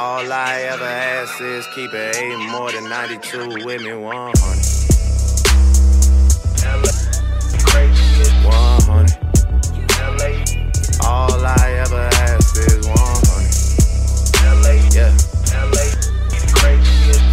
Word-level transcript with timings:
All 0.00 0.32
I 0.32 0.60
ever 0.70 0.84
ask 0.84 1.40
is 1.40 1.66
keep 1.74 1.92
it 1.92 2.16
eight 2.18 2.36
more 2.52 2.70
than 2.70 2.88
92 2.88 3.66
with 3.66 3.82
me 3.82 3.94
100. 3.94 4.30
100. 8.46 9.18
All 11.04 11.44
I 11.44 11.82
ever 11.84 12.08
ask 12.14 12.56
is 12.58 12.86
100. 12.86 12.94
Yeah. 14.94 15.10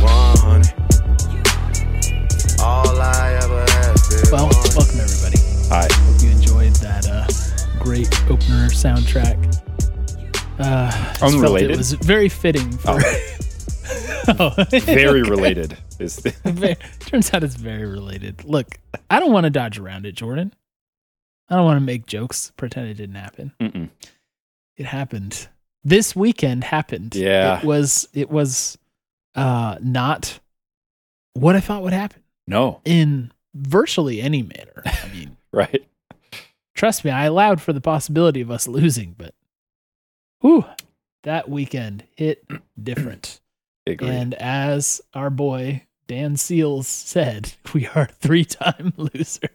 100. 0.02 0.74
All 2.64 3.00
I 3.00 3.38
ever 3.44 3.62
ask 3.62 4.12
is 4.12 4.32
Well, 4.32 4.50
welcome 4.76 5.00
everybody. 5.02 5.38
Hi. 5.70 5.88
Hope 5.92 6.20
you 6.20 6.32
enjoyed 6.32 6.74
that 6.78 7.08
uh, 7.08 7.28
great 7.78 8.10
opener 8.28 8.70
soundtrack. 8.70 9.55
Uh, 10.60 11.14
Unrelated. 11.22 11.72
It 11.72 11.78
was 11.78 11.94
very 11.94 12.30
fitting. 12.30 12.72
For, 12.78 12.92
oh. 14.40 14.50
Very 14.82 15.22
related. 15.24 15.78
Is 16.00 16.16
the, 16.18 16.32
Very- 16.46 16.78
turns 17.00 17.34
out 17.34 17.44
it's 17.44 17.56
very 17.56 17.86
related. 17.86 18.44
Look, 18.46 18.78
I 19.10 19.20
don't 19.20 19.32
want 19.32 19.44
to 19.46 19.50
dodge 19.50 19.78
around 19.78 20.06
it, 20.06 20.14
Jordan. 20.14 20.54
I 21.50 21.56
don't 21.58 21.66
want 21.66 21.78
to 21.78 21.86
make 21.86 22.08
jokes, 22.08 22.52
pretend 22.58 22.88
it 22.88 22.96
didn't 22.96 23.16
happen. 23.16 23.54
mm-mm. 23.60 23.90
It 24.78 24.86
happened. 24.88 25.48
This 25.84 26.16
weekend 26.16 26.64
happened. 26.64 27.16
Yeah. 27.16 27.60
It 27.60 27.64
was 27.66 28.08
it 28.14 28.30
was 28.32 28.78
uh 29.36 29.78
not 29.82 30.40
what 31.34 31.56
I 31.56 31.60
thought 31.60 31.84
would 31.84 31.94
happen 31.94 32.24
no, 32.48 32.82
in 32.84 33.32
virtually 33.54 34.22
any 34.22 34.42
manner. 34.42 34.82
I 34.86 35.08
mean, 35.14 35.38
right? 35.54 35.86
trust 36.74 37.06
me, 37.06 37.12
I 37.12 37.26
allowed 37.26 37.62
for 37.62 37.72
the 37.74 37.80
possibility 37.82 38.42
of 38.42 38.50
us 38.52 38.68
losing, 38.68 39.14
but 39.18 39.34
whew, 40.46 40.64
that 41.24 41.50
weekend 41.50 42.04
hit 42.16 42.46
different. 42.82 43.40
And 43.88 44.34
as 44.34 45.00
our 45.14 45.30
boy 45.30 45.84
Dan 46.08 46.38
Seals 46.38 46.88
said, 46.88 47.54
we 47.76 47.86
are 47.88 48.08
three 48.08 48.44
time 48.44 48.94
loser. 48.98 49.50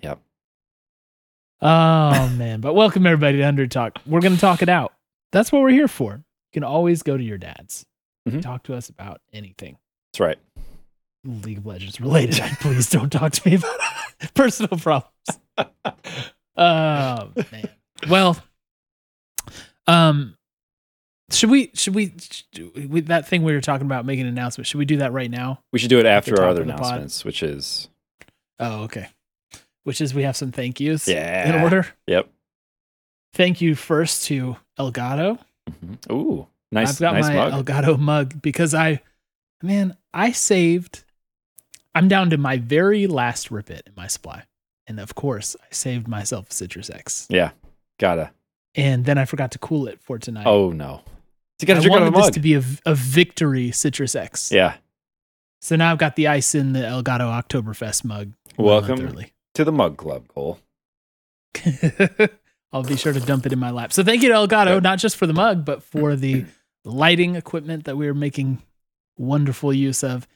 Yep. 0.00 0.18
Oh 1.60 2.28
man. 2.30 2.60
But 2.62 2.72
welcome 2.72 3.06
everybody 3.06 3.36
to 3.36 3.44
100Talk. 3.44 3.98
We're 4.06 4.20
gonna 4.22 4.38
talk 4.38 4.62
it 4.62 4.70
out. 4.70 4.94
That's 5.30 5.52
what 5.52 5.60
we're 5.60 5.70
here 5.70 5.88
for. 5.88 6.12
You 6.14 6.52
can 6.54 6.64
always 6.64 7.02
go 7.02 7.18
to 7.18 7.22
your 7.22 7.36
dad's. 7.36 7.84
Mhm. 8.26 8.40
Talk 8.40 8.62
to 8.64 8.74
us 8.74 8.88
about 8.88 9.20
anything. 9.34 9.76
That's 10.12 10.20
right. 10.20 10.38
League 11.24 11.58
of 11.58 11.66
Legends 11.66 12.00
related. 12.00 12.40
Please 12.60 12.88
don't 12.88 13.10
talk 13.10 13.32
to 13.32 13.48
me 13.48 13.56
about 13.56 13.78
personal 14.32 14.78
problems. 14.78 15.12
Oh 16.56 17.30
man. 17.52 17.68
Well, 18.08 18.38
um, 19.86 20.36
should 21.30 21.50
we 21.50 21.70
should 21.74 21.94
we 21.94 22.12
should, 22.20 23.06
that 23.06 23.26
thing 23.26 23.42
we 23.42 23.52
were 23.54 23.60
talking 23.60 23.86
about 23.86 24.04
making 24.04 24.22
an 24.22 24.28
announcement? 24.28 24.66
Should 24.66 24.78
we 24.78 24.84
do 24.84 24.98
that 24.98 25.12
right 25.12 25.30
now? 25.30 25.60
We 25.72 25.78
should 25.78 25.90
do 25.90 25.98
it 25.98 26.06
after 26.06 26.40
our 26.40 26.48
other 26.48 26.64
the 26.64 26.72
pod. 26.72 26.80
announcements, 26.80 27.24
which 27.24 27.42
is 27.42 27.88
Oh, 28.60 28.82
okay. 28.84 29.08
Which 29.84 30.00
is 30.00 30.14
we 30.14 30.22
have 30.22 30.36
some 30.36 30.52
thank 30.52 30.78
yous 30.78 31.08
yeah. 31.08 31.56
in 31.56 31.62
order. 31.62 31.86
Yep. 32.06 32.28
Thank 33.34 33.60
you 33.60 33.74
first 33.74 34.24
to 34.24 34.56
Elgato. 34.78 35.38
Mhm. 35.70 36.12
Ooh, 36.12 36.46
nice, 36.70 36.90
I've 36.90 36.98
got 37.00 37.14
nice 37.14 37.28
my 37.28 37.34
mug. 37.34 37.64
Elgato 37.66 37.98
mug 37.98 38.42
because 38.42 38.74
I, 38.74 39.00
man, 39.62 39.96
I 40.12 40.32
saved. 40.32 41.04
I'm 41.94 42.08
down 42.08 42.30
to 42.30 42.36
my 42.38 42.58
very 42.58 43.06
last 43.06 43.50
rip 43.50 43.70
it 43.70 43.82
in 43.86 43.92
my 43.96 44.06
supply, 44.06 44.44
and 44.86 45.00
of 45.00 45.14
course, 45.14 45.56
I 45.60 45.66
saved 45.72 46.08
myself 46.08 46.50
Citrus 46.52 46.88
X, 46.90 47.26
yeah, 47.30 47.50
gotta. 47.98 48.30
And 48.74 49.04
then 49.04 49.18
I 49.18 49.24
forgot 49.24 49.52
to 49.52 49.58
cool 49.58 49.86
it 49.88 50.00
for 50.00 50.18
tonight. 50.18 50.46
Oh 50.46 50.70
no, 50.70 51.02
you 51.60 51.64
I 51.64 51.66
gotta 51.66 51.80
drink 51.80 51.96
out 51.96 52.02
of 52.02 52.12
the 52.12 52.20
this 52.20 52.30
to 52.30 52.40
be 52.40 52.54
a, 52.54 52.62
a 52.86 52.94
victory 52.94 53.70
Citrus 53.70 54.14
X. 54.14 54.52
yeah. 54.52 54.76
So 55.60 55.76
now 55.76 55.92
I've 55.92 55.98
got 55.98 56.16
the 56.16 56.26
ice 56.26 56.56
in 56.56 56.72
the 56.72 56.80
Elgato 56.80 57.20
Oktoberfest 57.40 58.04
mug. 58.04 58.32
Welcome 58.56 59.16
to 59.54 59.64
the 59.64 59.70
mug 59.70 59.96
club, 59.96 60.26
Cole. 60.26 60.58
I'll 62.72 62.82
be 62.82 62.96
sure 62.96 63.12
to 63.12 63.20
dump 63.20 63.46
it 63.46 63.52
in 63.52 63.58
my 63.58 63.70
lap. 63.70 63.92
So 63.92 64.02
thank 64.02 64.22
you 64.22 64.28
to 64.30 64.34
Elgato, 64.34 64.82
not 64.82 64.98
just 64.98 65.16
for 65.16 65.26
the 65.26 65.32
mug, 65.34 65.64
but 65.64 65.82
for 65.82 66.16
the 66.16 66.46
lighting 66.84 67.36
equipment 67.36 67.84
that 67.84 67.96
we 67.96 68.08
are 68.08 68.14
making 68.14 68.62
wonderful 69.18 69.72
use 69.72 70.02
of, 70.02 70.26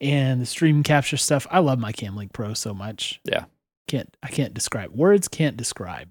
and 0.00 0.40
the 0.40 0.46
stream 0.46 0.82
capture 0.82 1.16
stuff. 1.16 1.46
I 1.50 1.60
love 1.60 1.78
my 1.78 1.92
Camlink 1.92 2.32
Pro 2.32 2.52
so 2.52 2.74
much. 2.74 3.20
Yeah. 3.24 3.44
can't 3.86 4.14
I 4.22 4.28
can't 4.28 4.52
describe 4.52 4.90
words 4.92 5.28
can't 5.28 5.56
describe 5.56 6.10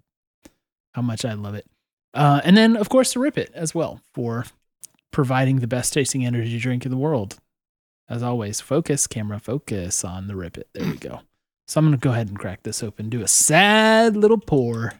how 0.93 1.01
much 1.01 1.25
I 1.25 1.33
love 1.33 1.55
it. 1.55 1.65
Uh, 2.13 2.41
and 2.43 2.55
then 2.55 2.75
of 2.77 2.89
course 2.89 3.13
to 3.13 3.19
Rip 3.19 3.37
It 3.37 3.51
as 3.53 3.73
well 3.73 3.99
for 4.13 4.45
providing 5.11 5.59
the 5.59 5.67
best 5.67 5.93
tasting 5.93 6.25
energy 6.25 6.59
drink 6.59 6.85
in 6.85 6.91
the 6.91 6.97
world. 6.97 7.37
As 8.09 8.21
always, 8.21 8.59
focus 8.61 9.07
camera 9.07 9.39
focus 9.39 10.03
on 10.03 10.27
the 10.27 10.35
Rip 10.35 10.57
It. 10.57 10.67
There 10.73 10.85
we 10.85 10.97
go. 10.97 11.21
So 11.67 11.79
I'm 11.79 11.85
gonna 11.85 11.97
go 11.97 12.11
ahead 12.11 12.27
and 12.27 12.37
crack 12.37 12.63
this 12.63 12.83
open. 12.83 13.09
Do 13.09 13.21
a 13.21 13.27
sad 13.27 14.15
little 14.17 14.37
pour. 14.37 14.93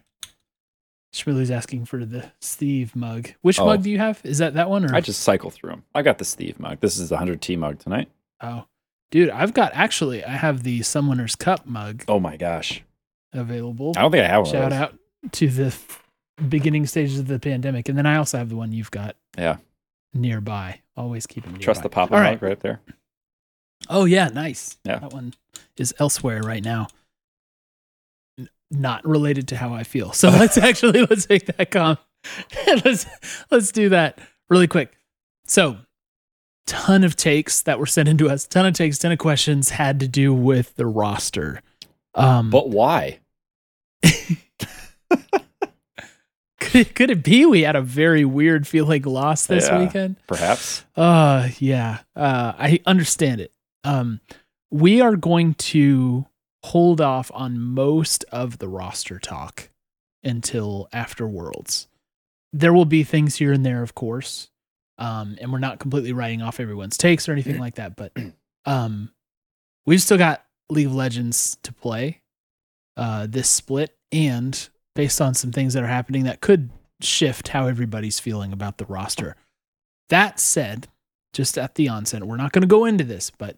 Shmuley's 1.13 1.51
asking 1.51 1.85
for 1.85 2.05
the 2.05 2.31
Steve 2.41 2.95
mug. 2.95 3.29
Which 3.41 3.59
Oh. 3.59 3.65
mug 3.65 3.83
do 3.83 3.91
you 3.91 3.99
have? 3.99 4.19
Is 4.23 4.39
that 4.39 4.55
that 4.55 4.69
one 4.69 4.83
or? 4.89 4.95
I 4.95 5.01
just 5.01 5.21
cycle 5.21 5.51
through 5.51 5.69
them. 5.71 5.83
I 5.93 6.01
got 6.01 6.17
the 6.17 6.25
Steve 6.25 6.59
mug. 6.59 6.79
This 6.79 6.97
is 6.97 7.09
the 7.09 7.17
100T 7.17 7.55
mug 7.57 7.79
tonight. 7.79 8.09
oh, 8.41 8.65
dude, 9.11 9.29
I've 9.29 9.53
got 9.53 9.71
actually 9.75 10.23
I 10.23 10.31
have 10.31 10.63
the 10.63 10.81
Summoner's 10.81 11.35
Cup 11.35 11.67
mug 11.67 12.03
Oh 12.07 12.19
my 12.19 12.35
gosh. 12.37 12.81
available. 13.31 13.93
I 13.95 14.01
don't 14.01 14.11
think 14.11 14.23
I 14.23 14.27
have 14.27 14.43
one. 14.43 14.51
Shout 14.51 14.73
out 14.73 14.97
to 15.33 15.47
the 15.49 15.77
beginning 16.49 16.85
stages 16.87 17.19
of 17.19 17.27
the 17.27 17.39
pandemic, 17.39 17.89
and 17.89 17.97
then 17.97 18.05
I 18.05 18.17
also 18.17 18.37
have 18.37 18.49
the 18.49 18.55
one 18.55 18.71
you've 18.71 18.91
got. 18.91 19.15
Yeah. 19.37 19.57
nearby. 20.13 20.81
Always 20.95 21.25
keep 21.25 21.43
them 21.43 21.53
nearby. 21.53 21.63
Trust 21.63 21.83
the 21.83 21.89
mug 21.95 22.11
right. 22.11 22.41
right 22.41 22.59
there. 22.59 22.81
Oh 23.89 24.05
yeah, 24.05 24.27
nice. 24.29 24.77
Yeah. 24.85 24.99
that 24.99 25.11
one 25.13 25.33
is 25.77 25.93
elsewhere 25.99 26.41
right 26.41 26.63
now. 26.63 26.87
N- 28.39 28.49
not 28.71 29.05
related 29.05 29.47
to 29.49 29.57
how 29.57 29.73
I 29.73 29.83
feel. 29.83 30.11
So 30.13 30.29
let's 30.41 30.57
actually 30.57 31.05
let's 31.09 31.27
make 31.27 31.45
that 31.47 31.71
com. 31.71 31.97
let's 32.85 33.05
let's 33.51 33.71
do 33.71 33.89
that 33.89 34.19
really 34.49 34.67
quick. 34.67 34.93
So, 35.45 35.77
ton 36.67 37.03
of 37.03 37.15
takes 37.17 37.61
that 37.63 37.79
were 37.79 37.85
sent 37.85 38.07
into 38.07 38.29
us. 38.29 38.47
Ton 38.47 38.65
of 38.65 38.73
takes. 38.75 38.97
Ton 38.99 39.11
of 39.11 39.19
questions 39.19 39.71
had 39.71 39.99
to 39.99 40.07
do 40.07 40.33
with 40.33 40.75
the 40.75 40.85
roster. 40.85 41.61
Um, 42.15 42.49
But 42.49 42.69
why? 42.69 43.19
could 46.73 46.81
it, 46.87 46.95
could 46.95 47.09
it 47.11 47.23
be 47.23 47.45
we 47.45 47.61
had 47.61 47.75
a 47.75 47.81
very 47.81 48.25
weird 48.25 48.67
feeling 48.67 49.03
loss 49.03 49.45
this 49.47 49.67
Yeah. 49.67 49.79
weekend? 49.79 50.15
Perhaps. 50.27 50.83
Uh 50.95 51.49
yeah. 51.59 51.99
Uh 52.15 52.53
I 52.57 52.79
understand 52.85 53.41
it. 53.41 53.51
Um 53.83 54.19
we 54.71 55.01
are 55.01 55.15
going 55.15 55.53
to 55.55 56.25
hold 56.63 56.99
off 57.01 57.29
on 57.33 57.59
most 57.59 58.25
of 58.31 58.57
the 58.57 58.67
roster 58.67 59.19
talk 59.19 59.69
until 60.23 60.87
after 60.93 61.27
Worlds. 61.27 61.87
There 62.53 62.73
will 62.73 62.85
be 62.85 63.03
things 63.03 63.35
here 63.35 63.51
and 63.51 63.65
there, 63.65 63.83
of 63.83 63.95
course. 63.95 64.49
Um 64.97 65.37
and 65.41 65.51
we're 65.51 65.59
not 65.59 65.79
completely 65.79 66.13
writing 66.13 66.41
off 66.41 66.59
everyone's 66.59 66.97
takes 66.97 67.27
or 67.29 67.31
anything 67.33 67.59
like 67.59 67.75
that, 67.75 67.95
but 67.95 68.11
um 68.65 69.11
we've 69.85 70.01
still 70.01 70.17
got 70.17 70.45
League 70.69 70.87
of 70.87 70.95
Legends 70.95 71.57
to 71.63 71.73
play 71.73 72.21
uh 72.97 73.27
this 73.29 73.49
split 73.49 73.95
and 74.11 74.69
based 74.95 75.19
on 75.21 75.33
some 75.33 75.51
things 75.51 75.73
that 75.73 75.83
are 75.83 75.87
happening 75.87 76.23
that 76.23 76.41
could 76.41 76.69
shift 77.01 77.49
how 77.49 77.67
everybody's 77.67 78.19
feeling 78.19 78.53
about 78.53 78.77
the 78.77 78.85
roster. 78.85 79.35
That 80.09 80.39
said, 80.39 80.87
just 81.33 81.57
at 81.57 81.75
the 81.75 81.89
onset, 81.89 82.23
we're 82.23 82.37
not 82.37 82.51
going 82.51 82.61
to 82.61 82.67
go 82.67 82.85
into 82.85 83.03
this, 83.03 83.31
but 83.31 83.57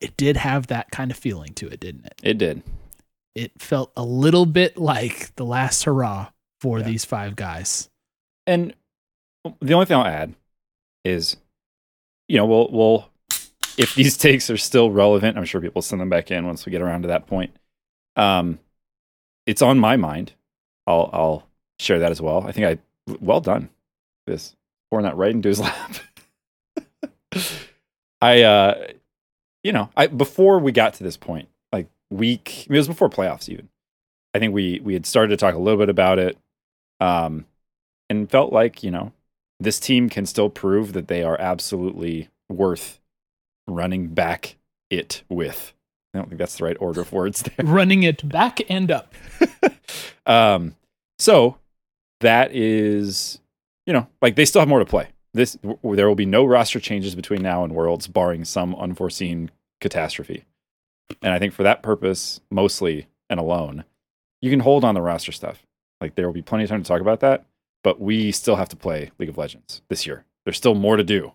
it 0.00 0.16
did 0.16 0.36
have 0.36 0.68
that 0.68 0.90
kind 0.90 1.10
of 1.10 1.16
feeling 1.16 1.52
to 1.54 1.66
it, 1.68 1.80
didn't 1.80 2.06
it? 2.06 2.14
It 2.22 2.38
did. 2.38 2.62
It 3.34 3.60
felt 3.60 3.92
a 3.96 4.04
little 4.04 4.46
bit 4.46 4.76
like 4.76 5.34
the 5.36 5.44
last 5.44 5.84
hurrah 5.84 6.28
for 6.60 6.78
Yeah. 6.78 6.84
these 6.86 7.04
five 7.04 7.36
guys. 7.36 7.88
And 8.46 8.74
the 9.60 9.72
only 9.74 9.86
thing 9.86 9.96
I'll 9.96 10.06
add 10.06 10.34
is, 11.04 11.36
you 12.28 12.36
know, 12.36 12.46
we'll 12.46 12.68
we'll 12.70 13.10
if 13.76 13.94
these 13.94 14.16
takes 14.18 14.50
are 14.50 14.56
still 14.56 14.90
relevant, 14.90 15.36
I'm 15.38 15.44
sure 15.44 15.60
people 15.60 15.82
send 15.82 16.00
them 16.00 16.08
back 16.08 16.30
in 16.30 16.46
once 16.46 16.66
we 16.66 16.70
get 16.72 16.82
around 16.82 17.02
to 17.02 17.08
that 17.08 17.26
point. 17.26 17.54
Um, 18.16 18.58
it's 19.46 19.62
on 19.62 19.78
my 19.78 19.96
mind. 19.96 20.32
I'll 20.86 21.10
I'll 21.12 21.46
share 21.78 21.98
that 21.98 22.10
as 22.10 22.20
well. 22.20 22.46
I 22.46 22.52
think 22.52 22.66
I 22.66 23.14
well 23.20 23.40
done. 23.40 23.68
This 24.26 24.56
pouring 24.90 25.04
that 25.04 25.16
right 25.16 25.32
into 25.32 25.48
his 25.48 25.60
lap. 25.60 25.96
I 28.20 28.42
uh, 28.42 28.86
you 29.62 29.72
know, 29.72 29.90
I 29.96 30.06
before 30.06 30.58
we 30.58 30.72
got 30.72 30.94
to 30.94 31.04
this 31.04 31.16
point, 31.16 31.48
like 31.72 31.88
week, 32.10 32.66
I 32.68 32.72
mean, 32.72 32.76
it 32.76 32.80
was 32.80 32.88
before 32.88 33.10
playoffs 33.10 33.48
even. 33.48 33.68
I 34.34 34.38
think 34.38 34.54
we 34.54 34.80
we 34.80 34.94
had 34.94 35.06
started 35.06 35.30
to 35.30 35.36
talk 35.36 35.54
a 35.54 35.58
little 35.58 35.78
bit 35.78 35.88
about 35.88 36.18
it. 36.18 36.38
Um, 37.00 37.46
and 38.10 38.30
felt 38.30 38.52
like 38.52 38.82
you 38.82 38.90
know 38.90 39.12
this 39.58 39.80
team 39.80 40.10
can 40.10 40.26
still 40.26 40.50
prove 40.50 40.92
that 40.92 41.08
they 41.08 41.22
are 41.22 41.40
absolutely 41.40 42.28
worth 42.50 43.00
running 43.66 44.08
back 44.08 44.56
it 44.90 45.22
with. 45.28 45.72
I 46.14 46.18
don't 46.18 46.28
think 46.28 46.38
that's 46.38 46.56
the 46.58 46.64
right 46.64 46.76
order 46.80 47.00
of 47.02 47.12
words 47.12 47.42
there. 47.42 47.54
Running 47.66 48.02
it 48.02 48.28
back 48.28 48.60
and 48.68 48.90
up. 48.90 49.14
um, 50.26 50.74
so 51.18 51.56
that 52.20 52.54
is 52.54 53.40
you 53.86 53.92
know, 53.92 54.06
like 54.22 54.36
they 54.36 54.44
still 54.44 54.60
have 54.60 54.68
more 54.68 54.78
to 54.78 54.84
play. 54.84 55.08
This 55.34 55.54
w- 55.54 55.96
there 55.96 56.06
will 56.08 56.14
be 56.14 56.26
no 56.26 56.44
roster 56.44 56.78
changes 56.80 57.14
between 57.14 57.42
now 57.42 57.64
and 57.64 57.74
Worlds, 57.74 58.06
barring 58.06 58.44
some 58.44 58.74
unforeseen 58.76 59.50
catastrophe. 59.80 60.44
And 61.22 61.32
I 61.32 61.38
think 61.38 61.52
for 61.54 61.62
that 61.64 61.82
purpose, 61.82 62.40
mostly 62.50 63.08
and 63.28 63.40
alone, 63.40 63.84
you 64.42 64.50
can 64.50 64.60
hold 64.60 64.84
on 64.84 64.94
the 64.94 65.02
roster 65.02 65.32
stuff. 65.32 65.66
Like 66.00 66.14
there 66.14 66.26
will 66.26 66.32
be 66.34 66.42
plenty 66.42 66.64
of 66.64 66.70
time 66.70 66.82
to 66.82 66.88
talk 66.88 67.00
about 67.00 67.20
that, 67.20 67.46
but 67.82 68.00
we 68.00 68.30
still 68.32 68.56
have 68.56 68.68
to 68.70 68.76
play 68.76 69.10
League 69.18 69.28
of 69.28 69.38
Legends 69.38 69.82
this 69.88 70.06
year. 70.06 70.24
There's 70.44 70.56
still 70.56 70.74
more 70.74 70.96
to 70.96 71.04
do. 71.04 71.32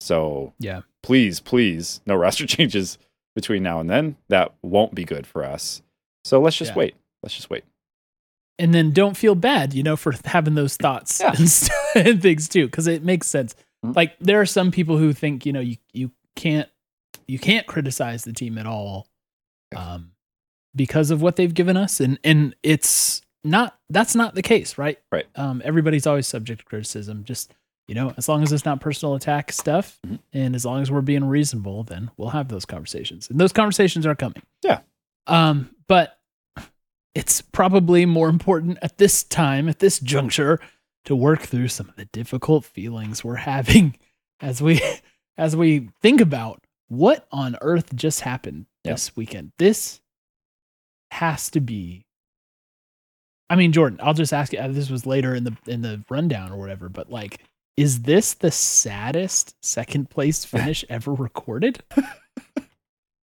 So 0.00 0.52
Yeah. 0.58 0.82
please, 1.02 1.40
please, 1.40 2.00
no 2.06 2.16
roster 2.16 2.46
changes 2.46 2.98
between 3.34 3.62
now 3.62 3.80
and 3.80 3.88
then. 3.90 4.16
That 4.28 4.52
won't 4.62 4.94
be 4.94 5.04
good 5.04 5.26
for 5.26 5.44
us. 5.44 5.82
So 6.24 6.40
let's 6.40 6.56
just 6.56 6.72
Yeah. 6.72 6.76
wait. 6.78 6.94
Let's 7.22 7.34
just 7.34 7.50
wait. 7.50 7.64
and 8.60 8.74
then 8.74 8.90
don't 8.90 9.16
feel 9.16 9.36
bad, 9.36 9.72
you 9.72 9.84
know, 9.84 9.96
for 9.96 10.12
having 10.24 10.56
those 10.56 10.76
thoughts 10.76 11.20
Yeah. 11.20 11.32
and, 11.38 11.48
st- 11.48 11.70
and 12.06 12.20
things 12.20 12.48
too, 12.48 12.66
because 12.66 12.88
it 12.88 13.04
makes 13.04 13.28
sense. 13.28 13.54
Mhm. 13.86 13.94
Like 13.94 14.18
there 14.18 14.40
are 14.40 14.46
some 14.46 14.72
people 14.72 14.98
who 14.98 15.12
think, 15.12 15.46
you 15.46 15.52
know, 15.52 15.60
you 15.60 15.76
you 15.92 16.10
can't 16.34 16.68
you 17.28 17.38
can't 17.38 17.66
criticize 17.68 18.24
the 18.24 18.32
team 18.32 18.58
at 18.58 18.66
all, 18.66 19.06
um, 19.76 20.10
because 20.74 21.10
of 21.12 21.22
what 21.22 21.36
they've 21.36 21.54
given 21.54 21.76
us, 21.76 22.00
and 22.00 22.18
and 22.24 22.56
it's 22.64 23.20
not 23.44 23.78
that's 23.90 24.16
not 24.16 24.34
the 24.34 24.42
case, 24.42 24.76
right? 24.76 24.98
Right. 25.12 25.26
Um, 25.36 25.62
everybody's 25.64 26.06
always 26.06 26.26
subject 26.26 26.60
to 26.60 26.64
criticism. 26.66 27.22
Just 27.22 27.54
you 27.88 27.94
know, 27.94 28.14
as 28.16 28.28
long 28.28 28.42
as 28.42 28.52
it's 28.52 28.64
not 28.64 28.80
personal 28.80 29.14
attack 29.16 29.50
stuff, 29.50 29.98
Mhm. 30.06 30.18
and 30.32 30.54
as 30.54 30.64
long 30.64 30.80
as 30.82 30.90
we're 30.90 31.00
being 31.00 31.24
reasonable, 31.24 31.82
then 31.82 32.10
we'll 32.16 32.28
have 32.30 32.48
those 32.48 32.64
conversations, 32.64 33.28
and 33.30 33.40
those 33.40 33.52
conversations 33.52 34.06
are 34.06 34.14
coming. 34.14 34.42
Yeah. 34.62 34.80
Um, 35.26 35.74
but 35.88 36.20
it's 37.14 37.40
probably 37.40 38.06
more 38.06 38.28
important 38.28 38.78
at 38.82 38.98
this 38.98 39.24
time, 39.24 39.68
at 39.68 39.78
this 39.80 39.98
juncture, 39.98 40.60
to 41.06 41.16
work 41.16 41.40
through 41.40 41.68
some 41.68 41.88
of 41.88 41.96
the 41.96 42.04
difficult 42.06 42.64
feelings 42.64 43.24
we're 43.24 43.36
having 43.36 43.96
as 44.40 44.60
we 44.62 44.80
as 45.38 45.56
we 45.56 45.88
think 46.02 46.20
about 46.20 46.62
what 46.88 47.26
on 47.32 47.56
earth 47.60 47.94
just 47.96 48.20
happened 48.20 48.66
Yeah. 48.84 48.92
this 48.92 49.16
weekend. 49.16 49.52
This 49.58 50.00
has 51.10 51.50
to 51.50 51.60
be 51.60 52.04
I 53.50 53.56
mean, 53.56 53.72
Jordan, 53.72 53.98
I'll 54.02 54.12
just 54.14 54.34
ask 54.34 54.52
you 54.52 54.58
uh, 54.58 54.68
this 54.68 54.90
was 54.90 55.06
later 55.06 55.34
in 55.34 55.44
the 55.44 55.56
in 55.66 55.80
the 55.80 56.04
rundown 56.10 56.52
or 56.52 56.58
whatever, 56.58 56.88
but 56.90 57.10
like 57.10 57.40
is 57.78 58.02
this 58.02 58.34
the 58.34 58.50
saddest 58.50 59.54
second 59.62 60.10
place 60.10 60.44
finish 60.44 60.84
ever 60.90 61.14
recorded? 61.14 61.80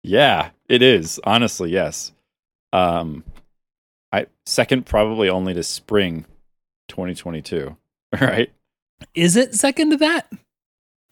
Yeah, 0.03 0.51
it 0.71 0.81
is. 0.81 1.21
Honestly, 1.23 1.71
yes. 1.71 2.13
Um 2.73 3.25
I 4.11 4.27
second 4.47 4.87
probably 4.87 5.29
only 5.29 5.53
to 5.53 5.63
spring 5.63 6.25
2022. 6.89 7.77
Right? 8.19 8.51
Is 9.15 9.37
it 9.37 9.55
second 9.55 9.91
to 9.91 9.99
that? 9.99 10.33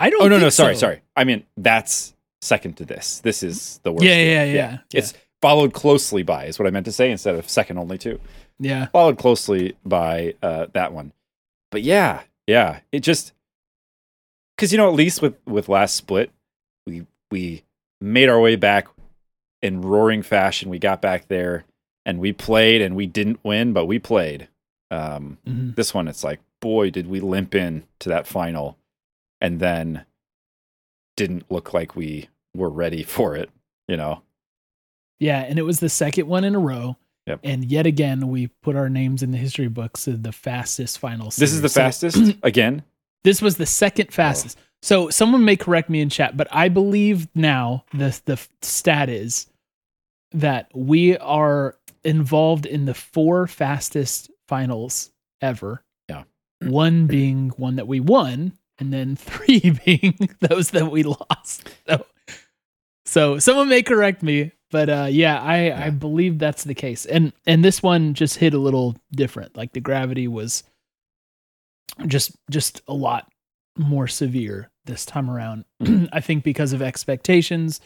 I 0.00 0.08
don't 0.08 0.20
know. 0.20 0.24
Oh 0.24 0.28
no, 0.28 0.38
no, 0.38 0.48
sorry, 0.48 0.74
so. 0.76 0.80
sorry. 0.80 1.02
I 1.14 1.24
mean, 1.24 1.44
that's 1.58 2.14
second 2.40 2.78
to 2.78 2.86
this. 2.86 3.18
This 3.18 3.42
is 3.42 3.80
the 3.82 3.92
worst. 3.92 4.02
Yeah, 4.02 4.16
yeah, 4.16 4.44
yeah, 4.44 4.54
yeah. 4.54 4.78
It's 4.94 5.12
followed 5.42 5.74
closely 5.74 6.22
by 6.22 6.46
is 6.46 6.58
what 6.58 6.66
I 6.66 6.70
meant 6.70 6.86
to 6.86 6.92
say 6.92 7.10
instead 7.10 7.34
of 7.34 7.50
second 7.50 7.76
only 7.76 7.98
to. 7.98 8.18
Yeah. 8.58 8.86
Followed 8.86 9.18
closely 9.18 9.76
by 9.84 10.36
uh 10.42 10.68
that 10.72 10.94
one. 10.94 11.12
But 11.70 11.82
yeah, 11.82 12.22
yeah, 12.46 12.80
it 12.92 13.00
just 13.00 13.32
cuz 14.58 14.72
you 14.72 14.78
know 14.78 14.88
at 14.88 14.94
least 14.94 15.22
with 15.22 15.36
with 15.46 15.68
last 15.68 15.96
split, 15.96 16.30
we 16.86 17.06
we 17.30 17.64
made 18.00 18.28
our 18.28 18.40
way 18.40 18.56
back 18.56 18.88
in 19.62 19.80
roaring 19.82 20.22
fashion. 20.22 20.68
We 20.70 20.78
got 20.78 21.00
back 21.00 21.28
there 21.28 21.64
and 22.04 22.20
we 22.20 22.32
played 22.32 22.80
and 22.82 22.94
we 22.94 23.06
didn't 23.06 23.40
win, 23.42 23.72
but 23.72 23.86
we 23.86 23.98
played. 23.98 24.48
Um 24.90 25.38
Mhm. 25.46 25.74
this 25.74 25.92
one 25.94 26.06
it's 26.08 26.22
like 26.24 26.40
boy 26.60 26.90
did 26.90 27.06
we 27.08 27.20
limp 27.20 27.54
in 27.54 27.84
to 27.98 28.08
that 28.08 28.26
final 28.26 28.78
and 29.40 29.58
then 29.60 30.04
didn't 31.16 31.50
look 31.50 31.74
like 31.74 31.96
we 31.96 32.28
were 32.54 32.70
ready 32.70 33.02
for 33.16 33.34
it 33.36 33.50
you 33.88 33.96
know 33.96 34.22
Yeah, 35.18 35.40
and 35.40 35.58
it 35.58 35.62
was 35.62 35.80
the 35.80 35.88
second 35.88 36.26
one 36.28 36.44
in 36.44 36.54
a 36.54 36.58
row. 36.58 36.96
Yep. 37.26 37.40
And 37.42 37.64
yet 37.64 37.86
again, 37.86 38.28
we 38.28 38.48
put 38.62 38.76
our 38.76 38.88
names 38.88 39.22
in 39.22 39.32
the 39.32 39.38
history 39.38 39.68
books 39.68 40.06
of 40.06 40.22
the 40.22 40.32
fastest 40.32 40.98
final. 40.98 41.26
this 41.26 41.52
is 41.52 41.60
the. 41.60 41.68
So 41.68 41.80
fastest 41.80 42.34
again 42.42 42.84
this 43.26 43.42
was 43.42 43.56
the 43.56 43.66
second 43.66 44.06
oh. 44.10 44.14
fastest. 44.14 44.56
So 44.82 45.10
someone 45.10 45.44
may 45.44 45.56
correct 45.56 45.90
me 45.90 46.00
in 46.00 46.08
chat, 46.08 46.36
but 46.36 46.46
I 46.52 46.68
believe 46.68 47.28
now 47.34 47.84
the 47.92 48.18
the 48.24 48.40
stat 48.62 49.08
is 49.08 49.48
that 50.30 50.70
we 50.72 51.18
are 51.18 51.76
involved 52.04 52.66
in 52.66 52.84
the 52.84 52.94
four 52.94 53.48
fastest 53.48 54.30
finals 54.46 55.10
ever. 55.42 55.82
Yeah. 56.08 56.22
One 56.62 57.08
being 57.08 57.48
one 57.56 57.76
that 57.76 57.88
we 57.88 57.98
won, 57.98 58.52
and 58.78 58.92
then 58.92 59.16
three 59.20 59.76
being 59.84 60.16
those 60.40 60.70
that 60.70 60.92
we 60.92 61.02
lost. 61.02 61.68
So, 61.88 62.06
so 63.04 63.38
someone 63.40 63.68
may 63.68 63.82
correct 63.82 64.22
me, 64.22 64.52
but 64.76 64.90
uh, 64.90 65.08
yeah, 65.08 65.40
I 65.40 65.86
I 65.86 65.88
believe 65.88 66.38
that's 66.38 66.64
the 66.64 66.74
case. 66.74 67.06
And 67.06 67.32
and 67.46 67.64
this 67.64 67.82
one 67.82 68.12
just 68.12 68.36
hit 68.36 68.52
a 68.52 68.58
little 68.58 68.94
different. 69.10 69.56
Like 69.56 69.72
the 69.72 69.80
gravity 69.80 70.28
was 70.28 70.64
just 72.06 72.32
just 72.50 72.82
a 72.86 72.92
lot 72.92 73.26
more 73.78 74.06
severe 74.06 74.70
this 74.84 75.06
time 75.06 75.30
around. 75.30 75.64
I 76.12 76.20
think 76.20 76.44
because 76.44 76.74
of 76.74 76.82
expectations, 76.82 77.80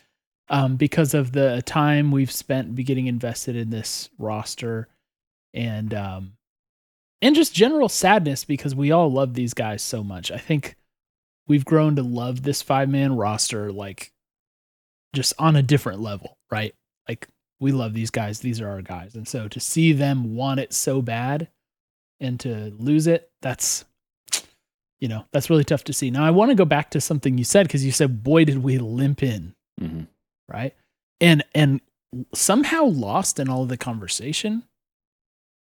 um, 0.49 0.75
because 0.75 1.15
of 1.15 1.31
the 1.31 1.63
time 1.65 2.11
we've 2.11 2.33
spent 2.33 2.75
be 2.75 2.83
getting 2.83 3.07
invested 3.07 3.55
in 3.55 3.71
this 3.71 4.09
roster, 4.19 4.89
and 5.55 5.95
um, 5.95 6.33
and 7.23 7.37
just 7.37 7.55
general 7.55 7.89
sadness 7.89 8.45
because 8.45 8.75
we 8.75 8.91
all 8.91 9.13
love 9.13 9.35
these 9.35 9.55
guys 9.55 9.81
so 9.81 10.03
much. 10.03 10.33
I 10.33 10.39
think 10.39 10.75
we've 11.47 11.65
grown 11.65 11.95
to 11.95 12.03
love 12.03 12.43
this 12.43 12.63
five 12.63 12.89
man 12.89 13.15
roster 13.15 13.71
like 13.71 14.11
just 15.15 15.33
on 15.39 15.55
a 15.55 15.63
different 15.63 16.01
level, 16.01 16.37
right? 16.51 16.75
Like 17.11 17.27
we 17.59 17.73
love 17.73 17.93
these 17.93 18.11
guys; 18.11 18.39
these 18.39 18.61
are 18.61 18.69
our 18.69 18.83
guys, 18.83 19.17
and 19.17 19.27
so 19.27 19.49
to 19.49 19.59
see 19.59 19.93
them 19.93 20.37
want 20.37 20.61
it 20.61 20.73
so 20.73 21.03
bad 21.03 21.49
and 22.21 22.39
to 22.41 22.73
lose 22.79 23.09
it, 23.09 23.31
that's 23.43 23.85
you 25.01 25.09
know 25.09 25.25
that's 25.33 25.51
really 25.51 25.65
tough 25.65 25.83
to 25.85 25.93
see. 25.93 26.11
Now 26.13 26.25
I 26.25 26.31
want 26.31 26.51
to 26.53 26.55
go 26.55 26.65
back 26.65 26.91
to 26.91 27.01
something 27.01 27.37
you 27.37 27.43
said 27.43 27.67
because 27.67 27.85
you 27.85 27.91
said, 27.91 28.23
"Boy, 28.23 28.45
did 28.45 28.59
we 28.59 28.79
limp 28.79 29.25
in." 29.25 29.55
Mhm. 29.81 30.07
right? 30.49 30.73
And 31.21 31.43
and 31.53 31.81
somehow 32.33 32.85
lost 32.85 33.41
in 33.41 33.49
all 33.49 33.65
of 33.65 33.69
the 33.69 33.77
conversation 33.77 34.63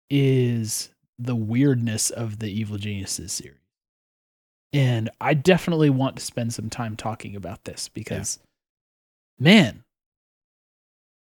is 0.10 0.89
the 1.19 1.36
weirdness 1.36 2.10
of 2.10 2.39
the 2.39 2.50
Evil 2.50 2.78
Geniuses 2.78 3.31
series. 3.31 3.60
And 4.74 5.10
I 5.22 5.36
definitely 5.36 5.89
want 5.92 6.18
to 6.18 6.25
spend 6.25 6.54
some 6.54 6.69
time 6.69 6.96
talking 6.96 7.36
about 7.36 7.65
this 7.65 7.89
because 7.89 8.39
man, 9.39 9.84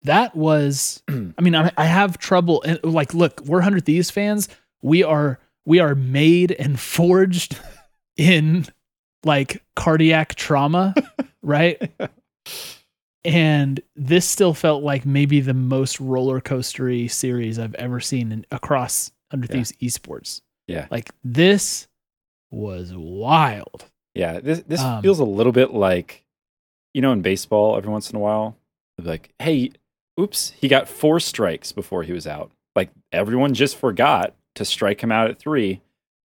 that 0.04 0.34
was 0.34 1.02
I 1.08 1.40
mean, 1.42 1.54
I, 1.54 1.70
I 1.76 1.84
have 1.84 2.18
trouble 2.18 2.62
and 2.62 2.78
like 2.84 3.14
look, 3.14 3.40
we're 3.44 3.58
100 3.58 3.84
Thieves 3.84 4.10
fans. 4.10 4.48
We 4.82 5.02
are 5.02 5.38
we 5.66 5.78
are 5.78 5.94
made 5.94 6.52
and 6.52 6.78
forged 6.80 7.58
in 8.16 8.66
like 9.24 9.62
cardiac 9.76 10.34
trauma, 10.34 10.94
right? 11.42 11.90
and 13.24 13.80
this 13.96 14.26
still 14.26 14.54
felt 14.54 14.82
like 14.82 15.04
maybe 15.04 15.40
the 15.40 15.54
most 15.54 16.00
roller 16.00 16.40
coastery 16.40 17.10
series 17.10 17.58
I've 17.58 17.74
ever 17.74 18.00
seen 18.00 18.32
in, 18.32 18.46
across 18.50 19.12
Hundred 19.30 19.50
Yeah. 19.50 19.62
Thieves 19.62 19.72
esports. 19.80 20.40
Yeah. 20.66 20.86
like 20.90 21.10
this 21.24 21.86
was 22.50 22.92
wild. 22.94 23.84
yeah 24.14 24.40
this 24.40 24.60
this 24.66 24.80
Um, 24.80 25.02
feels 25.02 25.18
a 25.20 25.24
little 25.24 25.52
bit 25.52 25.72
like 25.72 26.24
you 26.94 27.02
know 27.02 27.12
in 27.12 27.22
baseball 27.22 27.76
every 27.76 27.90
once 27.90 28.10
in 28.10 28.16
a 28.16 28.20
while 28.20 28.56
like 28.98 29.32
hey 29.38 29.70
oops 30.20 30.52
he 30.60 30.68
got 30.68 30.88
four 30.88 31.18
strikes 31.20 31.72
before 31.72 32.02
he 32.02 32.12
was 32.12 32.26
out. 32.26 32.50
Like 32.76 32.90
everyone 33.12 33.54
just 33.54 33.76
forgot 33.76 34.34
to 34.54 34.64
strike 34.64 35.02
him 35.02 35.12
out 35.12 35.30
at 35.30 35.38
three. 35.38 35.80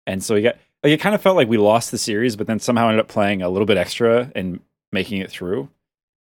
And 0.07 0.23
so 0.23 0.35
he 0.35 0.43
got 0.43 0.57
like 0.83 0.93
it 0.93 1.01
kind 1.01 1.15
of 1.15 1.23
felt 1.23 1.37
like 1.37 1.49
we 1.49 1.57
lost 1.57 1.91
the 1.91 1.99
series 1.99 2.37
but 2.37 2.47
then 2.47 2.59
somehow 2.61 2.89
ended 2.89 3.01
up 3.01 3.09
playing 3.09 3.43
a 3.43 3.49
little 3.49 3.67
bit 3.67 3.77
extra 3.77 4.31
and 4.35 4.61
making 4.93 5.21
it 5.21 5.31
through 5.31 5.69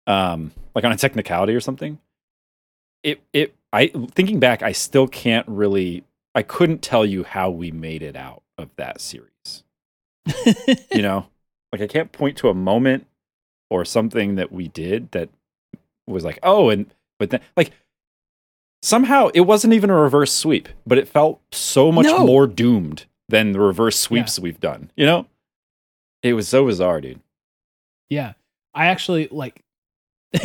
um 0.06 0.52
like 0.74 0.84
on 0.84 0.92
a 0.92 0.96
technicality 0.96 1.54
or 1.54 1.60
something. 1.60 1.98
It 3.02 3.20
it 3.32 3.54
i 3.72 3.88
thinking 4.12 4.40
back 4.40 4.62
i 4.62 4.72
still 4.72 5.06
can't 5.06 5.46
really 5.48 6.04
i 6.34 6.42
couldn't 6.42 6.82
tell 6.82 7.04
you 7.04 7.24
how 7.24 7.50
we 7.50 7.70
made 7.70 8.02
it 8.02 8.16
out 8.16 8.42
of 8.58 8.70
that 8.76 9.00
series. 9.00 9.64
You 10.92 11.02
know? 11.02 11.26
Like 11.72 11.82
i 11.82 11.86
can't 11.86 12.12
point 12.12 12.38
to 12.38 12.48
a 12.48 12.54
moment 12.54 13.06
or 13.68 13.84
something 13.84 14.36
that 14.36 14.52
we 14.52 14.68
did 14.68 15.10
that 15.12 15.28
was 16.06 16.24
like 16.24 16.38
oh 16.42 16.70
and 16.70 16.86
but 17.18 17.30
then 17.30 17.40
like 17.56 17.72
somehow 18.82 19.28
it 19.34 19.40
wasn't 19.40 19.72
even 19.72 19.90
a 19.90 19.94
reverse 19.94 20.32
sweep 20.32 20.68
but 20.86 20.98
it 20.98 21.08
felt 21.08 21.40
so 21.52 21.90
much 21.90 22.06
No. 22.06 22.26
more 22.26 22.46
doomed 22.46 23.06
than 23.28 23.52
the 23.52 23.60
reverse 23.60 23.98
sweeps 23.98 24.38
we've 24.38 24.60
done 24.60 24.90
you 24.96 25.04
know 25.06 25.26
it 26.22 26.34
was 26.34 26.48
so 26.48 26.64
bizarre 26.66 27.00
dude 27.00 27.20
Yeah. 28.10 28.34
I 28.74 28.86
actually 28.86 29.28
like 29.30 29.62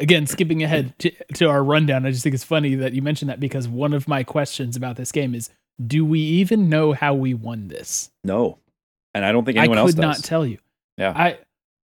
again 0.00 0.26
skipping 0.26 0.62
ahead 0.62 0.94
to, 0.98 1.10
to 1.34 1.46
our 1.48 1.62
rundown. 1.62 2.04
I 2.06 2.10
just 2.10 2.22
think 2.22 2.34
it's 2.34 2.44
funny 2.44 2.74
that 2.76 2.92
you 2.92 3.02
mentioned 3.02 3.30
that 3.30 3.40
because 3.40 3.68
one 3.68 3.92
of 3.92 4.08
my 4.08 4.24
questions 4.24 4.76
about 4.76 4.96
this 4.96 5.12
game 5.12 5.34
is 5.34 5.50
do 5.84 6.04
we 6.04 6.18
even 6.20 6.68
know 6.68 6.92
how 6.92 7.14
we 7.14 7.34
won 7.34 7.68
this? 7.68 8.10
No, 8.24 8.58
and 9.14 9.24
I 9.24 9.30
don't 9.32 9.44
think 9.44 9.58
I 9.58 9.60
anyone 9.60 9.76
could 9.76 9.82
else 9.82 9.94
does. 9.94 10.00
not 10.02 10.24
tell 10.24 10.44
you. 10.46 10.58
Yeah. 10.96 11.12
I 11.14 11.38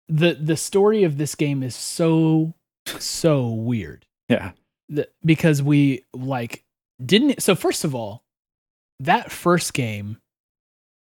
the 0.10 0.34
the 0.34 0.58
story 0.58 1.04
of 1.04 1.18
this 1.18 1.36
game 1.36 1.64
is 1.64 1.76
so 1.76 2.54
so 3.00 3.50
weird. 3.50 4.06
yeah, 4.30 4.52
The, 4.90 5.08
because 5.24 5.62
we 5.64 6.04
like 6.14 6.64
didn't 7.04 7.42
so 7.42 7.56
first 7.56 7.84
of 7.84 7.94
all, 7.96 8.24
that 9.02 9.32
first 9.32 9.74
game 9.74 10.18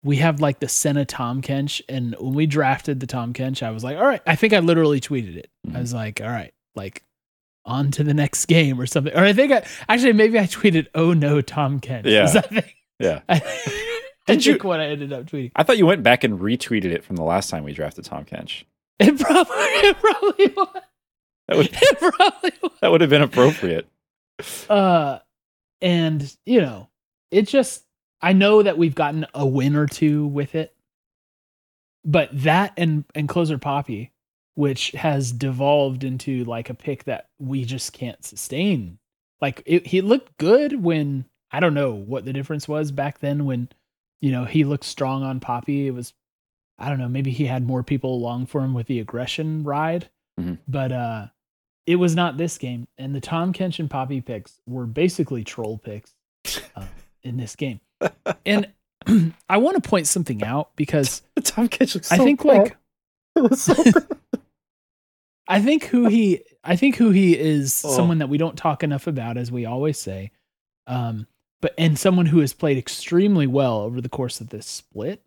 we 0.04 0.16
have 0.18 0.40
like 0.40 0.60
the 0.60 0.68
Senna 0.68 1.04
Tahm 1.04 1.42
Kench 1.42 1.80
and 1.88 2.14
when 2.20 2.32
we 2.34 2.46
drafted 2.46 3.00
the 3.00 3.06
Tahm 3.06 3.32
Kench, 3.32 3.62
I 3.62 3.70
was 3.70 3.82
like, 3.82 3.96
all 3.96 4.06
right, 4.06 4.22
I 4.26 4.36
think 4.36 4.52
I 4.52 4.60
literally 4.60 5.00
tweeted 5.00 5.36
it. 5.36 5.50
I 5.66 5.70
Mhm. 5.72 5.80
was 5.80 5.92
like, 5.94 6.20
all 6.20 6.28
right, 6.28 6.52
like 6.76 7.02
on 7.64 7.90
to 7.92 8.04
the 8.04 8.14
next 8.14 8.46
game 8.46 8.80
or 8.80 8.86
something. 8.86 9.12
Or 9.12 9.24
I 9.24 9.32
think 9.32 9.52
I 9.52 9.64
actually 9.88 10.12
maybe 10.12 10.38
I 10.38 10.44
tweeted, 10.44 10.86
oh 10.94 11.12
no, 11.14 11.40
Tahm 11.40 11.80
Kench. 11.80 12.04
Yeah. 12.06 12.26
Thing? 12.28 12.62
yeah. 13.00 13.20
I, 13.28 13.42
Did 14.26 14.46
you- 14.46 14.58
what 14.58 14.78
I 14.80 14.86
ended 14.86 15.12
up 15.12 15.24
tweeting. 15.26 15.50
I 15.56 15.62
thought 15.64 15.78
you 15.78 15.86
went 15.86 16.02
back 16.02 16.22
and 16.22 16.38
retweeted 16.38 16.86
it 16.92 17.02
from 17.02 17.16
the 17.16 17.24
last 17.24 17.50
time 17.50 17.64
we 17.64 17.72
drafted 17.72 18.04
Tahm 18.04 18.24
Kench. 18.24 18.64
It 19.00 19.18
probably, 19.18 19.54
it 19.56 19.96
probably 19.98 20.46
was. 20.48 20.82
That 21.48 21.56
would 21.56 21.72
probably 21.98 22.52
that 22.80 22.90
would 22.90 23.00
have 23.00 23.10
been 23.10 23.22
appropriate. 23.22 23.88
Uh, 24.68 25.18
and 25.80 26.36
you 26.46 26.60
know, 26.60 26.88
it 27.30 27.48
just 27.48 27.84
I 28.20 28.32
know 28.32 28.62
that 28.62 28.78
we've 28.78 28.94
gotten 28.94 29.26
a 29.34 29.46
win 29.46 29.74
or 29.76 29.86
two 29.86 30.26
with 30.26 30.54
it, 30.54 30.74
but 32.04 32.28
that 32.32 32.72
and 32.76 33.04
and 33.14 33.28
closer 33.28 33.58
Poppy, 33.58 34.12
which 34.54 34.90
has 34.92 35.32
devolved 35.32 36.04
into 36.04 36.44
like 36.44 36.70
a 36.70 36.74
pick 36.74 37.04
that 37.04 37.28
we 37.38 37.64
just 37.64 37.92
can't 37.92 38.24
sustain. 38.24 38.98
Like 39.40 39.62
it, 39.66 39.86
he 39.86 40.00
looked 40.00 40.36
good 40.38 40.82
when 40.82 41.24
I 41.50 41.60
don't 41.60 41.74
know 41.74 41.92
what 41.92 42.24
the 42.24 42.32
difference 42.32 42.68
was 42.68 42.90
back 42.90 43.20
then 43.20 43.44
when 43.44 43.68
you 44.20 44.32
know 44.32 44.44
he 44.44 44.64
looked 44.64 44.84
strong 44.84 45.22
on 45.22 45.40
Poppy. 45.40 45.86
It 45.86 45.92
was 45.94 46.12
I 46.78 46.88
don't 46.88 46.98
know 46.98 47.08
maybe 47.08 47.30
he 47.30 47.46
had 47.46 47.66
more 47.66 47.82
people 47.82 48.14
along 48.14 48.46
for 48.46 48.62
him 48.62 48.74
with 48.74 48.86
the 48.86 49.00
aggression 49.00 49.64
ride, 49.64 50.10
Mhm. 50.40 50.58
but 50.68 50.92
uh 50.92 51.26
it 51.88 51.96
was 51.96 52.14
not 52.14 52.36
this 52.36 52.58
game. 52.58 52.86
And 52.98 53.14
the 53.14 53.20
Tahm 53.20 53.54
Kench 53.54 53.78
and 53.78 53.88
Poppy 53.90 54.20
picks 54.20 54.60
were 54.66 54.84
basically 54.84 55.42
troll 55.42 55.78
picks 55.78 56.12
uh, 56.76 56.84
in 57.22 57.38
this 57.38 57.56
game. 57.56 57.80
And 58.44 58.68
I 59.48 59.56
want 59.56 59.82
to 59.82 59.88
point 59.88 60.06
something 60.06 60.44
out 60.44 60.76
because 60.76 61.22
Tahm 61.42 61.66
Kench 61.70 61.94
looks 61.94 62.12
I 62.12 62.18
think 62.18 62.42
bad. 62.44 62.74
like 63.38 63.54
so 63.54 63.74
I 65.48 65.62
think 65.62 65.84
Huhi 65.84 66.42
I 66.62 66.76
think 66.76 66.96
Huhi 66.96 67.34
is 67.34 67.82
Oh. 67.86 67.90
someone 67.96 68.18
that 68.18 68.28
we 68.28 68.36
don't 68.36 68.56
talk 68.56 68.82
enough 68.82 69.06
about 69.06 69.38
as 69.38 69.50
we 69.50 69.64
always 69.64 69.98
say. 69.98 70.30
Um 70.86 71.26
but 71.62 71.72
and 71.78 71.98
someone 71.98 72.26
who 72.26 72.40
has 72.40 72.52
played 72.52 72.76
extremely 72.76 73.46
well 73.46 73.78
over 73.80 74.00
the 74.02 74.10
course 74.10 74.42
of 74.42 74.50
this 74.50 74.66
split. 74.66 75.22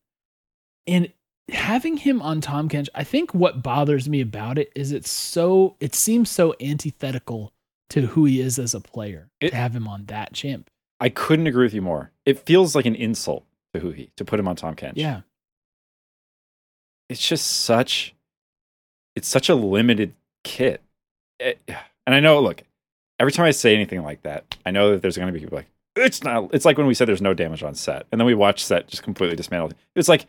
And 0.85 1.11
having 1.49 1.97
him 1.97 2.21
on 2.21 2.41
Tahm 2.41 2.69
Kench, 2.69 2.87
I 2.95 3.03
think 3.03 3.33
what 3.33 3.61
bothers 3.63 4.07
me 4.09 4.21
about 4.21 4.57
it 4.57 4.71
is 4.75 4.91
it's 4.91 5.09
so 5.09 5.75
it 5.79 5.95
seems 5.95 6.29
so 6.29 6.55
antithetical 6.61 7.53
to 7.89 8.01
who 8.07 8.25
he 8.25 8.39
is 8.39 8.57
as 8.59 8.73
a 8.73 8.79
player 8.79 9.29
It- 9.41 9.49
to 9.51 9.55
have 9.55 9.75
him 9.75 9.87
on 9.87 10.05
that 10.05 10.33
champ. 10.33 10.69
I 10.99 11.09
couldn't 11.09 11.47
agree 11.47 11.65
with 11.65 11.73
you 11.73 11.81
more. 11.81 12.11
It 12.25 12.39
feels 12.39 12.75
like 12.75 12.85
an 12.85 12.95
insult 12.95 13.43
to 13.73 13.79
Huhi 13.81 14.09
to 14.17 14.23
put 14.25 14.39
him 14.39 14.47
on 14.47 14.55
Tahm 14.55 14.75
Kench. 14.75 14.93
Yeah. 14.95 15.21
it's 17.09 17.25
just 17.27 17.45
such 17.65 18.15
it's 19.15 19.27
such 19.27 19.49
a 19.49 19.55
limited 19.55 20.13
kit 20.43 20.81
It- 21.39 21.59
and 22.07 22.15
i 22.15 22.19
know 22.21 22.39
look 22.41 22.63
every 23.19 23.31
time 23.33 23.45
i 23.45 23.51
say 23.51 23.75
anything 23.75 24.01
like 24.03 24.21
that 24.23 24.55
i 24.65 24.71
know 24.71 24.91
that 24.91 25.01
there's 25.01 25.17
going 25.17 25.27
to 25.27 25.33
be 25.33 25.39
people 25.39 25.57
like 25.57 25.67
it's 25.97 26.23
not 26.23 26.49
it's 26.53 26.63
like 26.65 26.77
when 26.77 26.87
we 26.87 26.93
said 26.93 27.07
there's 27.07 27.21
no 27.21 27.33
damage 27.33 27.61
on 27.63 27.75
Sett 27.75 28.05
and 28.11 28.19
then 28.21 28.25
we 28.25 28.33
watch 28.33 28.63
Sett 28.63 28.87
just 28.87 29.03
completely 29.03 29.35
dismantled 29.35 29.75
it's 29.95 30.07
like 30.07 30.25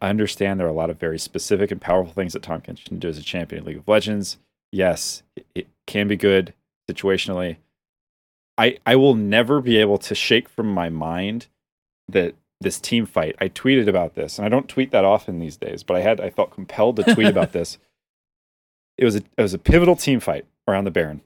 i 0.00 0.08
understand 0.08 0.58
there 0.58 0.66
are 0.66 0.70
a 0.70 0.74
lot 0.74 0.90
of 0.90 0.98
very 0.98 1.18
specific 1.18 1.70
and 1.70 1.80
powerful 1.80 2.12
things 2.12 2.32
that 2.32 2.42
Tahm 2.42 2.60
can 2.60 2.76
do 2.98 3.08
as 3.08 3.18
a 3.18 3.22
champion 3.22 3.60
in 3.60 3.66
league 3.66 3.78
of 3.78 3.88
legends 3.88 4.38
yes 4.70 5.22
it, 5.36 5.46
it 5.54 5.68
can 5.86 6.08
be 6.08 6.16
good 6.16 6.54
situationally 6.90 7.56
i 8.58 8.76
i 8.86 8.96
will 8.96 9.14
never 9.14 9.60
be 9.60 9.76
able 9.76 9.98
to 9.98 10.14
shake 10.14 10.48
from 10.48 10.66
my 10.66 10.88
mind 10.88 11.46
that 12.08 12.34
this 12.62 12.80
team 12.80 13.06
fight. 13.06 13.36
I 13.40 13.48
tweeted 13.48 13.88
about 13.88 14.14
this, 14.14 14.38
and 14.38 14.46
I 14.46 14.48
don't 14.48 14.68
tweet 14.68 14.90
that 14.92 15.04
often 15.04 15.38
these 15.38 15.56
days, 15.56 15.82
but 15.82 15.96
I 15.96 16.00
had 16.00 16.20
I 16.20 16.30
felt 16.30 16.52
compelled 16.52 16.96
to 16.96 17.14
tweet 17.14 17.28
about 17.28 17.52
this. 17.52 17.78
It 18.96 19.04
was 19.04 19.16
a 19.16 19.22
it 19.36 19.42
was 19.42 19.54
a 19.54 19.58
pivotal 19.58 19.96
team 19.96 20.20
fight 20.20 20.46
around 20.66 20.84
the 20.84 20.90
Baron. 20.90 21.20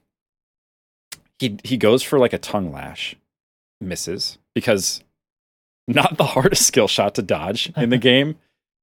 He 1.39 1.57
he 1.63 1.77
goes 1.77 2.03
for 2.03 2.19
like 2.19 2.33
a 2.33 2.37
tongue 2.37 2.71
lash, 2.71 3.15
misses 3.79 4.37
because 4.53 5.03
not 5.87 6.17
the 6.17 6.25
hardest 6.35 6.65
skill 6.65 6.87
shot 6.87 7.15
to 7.15 7.21
dodge 7.21 7.71
in 7.77 7.89
the 7.89 7.97
game. 7.97 8.37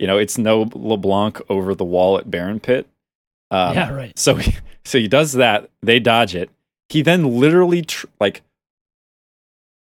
You 0.04 0.08
know, 0.08 0.18
it's 0.18 0.36
no 0.36 0.68
LeBlanc 0.74 1.40
over 1.48 1.74
the 1.74 1.82
wall 1.82 2.18
at 2.18 2.30
Baron 2.30 2.60
Pit. 2.60 2.86
Um, 3.50 3.74
yeah, 3.74 3.90
right. 3.90 4.18
so 4.18 4.34
he, 4.34 4.54
so 4.84 4.98
he 4.98 5.08
does 5.08 5.32
that. 5.32 5.70
They 5.82 5.98
dodge 5.98 6.34
it. 6.34 6.50
He 6.90 7.00
then 7.00 7.40
literally 7.40 7.80
tr- 7.80 8.08
like 8.20 8.42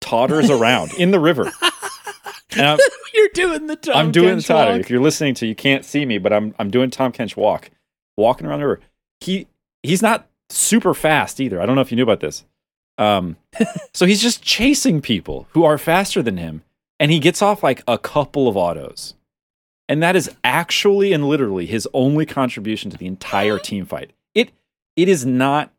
totters 0.02 0.50
around 0.50 0.94
in 0.96 1.12
the 1.12 1.22
river. 1.22 1.50
You're 2.54 3.30
doing 3.34 3.68
the 3.68 3.78
Tahm 3.78 3.96
I'm 3.96 4.12
doing 4.12 4.36
the 4.36 4.44
totter. 4.44 4.72
walk. 4.72 4.82
If 4.82 4.90
you're 4.90 5.00
listening 5.00 5.36
to, 5.36 5.48
you 5.48 5.56
can't 5.56 5.86
see 5.86 6.06
me, 6.06 6.18
but 6.18 6.34
I'm 6.34 6.54
I'm 6.60 6.70
doing 6.70 6.90
Tahm 6.90 7.14
Kench 7.14 7.38
walk, 7.38 7.70
walking 8.18 8.46
around 8.46 8.60
the 8.60 8.68
river. 8.68 8.82
He 9.22 9.48
he's 9.84 10.02
not 10.02 10.28
super 10.50 10.94
fast 10.94 11.40
either. 11.40 11.62
I 11.62 11.66
don't 11.66 11.76
know 11.76 11.82
if 11.82 11.94
you 11.94 11.96
knew 11.96 12.04
about 12.04 12.20
this. 12.20 12.44
Um, 12.98 13.38
so 13.94 14.06
he's 14.06 14.22
just 14.22 14.44
chasing 14.44 15.00
people 15.00 15.48
who 15.52 15.64
are 15.64 15.78
faster 15.78 16.22
than 16.22 16.36
him, 16.36 16.64
and 17.00 17.10
he 17.10 17.20
gets 17.20 17.42
off 17.42 17.64
like 17.64 17.84
a 17.88 17.98
couple 17.98 18.50
of 18.50 18.58
autos, 18.58 19.14
and 19.90 20.04
that 20.04 20.16
is 20.16 20.30
actually 20.44 21.12
and 21.12 21.28
literally 21.28 21.66
his 21.66 21.88
only 21.94 22.26
contribution 22.26 22.92
to 22.92 22.98
the 22.98 23.08
entire 23.08 23.58
team 23.58 23.86
fight. 23.86 24.12
It 24.36 24.52
it 24.96 25.10
is 25.10 25.26
not 25.26 25.74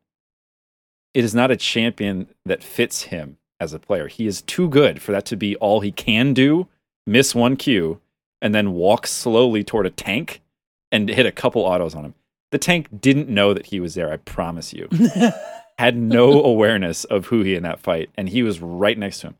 it 1.14 1.24
is 1.24 1.34
not 1.34 1.50
a 1.50 1.56
champion 1.56 2.28
that 2.44 2.62
fits 2.62 3.02
him 3.02 3.38
as 3.60 3.72
a 3.72 3.78
player. 3.78 4.08
He 4.08 4.26
is 4.26 4.42
too 4.42 4.68
good 4.68 5.00
for 5.00 5.12
that 5.12 5.24
to 5.26 5.36
be 5.36 5.56
all 5.56 5.80
he 5.80 5.92
can 5.92 6.34
do. 6.34 6.66
Miss 7.06 7.34
one 7.34 7.56
Q 7.56 8.00
and 8.42 8.54
then 8.54 8.72
walk 8.72 9.06
slowly 9.06 9.62
toward 9.62 9.86
a 9.86 9.90
tank 9.90 10.42
and 10.90 11.08
hit 11.08 11.26
a 11.26 11.32
couple 11.32 11.62
autos 11.62 11.94
on 11.94 12.04
him. 12.04 12.14
The 12.50 12.58
tank 12.58 12.88
didn't 13.00 13.28
know 13.28 13.54
that 13.54 13.66
he 13.66 13.78
was 13.78 13.94
there. 13.94 14.12
I 14.12 14.16
promise 14.16 14.72
you 14.72 14.88
had 15.78 15.96
no 15.96 16.42
awareness 16.42 17.04
of 17.04 17.28
Huhi 17.28 17.56
in 17.56 17.62
that 17.62 17.78
fight, 17.78 18.10
and 18.16 18.28
he 18.28 18.42
was 18.42 18.60
right 18.60 18.98
next 18.98 19.20
to 19.20 19.28
him. 19.28 19.36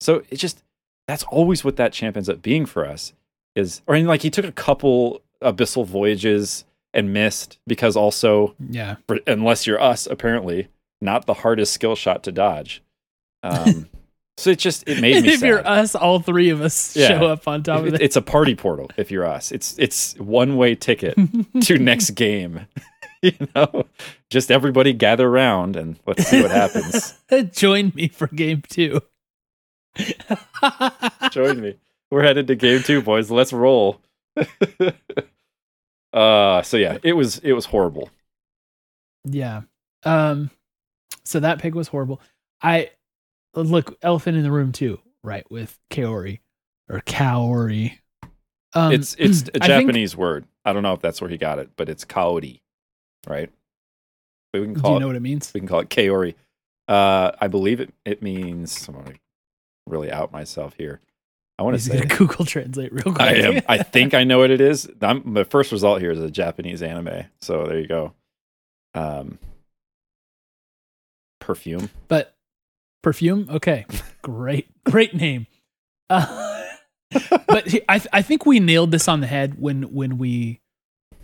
So 0.00 0.22
it 0.28 0.36
just 0.36 0.64
that's 1.06 1.22
always 1.24 1.64
what 1.64 1.76
that 1.76 1.92
champ 1.92 2.16
ends 2.16 2.28
up 2.28 2.42
being 2.42 2.66
for 2.66 2.84
us 2.84 3.12
is, 3.58 3.82
or 3.86 3.98
like 3.98 4.22
he 4.22 4.30
took 4.30 4.44
a 4.46 4.52
couple 4.52 5.20
abyssal 5.42 5.84
voyages 5.84 6.64
and 6.94 7.12
missed 7.12 7.58
because 7.66 7.96
also, 7.96 8.54
yeah. 8.70 8.96
for, 9.06 9.18
unless 9.26 9.66
you're 9.66 9.80
us, 9.80 10.06
apparently 10.06 10.68
not 11.00 11.26
the 11.26 11.34
hardest 11.34 11.72
skill 11.74 11.94
shot 11.94 12.22
to 12.24 12.32
dodge. 12.32 12.82
Um, 13.42 13.88
so 14.38 14.50
it 14.50 14.58
just 14.58 14.88
it 14.88 15.00
made 15.00 15.22
me 15.22 15.28
if 15.34 15.40
sad. 15.40 15.46
you're 15.46 15.66
us, 15.68 15.94
all 15.94 16.20
three 16.20 16.48
of 16.50 16.60
us 16.62 16.96
Yeah. 16.96 17.08
show 17.08 17.26
up 17.26 17.46
on 17.46 17.62
top 17.62 17.82
It- 17.82 17.88
of 17.88 17.94
it. 17.94 18.00
it's 18.02 18.16
a 18.16 18.22
party 18.22 18.54
portal 18.54 18.90
if 18.96 19.10
you're 19.10 19.26
us. 19.26 19.52
It's 19.52 19.76
it's 19.78 20.16
one 20.18 20.56
way 20.56 20.74
ticket 20.74 21.16
to 21.62 21.78
next 21.78 22.10
game. 22.12 22.66
you 23.22 23.32
know, 23.54 23.84
just 24.30 24.50
everybody 24.50 24.92
gather 24.92 25.28
around 25.28 25.74
and 25.76 25.98
let's 26.06 26.24
see 26.26 26.40
what 26.40 26.50
happens. 26.52 27.18
Join 27.52 27.92
me 27.96 28.08
for 28.08 28.28
game 28.28 28.62
two. 28.68 29.00
Join 31.32 31.60
me. 31.60 31.76
We're 32.10 32.22
headed 32.22 32.46
to 32.48 32.54
game 32.56 32.82
two, 32.82 33.02
boys. 33.02 33.30
Let's 33.30 33.52
roll. 33.52 34.00
uh 36.12 36.62
so 36.62 36.76
yeah, 36.76 36.98
it 37.02 37.12
was 37.14 37.38
it 37.38 37.52
was 37.52 37.66
horrible. 37.66 38.10
Yeah. 39.24 39.62
Um 40.04 40.50
so 41.24 41.40
that 41.40 41.58
pick 41.58 41.74
was 41.74 41.88
horrible. 41.88 42.20
I 42.62 42.90
look 43.54 43.98
elephant 44.02 44.36
in 44.36 44.42
the 44.42 44.50
room 44.52 44.72
too, 44.72 45.00
right, 45.22 45.48
with 45.50 45.78
Kaori 45.90 46.40
or 46.88 47.00
Kaori. 47.00 47.98
Um 48.74 48.92
it's 48.92 49.14
it's 49.18 49.42
a 49.54 49.62
I 49.62 49.66
think- 49.66 49.86
Japanese 49.88 50.16
word. 50.16 50.44
I 50.64 50.72
don't 50.72 50.82
know 50.82 50.92
if 50.92 51.00
that's 51.00 51.20
where 51.20 51.30
he 51.30 51.38
got 51.38 51.58
it, 51.58 51.70
but 51.76 51.88
it's 51.88 52.04
kaori, 52.04 52.60
right? 53.26 53.50
But 54.52 54.60
we 54.60 54.66
can 54.66 54.74
call 54.80 54.90
do 54.90 54.92
you 54.92 54.96
it 54.96 55.00
know 55.00 55.06
what 55.08 55.16
it 55.16 55.22
means? 55.22 55.52
we 55.54 55.60
can 55.60 55.68
call 55.68 55.80
it 55.80 55.88
kaori. 55.90 56.34
Uh 56.86 57.32
I 57.40 57.48
believe 57.48 57.80
it 57.80 57.92
it 58.04 58.22
means 58.22 58.86
I'm 58.88 58.94
gonna 58.94 59.14
really 59.86 60.10
out 60.10 60.32
myself 60.32 60.74
here. 60.78 61.00
I 61.58 61.64
want 61.64 61.76
to 61.76 61.82
say 61.82 62.04
Google 62.04 62.44
translate 62.44 62.92
real 62.92 63.02
quick. 63.14 63.20
I 63.20 63.34
am. 63.34 63.62
I 63.68 63.78
think 63.82 64.14
I 64.14 64.24
know 64.24 64.38
what 64.38 64.50
it 64.50 64.60
is. 64.60 64.88
I'm, 65.02 65.34
the 65.34 65.44
first 65.44 65.72
result 65.72 66.00
here 66.00 66.12
is 66.12 66.20
a 66.20 66.30
Japanese 66.30 66.82
anime. 66.82 67.24
So 67.40 67.66
there 67.66 67.80
you 67.80 67.88
go. 67.88 68.14
Um, 68.94 69.38
perfume. 71.40 71.90
but 72.06 72.36
perfume, 73.02 73.48
okay. 73.50 73.86
Great, 74.22 74.68
great 74.84 75.14
name. 75.14 75.46
Uh, 76.10 76.64
but 77.46 77.66
I 77.88 78.00
I 78.12 78.22
think 78.22 78.44
we 78.44 78.60
nailed 78.60 78.90
this 78.90 79.08
on 79.08 79.20
the 79.20 79.26
head 79.26 79.58
when 79.58 79.84
when 79.94 80.18
we 80.18 80.60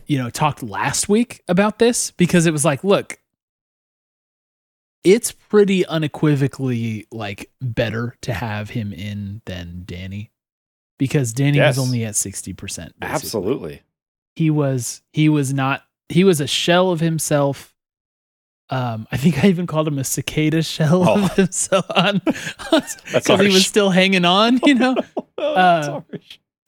you 0.07 0.17
know 0.17 0.31
talked 0.31 0.63
last 0.63 1.09
week 1.09 1.43
about 1.49 1.79
this 1.79 2.11
because 2.13 2.47
it 2.47 2.53
was 2.53 2.65
like, 2.65 2.83
look, 2.83 3.19
it's 5.05 5.33
pretty 5.33 5.85
unequivocally 5.87 7.07
like 7.13 7.51
better 7.61 8.17
to 8.23 8.33
have 8.33 8.71
him 8.71 8.93
in 8.93 9.43
than 9.45 9.83
Danny 9.85 10.31
because 10.99 11.33
Danny 11.33 11.59
Yes. 11.59 11.77
was 11.77 11.87
only 11.87 12.05
at 12.05 12.15
60%. 12.15 12.57
basically. 12.57 12.93
Absolutely. 13.03 13.83
He 14.37 14.51
was 14.51 15.03
he 15.13 15.29
was 15.29 15.53
not 15.55 15.83
he 16.09 16.25
was 16.25 16.41
a 16.41 16.47
shell 16.47 16.91
of 16.91 17.01
himself. 17.01 17.75
Um, 18.71 19.07
I 19.13 19.19
think 19.19 19.45
I 19.45 19.49
even 19.49 19.67
called 19.67 19.87
him 19.87 19.99
a 19.99 20.05
cicada 20.05 20.63
shell 20.63 21.07
Oh. 21.09 21.25
of 21.27 21.35
himself 21.37 21.85
on 21.95 22.21
because 22.25 22.97
he 23.41 23.49
was 23.49 23.67
still 23.67 23.91
hanging 23.91 24.25
on, 24.25 24.59
you 24.65 24.75
know. 24.75 24.97
Oh, 25.37 25.55
Uh, 25.55 26.01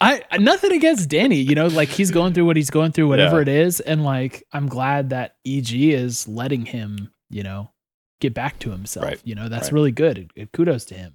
I- 0.01 0.23
nothing 0.39 0.73
against 0.73 1.09
Danny, 1.09 1.37
you 1.37 1.55
know, 1.55 1.69
like 1.69 1.89
he's 1.89 2.11
going 2.11 2.35
through 2.35 2.45
what 2.45 2.57
he's 2.57 2.69
going 2.69 2.93
through, 2.93 3.09
whatever 3.09 3.37
Yeah. 3.37 3.43
it 3.43 3.49
is, 3.49 3.81
and 3.81 4.05
like 4.05 4.45
I'm 4.53 4.67
glad 4.69 5.11
that 5.11 5.37
EG 5.47 5.73
is 5.95 6.29
letting 6.29 6.67
him, 6.67 7.11
you 7.31 7.43
know, 7.45 7.71
get 8.21 8.35
back 8.35 8.59
to 8.61 8.71
himself. 8.71 9.05
Right. 9.07 9.21
You 9.25 9.35
know, 9.35 9.49
that's 9.49 9.67
Right. 9.67 9.73
really 9.75 9.93
good. 9.93 10.31
Kudos 10.53 10.85
to 10.87 10.95
him 10.95 11.15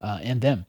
uh, 0.00 0.20
and 0.22 0.40
them. 0.40 0.66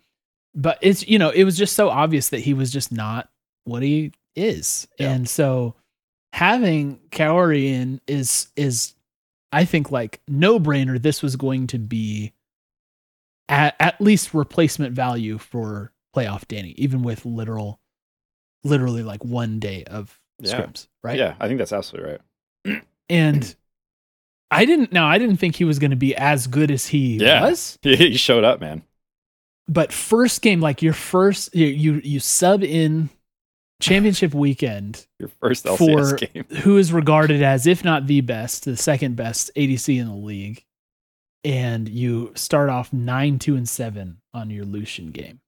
But 0.56 0.80
it's 0.82 1.08
you 1.08 1.20
know, 1.20 1.30
it 1.30 1.44
was 1.44 1.58
just 1.58 1.76
so 1.76 1.90
obvious 1.90 2.30
that 2.30 2.40
he 2.40 2.54
was 2.54 2.72
just 2.72 2.92
not 2.92 3.30
what 3.66 3.84
he 3.84 4.12
is, 4.36 4.88
Yeah. 5.00 5.12
and 5.12 5.28
so 5.30 5.76
having 6.34 7.00
Kaori 7.12 7.66
in 7.66 8.02
is 8.08 8.48
is 8.56 8.96
I 9.52 9.66
think 9.66 9.92
like 9.92 10.22
no 10.28 10.60
brainer. 10.60 11.02
This 11.02 11.22
was 11.22 11.36
going 11.36 11.68
to 11.68 11.78
be 11.80 12.34
at, 13.50 13.76
at 13.80 14.02
least 14.02 14.34
replacement 14.34 14.94
value 14.94 15.38
for 15.38 15.92
playoff 16.16 16.48
Danny, 16.48 16.72
even 16.78 17.02
with 17.04 17.26
literal, 17.26 17.80
literally 18.64 19.04
like 19.04 19.24
one 19.24 19.60
day 19.60 19.84
of 19.86 20.20
Yeah. 20.40 20.60
scrims, 20.62 20.88
right? 21.04 21.18
Yeah, 21.18 21.36
I 21.40 21.48
think 21.48 21.60
that's 21.60 21.72
absolutely 21.74 22.18
right. 22.66 22.84
And 23.10 23.56
I 24.50 24.66
didn't. 24.66 24.92
Now 24.94 25.08
I 25.08 25.18
didn't 25.18 25.38
think 25.38 25.56
he 25.56 25.66
was 25.66 25.80
going 25.80 25.92
to 25.92 25.98
be 25.98 26.16
as 26.16 26.48
good 26.48 26.72
as 26.72 26.88
he 26.88 27.18
Yeah. 27.18 27.42
was. 27.42 27.78
He 27.84 28.16
showed 28.18 28.44
up, 28.44 28.60
man. 28.62 28.84
But 29.68 29.92
first 29.92 30.42
game, 30.42 30.62
like 30.62 30.82
your 30.82 30.94
first, 30.94 31.54
you 31.54 31.68
you, 31.68 32.02
you 32.04 32.20
sub 32.22 32.64
in 32.64 33.10
championship 33.82 34.34
weekend. 34.34 35.06
Your 35.20 35.30
first 35.42 35.66
LCS 35.66 35.78
For- 35.78 36.26
game. 36.26 36.46
who 36.62 36.78
is 36.78 36.94
regarded 36.94 37.44
as, 37.44 37.68
if 37.68 37.84
not 37.84 38.08
the 38.08 38.22
best, 38.22 38.64
the 38.66 38.78
second 38.78 39.16
best 39.18 39.52
ADC 39.56 40.00
in 40.00 40.08
the 40.08 40.16
league, 40.16 40.64
and 41.44 41.88
you 41.90 42.32
start 42.36 42.70
off 42.70 42.94
nine, 42.94 43.40
two, 43.40 43.56
and 43.56 43.68
seven 43.68 44.18
on 44.34 44.50
your 44.50 44.64
Lucian 44.66 45.12
game. 45.12 45.42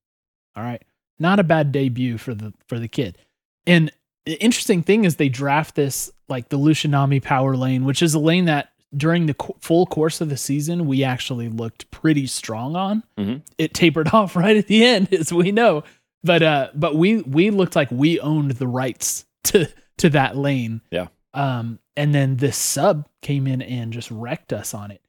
All 0.55 0.63
right, 0.63 0.83
not 1.17 1.39
a 1.39 1.43
bad 1.43 1.71
debut 1.71 2.17
for 2.17 2.33
the 2.33 2.53
for 2.67 2.77
the 2.79 2.87
kid. 2.89 3.17
And 3.65 3.91
the 4.25 4.33
interesting 4.43 4.83
thing 4.83 5.05
is 5.05 5.15
they 5.15 5.29
draft 5.29 5.75
this 5.75 6.11
like 6.27 6.49
the 6.49 6.57
Lucian 6.57 6.91
Nami 6.91 7.19
power 7.21 7.55
lane, 7.55 7.85
which 7.85 8.01
is 8.01 8.13
a 8.13 8.19
lane 8.19 8.45
that 8.45 8.73
during 8.95 9.25
the 9.27 9.33
co- 9.35 9.55
full 9.59 9.85
course 9.85 10.19
of 10.21 10.29
the 10.29 10.37
season 10.37 10.87
we 10.87 11.03
actually 11.03 11.47
looked 11.49 11.89
pretty 11.91 12.25
strong 12.27 12.75
on. 12.75 13.03
Mhm. 13.17 13.41
It 13.57 13.73
tapered 13.73 14.09
off 14.13 14.35
right 14.35 14.57
at 14.57 14.67
the 14.67 14.83
end, 14.85 15.13
as 15.13 15.31
we 15.33 15.51
know. 15.51 15.83
But 16.23 16.43
uh, 16.43 16.69
but 16.75 16.95
we 16.95 17.21
we 17.21 17.49
looked 17.51 17.75
like 17.75 17.89
we 17.91 18.19
owned 18.19 18.51
the 18.51 18.67
rights 18.67 19.25
to 19.45 19.67
to 19.99 20.09
that 20.11 20.35
lane. 20.35 20.81
Yeah. 20.91 21.07
Um, 21.33 21.79
and 21.95 22.13
then 22.15 22.37
this 22.37 22.57
sub 22.57 23.07
came 23.21 23.45
in 23.47 23.61
and 23.61 23.93
just 23.93 24.09
wrecked 24.11 24.51
us 24.51 24.73
on 24.73 24.89
it. 24.91 25.01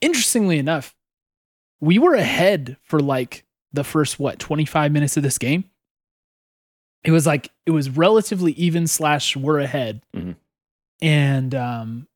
Interestingly 0.00 0.58
enough, 0.58 0.94
we 1.80 1.98
were 1.98 2.14
ahead 2.14 2.76
for 2.82 2.98
like 3.00 3.44
the 3.72 3.84
first 3.84 4.18
what 4.18 4.38
25 4.38 4.92
minutes 4.92 5.16
of 5.16 5.22
this 5.22 5.38
game. 5.38 5.64
It 7.04 7.10
was 7.12 7.26
like 7.26 7.50
it 7.66 7.70
was 7.70 7.88
relatively 7.90 8.52
even 8.52 8.86
slash 8.86 9.36
we're 9.36 9.60
ahead. 9.60 10.02
Mhm. 10.14 10.36
And 11.00 11.54
um 11.54 12.06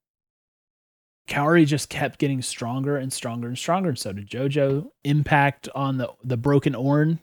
Kaori 1.29 1.67
just 1.67 1.89
kept 1.89 2.19
getting 2.19 2.41
stronger 2.43 2.97
and 2.97 3.13
stronger 3.13 3.49
and 3.49 3.59
stronger. 3.59 3.91
And 3.91 3.99
so 3.99 4.13
did 4.13 4.29
Jojo. 4.29 4.91
Impact 5.05 5.69
on 5.75 5.99
the 5.99 6.11
the 6.23 6.37
broken 6.37 6.75
Ornn, 6.75 7.19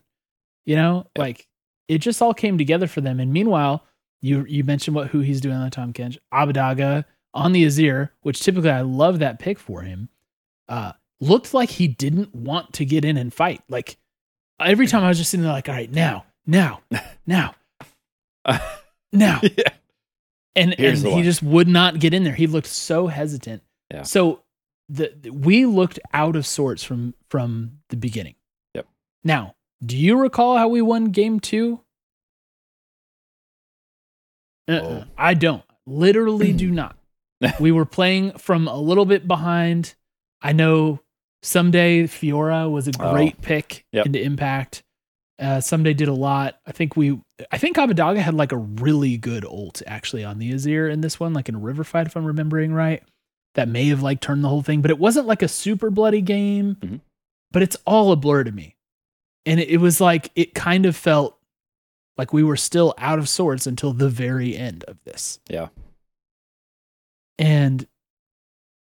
you 0.66 0.76
know, 0.76 1.08
like 1.18 1.48
it 1.88 2.00
just 2.00 2.22
all 2.22 2.34
came 2.34 2.58
together 2.58 2.88
for 2.88 3.02
them. 3.02 3.20
And 3.20 3.32
meanwhile, 3.32 3.86
you 4.22 4.46
you 4.48 4.64
mentioned 4.64 4.96
what 4.96 5.12
Huhi's 5.12 5.42
doing 5.42 5.56
on 5.56 5.66
the 5.66 5.70
Tahm 5.70 5.94
Kench, 5.94 6.18
Abbedagge 6.34 7.06
on 7.34 7.52
the 7.52 7.66
Azir, 7.66 8.10
which 8.22 8.42
typically 8.42 8.70
I 8.70 8.82
love 8.82 9.20
that 9.20 9.40
pick 9.40 9.60
for 9.60 9.82
him. 9.82 10.10
Uh, 10.68 10.94
looked 11.20 11.54
like 11.54 11.70
he 11.70 11.88
didn't 11.88 12.34
want 12.36 12.74
to 12.74 12.86
get 12.86 13.06
in 13.06 13.18
and 13.18 13.34
fight. 13.34 13.62
Like 13.70 13.98
every 14.60 14.88
time 14.88 15.04
I 15.04 15.10
was 15.10 15.18
just 15.18 15.32
sitting 15.32 15.44
there, 15.44 15.54
like, 15.54 15.70
all 15.70 15.76
right, 15.76 15.92
now, 15.92 16.26
now, 16.46 16.82
now, 17.28 17.56
now, 19.12 19.40
yeah. 19.42 19.70
and 20.56 20.74
Here's 20.78 21.04
and 21.04 21.14
he 21.14 21.24
just 21.24 21.44
would 21.44 21.68
not 21.68 22.00
get 22.00 22.14
in 22.14 22.24
there. 22.24 22.36
He 22.36 22.48
looked 22.48 22.68
so 22.68 23.08
hesitant. 23.08 23.64
Yeah. 23.94 24.04
So 24.04 24.42
the 24.90 25.14
the- 25.22 25.30
we 25.32 25.66
looked 25.66 26.00
out 26.14 26.36
of 26.36 26.46
sorts 26.46 26.84
from 26.84 27.14
from 27.30 27.80
the 27.90 27.96
beginning. 27.98 28.36
Yep. 28.76 28.88
Now, 29.24 29.56
do 29.86 29.96
you 29.98 30.18
recall 30.20 30.58
how 30.58 30.68
we 30.68 30.82
won 30.82 31.06
game 31.06 31.40
two? 31.40 31.80
Uh-uh. 34.70 34.82
Oh. 34.82 35.04
I 35.18 35.34
don't. 35.34 35.64
Literally 35.86 36.54
do 36.54 36.72
not. 36.72 36.98
we 37.60 37.72
were 37.72 37.86
playing 37.86 38.38
from 38.38 38.68
a 38.68 38.78
little 38.78 39.06
bit 39.06 39.28
behind. 39.28 39.96
I 40.42 40.54
know 40.54 41.00
Ssumday 41.44 42.04
Fiora 42.06 42.72
was 42.72 42.88
a 42.88 42.92
Oh. 43.00 43.12
great 43.14 43.42
pick 43.42 43.86
Yep. 43.92 44.06
into 44.08 44.22
impact. 44.22 44.84
Uh, 45.40 45.58
Ssumday 45.58 45.96
did 45.98 46.08
a 46.08 46.14
lot. 46.14 46.60
I 46.66 46.72
think 46.72 46.96
we, 46.96 47.20
I 47.52 47.58
think 47.58 47.76
Abbedagge 47.76 48.18
had 48.18 48.34
like 48.36 48.52
a 48.54 48.58
really 48.58 49.18
good 49.18 49.44
ult 49.44 49.82
actually 49.88 50.24
on 50.24 50.38
the 50.40 50.54
Azir 50.54 50.90
in 50.92 51.02
this 51.02 51.20
one, 51.20 51.34
like 51.34 51.50
in 51.50 51.56
a 51.56 51.60
river 51.60 51.84
fight, 51.84 52.08
if 52.08 52.16
I'm 52.16 52.24
remembering 52.26 52.72
right. 52.72 53.04
That 53.56 53.68
may 53.70 53.88
have 53.90 54.02
like 54.02 54.20
turned 54.20 54.44
the 54.44 54.50
whole 54.50 54.64
thing, 54.64 54.82
but 54.82 54.90
it 54.92 54.98
wasn't 55.00 55.28
like 55.28 55.42
a 55.44 55.48
super 55.48 55.90
bloody 55.92 56.22
game. 56.22 56.76
Mhm. 56.82 57.02
But 57.52 57.62
it's 57.62 57.78
all 57.86 58.12
a 58.12 58.16
blur 58.16 58.44
to 58.46 58.52
me, 58.52 58.76
and 59.46 59.60
it, 59.60 59.70
it 59.70 59.78
was 59.78 60.02
like 60.02 60.32
it 60.36 60.56
kind 60.56 60.86
of 60.88 60.96
felt 60.96 61.38
like 62.18 62.34
we 62.34 62.44
were 62.44 62.58
still 62.58 62.94
out 62.98 63.20
of 63.20 63.30
sorts 63.30 63.68
until 63.68 63.94
the 63.94 64.10
very 64.10 64.56
end 64.58 64.84
of 64.86 64.98
this. 65.04 65.40
Yeah. 65.50 65.68
And 67.38 67.86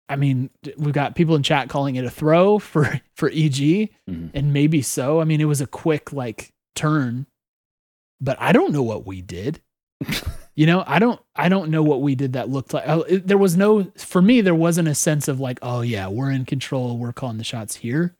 I 0.07 0.15
mean, 0.15 0.49
we've 0.77 0.93
got 0.93 1.15
people 1.15 1.35
in 1.35 1.43
chat 1.43 1.69
calling 1.69 1.95
it 1.95 2.05
a 2.05 2.09
throw 2.09 2.59
for 2.59 2.99
for 3.15 3.29
EG, 3.29 3.89
Mhm. 4.09 4.31
and 4.33 4.53
maybe 4.53 4.81
so. 4.81 5.19
I 5.19 5.23
mean, 5.23 5.41
it 5.41 5.45
was 5.45 5.61
a 5.61 5.67
quick 5.67 6.13
like 6.13 6.51
turn, 6.75 7.25
but 8.21 8.39
I 8.39 8.51
don't 8.51 8.71
know 8.71 8.83
what 8.83 9.05
we 9.05 9.21
did. 9.21 9.61
you 10.59 10.65
know, 10.65 10.83
I 10.85 10.99
don't 10.99 11.21
I 11.37 11.47
don't 11.47 11.71
know 11.71 11.81
what 11.83 12.01
we 12.01 12.15
did 12.15 12.33
that 12.33 12.49
looked 12.49 12.73
like. 12.73 12.83
oh, 12.85 13.03
it- 13.03 13.25
There 13.25 13.37
was 13.37 13.55
no 13.55 13.85
for 13.97 14.21
me. 14.21 14.41
There 14.41 14.53
wasn't 14.53 14.89
a 14.89 14.93
sense 14.95 15.29
of 15.29 15.39
like, 15.39 15.57
oh 15.61 15.79
yeah, 15.79 16.09
we're 16.09 16.31
in 16.31 16.43
control. 16.43 16.97
We're 16.97 17.13
calling 17.13 17.37
the 17.37 17.45
shots 17.45 17.77
here. 17.77 18.17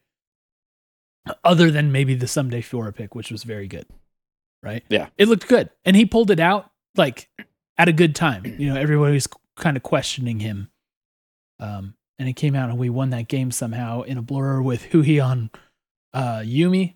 Other 1.44 1.70
than 1.70 1.92
maybe 1.92 2.16
the 2.16 2.28
Ssumday 2.28 2.62
Fiora 2.64 2.96
pick, 2.96 3.14
which 3.14 3.30
was 3.30 3.44
very 3.44 3.68
good, 3.68 3.86
right? 4.64 4.84
Yeah. 4.90 5.10
it 5.18 5.28
looked 5.28 5.50
good, 5.50 5.70
and 5.84 5.98
he 5.98 6.06
pulled 6.06 6.32
it 6.32 6.40
out 6.40 6.72
like 6.96 7.30
at 7.78 7.90
a 7.90 7.94
good 7.94 8.16
time. 8.16 8.46
You 8.58 8.74
know, 8.74 8.80
everybody 8.80 9.16
was 9.16 9.28
kind 9.58 9.76
of 9.76 9.84
questioning 9.84 10.40
him. 10.40 10.72
Um, 11.60 11.94
and 12.18 12.30
it 12.30 12.34
came 12.38 12.56
out 12.56 12.70
and 12.70 12.80
we 12.80 12.90
won 12.90 13.10
that 13.10 13.28
game 13.28 13.52
somehow 13.52 14.04
in 14.04 14.18
a 14.18 14.22
blur 14.22 14.62
with 14.62 14.84
Huhi 14.92 15.22
on 15.24 15.50
uh 16.14 16.40
Yuumi. 16.40 16.96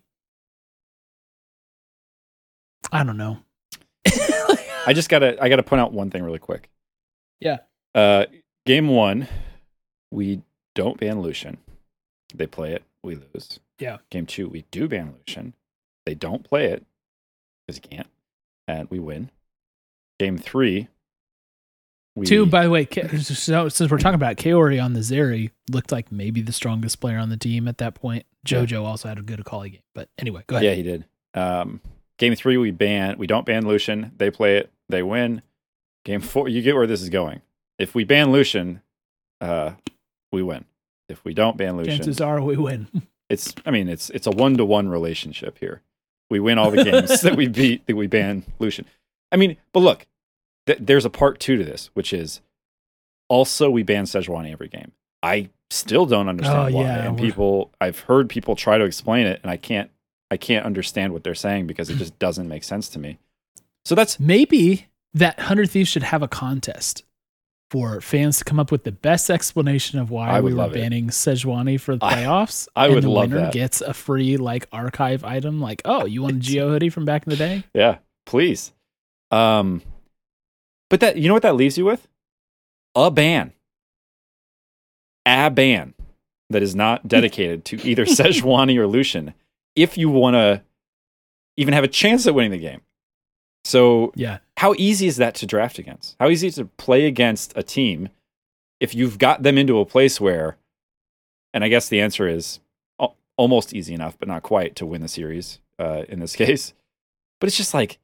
I 2.90 3.04
don't 3.04 3.18
know. 3.18 3.43
I 4.86 4.92
just 4.92 5.08
gotta 5.08 5.42
I 5.42 5.48
gotta 5.48 5.62
point 5.62 5.80
out 5.80 5.92
one 5.92 6.10
thing 6.10 6.22
really 6.22 6.38
quick. 6.38 6.68
Yeah. 7.40 7.58
Uh 7.94 8.26
game 8.66 8.88
one, 8.88 9.28
we 10.10 10.42
don't 10.74 10.98
ban 10.98 11.20
Lucian. 11.20 11.58
They 12.34 12.46
play 12.46 12.72
it, 12.72 12.82
we 13.02 13.16
lose. 13.16 13.60
Yeah. 13.78 13.98
Game 14.10 14.26
two, 14.26 14.48
we 14.48 14.64
do 14.70 14.88
ban 14.88 15.14
Lucian. 15.18 15.54
They 16.06 16.14
don't 16.14 16.44
play 16.44 16.66
it 16.66 16.84
because 17.66 17.80
you 17.82 17.88
can't, 17.88 18.08
and 18.68 18.90
we 18.90 18.98
win. 18.98 19.30
Game 20.18 20.38
three, 20.38 20.88
we 22.16 22.26
Two, 22.26 22.46
by 22.46 22.62
the 22.62 22.70
way, 22.70 22.86
so 22.86 23.68
since 23.68 23.90
we're 23.90 23.98
talking 23.98 24.14
about 24.14 24.36
Kaori 24.36 24.82
on 24.82 24.92
the 24.92 25.00
Zeri, 25.00 25.50
looked 25.68 25.90
like 25.90 26.12
maybe 26.12 26.42
the 26.42 26.52
strongest 26.52 27.00
player 27.00 27.18
on 27.18 27.28
the 27.28 27.36
team 27.36 27.66
at 27.66 27.78
that 27.78 27.96
point. 27.96 28.24
Yeah. 28.48 28.58
Jojo 28.58 28.84
also 28.84 29.08
had 29.08 29.18
a 29.18 29.22
good 29.22 29.40
Akali 29.40 29.70
game. 29.70 29.82
But 29.94 30.08
anyway, 30.18 30.44
go 30.46 30.56
ahead. 30.56 30.64
Yeah, 30.64 30.74
he 30.74 30.82
did. 30.84 31.04
Um, 31.34 31.80
game 32.18 32.36
three, 32.36 32.56
we 32.56 32.70
ban. 32.70 33.18
We 33.18 33.26
don't 33.26 33.44
ban 33.44 33.66
Lucian. 33.66 34.12
They 34.16 34.30
play 34.30 34.58
it. 34.58 34.70
They 34.88 35.02
win. 35.02 35.42
Game 36.04 36.20
four, 36.20 36.48
you 36.48 36.60
get 36.62 36.74
where 36.74 36.86
this 36.86 37.00
is 37.02 37.08
going. 37.08 37.40
If 37.78 37.94
we 37.94 38.04
ban 38.04 38.30
Lucian, 38.30 38.82
uh, 39.40 39.72
we 40.32 40.42
win. 40.42 40.64
If 41.08 41.24
we 41.24 41.34
don't 41.34 41.56
ban 41.56 41.76
Lucian, 41.76 41.96
Chances 41.96 42.20
are 42.20 42.40
we 42.40 42.56
win. 42.56 42.88
it's. 43.30 43.54
I 43.64 43.70
mean, 43.70 43.88
it's 43.88 44.10
it's 44.10 44.26
a 44.26 44.30
one 44.30 44.56
to 44.58 44.64
one 44.64 44.88
relationship 44.88 45.58
here. 45.58 45.82
We 46.30 46.40
win 46.40 46.58
all 46.58 46.70
the 46.70 46.84
games 46.84 47.20
that 47.22 47.36
we 47.36 47.48
beat 47.48 47.86
that 47.86 47.96
we 47.96 48.06
ban 48.06 48.44
Lucian. 48.58 48.86
I 49.32 49.36
mean, 49.36 49.56
but 49.72 49.80
look, 49.80 50.06
th- 50.66 50.78
there's 50.80 51.04
a 51.04 51.10
part 51.10 51.40
two 51.40 51.56
to 51.56 51.64
this, 51.64 51.90
which 51.94 52.12
is 52.12 52.40
also 53.28 53.70
we 53.70 53.82
ban 53.82 54.04
Sejuani 54.04 54.52
every 54.52 54.68
game. 54.68 54.92
I 55.22 55.48
still 55.70 56.06
don't 56.06 56.28
understand 56.28 56.74
Oh, 56.74 56.78
why, 56.78 56.82
yeah, 56.84 57.08
and 57.08 57.18
people 57.18 57.70
I've 57.80 58.00
heard 58.00 58.28
people 58.28 58.56
try 58.56 58.78
to 58.78 58.84
explain 58.84 59.26
it, 59.26 59.40
and 59.42 59.50
I 59.50 59.56
can't 59.56 59.90
I 60.30 60.36
can't 60.36 60.66
understand 60.66 61.12
what 61.12 61.24
they're 61.24 61.34
saying 61.34 61.66
because 61.66 61.90
it 61.90 61.96
just 61.96 62.18
doesn't 62.18 62.48
make 62.48 62.64
sense 62.64 62.88
to 62.90 62.98
me. 62.98 63.18
So 63.84 63.94
that's 63.94 64.18
maybe 64.18 64.86
that 65.14 65.36
100 65.38 65.70
Thieves 65.70 65.88
should 65.88 66.02
have 66.04 66.22
a 66.22 66.28
contest 66.28 67.04
for 67.70 68.00
fans 68.00 68.38
to 68.38 68.44
come 68.44 68.60
up 68.60 68.70
with 68.70 68.84
the 68.84 68.92
best 68.92 69.30
explanation 69.30 69.98
of 69.98 70.10
why 70.10 70.28
I 70.30 70.40
we 70.40 70.52
were 70.52 70.58
love 70.58 70.72
it. 70.76 70.80
banning 70.80 71.08
Sejuani 71.08 71.80
for 71.80 71.96
the 71.96 72.04
I- 72.04 72.14
playoffs. 72.14 72.68
I 72.76 72.86
and 72.86 72.94
would 72.94 73.04
the 73.04 73.10
love 73.10 73.30
winner 73.30 73.40
that. 73.42 73.52
gets 73.52 73.80
a 73.80 73.92
free 73.92 74.36
like 74.36 74.66
archive 74.72 75.24
item. 75.24 75.60
Like, 75.60 75.82
oh, 75.84 76.04
you 76.04 76.22
want 76.22 76.36
a 76.36 76.38
Geo 76.38 76.68
hoodie 76.70 76.88
from 76.90 77.04
back 77.04 77.26
in 77.26 77.30
the 77.30 77.36
day? 77.36 77.64
Yeah, 77.74 77.98
please. 78.26 78.72
Um, 79.30 79.82
but 80.90 81.00
that 81.00 81.16
you 81.16 81.28
know 81.28 81.34
what 81.34 81.42
that 81.42 81.56
leaves 81.56 81.76
you 81.76 81.84
with? 81.84 82.06
A 82.94 83.10
ban. 83.10 83.52
A 85.26 85.50
ban 85.50 85.94
that 86.50 86.62
is 86.62 86.74
not 86.76 87.08
dedicated 87.08 87.64
to 87.66 87.82
either 87.86 88.04
Sejuani 88.04 88.76
or 88.78 88.86
Lucian. 88.86 89.34
If 89.74 89.98
you 89.98 90.08
want 90.10 90.34
to 90.34 90.62
even 91.56 91.74
have 91.74 91.82
a 91.84 91.88
chance 91.88 92.26
at 92.26 92.34
winning 92.34 92.52
the 92.52 92.58
game. 92.58 92.82
So 93.64 94.12
Yeah. 94.14 94.38
how 94.58 94.74
easy 94.78 95.06
is 95.06 95.16
that 95.16 95.34
to 95.36 95.46
draft 95.46 95.78
against? 95.78 96.16
How 96.20 96.28
easy 96.28 96.50
to 96.52 96.66
play 96.66 97.06
against 97.06 97.52
a 97.56 97.62
team 97.62 98.08
if 98.80 98.94
you've 98.94 99.18
got 99.18 99.42
them 99.42 99.56
into 99.56 99.78
a 99.78 99.86
place 99.86 100.20
where, 100.20 100.56
and 101.52 101.64
I 101.64 101.68
guess 101.68 101.88
the 101.88 102.00
answer 102.00 102.28
is 102.28 102.60
almost 103.36 103.74
easy 103.74 103.92
enough, 103.94 104.16
but 104.18 104.28
not 104.28 104.42
quite 104.44 104.76
to 104.76 104.86
win 104.86 105.00
the 105.00 105.08
series 105.08 105.58
uh, 105.78 106.04
in 106.08 106.20
this 106.20 106.36
case. 106.44 106.72
But 107.40 107.48
it's 107.48 107.56
just 107.56 107.74
like, 107.74 107.98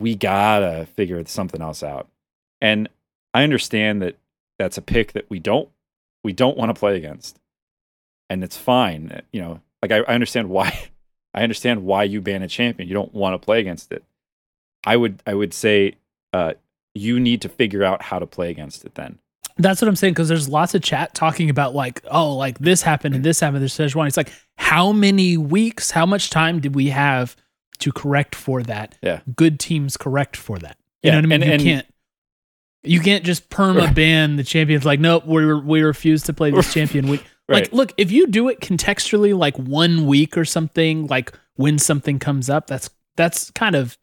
we 0.00 0.14
gotta 0.14 0.86
figure 0.96 1.22
something 1.26 1.60
else 1.60 1.82
out. 1.82 2.08
And 2.60 2.88
I 3.34 3.42
understand 3.44 4.00
that 4.02 4.16
that's 4.58 4.78
a 4.78 4.82
pick 4.82 5.12
that 5.12 5.28
we 5.28 5.38
don't 5.38 5.68
we 6.24 6.32
don't 6.32 6.56
want 6.56 6.70
to 6.74 6.78
play 6.78 6.96
against, 6.96 7.38
and 8.30 8.42
it's 8.44 8.56
fine. 8.56 9.22
You 9.32 9.40
know, 9.42 9.60
like 9.82 9.90
I, 9.92 9.98
I 9.98 10.14
understand 10.14 10.48
why 10.48 10.90
I 11.34 11.42
understand 11.42 11.84
why 11.84 12.04
you 12.04 12.20
ban 12.20 12.42
a 12.42 12.48
champion. 12.48 12.88
You 12.88 12.94
don't 12.94 13.12
want 13.14 13.34
to 13.34 13.44
play 13.44 13.60
against 13.60 13.92
it. 13.92 14.04
I 14.84 14.96
would 14.96 15.22
I 15.26 15.34
would 15.34 15.54
say 15.54 15.94
uh, 16.32 16.54
you 16.94 17.20
need 17.20 17.42
to 17.42 17.48
figure 17.48 17.82
out 17.84 18.02
how 18.02 18.18
to 18.18 18.26
play 18.26 18.50
against 18.50 18.84
it. 18.84 18.94
Then 18.94 19.18
That's 19.58 19.80
what 19.80 19.88
I'm 19.88 19.96
saying 19.96 20.14
because 20.14 20.28
there's 20.28 20.48
lots 20.48 20.74
of 20.74 20.82
chat 20.82 21.14
talking 21.14 21.50
about 21.50 21.74
like, 21.74 22.02
oh, 22.10 22.34
like 22.34 22.58
this 22.58 22.82
happened 22.82 23.14
and 23.14 23.24
this 23.24 23.40
happened. 23.40 23.60
There's 23.62 23.76
Sejuani. 23.76 24.08
It's 24.08 24.16
like, 24.16 24.32
how 24.56 24.92
many 24.92 25.36
weeks, 25.36 25.90
how 25.90 26.06
much 26.06 26.30
time 26.30 26.60
did 26.60 26.74
we 26.74 26.88
have 26.88 27.36
to 27.80 27.92
correct 27.92 28.34
for 28.34 28.62
that? 28.64 28.96
Yeah. 29.02 29.20
Good 29.36 29.58
teams 29.60 29.96
correct 29.96 30.36
for 30.36 30.58
that. 30.58 30.76
You 31.02 31.10
Yeah, 31.10 31.20
know 31.20 31.28
what 31.28 31.34
I 31.34 31.38
mean? 31.38 31.42
and- 31.42 31.44
you 31.44 31.52
and- 31.52 31.62
can't. 31.82 31.86
You 32.84 32.98
can't 32.98 33.22
just 33.24 33.48
perma 33.48 33.94
ban 33.94 34.34
the 34.34 34.42
champions. 34.42 34.84
Like, 34.84 34.98
nope, 34.98 35.24
we 35.24 35.54
we 35.60 35.82
refuse 35.82 36.24
to 36.24 36.32
play 36.32 36.50
this 36.50 36.72
champion. 36.74 37.06
We, 37.06 37.20
Right. 37.48 37.64
Like, 37.64 37.72
look, 37.72 37.92
if 37.96 38.10
you 38.10 38.26
do 38.28 38.48
it 38.48 38.60
contextually, 38.60 39.36
like 39.36 39.56
one 39.56 40.06
week 40.06 40.36
or 40.36 40.44
something, 40.44 41.06
like 41.08 41.32
when 41.54 41.78
something 41.78 42.18
comes 42.18 42.48
up, 42.50 42.66
that's 42.66 42.88
that's 43.16 43.50
kind 43.52 43.74
of, 43.76 43.96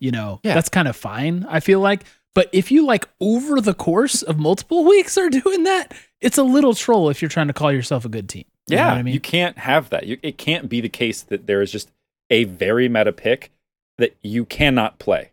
you 0.00 0.10
know, 0.10 0.40
Yeah. 0.42 0.54
that's 0.54 0.68
kind 0.68 0.88
of 0.88 0.96
fine. 0.96 1.44
I 1.48 1.60
feel 1.60 1.80
like, 1.80 2.04
but 2.34 2.48
if 2.52 2.70
you 2.70 2.84
like 2.84 3.08
over 3.20 3.60
the 3.60 3.74
course 3.74 4.22
of 4.22 4.38
multiple 4.38 4.84
weeks 4.88 5.16
are 5.18 5.30
doing 5.30 5.64
that, 5.64 5.94
it's 6.20 6.38
a 6.38 6.42
little 6.42 6.74
troll 6.74 7.08
if 7.10 7.20
you're 7.22 7.28
trying 7.28 7.46
to 7.48 7.52
call 7.52 7.72
yourself 7.72 8.04
a 8.04 8.08
good 8.08 8.28
team. 8.28 8.44
You 8.68 8.76
know 8.76 8.82
yeah, 8.82 8.88
what 8.90 8.98
I 8.98 9.02
mean, 9.02 9.14
you 9.14 9.20
can't 9.20 9.58
have 9.58 9.90
that. 9.90 10.06
You, 10.06 10.18
it 10.22 10.38
can't 10.38 10.68
be 10.68 10.80
the 10.80 10.88
case 10.88 11.22
that 11.22 11.46
there 11.46 11.62
is 11.62 11.70
just 11.70 11.90
a 12.30 12.44
very 12.44 12.88
meta 12.88 13.12
pick 13.12 13.52
that 13.98 14.16
you 14.22 14.44
cannot 14.44 14.98
play. 14.98 15.30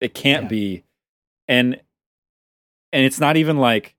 It 0.00 0.14
can't 0.14 0.44
Yeah. 0.44 0.48
be, 0.48 0.84
and 1.48 1.80
and 2.92 3.04
it's 3.04 3.18
not 3.20 3.36
even 3.36 3.56
like 3.58 3.94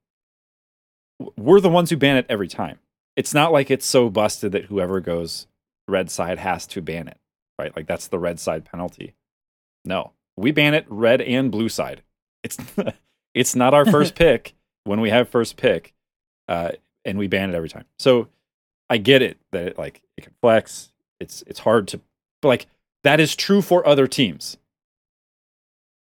we're 1.36 1.60
the 1.60 1.68
ones 1.68 1.90
who 1.90 1.96
ban 1.96 2.16
it 2.16 2.26
every 2.28 2.48
time. 2.48 2.78
It's 3.16 3.34
not 3.34 3.52
like 3.52 3.70
it's 3.70 3.86
so 3.86 4.08
busted 4.10 4.52
that 4.52 4.64
whoever 4.66 5.00
goes 5.00 5.46
red 5.86 6.10
side 6.10 6.38
has 6.38 6.66
to 6.68 6.80
ban 6.82 7.06
it, 7.08 7.18
right? 7.58 7.74
Like 7.76 7.86
that's 7.86 8.08
the 8.08 8.18
red 8.18 8.40
side 8.40 8.64
penalty. 8.64 9.14
No, 9.84 10.12
we 10.36 10.50
ban 10.52 10.74
it 10.74 10.86
red 10.88 11.20
and 11.20 11.50
blue 11.50 11.68
side. 11.68 12.02
It's 12.42 12.56
it's 13.34 13.54
not 13.56 13.74
our 13.74 13.84
first 13.86 14.14
pick 14.16 14.54
when 14.84 15.00
we 15.00 15.10
have 15.10 15.28
first 15.28 15.56
pick, 15.56 15.92
uh, 16.48 16.72
and 17.04 17.18
we 17.18 17.26
ban 17.26 17.50
it 17.50 17.54
every 17.56 17.68
time. 17.68 17.84
So 17.98 18.28
I 18.90 18.98
get 18.98 19.22
it 19.22 19.38
that 19.52 19.68
it, 19.68 19.78
like 19.78 20.02
it 20.16 20.22
can 20.22 20.34
flex. 20.40 20.92
It's 21.20 21.42
it's 21.46 21.60
hard 21.60 21.88
to, 21.88 22.00
but 22.42 22.48
like 22.48 22.66
that 23.04 23.20
is 23.20 23.34
true 23.36 23.62
for 23.62 23.86
other 23.86 24.06
teams. 24.06 24.56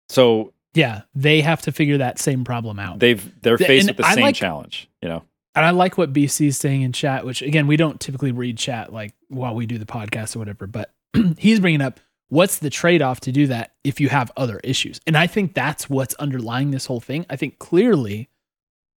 So 0.10 0.54
yeah, 0.74 1.02
they 1.14 1.42
have 1.42 1.62
to 1.64 1.72
figure 1.72 1.98
that 2.00 2.20
same 2.20 2.44
problem 2.44 2.80
out. 2.80 3.00
they've 3.00 3.24
they're 3.42 3.58
Th- 3.58 3.68
faced 3.68 3.88
and 3.90 3.98
with 3.98 4.06
the 4.06 4.10
I 4.10 4.16
same 4.16 4.24
like- 4.24 4.36
challenge. 4.36 4.90
You 5.02 5.10
know, 5.10 5.24
and 5.56 5.66
I 5.66 5.72
like 5.72 5.98
what 5.98 6.14
BC 6.14 6.48
is 6.48 6.58
saying 6.58 6.82
in 6.82 6.94
chat, 6.94 7.26
which 7.26 7.42
again, 7.42 7.68
we 7.68 7.78
don't 7.78 8.00
typically 8.00 8.32
read 8.32 8.58
chat 8.58 8.92
like 8.94 9.14
while 9.28 9.56
we 9.56 9.66
do 9.66 9.78
the 9.78 9.86
podcast 9.86 10.36
or 10.36 10.40
whatever, 10.40 10.68
but 10.68 10.92
he's 11.38 11.60
bringing 11.60 11.82
up 11.82 12.00
what's 12.34 12.58
the 12.58 12.70
trade 12.70 13.02
off 13.04 13.20
to 13.20 13.32
do 13.32 13.46
that 13.46 13.74
if 13.84 14.02
you 14.02 14.10
have 14.10 14.32
other 14.36 14.60
issues. 14.64 15.00
And 15.06 15.16
I 15.16 15.28
think 15.28 15.54
that's 15.54 15.88
what's 15.88 16.16
underlying 16.16 16.72
this 16.72 16.88
whole 16.88 17.00
thing. 17.00 17.28
I 17.30 17.36
think 17.36 17.60
clearly 17.60 18.30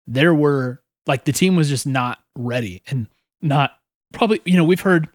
there 0.08 0.34
were 0.34 0.82
like 1.06 1.26
the 1.26 1.34
team 1.34 1.58
was 1.58 1.68
just 1.68 1.86
not 1.86 2.20
ready 2.38 2.82
and 2.88 3.08
not 3.42 3.78
probably, 4.14 4.42
you 4.46 4.56
know, 4.56 4.64
we've 4.64 4.80
heard 4.80 5.10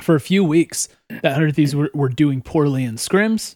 for 0.00 0.16
a 0.16 0.20
few 0.20 0.42
weeks 0.42 0.88
that 1.08 1.22
100 1.22 1.54
Thieves 1.54 1.76
were, 1.76 1.90
were 1.94 2.08
doing 2.08 2.42
poorly 2.42 2.82
in 2.82 2.96
scrims, 2.96 3.54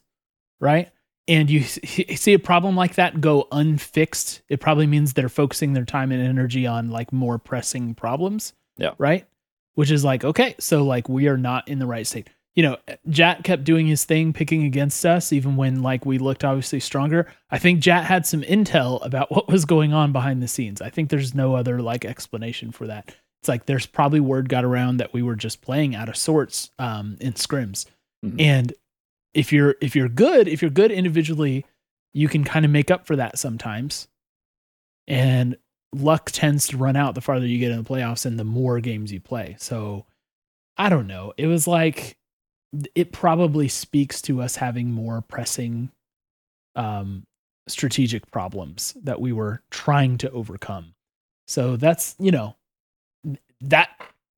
right? 0.60 0.90
and 1.28 1.50
you 1.50 1.62
see 1.62 2.34
a 2.34 2.38
problem 2.38 2.76
like 2.76 2.94
that 2.94 3.20
go 3.20 3.48
unfixed, 3.50 4.42
it 4.48 4.60
probably 4.60 4.86
means 4.86 5.12
they're 5.12 5.28
focusing 5.28 5.72
their 5.72 5.84
time 5.84 6.12
and 6.12 6.22
energy 6.22 6.66
on 6.66 6.90
like 6.90 7.12
more 7.12 7.36
pressing 7.38 7.94
problems. 7.94 8.52
Yeah. 8.76 8.92
Right. 8.98 9.26
Which 9.74 9.90
is 9.90 10.04
like, 10.04 10.24
okay, 10.24 10.54
so 10.60 10.84
like 10.84 11.08
we 11.08 11.26
are 11.28 11.36
not 11.36 11.66
in 11.68 11.78
the 11.78 11.86
right 11.86 12.06
state. 12.06 12.30
You 12.56 12.62
know, 12.62 12.76
Jatt 13.10 13.44
kept 13.44 13.64
doing 13.64 13.86
his 13.86 14.04
thing, 14.04 14.32
picking 14.32 14.64
against 14.64 15.04
us, 15.04 15.32
even 15.32 15.56
when 15.56 15.82
like 15.82 16.04
we 16.06 16.18
looked 16.18 16.42
obviously 16.42 16.80
stronger. 16.80 17.30
I 17.50 17.58
think 17.58 17.80
Jatt 17.80 18.04
had 18.04 18.26
some 18.26 18.42
intel 18.42 19.04
about 19.04 19.30
what 19.34 19.48
was 19.48 19.64
going 19.64 19.92
on 19.92 20.12
behind 20.12 20.42
the 20.42 20.48
scenes. 20.48 20.80
I 20.80 20.90
think 20.90 21.10
there's 21.10 21.34
no 21.34 21.54
other 21.54 21.80
like 21.80 22.04
explanation 22.04 22.72
for 22.72 22.86
that. 22.86 23.14
It's 23.42 23.48
like 23.48 23.66
there's 23.66 23.86
probably 23.86 24.20
word 24.20 24.48
got 24.48 24.64
around 24.64 24.96
that 24.96 25.12
we 25.12 25.22
were 25.22 25.36
just 25.36 25.60
playing 25.60 25.94
out 25.94 26.08
of 26.08 26.16
sorts 26.16 26.70
um, 26.78 27.16
in 27.20 27.34
scrims. 27.34 27.86
Mhm. 28.24 28.40
And 28.40 28.72
if 29.34 29.52
you're 29.52 29.76
if 29.82 29.94
you're 29.94 30.08
good, 30.08 30.48
if 30.48 30.62
you're 30.62 30.70
good 30.70 30.90
individually, 30.90 31.66
you 32.14 32.26
can 32.26 32.42
kind 32.42 32.64
of 32.64 32.70
make 32.70 32.90
up 32.90 33.06
for 33.06 33.16
that 33.16 33.38
sometimes. 33.38 34.08
And 35.06 35.58
luck 35.92 36.30
tends 36.32 36.66
to 36.68 36.76
run 36.76 36.96
out 36.96 37.14
the 37.14 37.20
farther 37.20 37.46
you 37.46 37.58
get 37.58 37.70
in 37.70 37.82
the 37.82 37.88
playoffs 37.88 38.26
and 38.26 38.38
the 38.38 38.44
more 38.44 38.80
games 38.80 39.12
you 39.12 39.20
play. 39.20 39.56
So 39.58 40.06
I 40.78 40.88
don't 40.88 41.06
know. 41.06 41.32
It 41.36 41.46
was 41.46 41.66
like 41.66 42.16
it 42.94 43.12
probably 43.12 43.68
speaks 43.68 44.20
to 44.22 44.40
us 44.42 44.56
having 44.56 44.90
more 44.92 45.20
pressing 45.22 45.90
um 46.74 47.24
strategic 47.68 48.30
problems 48.30 48.96
that 49.02 49.20
we 49.20 49.32
were 49.32 49.62
trying 49.70 50.16
to 50.18 50.30
overcome. 50.30 50.94
So 51.48 51.76
that's, 51.76 52.14
you 52.18 52.30
know, 52.30 52.54
that 53.60 53.90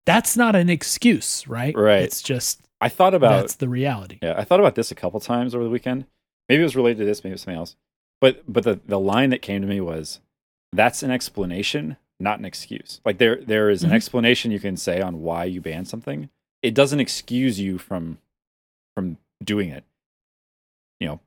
that's 0.06 0.36
not 0.36 0.56
an 0.56 0.70
excuse, 0.70 1.46
right? 1.46 1.76
Right. 1.76 2.02
It's 2.02 2.22
just 2.22 2.60
I 2.80 2.88
thought 2.88 3.14
about 3.14 3.40
that's 3.42 3.56
the 3.56 3.68
reality. 3.68 4.18
Yeah, 4.22 4.34
I 4.36 4.44
thought 4.44 4.60
about 4.60 4.74
this 4.76 4.90
a 4.90 4.94
couple 4.94 5.20
times 5.20 5.54
over 5.54 5.64
the 5.64 5.70
weekend. 5.70 6.06
Maybe 6.48 6.60
it 6.62 6.64
was 6.64 6.76
related 6.76 6.98
to 6.98 7.04
this, 7.04 7.22
maybe 7.24 7.32
it 7.32 7.34
was 7.34 7.42
something 7.42 7.58
else. 7.58 7.76
But 8.20 8.42
but 8.50 8.64
the, 8.64 8.80
the 8.86 9.00
line 9.00 9.30
that 9.30 9.42
came 9.42 9.60
to 9.60 9.66
me 9.68 9.80
was 9.80 10.20
that's 10.72 11.02
an 11.02 11.10
explanation, 11.10 11.96
not 12.20 12.38
an 12.38 12.44
excuse. 12.44 13.00
Like 13.04 13.18
there 13.18 13.36
there 13.36 13.68
is 13.68 13.82
an 13.84 13.90
Mhm. 13.90 13.94
explanation 13.94 14.50
you 14.50 14.60
can 14.60 14.76
say 14.76 15.00
on 15.00 15.20
why 15.22 15.44
you 15.44 15.60
ban 15.60 15.84
something. 15.84 16.30
It 16.62 16.74
doesn't 16.74 17.00
excuse 17.00 17.60
you 17.60 17.78
from 17.78 18.18
from 18.94 19.18
doing 19.42 19.68
it. 19.68 19.84
You 21.00 21.08
know, 21.08 21.20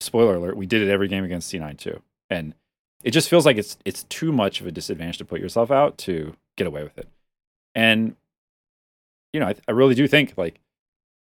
spoiler 0.00 0.36
alert, 0.36 0.56
we 0.56 0.66
did 0.66 0.82
it 0.82 0.90
every 0.90 1.08
game 1.08 1.24
against 1.24 1.52
C9 1.52 1.76
too. 1.76 2.02
And 2.30 2.54
it 3.02 3.10
just 3.10 3.28
feels 3.28 3.46
like 3.46 3.56
it's 3.56 3.76
it's 3.84 4.04
too 4.04 4.32
much 4.32 4.60
of 4.60 4.66
a 4.66 4.72
disadvantage 4.72 5.18
to 5.18 5.24
put 5.24 5.40
yourself 5.40 5.70
out 5.70 5.98
to 5.98 6.34
get 6.56 6.66
away 6.66 6.82
with 6.82 6.98
it. 6.98 7.08
And 7.74 8.16
you 9.32 9.40
know, 9.40 9.48
I, 9.48 9.54
I 9.68 9.72
really 9.72 9.94
do 9.94 10.08
think 10.08 10.34
like 10.36 10.60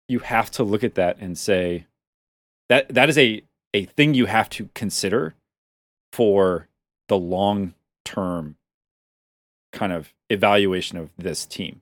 you 0.07 0.19
have 0.19 0.51
to 0.51 0.63
look 0.63 0.83
at 0.83 0.95
that 0.95 1.17
and 1.19 1.37
say 1.37 1.85
that 2.69 2.89
that 2.89 3.09
is 3.09 3.17
a 3.17 3.43
a 3.73 3.85
thing 3.85 4.13
you 4.13 4.25
have 4.25 4.49
to 4.49 4.69
consider 4.73 5.35
for 6.11 6.67
the 7.07 7.17
long 7.17 7.73
term 8.03 8.55
kind 9.71 9.93
of 9.93 10.13
evaluation 10.29 10.97
of 10.97 11.09
this 11.17 11.45
team. 11.45 11.80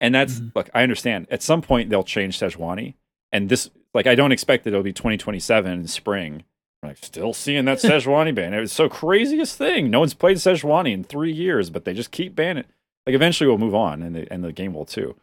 And 0.00 0.14
that's 0.14 0.40
Mhm. 0.40 0.52
look, 0.54 0.68
I 0.74 0.82
understand. 0.82 1.26
At 1.30 1.42
some 1.42 1.62
point 1.62 1.90
they'll 1.90 2.04
change 2.04 2.38
Sejuani. 2.38 2.94
And 3.32 3.48
this 3.48 3.70
like 3.94 4.06
I 4.06 4.14
don't 4.14 4.32
expect 4.32 4.64
that 4.64 4.70
it'll 4.70 4.82
be 4.82 4.92
2027 4.92 5.72
in 5.72 5.86
spring. 5.88 6.44
I'm 6.82 6.90
like 6.90 6.98
still 6.98 7.32
seeing 7.32 7.64
that 7.64 7.78
Sejuani 7.82 8.34
ban. 8.34 8.52
It 8.54 8.60
was 8.60 8.72
so 8.72 8.88
craziest 8.88 9.56
thing. 9.56 9.90
No 9.90 10.00
one's 10.00 10.14
played 10.14 10.36
Sejuani 10.36 10.92
in 10.92 11.04
three 11.04 11.32
years, 11.32 11.70
but 11.70 11.84
they 11.84 11.94
just 11.94 12.10
keep 12.10 12.34
banning. 12.34 12.64
Like 13.06 13.14
eventually 13.14 13.48
we'll 13.48 13.58
move 13.58 13.74
on 13.74 14.02
and 14.02 14.14
the 14.14 14.32
and 14.32 14.44
the 14.44 14.52
game 14.52 14.74
will 14.74 14.84
too. 14.84 15.16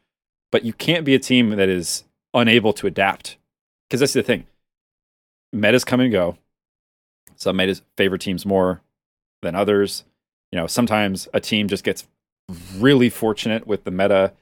But 0.52 0.64
you 0.66 0.74
can't 0.74 1.06
be 1.06 1.14
a 1.16 1.20
team 1.20 1.52
that 1.52 1.70
is 1.70 2.04
unable 2.34 2.74
to 2.74 2.88
adapt. 2.88 3.38
Because 3.90 4.00
that's 4.00 4.14
the 4.14 4.24
thing. 4.24 4.48
Metas 5.52 5.84
come 5.86 6.00
and 6.00 6.12
go. 6.12 6.38
Some 7.36 7.58
metas 7.58 7.82
favor 7.98 8.18
teams 8.18 8.46
more 8.46 8.82
than 9.42 9.56
others. 9.56 10.04
You 10.52 10.58
know, 10.60 10.68
sometimes 10.68 11.28
a 11.34 11.40
team 11.40 11.68
just 11.68 11.84
gets 11.84 12.08
really 12.78 13.10
fortunate 13.10 13.68
with 13.68 13.84
the 13.84 13.92
meta, 13.92 14.34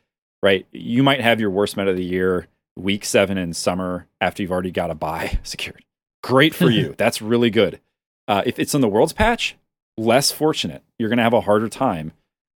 right? 0.43 0.65
You 0.71 1.04
might 1.04 1.21
have 1.21 1.39
your 1.39 1.49
worst 1.49 1.77
meta 1.77 1.91
of 1.91 1.97
the 1.97 2.04
year 2.04 2.47
week 2.77 3.04
seven 3.06 3.38
in 3.38 3.54
summer 3.54 4.08
after 4.19 4.41
you've 4.41 4.51
already 4.51 4.71
got 4.71 4.91
a 4.91 4.95
buy 4.95 5.39
secured. 5.43 5.84
Great 6.23 6.54
for 6.56 6.69
you. 6.69 6.93
That's 6.97 7.21
really 7.21 7.49
good. 7.49 7.80
Uh, 8.27 8.43
if 8.45 8.60
it's 8.60 8.73
in 8.73 8.82
the 8.82 8.88
world's 8.88 9.13
patch, 9.13 9.56
less 9.97 10.32
fortunate. 10.32 10.84
You're 10.97 11.10
going 11.10 11.17
to 11.17 11.23
have 11.23 11.34
a 11.34 11.41
harder 11.41 11.67
time 11.67 12.13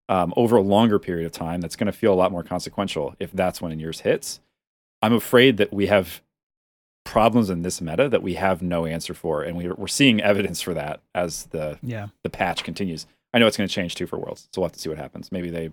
um, 0.08 0.34
over 0.38 0.56
a 0.56 0.62
longer 0.62 1.00
period 1.00 1.26
of 1.26 1.32
time. 1.32 1.62
That's 1.62 1.76
going 1.76 1.88
to 1.88 1.91
feel 1.98 2.13
a 2.13 2.15
lot 2.15 2.32
more 2.32 2.43
consequential 2.43 3.15
if 3.19 3.32
that's 3.32 3.62
when 3.62 3.78
yours 3.80 4.02
hits. 4.02 4.39
I'm 5.02 5.13
afraid 5.13 5.58
that 5.58 5.74
we 5.74 5.88
have 5.88 6.21
problems 7.04 7.50
in 7.50 7.62
this 7.62 7.82
meta 7.82 8.10
that 8.10 8.24
we 8.24 8.36
have 8.36 8.62
no 8.62 8.86
answer 8.86 9.13
for, 9.13 9.43
and 9.43 9.56
we're, 9.58 9.74
we're 9.76 9.88
seeing 9.88 10.21
evidence 10.21 10.62
for 10.62 10.74
that 10.74 11.02
as 11.13 11.45
the 11.48 11.78
Yeah. 11.84 12.08
the 12.24 12.30
patch 12.30 12.63
continues. 12.63 13.06
I 13.34 13.39
know 13.39 13.48
it's 13.48 13.58
going 13.58 13.67
to 13.67 13.74
change 13.74 13.95
too 13.95 14.08
for 14.08 14.17
Worlds, 14.17 14.48
so 14.54 14.62
we'll 14.62 14.69
have 14.69 14.74
to 14.74 14.80
see 14.80 14.89
what 14.89 14.98
happens. 14.98 15.32
Maybe 15.32 15.50
they, 15.50 15.69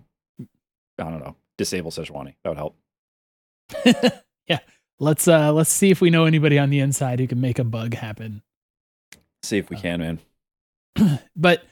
I 0.98 1.05
don't 1.11 1.20
know, 1.20 1.37
disable 1.62 1.90
Sejuani. 1.90 2.35
That 2.42 2.51
would 2.51 2.59
help. 2.59 2.77
yeah. 4.48 4.59
Let's 4.98 5.27
uh 5.27 5.53
let's 5.53 5.70
see 5.72 5.90
if 5.90 6.01
we 6.01 6.11
know 6.11 6.25
anybody 6.27 6.59
on 6.59 6.70
the 6.70 6.81
inside 6.81 7.20
who 7.20 7.27
can 7.27 7.40
make 7.40 7.59
a 7.59 7.64
bug 7.64 7.94
happen. 7.94 8.42
See 9.42 9.59
if 9.59 9.70
we 9.70 9.77
can, 9.77 10.01
man. 10.01 10.18
But 11.37 11.64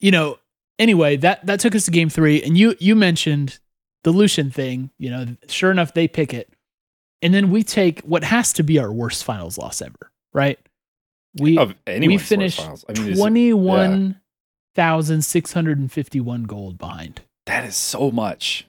you 0.00 0.10
know, 0.10 0.38
anyway, 0.78 1.16
that 1.16 1.44
that 1.46 1.60
took 1.60 1.74
us 1.74 1.84
to 1.86 1.90
game 1.90 2.08
three, 2.08 2.42
and 2.42 2.56
you 2.56 2.76
you 2.78 2.94
mentioned 2.94 3.58
the 4.04 4.10
Lucian 4.12 4.50
thing. 4.50 4.90
You 4.98 5.10
know, 5.10 5.26
sure 5.48 5.70
enough, 5.70 5.92
they 5.94 6.06
pick 6.08 6.32
it, 6.32 6.50
and 7.20 7.34
then 7.34 7.50
we 7.50 7.62
take 7.62 8.00
what 8.00 8.24
has 8.24 8.52
to 8.54 8.62
be 8.62 8.78
our 8.78 8.92
worst 8.92 9.24
finals 9.24 9.58
loss 9.58 9.82
ever, 9.82 10.12
right? 10.32 10.58
We 11.38 11.56
source 12.18 12.28
finished. 12.28 12.60
I 12.60 12.92
mean, 12.92 13.08
is- 13.12 13.18
twenty 13.18 13.52
one 13.52 14.20
thousand 14.74 15.22
six 15.24 15.52
hundred 15.52 15.78
and 15.78 15.90
fifty 15.90 16.20
one 16.20 16.44
gold 16.44 16.78
behind. 16.78 17.22
that 17.46 17.64
is 17.64 17.76
so 17.76 18.10
much. 18.10 18.67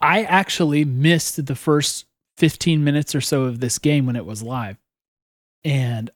I 0.00 0.22
actually 0.24 0.84
missed 0.84 1.44
the 1.46 1.54
first 1.54 2.06
15 2.38 2.84
minutes 2.84 3.14
or 3.14 3.20
so 3.20 3.44
of 3.44 3.60
this 3.60 3.78
game 3.78 4.06
when 4.06 4.16
it 4.16 4.26
was 4.26 4.42
live. 4.42 4.76
And 5.64 6.10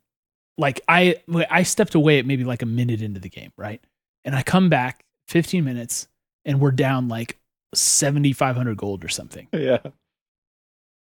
like 0.59 0.81
I 0.87 1.23
I 1.51 1.63
stepped 1.63 1.95
away 1.95 2.19
at 2.19 2.27
maybe 2.27 2.45
like 2.45 2.63
a 2.63 2.67
minute 2.67 3.03
into 3.03 3.21
the 3.21 3.31
game, 3.31 3.53
right? 3.57 3.83
And 4.25 4.35
I 4.37 4.43
come 4.43 4.69
back 4.69 5.05
15 5.29 5.65
minutes 5.65 6.09
and 6.45 6.61
we're 6.61 6.71
down 6.71 7.09
like 7.09 7.39
7500 7.75 8.77
gold 8.77 9.05
or 9.05 9.09
something. 9.09 9.49
Yeah. 9.53 9.79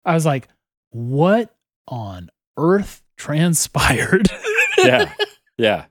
I 0.04 0.14
was 0.14 0.26
like, 0.26 0.48
"What 0.90 1.54
on 1.88 2.30
earth 2.56 3.02
transpired?" 3.16 4.28
Yeah. 4.78 5.12
Yeah. 5.58 5.86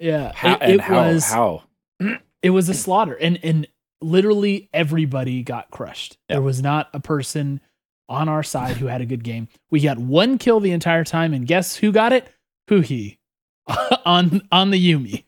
yeah. 0.00 0.32
How, 0.34 0.54
it, 0.54 0.62
and 0.62 0.72
it 0.72 0.80
how? 0.80 0.94
was 0.94 1.30
how? 1.30 1.62
it 2.42 2.50
was 2.50 2.68
a 2.68 2.74
slaughter 2.74 3.14
and 3.14 3.38
and 3.44 3.68
literally 4.04 4.68
everybody 4.72 5.42
got 5.42 5.70
crushed. 5.70 6.18
Yeah. 6.28 6.36
there 6.36 6.42
was 6.42 6.62
not 6.62 6.88
a 6.92 7.00
person 7.00 7.60
on 8.08 8.28
our 8.28 8.42
side 8.42 8.76
who 8.76 8.86
had 8.86 9.00
a 9.00 9.06
good 9.06 9.24
game. 9.24 9.48
We 9.70 9.80
got 9.80 9.98
one 9.98 10.38
kill 10.38 10.60
the 10.60 10.72
entire 10.72 11.04
time 11.04 11.32
and 11.32 11.46
guess 11.46 11.76
who 11.76 11.90
got 11.92 12.12
it? 12.12 12.28
Huhi 12.68 13.18
on 14.04 14.42
on 14.52 14.70
the 14.70 14.92
Yuumi. 14.92 15.24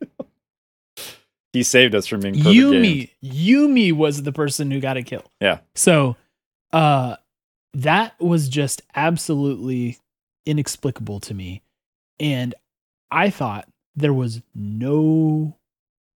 He 1.52 1.62
saved 1.62 1.94
us 1.94 2.06
from 2.06 2.20
being 2.20 2.34
yumi 2.34 3.08
games. 3.22 3.36
Yuumi 3.46 3.92
was 3.92 4.22
the 4.22 4.32
person 4.32 4.70
who 4.70 4.78
got 4.78 4.98
a 4.98 5.02
kill. 5.02 5.24
Yeah. 5.40 5.58
so 5.74 6.16
uh 6.72 7.16
that 7.74 8.18
was 8.20 8.48
just 8.48 8.82
absolutely 8.94 9.98
inexplicable 10.44 11.20
to 11.20 11.34
me. 11.34 11.62
And 12.20 12.54
i 13.10 13.30
thought 13.30 13.68
there 13.94 14.12
was 14.14 14.42
no 14.54 15.56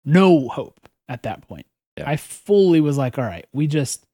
no 0.04 0.48
hope 0.48 0.88
at 1.08 1.22
that 1.22 1.46
point 1.46 1.66
Yeah. 2.00 2.10
i 2.10 2.16
fully 2.16 2.80
was 2.80 2.96
like 2.98 3.18
all 3.18 3.24
right 3.24 3.46
we 3.52 3.66
just 3.66 4.04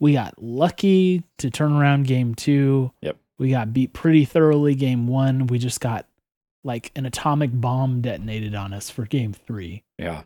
we 0.00 0.12
got 0.12 0.34
lucky 0.42 1.22
to 1.38 1.50
turn 1.50 1.72
around 1.72 2.06
game 2.06 2.34
two 2.34 2.92
Yep. 3.02 3.16
we 3.38 3.50
got 3.50 3.72
beat 3.72 3.92
pretty 3.92 4.24
thoroughly 4.24 4.74
game 4.74 5.06
one 5.06 5.46
we 5.46 5.58
just 5.58 5.80
got 5.80 6.06
like 6.64 6.90
an 6.96 7.06
atomic 7.06 7.50
bomb 7.52 8.00
detonated 8.00 8.54
on 8.54 8.72
us 8.74 8.90
for 8.90 9.06
game 9.06 9.32
three 9.32 9.84
Yeah. 9.98 10.22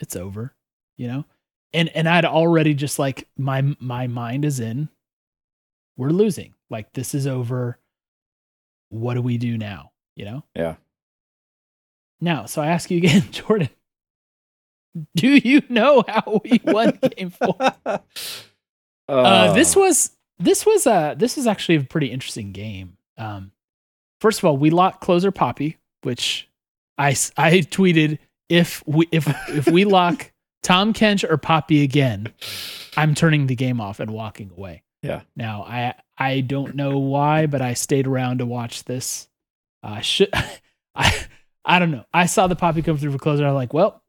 it's 0.00 0.16
over 0.16 0.54
you 0.96 1.06
know 1.08 1.24
and 1.72 1.88
and 1.90 2.08
i'd 2.08 2.24
already 2.24 2.74
just 2.74 2.98
like 2.98 3.28
my 3.36 3.62
my 3.80 4.06
mind 4.06 4.44
is 4.44 4.60
in 4.60 4.88
we're 5.96 6.10
losing 6.10 6.54
like 6.70 6.92
this 6.92 7.14
is 7.14 7.26
over 7.26 7.78
what 8.90 9.14
do 9.14 9.22
we 9.22 9.38
do 9.38 9.56
now 9.58 9.90
you 10.16 10.24
know 10.24 10.44
Yeah. 10.54 10.76
now 12.20 12.46
so 12.46 12.62
i 12.62 12.68
ask 12.68 12.90
you 12.90 12.98
again 12.98 13.22
jordan 13.30 13.68
do 15.16 15.28
you 15.28 15.62
know 15.68 16.04
how 16.06 16.40
we 16.44 16.60
won 16.64 16.98
game 17.16 17.30
four? 17.30 17.56
Uh, 19.06 19.52
this 19.52 19.76
was 19.76 20.12
this 20.38 20.64
was 20.64 20.86
uh 20.86 21.14
this 21.14 21.36
is 21.36 21.46
actually 21.46 21.74
a 21.74 21.82
pretty 21.82 22.06
interesting 22.06 22.52
game. 22.52 22.96
Um 23.18 23.52
first 24.20 24.38
of 24.38 24.46
all 24.46 24.56
we 24.56 24.70
locked 24.70 25.02
closer 25.02 25.30
poppy 25.30 25.76
which 26.04 26.48
I 26.96 27.08
I 27.36 27.58
tweeted 27.58 28.18
if 28.48 28.82
we 28.86 29.06
if 29.12 29.28
if 29.50 29.66
we 29.66 29.84
lock 29.84 30.32
Tahm 30.62 30.94
Kench 30.94 31.22
or 31.28 31.36
poppy 31.36 31.82
again 31.82 32.32
i'm 32.96 33.14
turning 33.14 33.46
the 33.46 33.54
game 33.54 33.80
off 33.80 34.00
and 34.00 34.10
walking 34.10 34.50
away. 34.56 34.82
Yeah. 35.02 35.20
now 35.36 35.64
i 35.64 35.92
i 36.16 36.40
don't 36.40 36.74
know 36.74 36.98
why 36.98 37.44
but 37.44 37.60
i 37.60 37.74
stayed 37.74 38.06
around 38.06 38.38
to 38.38 38.46
watch 38.46 38.84
this. 38.84 39.28
Uh 39.82 40.00
should 40.00 40.30
i 40.94 41.26
i 41.64 41.78
don't 41.78 41.90
know. 41.90 42.06
I 42.14 42.24
saw 42.24 42.46
the 42.46 42.56
poppy 42.56 42.80
come 42.80 42.96
through 42.96 43.12
for 43.12 43.18
closer 43.18 43.46
i'm 43.46 43.52
like 43.54 43.74
well 43.74 44.02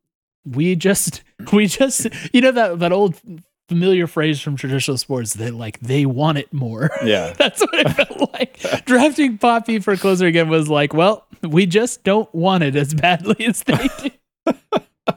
we 0.46 0.76
just 0.76 1.24
we 1.54 1.68
just 1.68 2.08
you 2.34 2.42
know 2.42 2.52
that 2.52 2.80
that 2.80 2.92
old 2.92 3.20
familiar 3.68 4.06
phrase 4.06 4.40
from 4.40 4.56
traditional 4.56 4.96
sports 4.98 5.34
that 5.34 5.54
like 5.54 5.80
they 5.80 6.06
want 6.06 6.38
it 6.38 6.54
more. 6.54 6.92
Yeah. 7.04 7.34
That's 7.38 7.62
what 7.62 7.74
it 7.74 7.90
felt 7.94 8.34
like. 8.34 8.86
Drafting 8.86 9.38
Poppy 9.40 9.80
for 9.80 9.96
closer 9.98 10.28
again 10.28 10.50
was 10.50 10.70
like, 10.70 10.94
well, 10.94 11.26
we 11.42 11.66
just 11.66 12.04
don't 12.04 12.34
want 12.34 12.64
it 12.64 12.76
as 12.76 12.94
badly 12.94 13.46
as 13.46 13.64
they 13.64 13.90
do. 14.04 15.16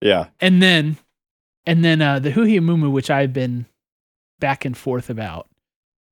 Yeah. 0.00 0.26
and 0.40 0.60
then 0.60 0.96
and 1.64 1.84
then 1.84 2.02
uh 2.02 2.18
the 2.18 2.32
Huhi 2.32 2.58
Mumu, 2.60 2.90
which 2.90 3.10
I've 3.10 3.32
been 3.32 3.66
back 4.40 4.64
and 4.64 4.76
forth 4.76 5.08
about. 5.10 5.46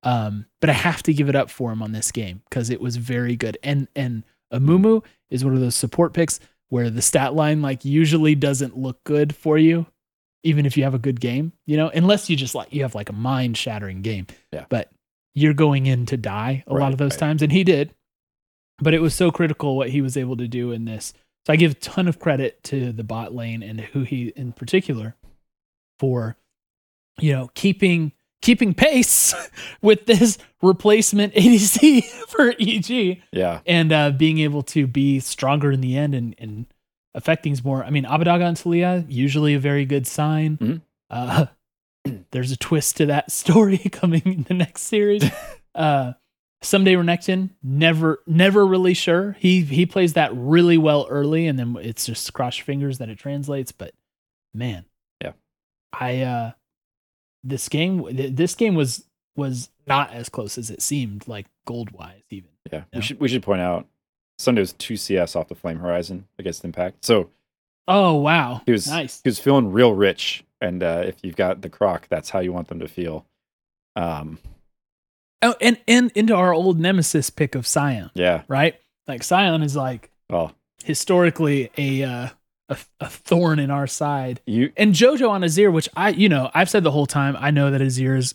Um, 0.03 0.47
but 0.61 0.71
I 0.71 0.75
have 0.75 1.03
to 1.03 1.13
give 1.13 1.29
it 1.29 1.35
up 1.37 1.51
for 1.51 1.73
him 1.73 1.83
on 1.83 1.93
this 1.93 2.11
game 2.13 2.43
because 2.49 2.71
it 2.71 2.81
was 2.81 2.97
very 2.97 3.37
good. 3.37 3.59
And 3.63 3.89
and 3.97 4.23
Amumu 4.53 5.05
is 5.31 5.45
one 5.45 5.55
of 5.55 5.61
those 5.61 5.75
support 5.75 6.13
picks 6.13 6.39
where 6.71 6.89
the 6.89 7.03
stat 7.03 7.35
line 7.35 7.61
like 7.63 7.85
usually 7.85 8.35
doesn't 8.35 8.79
look 8.79 9.03
good 9.05 9.35
for 9.35 9.59
you, 9.59 9.87
even 10.43 10.65
if 10.65 10.77
you 10.77 10.85
have 10.85 10.95
a 10.95 10.99
good 10.99 11.21
game, 11.21 11.53
you 11.67 11.77
know, 11.77 11.89
unless 11.89 12.31
you 12.31 12.37
just 12.37 12.55
like 12.55 12.73
you 12.73 12.83
have 12.83 12.95
like 12.95 13.11
a 13.11 13.13
mind 13.13 13.57
shattering 13.57 14.03
game. 14.03 14.27
Yeah. 14.53 14.65
But 14.69 14.91
you're 15.35 15.55
going 15.55 15.87
in 15.87 16.07
to 16.07 16.17
die 16.17 16.65
a 16.67 16.75
lot 16.75 16.93
of 16.93 16.99
those 16.99 17.13
right. 17.13 17.21
times, 17.21 17.43
and 17.43 17.53
he 17.53 17.63
did. 17.63 17.95
But 18.79 18.95
it 18.95 19.03
was 19.03 19.15
so 19.15 19.31
critical 19.31 19.77
what 19.77 19.91
he 19.91 20.01
was 20.01 20.17
able 20.17 20.37
to 20.39 20.49
do 20.49 20.73
in 20.73 20.87
this. 20.87 21.13
So 21.47 21.53
I 21.53 21.57
give 21.57 21.73
a 21.73 21.75
ton 21.75 22.09
of 22.09 22.19
credit 22.19 22.63
to 22.65 22.93
the 22.93 23.05
bot 23.05 23.35
lane 23.35 23.63
and 23.63 23.81
Huhi 23.81 24.33
in 24.33 24.53
particular 24.53 25.17
for, 25.99 26.37
you 27.19 27.33
know, 27.33 27.51
keeping 27.55 28.13
keeping 28.43 28.75
pace 28.75 29.35
with 29.83 30.07
this 30.07 30.39
replacement 30.63 31.35
ADC 31.35 32.05
for 32.29 32.55
EG 32.59 33.23
Yeah. 33.33 33.61
and 33.67 33.93
uh, 33.93 34.11
being 34.11 34.39
able 34.39 34.63
to 34.65 34.87
be 34.87 35.21
stronger 35.21 35.71
in 35.73 35.81
the 35.81 35.97
end 35.97 36.15
and, 36.15 36.35
and 36.39 36.67
affect 37.15 37.43
things 37.43 37.65
more. 37.65 37.85
I 37.85 37.91
mean, 37.91 38.05
Abbedagge 38.05 38.43
and 38.43 38.57
Taliyah, 38.57 39.07
usually 39.09 39.55
a 39.55 39.59
very 39.59 39.85
good 39.85 40.07
sign. 40.07 40.57
Mhm. 40.59 40.81
Uh, 41.11 41.47
there's 42.31 42.53
a 42.53 42.57
twist 42.57 42.97
to 42.99 43.07
that 43.07 43.31
story 43.33 43.79
coming 43.79 44.23
in 44.25 44.43
the 44.45 44.55
next 44.55 44.83
series. 44.83 45.25
uh, 45.75 46.13
Ssumday 46.63 46.95
Renekton, 46.97 47.51
never, 47.63 48.23
never 48.27 48.67
really 48.67 48.93
sure. 48.93 49.35
He 49.39 49.63
he 49.63 49.87
plays 49.87 50.13
that 50.13 50.31
really 50.35 50.77
well 50.77 51.07
early, 51.09 51.47
and 51.47 51.59
then 51.59 51.75
it's 51.81 52.05
just 52.05 52.31
cross 52.35 52.59
your 52.59 52.67
fingers 52.67 52.99
that 52.99 53.09
it 53.09 53.19
translates. 53.19 53.73
But 53.73 53.95
man, 54.53 54.85
Yeah. 55.23 55.33
I 55.93 56.21
uh, 56.21 56.51
this 57.45 57.69
game, 57.69 58.07
this 58.11 58.55
game 58.55 58.75
was 58.75 59.05
was 59.37 59.71
not 59.87 60.13
as 60.13 60.29
close 60.29 60.59
as 60.59 60.71
it 60.71 60.83
seemed, 60.83 61.27
like 61.29 61.47
gold 61.67 61.91
wise, 61.93 62.23
even. 62.31 62.51
Yeah. 62.73 62.83
Yeah. 62.93 62.99
We 62.99 63.03
should 63.03 63.21
we 63.21 63.29
should 63.29 63.43
point 63.43 63.61
out 63.61 63.87
Ssumday 64.39 64.59
was 64.59 64.73
two 64.75 64.97
CS 64.97 65.37
off 65.37 65.49
the 65.49 65.55
Flame 65.55 65.79
Horizon 65.79 66.27
against 66.39 66.65
Impact. 66.65 67.05
So 67.05 67.31
Oh 67.89 68.15
wow, 68.17 68.63
he 68.67 68.73
was 68.73 68.87
nice. 68.87 69.21
he 69.23 69.29
was 69.29 69.39
feeling 69.39 69.73
real 69.73 69.95
rich. 69.95 70.45
And 70.61 70.83
uh, 70.83 71.03
if 71.07 71.17
you've 71.23 71.37
got 71.37 71.63
the 71.63 71.71
croc, 71.71 72.07
that's 72.09 72.29
how 72.31 72.41
you 72.41 72.53
want 72.53 72.69
them 72.69 72.81
to 72.81 72.89
feel. 72.89 73.25
Um, 73.97 74.39
Oh, 75.43 75.55
and 75.61 75.79
and 75.89 76.13
into 76.15 76.35
our 76.35 76.53
old 76.53 76.79
nemesis 76.79 77.31
pick 77.31 77.55
of 77.55 77.67
Sion, 77.67 78.11
yeah. 78.15 78.43
right? 78.47 78.79
Like 79.09 79.23
Sion 79.23 79.63
is 79.63 79.75
like 79.75 80.11
Well, 80.29 80.53
historically 80.85 81.71
a 81.79 82.03
uh, 82.03 82.29
a, 82.71 82.79
a 83.01 83.09
thorn 83.09 83.59
in 83.59 83.71
our 83.71 83.87
side, 83.87 84.41
you 84.47 84.73
and 84.77 84.95
JoJo 84.95 85.29
on 85.29 85.43
Azir, 85.43 85.71
which 85.73 85.89
I 85.97 86.11
you 86.11 86.29
know 86.29 86.51
I've 86.55 86.71
said 86.71 86.85
the 86.85 86.91
whole 86.91 87.07
time 87.07 87.37
I 87.39 87.51
know 87.51 87.71
that 87.71 87.81
Azir's 87.81 88.33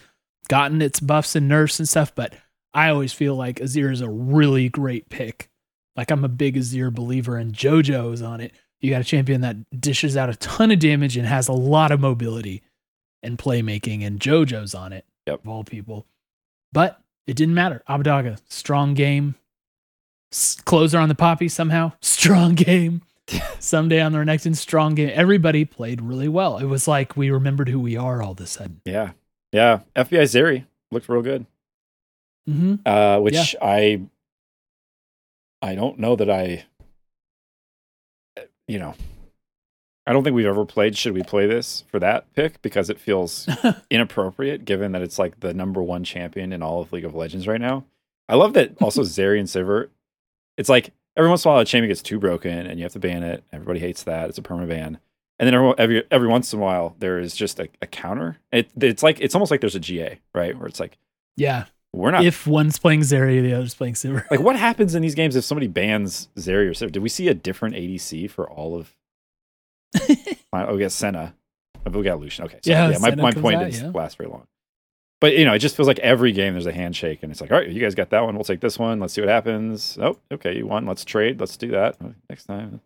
gotten 0.47 0.81
its 0.81 0.99
buffs 0.99 1.35
and 1.35 1.47
nerfs 1.47 1.79
and 1.79 1.89
stuff, 1.89 2.13
but 2.13 2.35
I 2.73 2.89
always 2.89 3.13
feel 3.13 3.35
like 3.35 3.57
Azir 3.59 3.91
is 3.91 4.01
a 4.01 4.09
really 4.09 4.69
great 4.69 5.09
pick. 5.09 5.49
Like 5.95 6.11
I'm 6.11 6.23
a 6.25 6.29
big 6.29 6.55
Azir 6.57 6.93
believer, 6.93 7.37
and 7.37 7.53
JoJo 7.53 8.13
is 8.13 8.21
on 8.21 8.41
it. 8.41 8.51
You 8.81 8.91
got 8.91 9.01
a 9.01 9.05
champion 9.05 9.41
that 9.41 9.57
dishes 9.79 10.15
out 10.17 10.29
a 10.29 10.35
ton 10.35 10.69
of 10.69 10.79
damage 10.79 11.17
and 11.17 11.25
has 11.25 11.47
a 11.47 11.53
lot 11.53 11.91
of 11.91 11.99
mobility 11.99 12.61
and 13.23 13.37
playmaking, 13.37 14.05
and 14.05 14.19
JoJo's 14.19 14.75
on 14.75 14.93
it. 14.93 15.05
Yep. 15.25 15.39
Of 15.43 15.49
all 15.49 15.63
people. 15.63 16.05
But 16.71 17.01
it 17.25 17.35
didn't 17.35 17.55
matter. 17.55 17.81
Abbedagge, 17.89 18.39
strong 18.49 18.93
game. 18.93 19.35
S- 20.31 20.59
Closer 20.65 20.99
on 20.99 21.09
the 21.09 21.15
poppy 21.15 21.47
somehow. 21.47 21.93
Strong 22.01 22.55
game. 22.55 23.01
Ssumday 23.27 24.05
on 24.05 24.11
the 24.11 24.19
Renekton 24.19 24.55
strong 24.55 24.95
game, 24.95 25.11
everybody 25.13 25.65
played 25.65 26.01
really 26.01 26.27
well. 26.27 26.57
It 26.57 26.65
was 26.65 26.87
like 26.87 27.17
we 27.17 27.31
remembered 27.31 27.69
who 27.69 27.79
we 27.79 27.97
are 27.97 28.21
all 28.21 28.33
of 28.33 28.39
a 28.39 28.47
sudden. 28.47 28.81
Yeah. 28.85 29.11
Yeah. 29.51 29.79
FBI 29.95 30.23
Zeri 30.23 30.65
looked 30.91 31.09
real 31.09 31.21
good. 31.21 31.45
Mm-hmm. 32.49 32.75
Uh, 32.85 33.19
which 33.19 33.55
I 33.59 34.01
I 35.61 35.73
don't 35.73 35.97
know 35.97 36.15
that 36.15 36.29
I 36.29 36.65
you 38.67 38.77
know 38.77 38.93
I 40.05 40.13
don't 40.13 40.23
think 40.23 40.35
we've 40.35 40.45
ever 40.45 40.65
played 40.65 40.95
should 40.95 41.13
we 41.13 41.23
play 41.23 41.47
this 41.47 41.83
for 41.87 41.99
that 41.99 42.31
pick 42.35 42.61
because 42.61 42.91
it 42.91 42.99
feels 42.99 43.49
inappropriate 43.89 44.65
given 44.65 44.91
that 44.91 45.01
it's 45.01 45.17
like 45.17 45.39
the 45.39 45.55
number 45.55 45.81
one 45.81 46.03
champion 46.03 46.53
in 46.53 46.61
all 46.61 46.81
of 46.81 46.93
League 46.93 47.05
of 47.05 47.15
Legends 47.15 47.47
right 47.47 47.61
now. 47.61 47.85
I 48.29 48.35
love 48.35 48.53
that 48.53 48.79
also 48.79 49.01
Zeri 49.03 49.39
and 49.39 49.47
Sivir. 49.47 49.89
It's 50.57 50.69
like 50.69 50.91
every 51.17 51.29
once 51.29 51.43
in 51.45 51.49
a 51.49 51.53
while 51.53 51.61
a 51.61 51.65
champion 51.65 51.89
gets 51.89 52.01
too 52.01 52.19
broken 52.19 52.65
and 52.67 52.79
you 52.79 52.83
have 52.85 52.93
to 52.93 52.99
ban 52.99 53.23
it. 53.23 53.43
Everybody 53.53 53.79
hates 53.79 54.03
that. 54.03 54.29
It's 54.29 54.37
a 54.37 54.41
perma 54.41 54.67
ban. 54.67 54.99
And 55.39 55.47
then 55.47 55.53
every 55.53 55.73
every, 55.77 56.03
every 56.11 56.27
once 56.27 56.53
in 56.53 56.59
a 56.59 56.61
while 56.61 56.95
there 56.99 57.19
is 57.19 57.35
just 57.35 57.59
a, 57.59 57.67
a 57.81 57.87
counter. 57.87 58.37
It, 58.51 58.69
it's 58.79 59.03
like 59.03 59.19
it's 59.21 59.35
almost 59.35 59.51
like 59.51 59.61
there's 59.61 59.75
a 59.75 59.79
GA, 59.79 60.19
right? 60.33 60.57
Where 60.57 60.67
it's 60.67 60.79
like 60.79 60.97
Yeah. 61.35 61.65
we're 61.93 62.11
not 62.11 62.23
If 62.25 62.47
one's 62.47 62.79
playing 62.79 63.01
Zeri, 63.01 63.41
the 63.41 63.53
other's 63.53 63.73
playing 63.75 63.95
Sivir. 63.95 64.29
like 64.31 64.39
what 64.39 64.55
happens 64.55 64.95
in 64.95 65.01
these 65.01 65.15
games 65.15 65.35
if 65.35 65.43
somebody 65.43 65.67
bans 65.67 66.29
Zeri 66.37 66.67
or 66.67 66.71
Sivir? 66.71 66.91
Did 66.91 67.03
we 67.03 67.09
see 67.09 67.27
a 67.27 67.33
different 67.33 67.75
ADC 67.75 68.29
for 68.31 68.49
all 68.49 68.75
of 68.75 68.95
oh 70.53 70.73
we 70.73 70.79
got 70.79 70.91
Senna. 70.91 71.35
Oh, 71.85 71.91
we 71.91 72.03
got 72.03 72.19
Lucian. 72.19 72.45
Okay. 72.45 72.59
So, 72.63 72.71
Yeah, 72.71 72.89
yeah, 72.89 72.97
my, 72.97 73.09
Senna 73.09 73.21
my 73.21 73.31
point 73.31 73.55
out, 73.57 73.71
didn't 73.71 73.93
yeah. 73.93 73.99
last 73.99 74.17
very 74.17 74.29
long. 74.29 74.47
But 75.25 75.37
you 75.39 75.43
know, 75.43 75.55
it 75.55 75.57
just 75.57 75.75
feels 75.75 75.87
like 75.87 75.97
every 76.01 76.31
game 76.31 76.53
there's 76.53 76.67
a 76.67 76.71
handshake 76.71 77.23
and 77.23 77.31
it's 77.31 77.41
like, 77.41 77.51
all 77.51 77.57
right, 77.57 77.67
you 77.67 77.81
guys 77.81 77.95
got 77.95 78.11
that 78.11 78.23
one, 78.23 78.35
we'll 78.35 78.43
take 78.43 78.59
this 78.59 78.77
one, 78.77 78.99
let's 78.99 79.11
see 79.15 79.21
what 79.21 79.27
happens. 79.27 79.97
Oh, 79.99 80.19
okay, 80.31 80.55
you 80.55 80.67
won, 80.67 80.85
let's 80.85 81.03
trade, 81.03 81.39
let's 81.39 81.57
do 81.57 81.69
that 81.71 81.97
Oh, 81.99 82.13
next 82.29 82.45
time. 82.45 82.79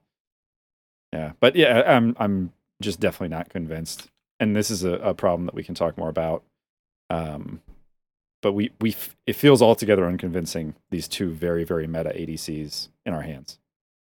Yeah. 1.11 1.33
But 1.41 1.57
yeah, 1.57 1.83
I'm 1.85 2.15
I'm 2.17 2.53
just 2.81 3.01
definitely 3.01 3.35
not 3.35 3.49
convinced. 3.49 4.07
And 4.39 4.55
this 4.55 4.71
is 4.71 4.85
a, 4.85 4.91
a 4.93 5.13
problem 5.13 5.47
that 5.47 5.53
we 5.53 5.65
can 5.65 5.75
talk 5.75 5.97
more 5.97 6.07
about. 6.07 6.45
Um 7.09 7.59
but 8.41 8.53
we 8.53 8.71
we 8.79 8.91
f- 8.91 9.17
it 9.27 9.33
feels 9.33 9.61
altogether 9.61 10.05
unconvincing 10.07 10.75
these 10.91 11.09
two 11.09 11.31
very 11.31 11.65
very 11.65 11.87
meta 11.87 12.11
ADCs 12.11 12.87
in 13.05 13.13
our 13.13 13.23
hands, 13.23 13.59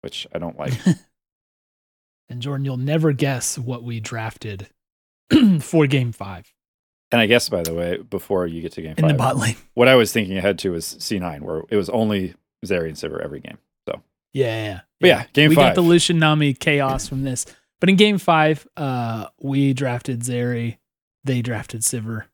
which 0.02 0.28
I 0.32 0.38
don't 0.38 0.60
like. 0.60 0.74
And 2.30 2.40
Jordan, 2.40 2.66
you'll 2.66 2.78
never 2.78 3.14
guess 3.14 3.58
what 3.58 3.84
we 3.84 4.00
drafted 4.00 4.68
for 5.60 5.86
game 5.88 6.12
five 6.12 6.54
and 7.12 7.21
I 7.21 7.26
guess 7.26 7.50
by 7.50 7.63
the 7.63 7.74
way, 7.74 7.97
before 7.97 8.47
you 8.47 8.62
get 8.62 8.74
to 8.74 8.82
game 8.82 8.95
in 8.97 9.04
five, 9.04 9.10
the 9.10 9.17
bot 9.17 9.38
lane. 9.38 9.56
what 9.74 9.88
I 9.88 9.95
was 9.95 10.12
thinking 10.12 10.38
ahead 10.38 10.60
to 10.60 10.71
was 10.71 10.86
C9, 10.86 11.41
where 11.41 11.63
it 11.69 11.76
was 11.76 11.89
only 11.89 12.36
Zeri 12.65 12.88
and 12.88 12.97
Sivir 12.97 13.24
every 13.24 13.39
game. 13.39 13.58
So 13.88 14.02
Yeah, 14.34 14.45
yeah, 14.45 14.65
yeah. 14.65 14.80
But 15.00 15.08
yeah, 15.08 15.26
game 15.34 15.50
we 15.50 15.56
got 15.56 15.76
the 15.76 15.82
Lucian 15.82 16.19
Nami 16.19 16.54
chaos 16.54 17.08
from 17.08 17.24
this. 17.24 17.45
But 17.80 17.89
in 17.89 17.95
game 17.95 18.19
five, 18.19 18.67
uh, 18.78 19.28
we 19.41 19.74
drafted 19.74 20.21
Zeri. 20.21 20.78
They 21.24 21.41
drafted 21.41 21.82
Sivir. 21.82 22.26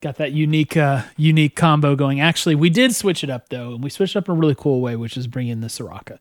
Got 0.00 0.16
that 0.16 0.32
unique, 0.32 0.76
uh, 0.76 1.02
unique 1.16 1.56
combo 1.56 1.94
going. 1.94 2.20
Actually, 2.20 2.54
we 2.54 2.70
did 2.70 2.94
switch 2.94 3.22
it 3.22 3.28
up 3.28 3.50
though, 3.50 3.74
and 3.74 3.84
we 3.84 3.90
switched 3.90 4.16
up 4.16 4.28
in 4.28 4.34
a 4.34 4.38
really 4.38 4.54
cool 4.54 4.80
way, 4.80 4.96
which 4.96 5.16
is 5.16 5.26
bringing 5.26 5.60
the 5.60 5.66
Soraka. 5.66 6.18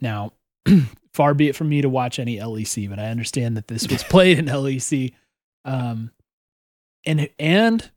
Now, 0.00 0.32
far 1.12 1.34
be 1.34 1.48
it 1.48 1.56
from 1.56 1.68
me 1.68 1.82
to 1.82 1.88
watch 1.88 2.18
any 2.18 2.38
LEC, 2.38 2.88
but 2.88 2.98
I 2.98 3.08
understand 3.08 3.56
that 3.56 3.68
this 3.68 3.86
was 3.88 4.02
played 4.08 4.38
in 4.38 4.46
LEC. 4.46 5.12
Um, 5.64 6.10
and 7.06 7.28
and 7.38 7.90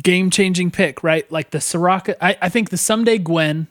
game 0.00 0.30
changing 0.30 0.70
pick, 0.70 1.02
right? 1.02 1.30
Like 1.30 1.50
the 1.50 1.58
Soraka. 1.58 2.16
I, 2.20 2.36
I 2.42 2.48
think 2.48 2.70
the 2.70 2.76
Ssumday 2.76 3.22
Gwen. 3.22 3.68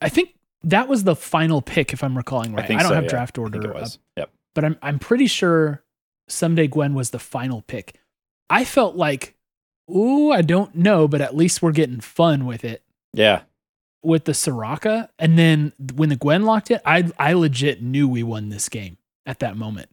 I 0.00 0.08
think 0.08 0.34
that 0.62 0.88
was 0.88 1.04
the 1.04 1.16
final 1.16 1.62
pick, 1.62 1.92
if 1.92 2.02
I'm 2.04 2.16
recalling 2.16 2.52
right. 2.54 2.64
I, 2.64 2.66
think 2.66 2.80
don't 2.80 2.88
so, 2.90 2.94
have 2.94 3.04
yeah. 3.04 3.10
draft 3.10 3.38
I 3.38 3.42
order, 3.42 3.68
up, 3.70 3.74
was. 3.74 3.98
Yep. 4.16 4.30
but 4.54 4.64
I'm 4.64 4.76
I'm 4.82 4.98
pretty 4.98 5.26
sure 5.26 5.82
Ssumday 6.28 6.70
Gwen 6.70 6.94
was 6.94 7.10
the 7.10 7.18
final 7.18 7.62
pick. 7.62 7.98
I 8.50 8.64
felt 8.64 8.96
like, 8.96 9.34
ooh, 9.90 10.30
I 10.30 10.42
don't 10.42 10.74
know, 10.74 11.08
but 11.08 11.20
at 11.20 11.34
least 11.36 11.62
we're 11.62 11.72
getting 11.72 12.00
fun 12.00 12.44
with 12.46 12.64
it 12.64 12.82
Yeah. 13.14 13.42
with 14.02 14.24
the 14.24 14.32
Soraka. 14.32 15.08
And 15.18 15.38
then 15.38 15.72
when 15.94 16.10
the 16.10 16.16
Gwen 16.16 16.44
locked 16.44 16.70
it, 16.70 16.80
I 16.84 17.10
I 17.18 17.32
legit 17.32 17.82
knew 17.82 18.06
we 18.08 18.22
won 18.22 18.50
this 18.50 18.68
game 18.68 18.98
at 19.26 19.38
that 19.40 19.56
moment. 19.56 19.88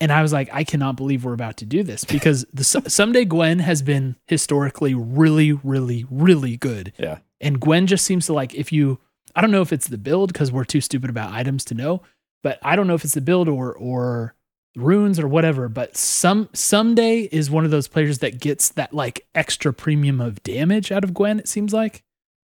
And 0.00 0.10
I 0.10 0.22
was 0.22 0.32
like, 0.32 0.48
I 0.52 0.64
cannot 0.64 0.96
believe 0.96 1.24
we're 1.24 1.34
about 1.34 1.58
to 1.58 1.66
do 1.66 1.82
this 1.82 2.04
because 2.04 2.46
the 2.54 2.62
Ssumday 2.62 3.28
Gwen 3.28 3.58
has 3.58 3.82
been 3.82 4.16
historically 4.26 4.94
really, 4.94 5.52
really, 5.52 6.06
really 6.10 6.56
good. 6.56 6.92
Yeah. 6.98 7.18
And 7.40 7.60
Gwen 7.60 7.86
just 7.86 8.04
seems 8.04 8.26
to 8.26 8.32
like 8.32 8.54
if 8.54 8.72
you 8.72 8.98
I 9.36 9.40
don't 9.42 9.50
know 9.50 9.62
if 9.62 9.72
it's 9.72 9.88
the 9.88 9.98
build 9.98 10.32
because 10.32 10.50
we're 10.50 10.64
too 10.64 10.80
stupid 10.80 11.10
about 11.10 11.32
items 11.32 11.64
to 11.66 11.74
know, 11.74 12.02
but 12.42 12.58
I 12.62 12.76
don't 12.76 12.86
know 12.86 12.94
if 12.94 13.04
it's 13.04 13.14
the 13.14 13.20
build 13.20 13.48
or 13.48 13.74
or 13.76 14.34
runes 14.76 15.18
or 15.20 15.28
whatever. 15.28 15.68
But 15.68 15.96
some 15.96 16.46
Ssumday 16.46 17.28
is 17.30 17.50
one 17.50 17.64
of 17.64 17.70
those 17.70 17.86
players 17.88 18.18
that 18.20 18.40
gets 18.40 18.70
that 18.70 18.94
like 18.94 19.26
extra 19.34 19.72
premium 19.72 20.20
of 20.20 20.42
damage 20.42 20.90
out 20.90 21.04
of 21.04 21.12
Gwen. 21.14 21.38
It 21.38 21.48
seems 21.48 21.72
like. 21.74 22.02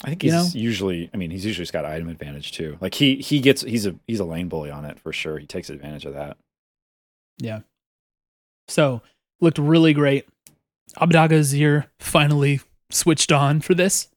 I 0.03 0.09
think 0.09 0.23
You 0.23 0.31
he's 0.31 0.53
know? 0.53 0.59
usually 0.59 1.09
I 1.13 1.17
mean, 1.17 1.31
he's 1.31 1.43
usually 1.45 1.63
just 1.63 1.73
got 1.73 1.85
item 1.85 2.07
advantage 2.09 2.51
too. 2.51 2.77
Like 2.81 2.93
he 2.93 3.15
he 3.15 3.39
gets 3.39 3.61
he's 3.61 3.85
a 3.87 3.95
he's 4.05 4.19
a 4.19 4.25
lane 4.25 4.47
bully 4.49 4.69
on 4.69 4.85
it 4.85 4.99
for 4.99 5.11
sure. 5.13 5.39
He 5.39 5.47
takes 5.47 5.69
advantage 5.69 6.05
of 6.05 6.13
that. 6.13 6.37
Yeah. 7.37 7.59
So 8.67 9.01
looked 9.39 9.57
really 9.57 9.93
great. 9.93 10.27
Abbedagge's 10.97 11.53
Azir 11.53 11.85
finally 11.99 12.61
switched 12.89 13.31
on 13.31 13.61
for 13.61 13.73
this, 13.73 14.07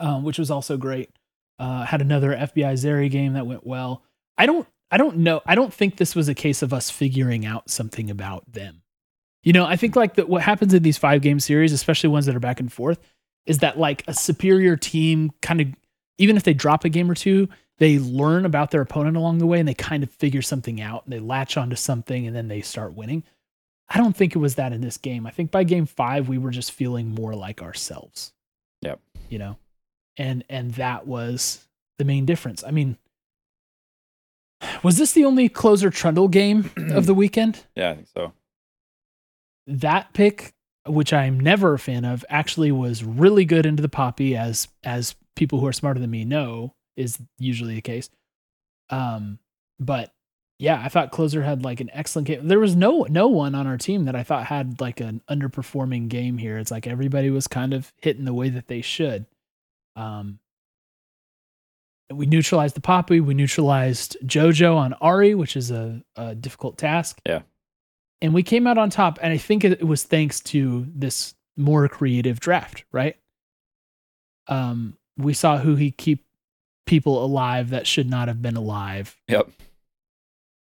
um, 0.00 0.24
which 0.24 0.38
was 0.38 0.50
also 0.50 0.76
great. 0.76 1.10
Uh, 1.58 1.84
had 1.84 2.00
another 2.00 2.30
FBI 2.30 2.74
Zeri 2.74 3.10
game 3.10 3.34
that 3.34 3.46
went 3.46 3.66
well. 3.66 4.02
I 4.38 4.46
don't, 4.46 4.66
I 4.90 4.98
don't 4.98 5.18
know. 5.18 5.40
I 5.46 5.54
don't 5.54 5.72
think 5.72 5.96
this 5.96 6.14
was 6.14 6.28
a 6.28 6.34
case 6.34 6.62
of 6.62 6.72
us 6.72 6.90
figuring 6.90 7.46
out 7.46 7.70
something 7.70 8.10
about 8.10 8.50
them. 8.52 8.82
You 9.42 9.52
know, 9.52 9.64
I 9.64 9.76
think 9.76 9.96
like 9.96 10.14
that. 10.14 10.28
What 10.28 10.42
happens 10.42 10.74
in 10.74 10.82
these 10.82 10.98
five 10.98 11.22
game 11.22 11.40
series, 11.40 11.72
especially 11.72 12.08
ones 12.08 12.26
that 12.26 12.36
are 12.36 12.40
back 12.40 12.60
and 12.60 12.72
forth, 12.72 12.98
is 13.46 13.58
that 13.58 13.78
like 13.78 14.02
a 14.08 14.14
superior 14.14 14.76
team 14.76 15.30
kind 15.40 15.60
of, 15.60 15.68
even 16.18 16.36
if 16.36 16.42
they 16.42 16.54
drop 16.54 16.84
a 16.84 16.88
game 16.88 17.10
or 17.10 17.14
two, 17.14 17.48
they 17.78 17.98
learn 17.98 18.46
about 18.46 18.70
their 18.70 18.80
opponent 18.80 19.16
along 19.16 19.38
the 19.38 19.46
way 19.46 19.58
and 19.58 19.68
they 19.68 19.74
kind 19.74 20.02
of 20.02 20.10
figure 20.10 20.42
something 20.42 20.80
out 20.80 21.04
and 21.04 21.12
they 21.12 21.18
latch 21.18 21.56
onto 21.56 21.76
something 21.76 22.26
and 22.26 22.34
then 22.34 22.48
they 22.48 22.62
start 22.62 22.94
winning. 22.94 23.22
I 23.88 23.98
don't 23.98 24.16
think 24.16 24.34
it 24.34 24.38
was 24.38 24.56
that 24.56 24.72
in 24.72 24.80
this 24.80 24.96
game. 24.96 25.26
I 25.26 25.30
think 25.30 25.50
by 25.50 25.64
game 25.64 25.86
five 25.86 26.28
we 26.28 26.38
were 26.38 26.50
just 26.50 26.72
feeling 26.72 27.14
more 27.14 27.34
like 27.34 27.62
ourselves. 27.62 28.32
Yep. 28.82 29.00
You 29.28 29.38
know, 29.38 29.58
and 30.16 30.44
and 30.48 30.72
that 30.74 31.06
was 31.06 31.66
the 31.98 32.04
main 32.04 32.24
difference. 32.24 32.64
I 32.64 32.70
mean, 32.70 32.96
was 34.82 34.96
this 34.96 35.12
the 35.12 35.24
only 35.24 35.48
closer 35.48 35.90
trundle 35.90 36.28
game 36.28 36.70
of 36.90 37.06
the 37.06 37.14
weekend? 37.14 37.64
Yeah, 37.74 37.90
I 37.90 37.94
think 37.94 38.08
so. 38.08 38.32
That 39.66 40.12
pick, 40.12 40.54
which 40.86 41.12
I'm 41.12 41.38
never 41.38 41.74
a 41.74 41.78
fan 41.78 42.04
of, 42.04 42.24
actually 42.28 42.72
was 42.72 43.04
really 43.04 43.44
good 43.44 43.66
into 43.66 43.82
the 43.82 43.88
poppy, 43.88 44.36
as 44.36 44.68
as 44.84 45.14
people 45.34 45.60
who 45.60 45.66
are 45.66 45.72
smarter 45.72 46.00
than 46.00 46.10
me 46.10 46.24
know 46.24 46.74
is 46.96 47.18
usually 47.38 47.74
the 47.74 47.80
case. 47.80 48.10
Um, 48.90 49.38
but 49.78 50.12
yeah, 50.58 50.80
I 50.82 50.88
thought 50.88 51.10
closer 51.12 51.42
had 51.42 51.64
like 51.64 51.80
an 51.80 51.90
excellent 51.92 52.28
game. 52.28 52.48
There 52.48 52.58
was 52.58 52.74
no 52.74 53.06
no 53.08 53.28
one 53.28 53.54
on 53.54 53.66
our 53.66 53.76
team 53.76 54.06
that 54.06 54.16
I 54.16 54.22
thought 54.22 54.46
had 54.46 54.80
like 54.80 55.00
an 55.00 55.20
underperforming 55.30 56.08
game 56.08 56.38
here. 56.38 56.58
It's 56.58 56.70
like 56.70 56.86
everybody 56.86 57.30
was 57.30 57.46
kind 57.46 57.74
of 57.74 57.92
hitting 57.98 58.24
the 58.24 58.34
way 58.34 58.48
that 58.48 58.68
they 58.68 58.80
should. 58.80 59.26
Um, 59.96 60.38
we 62.12 62.26
neutralized 62.26 62.76
the 62.76 62.80
Poppy. 62.80 63.20
We 63.20 63.34
neutralized 63.34 64.16
JoJo 64.24 64.76
on 64.76 64.94
Ahri, 65.02 65.34
which 65.34 65.56
is 65.56 65.70
a, 65.70 66.02
a 66.14 66.34
difficult 66.34 66.78
task. 66.78 67.20
Yeah. 67.26 67.42
And 68.22 68.32
we 68.32 68.42
came 68.42 68.66
out 68.66 68.78
on 68.78 68.90
top. 68.90 69.18
And 69.20 69.32
I 69.32 69.36
think 69.36 69.64
it 69.64 69.86
was 69.86 70.04
thanks 70.04 70.40
to 70.40 70.86
this 70.94 71.34
more 71.56 71.88
creative 71.88 72.40
draft, 72.40 72.84
right? 72.92 73.16
Um, 74.46 74.96
we 75.18 75.34
saw 75.34 75.58
Huhi 75.58 75.96
keep 75.96 76.24
people 76.86 77.22
alive 77.24 77.70
that 77.70 77.86
should 77.86 78.08
not 78.08 78.28
have 78.28 78.40
been 78.40 78.56
alive. 78.56 79.16
Yep. 79.28 79.50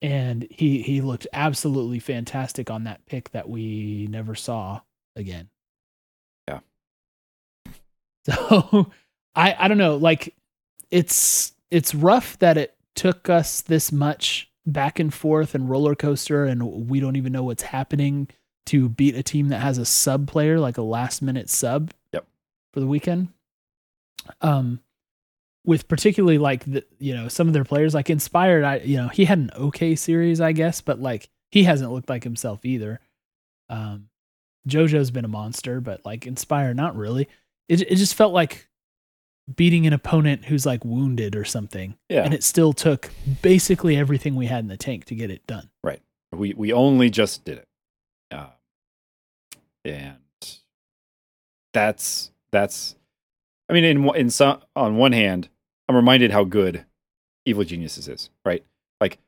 And 0.03 0.47
he 0.51 0.83
he 0.83 1.01
looked 1.01 1.27
absolutely 1.33 1.98
fantastic 1.98 2.71
on 2.71 2.85
that 2.85 3.07
pick 3.07 3.31
that 3.31 3.48
we 3.48 4.07
never 4.11 4.35
saw 4.35 4.81
again. 5.17 5.48
Yeah. 6.48 6.61
So 8.27 8.90
I 9.35 9.55
I 9.59 9.69
don't 9.69 9.79
know, 9.79 9.96
like 9.96 10.35
it's 10.90 11.53
it's 11.71 11.94
rough 11.94 12.38
that 12.38 12.57
it 12.57 12.75
took 12.94 13.29
us 13.29 13.61
this 13.61 13.90
much 13.92 14.51
back 14.67 14.98
and 14.98 15.13
forth 15.13 15.55
and 15.55 15.69
roller 15.69 15.94
coaster 15.94 16.44
and 16.44 16.88
we 16.88 17.01
don't 17.01 17.17
even 17.17 17.33
know 17.33 17.42
what's 17.42 17.65
happening 17.65 18.29
to 18.67 18.88
beat 18.88 19.15
a 19.15 19.23
team 19.23 19.48
that 19.48 19.59
has 19.59 19.77
a 19.77 19.85
sub 19.85 20.27
player 20.27 20.59
like 20.59 20.79
a 20.79 20.83
last 20.83 21.21
minute 21.21 21.51
sub 21.51 21.92
Yep. 22.13 22.25
for 22.73 22.81
the 22.81 22.87
weekend 22.87 23.29
um 24.40 24.81
with 25.65 25.88
particularly 25.88 26.38
like 26.38 26.65
the 26.65 26.85
you 26.98 27.15
know 27.15 27.29
some 27.29 27.46
of 27.46 27.54
their 27.54 27.65
players 27.65 27.94
like 27.94 28.10
inspired 28.10 28.65
i 28.65 28.77
you 28.79 28.96
know 28.96 29.08
he 29.08 29.25
had 29.25 29.38
an 29.38 29.50
okay 29.56 29.94
series 29.94 30.40
i 30.40 30.52
guess 30.52 30.81
but 30.81 31.00
like 31.00 31.29
he 31.50 31.65
hasn't 31.65 31.90
looked 31.90 32.08
like 32.08 32.25
himself 32.25 32.65
either 32.65 33.00
um 33.71 34.08
jojo's 34.69 35.10
been 35.10 35.25
a 35.25 35.29
monster 35.29 35.81
but 35.81 36.04
like 36.04 36.27
inspired 36.27 36.77
not 36.77 36.96
really 36.96 37.29
it, 37.69 37.81
it 37.81 37.96
just 37.96 38.15
felt 38.15 38.35
like 38.35 38.69
beating 39.56 39.87
an 39.87 39.92
opponent 39.92 40.46
who's 40.46 40.65
like 40.65 40.85
wounded 40.87 41.37
or 41.37 41.44
something. 41.44 41.96
Yeah. 42.08 42.25
And 42.25 42.33
it 42.33 42.42
still 42.42 42.73
took 42.73 43.10
basically 43.42 43.94
everything 43.94 44.37
we 44.37 44.46
had 44.46 44.60
in 44.60 44.69
the 44.69 44.77
tank 44.79 45.04
to 45.06 45.15
get 45.15 45.31
it 45.31 45.46
done. 45.46 45.69
Right. 45.83 46.00
We 46.33 46.54
we 46.54 46.73
only 46.73 47.10
just 47.10 47.44
did 47.44 47.58
it 47.58 47.69
uh, 48.35 48.46
and 49.85 50.17
that's 51.73 52.31
that's 52.50 52.94
i 53.69 53.73
mean 53.73 53.85
in 53.85 54.15
in 54.15 54.31
some 54.31 54.60
on 54.75 54.96
one 54.96 55.12
hand 55.12 55.48
i'm 55.89 55.97
reminded 55.97 56.31
how 56.31 56.45
good 56.45 56.85
evil 57.45 57.65
geniuses 57.65 58.09
is 58.09 58.31
right 58.45 58.65
like 59.01 59.19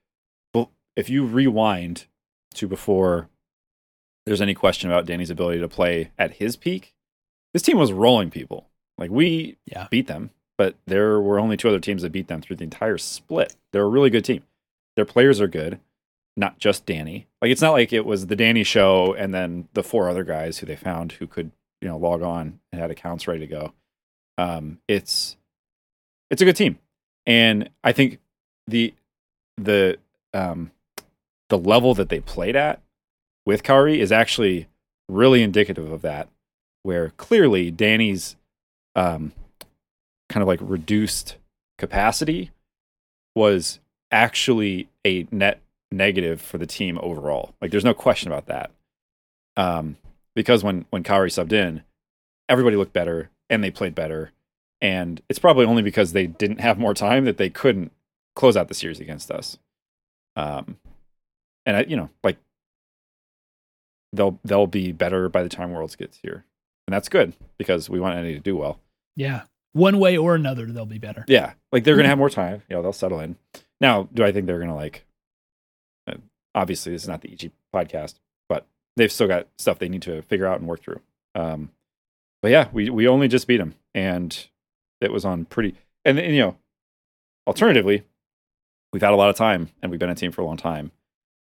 well 0.55 0.71
if 0.97 1.09
you 1.11 1.25
rewind 1.25 2.07
to 2.55 2.67
before 2.67 3.29
there's 4.25 4.41
any 4.41 4.55
question 4.55 4.91
about 4.91 5.07
danny's 5.07 5.31
ability 5.31 5.61
to 5.61 5.69
play 5.69 6.11
at 6.19 6.35
his 6.35 6.57
peak 6.57 6.95
this 7.53 7.63
team 7.63 7.79
was 7.79 7.93
rolling 7.93 8.31
people 8.31 8.69
like 8.99 9.11
we 9.11 9.57
Yeah. 9.67 9.89
beat 9.91 10.07
them 10.07 10.31
but 10.59 10.75
there 10.87 11.21
were 11.21 11.39
only 11.39 11.57
two 11.59 11.69
other 11.69 11.81
teams 11.81 12.03
that 12.03 12.13
beat 12.13 12.29
them 12.29 12.41
through 12.41 12.57
the 12.57 12.65
entire 12.65 12.99
split 12.99 13.55
they're 13.73 13.83
a 13.83 13.89
really 13.89 14.11
good 14.11 14.25
team 14.25 14.43
their 14.97 15.05
players 15.05 15.41
are 15.41 15.49
good 15.49 15.79
not 16.39 16.59
just 16.59 16.85
Danny. 16.85 17.27
Like 17.41 17.51
it's 17.51 17.63
not 17.63 17.73
like 17.73 17.95
it 17.95 18.05
was 18.05 18.27
the 18.27 18.37
Danny 18.37 18.63
show 18.63 19.15
and 19.15 19.33
then 19.33 19.69
the 19.73 19.83
four 19.83 20.11
other 20.11 20.23
guys 20.23 20.59
who 20.59 20.67
they 20.67 20.77
found 20.77 21.13
who 21.13 21.27
could, 21.27 21.51
you 21.81 21.89
know, 21.89 21.97
log 21.97 22.21
on 22.21 22.61
and 22.71 22.79
had 22.79 22.91
accounts 22.91 23.27
ready 23.27 23.41
to 23.41 23.47
go. 23.47 23.73
Um, 24.37 24.79
it's 24.87 25.36
it's 26.31 26.43
a 26.43 26.45
good 26.45 26.57
team. 26.57 26.79
And 27.27 27.71
I 27.83 27.93
think 27.93 28.19
the 28.67 28.95
the 29.57 29.99
um 30.35 30.71
the 31.49 31.59
level 31.59 31.95
that 31.95 32.09
they 32.09 32.21
played 32.21 32.57
at 32.57 32.81
with 33.45 33.63
Kaori 33.63 33.99
is 33.99 34.13
actually 34.13 34.69
really 35.09 35.43
indicative 35.43 35.91
of 35.91 36.03
that, 36.03 36.29
where 36.83 37.11
clearly 37.17 37.71
Danny's 37.71 38.37
um 38.95 39.33
kind 40.29 40.43
of 40.43 40.49
like 40.49 40.61
reduced 40.63 41.37
capacity 41.79 42.51
was 43.35 43.79
actually 44.11 44.89
a 45.05 45.27
net 45.31 45.61
negative 45.93 46.41
for 46.41 46.59
the 46.59 46.67
team 46.67 46.99
overall. 47.03 47.55
Like 47.61 47.71
there's 47.71 47.85
no 47.85 47.95
question 47.95 48.31
about 48.31 48.47
that. 48.47 48.71
Um, 49.57 49.97
because 50.35 50.63
when 50.63 50.87
when 50.91 51.03
Kaori 51.03 51.29
subbed 51.29 51.53
in, 51.53 51.83
everybody 52.49 52.77
looked 52.77 52.93
better 52.93 53.31
and 53.49 53.63
they 53.63 53.71
played 53.71 53.95
better. 53.95 54.33
And 54.81 55.23
it's 55.29 55.39
probably 55.39 55.65
only 55.65 55.83
because 55.83 56.13
they 56.13 56.27
didn't 56.27 56.61
have 56.61 56.79
more 56.79 56.95
time 56.95 57.25
that 57.25 57.39
they 57.39 57.49
couldn't 57.51 57.93
close 58.35 58.57
out 58.57 58.69
the 58.69 58.75
series 58.75 59.01
against 59.01 59.31
us. 59.31 59.59
Um, 60.37 60.77
and 61.65 61.77
I, 61.79 61.81
you 61.89 61.97
know, 61.97 62.11
like 62.23 62.37
they'll 64.13 64.39
they'll 64.45 64.67
be 64.67 64.93
better 64.93 65.29
by 65.29 65.43
the 65.43 65.49
time 65.49 65.73
Worlds 65.73 65.97
gets 65.97 66.19
here, 66.19 66.45
and 66.87 66.95
that's 66.95 67.09
good 67.09 67.33
because 67.59 67.89
we 67.89 68.01
want 68.01 68.17
any 68.19 68.35
to 68.35 68.41
do 68.41 68.57
well. 68.57 68.81
Yeah. 69.17 69.43
One 69.73 69.99
way 69.99 70.17
or 70.17 70.35
another, 70.35 70.67
they'll 70.67 70.87
be 70.87 70.99
better. 70.99 71.25
Yeah, 71.29 71.53
like 71.71 71.85
they're 71.85 71.97
gonna 71.97 72.09
have 72.09 72.17
more 72.19 72.31
time. 72.31 72.63
You 72.69 72.77
know, 72.77 72.83
they'll 72.83 72.93
settle 72.95 73.21
in. 73.21 73.37
Now, 73.81 74.09
do 74.15 74.25
I 74.25 74.33
think 74.33 74.47
they're 74.47 74.59
gonna 74.61 74.75
like? 74.75 75.05
uh, 76.07 76.15
Obviously, 76.55 76.93
this 76.93 77.03
is 77.03 77.09
not 77.09 77.21
the 77.21 77.31
EG 77.31 77.51
podcast, 77.75 78.15
but 78.49 78.67
they've 78.97 79.13
still 79.13 79.29
got 79.29 79.49
stuff 79.59 79.79
they 79.79 79.91
need 79.91 80.03
to 80.03 80.23
figure 80.23 80.47
out 80.47 80.61
and 80.61 80.69
work 80.69 80.83
through. 80.83 81.01
Um, 81.35 81.71
but 82.41 82.51
yeah, 82.51 82.69
we 82.73 82.89
we 82.89 83.07
only 83.07 83.29
just 83.29 83.47
beat 83.47 83.59
them, 83.59 83.75
and 83.95 84.47
it 85.01 85.13
was 85.13 85.25
on 85.25 85.45
pretty. 85.45 85.75
And, 86.05 86.19
and 86.19 86.35
you 86.35 86.41
know, 86.41 86.57
alternatively, 87.47 88.03
we've 88.93 89.03
had 89.03 89.13
a 89.13 89.17
lot 89.17 89.31
of 89.31 89.37
time, 89.37 89.71
and 89.83 89.91
we've 89.91 90.01
been 90.01 90.11
a 90.11 90.15
team 90.15 90.33
for 90.33 90.43
a 90.43 90.45
long 90.45 90.57
time, 90.57 90.93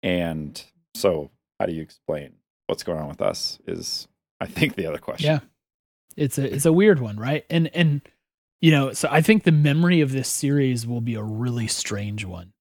and 0.03 0.62
so 0.95 1.30
how 1.59 1.66
do 1.66 1.72
you 1.72 1.82
explain 1.82 2.34
what's 2.66 2.82
going 2.82 2.99
on 2.99 3.09
with 3.09 3.20
us? 3.20 3.59
Is 3.66 4.09
I 4.40 4.47
think 4.47 4.76
the 4.76 4.86
other 4.86 4.99
question. 4.99 5.26
Yeah. 5.26 5.40
It's 6.16 6.38
a 6.38 6.55
it's 6.55 6.66
a 6.66 6.72
weird 6.72 7.01
one, 7.01 7.16
right? 7.16 7.45
And 7.51 7.70
and 7.74 8.03
you 8.61 8.70
know, 8.70 8.92
so 8.92 9.09
I 9.11 9.20
think 9.20 9.42
the 9.42 9.53
memory 9.53 10.01
of 10.01 10.12
this 10.12 10.28
series 10.28 10.86
will 10.86 11.01
be 11.01 11.14
a 11.14 11.22
really 11.22 11.66
strange 11.66 12.24
one. 12.24 12.53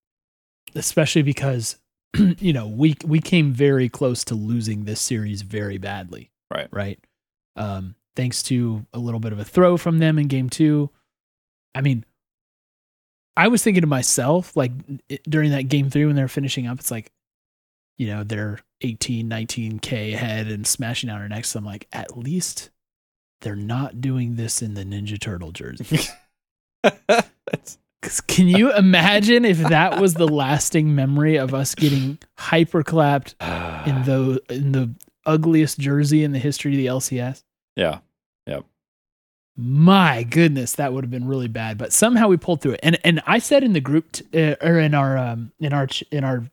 Especially 0.76 1.22
because 1.22 1.78
you 2.18 2.54
know, 2.54 2.68
we 2.68 2.96
we 3.06 3.20
came 3.20 3.54
very 3.54 3.90
close 3.90 4.24
to 4.26 4.36
losing 4.36 4.86
this 4.86 5.02
series 5.02 5.44
very 5.44 5.78
badly. 5.78 6.32
Right. 6.52 6.68
Right. 6.72 7.00
Um 7.56 7.96
thanks 8.16 8.44
to 8.44 8.86
a 8.94 9.00
little 9.00 9.20
bit 9.20 9.34
of 9.34 9.40
a 9.40 9.46
throw 9.46 9.78
from 9.78 10.00
them 10.00 10.20
in 10.20 10.28
game 10.28 10.50
2. 10.50 10.90
I 11.76 11.82
mean, 11.82 12.06
I 13.36 13.48
was 13.48 13.64
thinking 13.64 13.82
to 13.82 13.88
myself 13.88 14.56
like 14.56 14.72
it, 15.10 15.24
during 15.24 15.52
that 15.52 15.64
game 15.64 15.90
3 15.90 16.06
when 16.06 16.16
they're 16.16 16.28
finishing 16.28 16.68
up, 16.68 16.80
it's 16.80 16.92
like 16.92 17.12
you 17.98 18.08
know, 18.08 18.24
they're 18.24 18.60
18, 18.82 19.30
19k 19.30 20.14
ahead 20.14 20.48
and 20.48 20.66
smashing 20.66 21.10
out 21.10 21.22
our 21.22 21.30
necks. 21.30 21.56
I'm 21.56 21.66
like, 21.66 21.88
at 21.92 22.18
least 22.18 22.70
they're 23.42 23.56
not 23.56 24.02
doing 24.02 24.36
this 24.36 24.62
in 24.62 24.74
the 24.74 24.84
Ninja 24.84 25.20
Turtle 25.20 25.52
jersey. 25.52 26.00
can 28.28 28.48
you 28.48 28.74
imagine 28.74 29.46
if 29.46 29.58
that 29.58 30.02
was 30.02 30.16
the 30.16 30.28
lasting 30.28 30.96
memory 30.96 31.38
of 31.38 31.54
us 31.54 31.76
getting 31.76 32.18
hyperclapped 32.38 33.36
in 33.88 34.04
the 34.06 34.42
in 34.50 34.72
the 34.72 34.94
ugliest 35.26 35.80
jersey 35.80 36.24
in 36.24 36.32
the 36.32 36.40
history 36.40 36.72
of 36.74 36.78
the 36.78 36.88
LCS? 36.88 37.44
Yeah. 37.76 38.00
Yep. 38.48 38.66
My 39.56 40.24
goodness, 40.24 40.74
that 40.74 40.94
would 40.94 41.04
have 41.04 41.12
been 41.12 41.28
really 41.28 41.48
bad. 41.48 41.78
But 41.78 41.94
somehow 41.94 42.28
we 42.28 42.38
pulled 42.38 42.62
through 42.62 42.74
it. 42.74 42.80
And 42.84 43.00
and 43.04 43.22
I 43.26 43.40
said 43.40 43.64
in 43.64 43.74
the 43.74 43.82
group 43.82 44.12
t- 44.14 44.26
uh, 44.34 44.56
or 44.62 44.80
in 44.80 44.94
our 44.94 45.18
um 45.18 45.52
in 45.60 45.74
our 45.74 45.88
ch- 45.88 46.04
in 46.12 46.24
our 46.24 46.44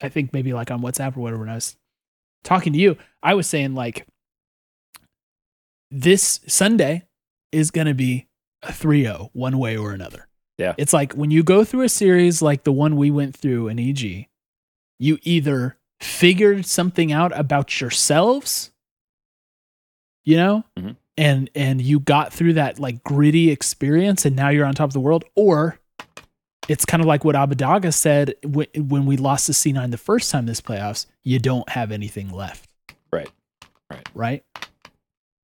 I 0.00 0.08
think 0.08 0.32
maybe 0.32 0.52
like 0.52 0.70
on 0.70 0.80
WhatsApp 0.80 1.16
or 1.16 1.20
whatever 1.20 1.40
when 1.40 1.50
I 1.50 1.54
was 1.54 1.76
talking 2.44 2.72
to 2.72 2.78
you, 2.78 2.96
I 3.22 3.34
was 3.34 3.46
saying 3.46 3.74
like 3.74 4.06
this 5.90 6.40
Sunday 6.46 7.04
is 7.52 7.70
going 7.70 7.86
to 7.86 7.94
be 7.94 8.26
a 8.62 8.68
3-0 8.68 9.30
one 9.32 9.58
way 9.58 9.76
or 9.76 9.92
another. 9.92 10.28
Yeah. 10.58 10.74
It's 10.76 10.92
like 10.92 11.14
when 11.14 11.30
you 11.30 11.42
go 11.42 11.64
through 11.64 11.82
a 11.82 11.88
series 11.88 12.42
like 12.42 12.64
the 12.64 12.72
one 12.72 12.96
we 12.96 13.10
went 13.10 13.36
through 13.36 13.68
in 13.68 13.78
EG, 13.78 14.26
you 14.98 15.18
either 15.22 15.78
figured 16.00 16.66
something 16.66 17.12
out 17.12 17.36
about 17.38 17.80
yourselves, 17.80 18.72
you 20.28 20.36
know, 20.36 20.62
Mhm. 20.78 20.96
and 21.16 21.50
and 21.54 21.80
you 21.80 22.00
got 22.00 22.32
through 22.34 22.52
that 22.54 22.78
like 22.78 23.02
gritty 23.02 23.50
experience, 23.50 24.26
and 24.26 24.36
now 24.36 24.50
you're 24.50 24.66
on 24.66 24.74
top 24.74 24.90
of 24.90 24.92
the 24.92 25.00
world, 25.00 25.24
or 25.34 25.78
it's 26.68 26.84
kind 26.84 27.00
of 27.00 27.06
like 27.06 27.24
what 27.24 27.34
Abbedagge 27.34 27.94
said 27.94 28.34
wh- 28.44 28.68
when 28.76 29.06
we 29.06 29.16
lost 29.16 29.46
to 29.46 29.52
C9 29.52 29.90
the 29.90 29.96
first 29.96 30.30
time 30.30 30.44
this 30.44 30.60
playoffs. 30.60 31.06
You 31.24 31.38
don't 31.38 31.66
have 31.70 31.90
anything 31.90 32.28
left. 32.30 32.68
Right. 33.10 33.30
Right. 33.90 34.08
Right. 34.14 34.44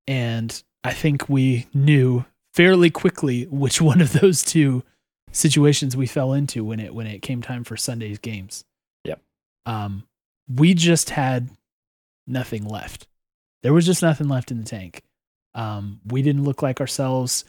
And 0.07 0.63
I 0.83 0.93
think 0.93 1.27
we 1.29 1.65
knew 1.73 2.25
fairly 2.53 2.91
quickly 2.91 3.45
which 3.47 3.81
one 3.81 4.01
of 4.01 4.13
those 4.13 4.43
two 4.43 4.83
situations 5.31 5.97
we 5.97 6.05
fell 6.07 6.31
into 6.33 6.63
when 6.63 6.79
it 6.79 6.93
when 6.93 7.07
it 7.07 7.21
came 7.23 7.41
time 7.41 7.63
for 7.63 7.75
Sunday's 7.75 8.19
games. 8.19 8.63
Yep. 9.03 9.19
Um, 9.65 10.03
we 10.47 10.73
just 10.75 11.09
had 11.09 11.49
nothing 12.27 12.65
left. 12.67 13.07
There 13.65 13.73
was 13.73 13.87
just 13.87 14.03
nothing 14.03 14.27
left 14.27 14.51
in 14.51 14.59
the 14.59 14.63
tank. 14.63 15.01
Um, 15.55 15.99
we 16.05 16.21
didn't 16.21 16.43
look 16.43 16.61
like 16.61 16.79
ourselves. 16.79 17.45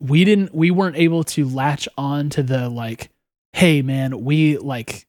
We 0.00 0.24
didn't. 0.24 0.52
We 0.52 0.72
weren't 0.72 0.96
able 0.96 1.22
to 1.22 1.48
latch 1.48 1.88
on 1.96 2.28
to 2.30 2.42
the 2.42 2.68
like, 2.68 3.08
hey 3.52 3.80
man, 3.80 4.24
we 4.24 4.58
like 4.58 5.06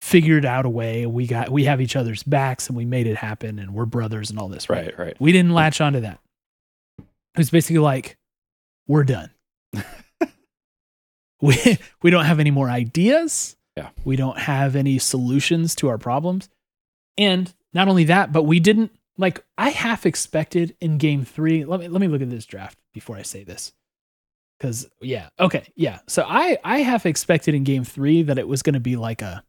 figured 0.00 0.44
out 0.44 0.66
a 0.66 0.68
way. 0.68 1.04
We 1.04 1.26
got 1.26 1.48
we 1.48 1.64
have 1.64 1.80
each 1.80 1.96
other's 1.96 2.22
backs 2.22 2.68
and 2.68 2.76
we 2.76 2.84
made 2.84 3.08
it 3.08 3.16
happen 3.16 3.58
and 3.58 3.74
we're 3.74 3.86
brothers 3.86 4.30
and 4.30 4.38
all 4.38 4.46
this. 4.46 4.70
Right. 4.70 4.96
Right. 4.96 5.16
We 5.18 5.32
didn't 5.32 5.52
latch 5.52 5.80
onto 5.80 5.98
that. 5.98 6.20
It 7.00 7.38
was 7.38 7.50
basically 7.50 7.80
like, 7.80 8.16
we're 8.86 9.02
done. 9.02 9.30
we 11.40 11.58
we 12.02 12.10
don't 12.10 12.26
have 12.26 12.38
any 12.38 12.52
more 12.52 12.70
ideas. 12.70 13.56
Yeah. 13.76 13.88
We 14.04 14.14
don't 14.14 14.38
have 14.38 14.76
any 14.76 15.00
solutions 15.00 15.74
to 15.74 15.88
our 15.88 15.98
problems. 15.98 16.48
And 17.18 17.52
not 17.74 17.88
only 17.88 18.04
that, 18.04 18.32
but 18.32 18.44
we 18.44 18.60
didn't 18.60 18.92
like 19.18 19.44
I 19.58 19.70
half 19.70 20.06
expected 20.06 20.76
in 20.80 20.98
game 20.98 21.24
3. 21.24 21.64
Let 21.64 21.80
me 21.80 21.88
let 21.88 22.00
me 22.00 22.08
look 22.08 22.22
at 22.22 22.30
this 22.30 22.46
draft 22.46 22.78
before 22.92 23.16
I 23.16 23.22
say 23.22 23.44
this. 23.44 23.72
Cuz 24.60 24.86
yeah, 25.00 25.28
okay, 25.38 25.66
yeah. 25.74 26.00
So 26.08 26.24
I 26.26 26.58
I 26.64 26.78
half 26.78 27.06
expected 27.06 27.54
in 27.54 27.64
game 27.64 27.84
3 27.84 28.22
that 28.24 28.38
it 28.38 28.48
was 28.48 28.62
going 28.62 28.74
to 28.74 28.80
be 28.80 28.96
like 28.96 29.22
a 29.22 29.44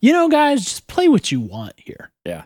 you 0.00 0.12
know 0.12 0.28
guys, 0.28 0.64
just 0.64 0.86
play 0.86 1.08
what 1.08 1.30
you 1.30 1.40
want 1.40 1.74
here. 1.76 2.10
Yeah. 2.24 2.44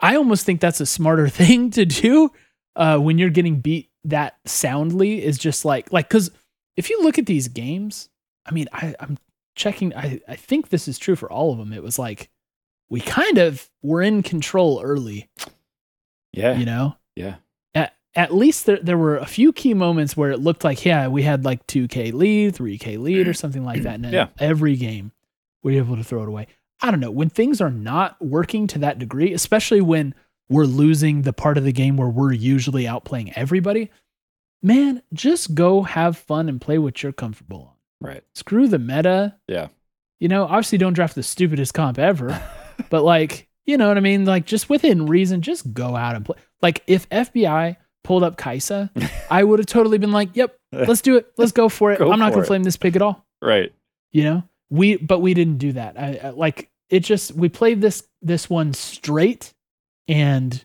I 0.00 0.16
almost 0.16 0.44
think 0.44 0.60
that's 0.60 0.80
a 0.80 0.86
smarter 0.86 1.28
thing 1.30 1.70
to 1.70 1.84
do 1.84 2.30
uh, 2.76 2.98
when 2.98 3.18
you're 3.18 3.30
getting 3.30 3.60
beat 3.60 3.90
that 4.04 4.38
soundly 4.44 5.24
is 5.24 5.38
just 5.38 5.64
like 5.64 5.92
like 5.92 6.08
because 6.08 6.30
if 6.76 6.90
you 6.90 7.02
look 7.02 7.18
at 7.18 7.26
these 7.26 7.48
games, 7.48 8.08
I 8.46 8.52
mean, 8.52 8.66
I, 8.72 8.94
I'm 8.98 9.18
checking. 9.54 9.94
I, 9.94 10.20
I 10.26 10.36
think 10.36 10.68
this 10.68 10.88
is 10.88 10.98
true 10.98 11.16
for 11.16 11.30
all 11.30 11.52
of 11.52 11.58
them. 11.58 11.72
It 11.72 11.82
was 11.82 11.98
like 11.98 12.30
we 12.92 13.00
kind 13.00 13.38
of 13.38 13.70
were 13.82 14.02
in 14.02 14.22
control 14.22 14.82
early, 14.84 15.30
Yeah. 16.34 16.58
you 16.58 16.66
know. 16.66 16.96
Yeah. 17.16 17.36
At 17.74 17.94
at 18.14 18.34
least 18.34 18.66
there 18.66 18.78
there 18.82 18.98
were 18.98 19.16
a 19.16 19.24
few 19.24 19.50
key 19.52 19.72
moments 19.72 20.14
where 20.14 20.30
it 20.30 20.40
looked 20.40 20.62
like 20.62 20.84
yeah 20.84 21.08
we 21.08 21.22
had 21.22 21.44
like 21.44 21.66
two 21.66 21.88
K 21.88 22.10
lead, 22.10 22.54
three 22.54 22.76
K 22.76 22.98
lead, 22.98 23.26
or 23.26 23.30
mm-hmm. 23.30 23.32
something 23.32 23.64
like 23.64 23.82
that. 23.84 23.94
And 23.94 24.04
then 24.04 24.12
Yeah. 24.12 24.28
every 24.38 24.76
game 24.76 25.12
we 25.62 25.72
were 25.74 25.78
able 25.84 25.96
to 25.96 26.04
throw 26.04 26.22
it 26.22 26.28
away. 26.28 26.48
I 26.82 26.90
don't 26.90 27.00
know 27.00 27.10
when 27.10 27.30
things 27.30 27.60
are 27.62 27.70
not 27.70 28.20
working 28.20 28.66
to 28.68 28.78
that 28.80 28.98
degree, 28.98 29.32
especially 29.32 29.80
when 29.80 30.14
we're 30.50 30.64
losing 30.64 31.22
the 31.22 31.32
part 31.32 31.56
of 31.56 31.64
the 31.64 31.72
game 31.72 31.96
where 31.96 32.08
we're 32.10 32.32
usually 32.32 32.84
outplaying 32.84 33.32
everybody. 33.36 33.90
man, 34.62 35.02
just 35.14 35.54
go 35.54 35.82
have 35.82 36.16
fun 36.18 36.48
and 36.48 36.60
play 36.60 36.78
what 36.78 37.02
you're 37.02 37.12
comfortable 37.12 37.74
on. 38.02 38.08
Right. 38.08 38.24
Screw 38.34 38.68
the 38.68 38.78
meta. 38.78 39.36
Yeah. 39.48 39.68
You 40.20 40.28
know, 40.28 40.44
obviously 40.44 40.78
don't 40.78 40.92
draft 40.92 41.14
the 41.16 41.22
stupidest 41.22 41.72
comp 41.74 41.98
ever, 41.98 42.28
but 42.90 43.02
like, 43.04 43.48
you 43.66 43.76
know 43.76 43.88
what 43.88 43.96
I 43.96 44.00
mean? 44.00 44.24
Like 44.24 44.44
just 44.46 44.68
within 44.70 45.06
reason, 45.06 45.42
just 45.42 45.72
go 45.72 45.94
out 45.96 46.16
and 46.16 46.24
play. 46.24 46.36
Like 46.60 46.82
if 46.86 47.08
FBI 47.10 47.76
pulled 48.04 48.22
up 48.22 48.36
Kai'Sa, 48.36 48.90
I 49.30 49.44
would 49.44 49.58
have 49.58 49.66
totally 49.66 49.98
been 49.98 50.12
like, 50.12 50.30
"Yep, 50.34 50.56
let's 50.72 51.02
do 51.02 51.16
it. 51.16 51.32
Let's 51.36 51.52
go 51.52 51.68
for 51.68 51.92
it. 51.92 51.98
Go 51.98 52.10
I'm 52.12 52.18
not 52.18 52.30
gonna 52.32 52.42
it. 52.42 52.46
flame 52.46 52.62
this 52.64 52.76
pig 52.76 52.96
at 52.96 53.02
all. 53.02 53.24
Right. 53.40 53.72
You 54.12 54.24
know, 54.24 54.42
we 54.70 54.96
but 54.96 55.20
we 55.20 55.34
didn't 55.34 55.58
do 55.58 55.72
that. 55.72 55.98
I, 55.98 56.20
I 56.24 56.30
like 56.30 56.70
it. 56.90 57.00
Just 57.00 57.32
we 57.32 57.48
played 57.48 57.80
this 57.80 58.06
this 58.20 58.48
one 58.50 58.72
straight 58.74 59.52
and 60.08 60.64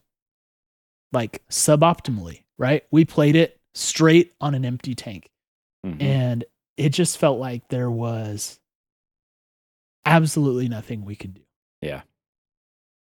like 1.14 1.42
suboptimally, 1.50 2.44
right? 2.58 2.84
We 2.92 3.06
played 3.06 3.36
it 3.36 3.60
straight 3.74 4.34
on 4.42 4.54
an 4.56 4.66
empty 4.66 4.96
tank, 4.96 5.30
Mhm. 5.86 6.02
and 6.02 6.44
it 6.78 6.90
just 6.90 7.18
felt 7.18 7.40
like 7.40 7.68
there 7.70 7.90
was 7.90 8.60
absolutely 10.06 10.68
nothing 10.68 11.06
we 11.06 11.16
could 11.16 11.34
do. 11.36 11.42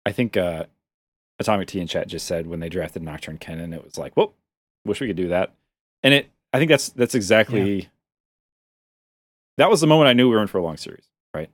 I 0.06 0.12
think 0.12 0.38
uh, 0.38 0.64
Atomic 1.38 1.68
T 1.68 1.80
and 1.80 1.88
chat 1.88 2.08
just 2.08 2.26
said 2.26 2.46
when 2.46 2.60
they 2.60 2.70
drafted 2.70 3.02
Nocturne 3.02 3.36
Kennen, 3.36 3.74
it 3.74 3.84
was 3.84 3.98
like, 3.98 4.14
whoa, 4.14 4.32
wish 4.86 5.02
we 5.02 5.06
could 5.06 5.16
do 5.16 5.28
that. 5.28 5.52
And 6.02 6.14
it, 6.14 6.30
I 6.54 6.58
think 6.58 6.70
that's 6.70 6.88
that's 6.88 7.14
exactly 7.14 7.90
that 9.58 9.68
was 9.68 9.82
the 9.82 9.86
moment 9.86 10.08
I 10.08 10.14
knew 10.14 10.30
we 10.30 10.34
were 10.36 10.40
in 10.40 10.48
for 10.48 10.56
a 10.56 10.62
long 10.62 10.78
series, 10.78 11.04
right? 11.34 11.50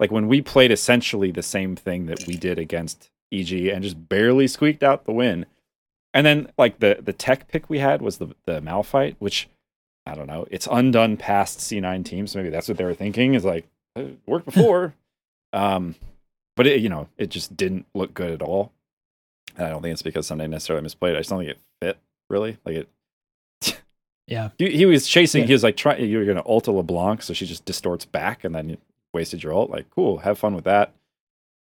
Like 0.00 0.10
when 0.10 0.26
we 0.26 0.40
played 0.40 0.70
essentially 0.70 1.30
the 1.30 1.42
same 1.42 1.76
thing 1.76 2.06
that 2.06 2.26
we 2.26 2.36
did 2.36 2.58
against 2.58 3.10
EG 3.30 3.52
and 3.66 3.82
just 3.82 4.08
barely 4.08 4.46
squeaked 4.46 4.82
out 4.82 5.04
the 5.04 5.12
win. 5.12 5.44
And 6.14 6.24
then 6.24 6.50
like 6.56 6.78
the 6.78 6.98
the 7.02 7.12
tech 7.12 7.48
pick 7.48 7.68
we 7.68 7.80
had 7.80 8.00
was 8.00 8.16
the 8.16 8.34
the 8.46 8.60
Malphite, 8.62 9.16
which 9.18 9.50
I 10.06 10.14
don't 10.14 10.28
know, 10.28 10.46
it's 10.50 10.68
undone 10.70 11.18
past 11.18 11.58
C9 11.58 12.06
teams. 12.06 12.34
Maybe 12.34 12.48
that's 12.48 12.68
what 12.68 12.78
they 12.78 12.84
were 12.84 12.94
thinking 12.94 13.34
is 13.34 13.44
like 13.44 13.66
it 13.96 14.18
worked 14.26 14.46
before. 14.52 14.94
um 15.52 15.94
but 16.58 16.66
it, 16.66 16.80
you 16.80 16.88
know, 16.88 17.08
it 17.16 17.30
just 17.30 17.56
didn't 17.56 17.86
look 17.94 18.12
good 18.14 18.32
at 18.32 18.42
all. 18.42 18.72
And 19.56 19.64
I 19.64 19.70
don't 19.70 19.80
think 19.80 19.92
it's 19.92 20.02
because 20.02 20.28
Ssumday 20.28 20.50
necessarily 20.50 20.84
misplayed. 20.84 21.14
I 21.14 21.20
just 21.20 21.30
don't 21.30 21.38
think 21.38 21.52
it 21.52 21.60
fit 21.80 21.98
really. 22.28 22.58
Like 22.64 22.88
it, 23.62 23.82
Yeah, 24.26 24.50
he, 24.58 24.76
he 24.76 24.84
was 24.84 25.06
chasing. 25.06 25.42
Yeah. 25.42 25.46
He 25.46 25.52
was 25.52 25.62
like, 25.62 25.76
trying. 25.76 26.04
you're 26.10 26.24
going 26.24 26.36
to 26.36 26.44
ult 26.44 26.66
a 26.66 26.72
LeBlanc, 26.72 27.22
so 27.22 27.32
she 27.32 27.46
just 27.46 27.64
distorts 27.64 28.04
back, 28.04 28.42
and 28.42 28.56
then 28.56 28.70
you 28.70 28.78
wasted 29.14 29.44
your 29.44 29.52
ult. 29.52 29.70
Like, 29.70 29.88
cool, 29.90 30.18
have 30.18 30.36
fun 30.36 30.56
with 30.56 30.64
that. 30.64 30.92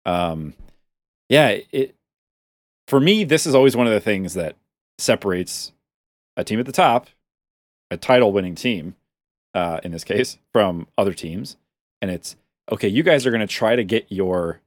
Um, 0.06 0.54
yeah, 1.28 1.58
it. 1.70 1.94
For 2.88 2.98
me, 2.98 3.24
this 3.24 3.46
is 3.46 3.54
always 3.54 3.76
one 3.76 3.86
of 3.86 3.92
the 3.92 4.00
things 4.00 4.32
that 4.32 4.56
separates 4.96 5.72
a 6.38 6.44
team 6.44 6.58
at 6.58 6.64
the 6.64 6.72
top, 6.72 7.08
a 7.90 7.98
title-winning 7.98 8.54
team, 8.54 8.96
uh, 9.54 9.80
in 9.84 9.92
this 9.92 10.04
case, 10.04 10.38
from 10.52 10.86
other 10.96 11.12
teams, 11.12 11.58
and 12.00 12.10
it's 12.10 12.34
okay. 12.72 12.88
You 12.88 13.02
guys 13.02 13.26
are 13.26 13.30
going 13.30 13.40
to 13.40 13.46
try 13.46 13.76
to 13.76 13.84
get 13.84 14.06
your 14.08 14.60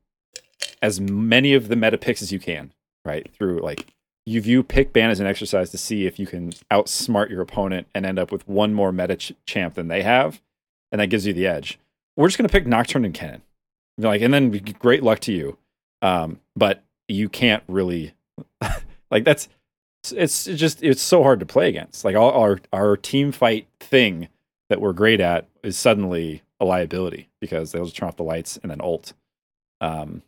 as 0.82 1.00
many 1.00 1.54
of 1.54 1.68
the 1.68 1.76
meta 1.76 1.98
picks 1.98 2.22
as 2.22 2.32
you 2.32 2.40
can, 2.40 2.74
right? 3.06 3.30
Through 3.34 3.60
like 3.60 3.94
you 4.26 4.42
view 4.42 4.64
pick 4.64 4.94
ban 4.94 5.10
as 5.10 5.20
an 5.20 5.28
exercise 5.28 5.72
to 5.72 5.78
see 5.78 6.06
if 6.06 6.20
you 6.20 6.28
can 6.28 6.52
outsmart 6.72 7.30
your 7.30 7.42
opponent 7.42 7.88
and 7.96 8.06
end 8.06 8.20
up 8.20 8.32
with 8.32 8.48
one 8.48 8.74
more 8.74 8.92
meta 8.92 9.16
ch- 9.16 9.34
champ 9.46 9.76
than 9.76 9.88
they 9.88 10.04
have, 10.04 10.42
and 10.92 11.02
that 11.02 11.08
gives 11.08 11.26
you 11.26 11.34
the 11.34 11.48
edge. 11.48 11.80
We're 12.16 12.28
just 12.28 12.38
gonna 12.38 12.50
pick 12.50 12.68
Nocturne 12.68 13.06
and 13.06 13.14
Kennen, 13.14 13.42
like, 13.98 14.22
and 14.22 14.34
then 14.34 14.52
great 14.80 15.04
luck 15.04 15.20
to 15.22 15.34
you. 15.34 15.58
Um, 16.02 16.40
but 16.56 16.84
you 17.08 17.28
can't 17.28 17.64
really, 17.68 18.14
like, 19.12 19.24
that's 19.24 19.50
it's 20.12 20.46
just 20.46 20.82
it's 20.84 21.02
so 21.02 21.24
hard 21.24 21.40
to 21.40 21.46
play 21.46 21.68
against. 21.70 22.06
Like, 22.06 22.16
all 22.16 22.32
our 22.32 22.60
our 22.72 22.96
team 22.98 23.32
fight 23.32 23.68
thing 23.80 24.30
that 24.70 24.80
we're 24.80 24.94
great 24.94 25.20
at 25.20 25.48
is 25.64 25.78
suddenly 25.78 26.44
a 26.60 26.66
liability 26.66 27.30
because 27.40 27.72
they'll 27.72 27.86
just 27.86 27.98
turn 27.98 28.10
off 28.10 28.18
the 28.18 28.24
lights 28.24 28.58
and 28.62 28.72
then 28.72 28.82
ult. 28.82 29.14
Um, 29.82 30.22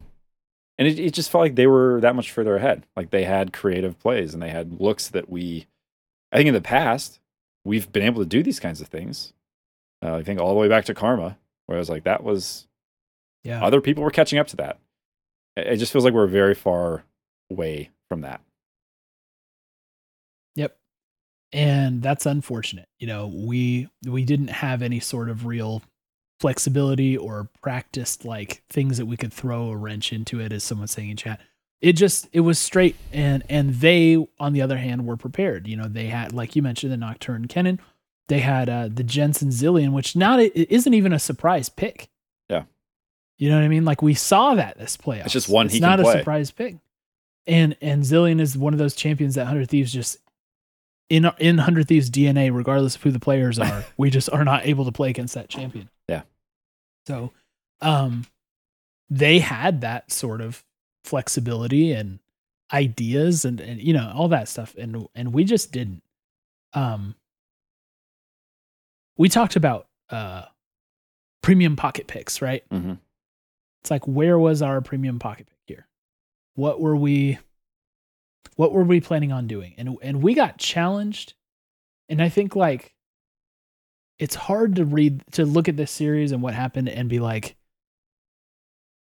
and 0.82 0.88
it, 0.88 0.98
it 0.98 1.14
just 1.14 1.30
felt 1.30 1.44
like 1.44 1.54
they 1.54 1.68
were 1.68 2.02
that 2.02 2.16
much 2.16 2.32
further 2.32 2.56
ahead. 2.56 2.88
Like 2.96 3.12
they 3.12 3.24
had 3.24 3.54
creative 3.54 4.00
plays 4.00 4.34
and 4.34 4.42
they 4.42 4.50
had 4.50 4.82
looks 4.82 5.10
that 5.10 5.30
we, 5.30 5.68
I 6.32 6.38
think 6.38 6.48
in 6.48 6.56
the 6.56 6.60
past, 6.60 7.20
we've 7.64 7.92
been 7.92 8.02
able 8.02 8.24
to 8.24 8.28
do 8.28 8.42
these 8.42 8.60
kinds 8.60 8.82
of 8.82 8.88
things. 8.88 9.32
Uh, 10.04 10.16
I 10.16 10.24
think 10.24 10.40
all 10.40 10.50
the 10.50 10.60
way 10.60 10.68
back 10.68 10.86
to 10.86 10.96
Karma, 10.96 11.38
where 11.68 11.78
I 11.78 11.80
was 11.80 11.90
like, 11.92 12.06
that 12.06 12.24
was 12.24 12.66
yeah. 13.44 13.64
other 13.64 13.80
people 13.80 14.04
were 14.04 14.10
catching 14.10 14.40
up 14.40 14.48
to 14.48 14.56
that. 14.56 14.80
It 15.56 15.68
it 15.68 15.78
just 15.78 15.94
feels 15.94 16.04
like 16.04 16.16
we're 16.16 16.26
very 16.26 16.56
far 16.56 17.04
away 17.52 17.92
from 18.10 18.22
that. 18.22 18.42
Yep. 20.56 20.76
And 21.54 22.02
that's 22.02 22.26
unfortunate. 22.26 22.90
You 22.98 23.06
know, 23.06 23.28
we 23.28 23.88
we 24.08 24.26
didn't 24.26 24.48
have 24.48 24.82
any 24.82 25.00
sort 25.00 25.30
of 25.30 25.46
real 25.46 25.84
flexibility 26.42 27.16
or 27.16 27.50
practiced 27.62 28.26
like 28.26 28.64
things 28.70 28.98
that 28.98 29.06
we 29.06 29.16
could 29.16 29.32
throw 29.32 29.70
a 29.70 29.78
wrench 29.78 30.12
into 30.12 30.40
it 30.40 30.52
as 30.52 30.64
someone's 30.64 30.92
saying 30.92 31.12
in 31.12 31.18
chat. 31.18 31.40
It 31.80 31.94
just 31.94 32.28
it 32.34 32.42
was 32.42 32.60
straight 32.60 32.96
and 33.14 33.44
and 33.48 33.76
they 33.76 34.18
on 34.40 34.54
the 34.54 34.62
other 34.62 34.78
hand 34.78 35.06
were 35.06 35.18
prepared. 35.18 35.68
You 35.68 35.78
know, 35.78 35.88
they 35.88 36.08
had 36.08 36.34
like 36.34 36.56
you 36.56 36.62
mentioned 36.62 36.92
the 36.92 36.98
Nocturne 36.98 37.48
Kennen, 37.48 37.80
they 38.28 38.40
had 38.40 38.70
uh 38.70 38.90
the 38.92 39.04
Jensen 39.04 39.50
Zilean, 39.50 39.94
which 39.94 40.16
not 40.16 40.40
it 40.40 40.72
isn't 40.72 40.94
even 40.94 41.14
a 41.14 41.20
surprise 41.20 41.70
pick. 41.70 42.10
Yeah. 42.50 42.64
You 43.38 43.50
know 43.50 43.58
what 43.58 43.64
I 43.64 43.68
mean? 43.68 43.86
Like 43.86 44.02
we 44.02 44.14
saw 44.16 44.56
that 44.56 44.78
this 44.78 44.98
playoff. 44.98 45.26
It's 45.26 45.34
just 45.34 45.50
one 45.50 45.68
It's 45.68 45.76
he 45.76 45.80
can 45.80 45.90
not 45.90 46.00
a 46.00 46.04
play. 46.04 46.18
surprise 46.18 46.52
pick. 46.52 46.76
And 47.48 47.76
and 47.82 48.04
Zilean 48.04 48.42
is 48.42 48.58
one 48.58 48.74
of 48.74 48.80
those 48.80 48.96
champions 48.96 49.36
that 49.36 49.46
Hundred 49.46 49.70
Thieves 49.70 49.94
just 49.94 50.18
in 51.10 51.30
in 51.40 51.58
Hundred 51.58 51.88
Thieves 51.88 52.10
DNA, 52.10 52.54
regardless 52.56 52.96
of 52.96 53.04
who 53.04 53.12
the 53.12 53.20
players 53.20 53.58
are, 53.60 53.86
we 53.98 54.10
just 54.10 54.30
are 54.32 54.46
not 54.46 54.66
able 54.66 54.86
to 54.86 54.92
play 54.92 55.10
against 55.10 55.34
that 55.34 55.50
champion. 55.50 55.90
So, 57.08 57.32
um, 57.82 58.26
they 59.10 59.40
had 59.40 59.82
that 59.82 60.12
sort 60.12 60.42
of 60.42 60.64
flexibility 61.04 61.92
and 61.92 62.20
ideas 62.72 63.44
and 63.44 63.60
and 63.60 63.82
you 63.82 63.94
know 63.94 64.12
all 64.16 64.30
that 64.30 64.48
stuff, 64.48 64.76
and 64.78 65.08
and 65.14 65.34
we 65.34 65.44
just 65.44 65.72
didn't. 65.72 66.02
Um, 66.74 67.16
we 69.18 69.28
talked 69.30 69.56
about 69.56 69.88
uh 70.10 70.46
premium 71.42 71.76
pocket 71.76 72.08
picks, 72.08 72.42
right? 72.42 72.64
Mm-hmm. 72.70 72.94
It's 73.82 73.92
like 73.92 74.08
where 74.08 74.38
was 74.40 74.62
our 74.62 74.80
premium 74.82 75.20
pocket 75.20 75.48
pick 75.48 75.60
here? 75.66 75.88
What 76.56 76.80
were 76.80 76.96
we 76.96 77.40
what 78.56 78.72
were 78.72 78.84
we 78.84 79.02
planning 79.02 79.32
on 79.32 79.48
doing? 79.48 79.74
And 79.78 79.98
and 80.02 80.22
we 80.24 80.34
got 80.34 80.58
challenged. 80.58 81.34
And 82.10 82.22
I 82.22 82.30
think 82.30 82.56
like 82.56 82.94
it's 84.22 84.36
hard 84.36 84.76
to 84.76 84.86
read 84.86 85.24
to 85.32 85.46
look 85.46 85.68
at 85.68 85.78
this 85.78 85.92
series 85.92 86.32
and 86.32 86.44
what 86.44 86.54
happened 86.54 86.88
and 86.88 87.10
be 87.10 87.20
like 87.20 87.56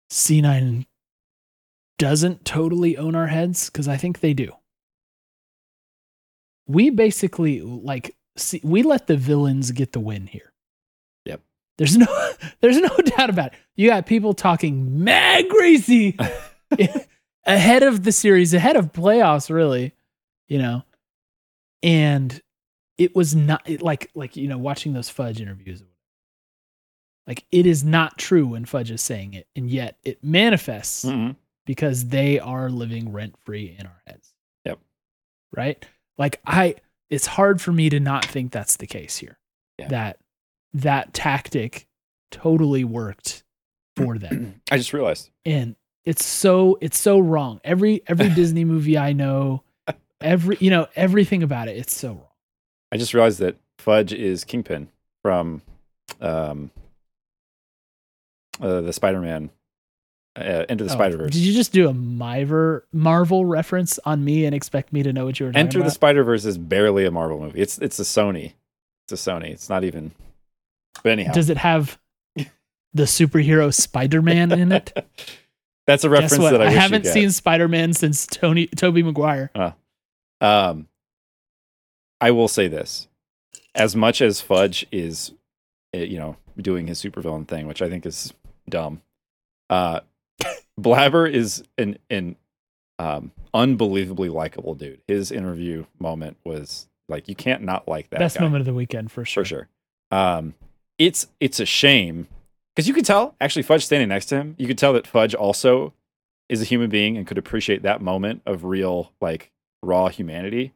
C9 0.09 0.85
doesn't 1.97 2.45
totally 2.45 2.97
own 2.97 3.15
our 3.15 3.27
heads 3.27 3.69
cuz 3.69 3.89
I 3.89 3.97
think 3.97 4.21
they 4.21 4.33
do. 4.33 4.53
We 6.67 6.89
basically 6.89 7.59
like 7.61 8.15
see, 8.37 8.61
we 8.63 8.81
let 8.81 9.07
the 9.07 9.17
villains 9.17 9.71
get 9.71 9.91
the 9.91 9.99
win 9.99 10.25
here. 10.25 10.53
Yep. 11.25 11.41
There's 11.77 11.97
no 11.97 12.07
there's 12.61 12.79
no 12.79 12.95
doubt 13.17 13.29
about 13.29 13.47
it. 13.47 13.59
You 13.75 13.89
got 13.89 14.05
people 14.05 14.33
talking 14.33 15.03
mad 15.03 15.49
greasy 15.49 16.17
ahead 17.45 17.83
of 17.83 18.03
the 18.03 18.13
series, 18.13 18.53
ahead 18.53 18.77
of 18.77 18.93
playoffs, 18.93 19.53
really, 19.53 19.93
you 20.47 20.59
know. 20.59 20.83
And 21.83 22.41
it 22.99 23.15
was 23.15 23.33
not 23.35 23.67
it, 23.67 23.81
like 23.81 24.11
like 24.13 24.35
you 24.35 24.47
know 24.47 24.57
watching 24.59 24.93
those 24.93 25.09
Fudge 25.09 25.41
interviews. 25.41 25.81
Like 27.25 27.45
it 27.51 27.65
is 27.65 27.83
not 27.83 28.17
true 28.17 28.47
when 28.47 28.65
Fudge 28.65 28.91
is 28.91 29.01
saying 29.01 29.33
it, 29.33 29.47
and 29.55 29.69
yet 29.69 29.97
it 30.03 30.23
manifests 30.23 31.05
Mm-hmm. 31.05 31.31
because 31.65 32.09
they 32.09 32.39
are 32.39 32.69
living 32.69 33.11
rent 33.11 33.35
free 33.45 33.75
in 33.77 33.85
our 33.85 34.01
heads. 34.07 34.33
Yep. 34.65 34.79
Right? 35.55 35.83
Like 36.17 36.41
I 36.45 36.75
it's 37.09 37.25
hard 37.25 37.61
for 37.61 37.71
me 37.71 37.89
to 37.89 37.99
not 37.99 38.25
think 38.25 38.51
that's 38.51 38.75
the 38.77 38.87
case 38.87 39.17
here. 39.17 39.37
Yeah. 39.77 39.87
That 39.89 40.17
that 40.73 41.13
tactic 41.13 41.87
totally 42.31 42.83
worked 42.83 43.43
for 43.95 44.17
them. 44.17 44.61
I 44.71 44.77
just 44.77 44.93
realized. 44.93 45.29
And 45.45 45.75
it's 46.05 46.25
so 46.25 46.77
it's 46.81 46.99
so 46.99 47.19
wrong. 47.19 47.61
Every 47.63 48.01
every 48.07 48.29
Disney 48.35 48.65
movie 48.65 48.97
I 48.97 49.13
know, 49.13 49.63
every 50.19 50.57
you 50.59 50.71
know, 50.71 50.87
everything 50.95 51.43
about 51.43 51.67
it, 51.67 51.77
it's 51.77 51.95
so 51.95 52.09
wrong. 52.09 52.25
I 52.91 52.97
just 52.97 53.13
realized 53.13 53.39
that 53.39 53.55
Fudge 53.77 54.13
is 54.13 54.43
Kingpin 54.43 54.89
from 55.21 55.61
um, 56.21 56.71
uh, 58.59 58.81
the 58.81 58.93
Spider-Man 58.93 59.49
uh, 60.35 60.65
Into 60.69 60.83
the 60.83 60.89
Oh, 60.89 60.93
Spider-Verse. 60.93 61.31
Did 61.31 61.41
you 61.41 61.53
just 61.53 61.71
do 61.71 61.89
a 61.89 61.93
Miver 61.93 62.81
Marvel 62.91 63.45
reference 63.45 63.99
on 64.05 64.23
me 64.23 64.45
and 64.45 64.55
expect 64.55 64.93
me 64.93 65.03
to 65.03 65.13
know 65.13 65.25
what 65.25 65.39
you 65.39 65.47
were 65.47 65.51
Enter 65.55 65.79
the 65.79 65.85
about? 65.85 65.93
Spider-Verse 65.93 66.45
is 66.45 66.57
barely 66.57 67.05
a 67.05 67.11
Marvel 67.11 67.39
movie. 67.39 67.59
It's 67.59 67.77
it's 67.79 67.99
a 67.99 68.03
Sony. 68.03 68.53
It's 69.05 69.27
a 69.27 69.29
Sony. 69.31 69.49
It's 69.49 69.69
not 69.69 69.83
even. 69.83 70.11
But 71.03 71.13
anyhow, 71.13 71.33
Does 71.33 71.49
it 71.49 71.57
have 71.57 71.99
the 72.35 73.03
superhero 73.03 73.73
Spider-Man 73.73 74.51
in 74.51 74.71
it? 74.71 74.93
that's 75.87 76.03
a 76.03 76.09
reference 76.09 76.37
that 76.37 76.61
I, 76.61 76.67
I, 76.67 76.71
haven't 76.71 77.05
seen 77.05 77.31
Spider-Man 77.31 77.93
since 77.93 78.25
Tony 78.27 78.67
Toby 78.67 79.03
Maguire. 79.03 79.51
get. 79.55 79.73
Um, 80.41 80.87
I 82.21 82.31
will 82.31 82.47
say 82.47 82.67
this: 82.67 83.07
as 83.75 83.95
much 83.95 84.21
as 84.21 84.41
Fudge 84.41 84.85
is, 84.91 85.33
uh, 85.95 85.99
you 85.99 86.17
know, 86.17 86.35
doing 86.57 86.87
his 86.87 87.01
supervillain 87.01 87.47
thing, 87.47 87.67
which 87.67 87.81
I 87.81 87.89
think 87.89 88.05
is 88.05 88.33
dumb. 88.69 89.01
Uh, 89.69 90.01
Blaber 90.79 91.31
is 91.31 91.63
an 91.77 91.97
an 92.09 92.35
um, 92.97 93.31
unbelievably 93.53 94.29
likable 94.29 94.75
dude. 94.75 95.01
His 95.07 95.31
interview 95.31 95.85
moment 95.99 96.37
was 96.43 96.87
like 97.07 97.27
you 97.27 97.35
can't 97.35 97.63
not 97.63 97.87
like 97.87 98.09
that. 98.09 98.19
Best 98.19 98.37
guy, 98.37 98.43
moment 98.43 98.61
of 98.61 98.65
the 98.65 98.73
weekend 98.73 99.11
for 99.11 99.25
sure. 99.25 99.43
for 99.43 99.47
sure. 99.47 99.69
Um, 100.11 100.53
it's 100.97 101.27
it's 101.39 101.59
a 101.59 101.65
shame 101.65 102.27
because 102.75 102.87
you 102.87 102.93
could 102.93 103.05
tell 103.05 103.35
actually 103.41 103.63
Fudge 103.63 103.85
standing 103.85 104.09
next 104.09 104.27
to 104.27 104.35
him, 104.35 104.55
you 104.57 104.67
could 104.67 104.77
tell 104.77 104.93
that 104.93 105.07
Fudge 105.07 105.33
also 105.33 105.93
is 106.49 106.61
a 106.61 106.65
human 106.65 106.89
being 106.89 107.17
and 107.17 107.27
could 107.27 107.37
appreciate 107.37 107.83
that 107.83 108.01
moment 108.01 108.41
of 108.45 108.63
real 108.63 109.11
like 109.21 109.51
raw 109.83 110.09
humanity. 110.09 110.73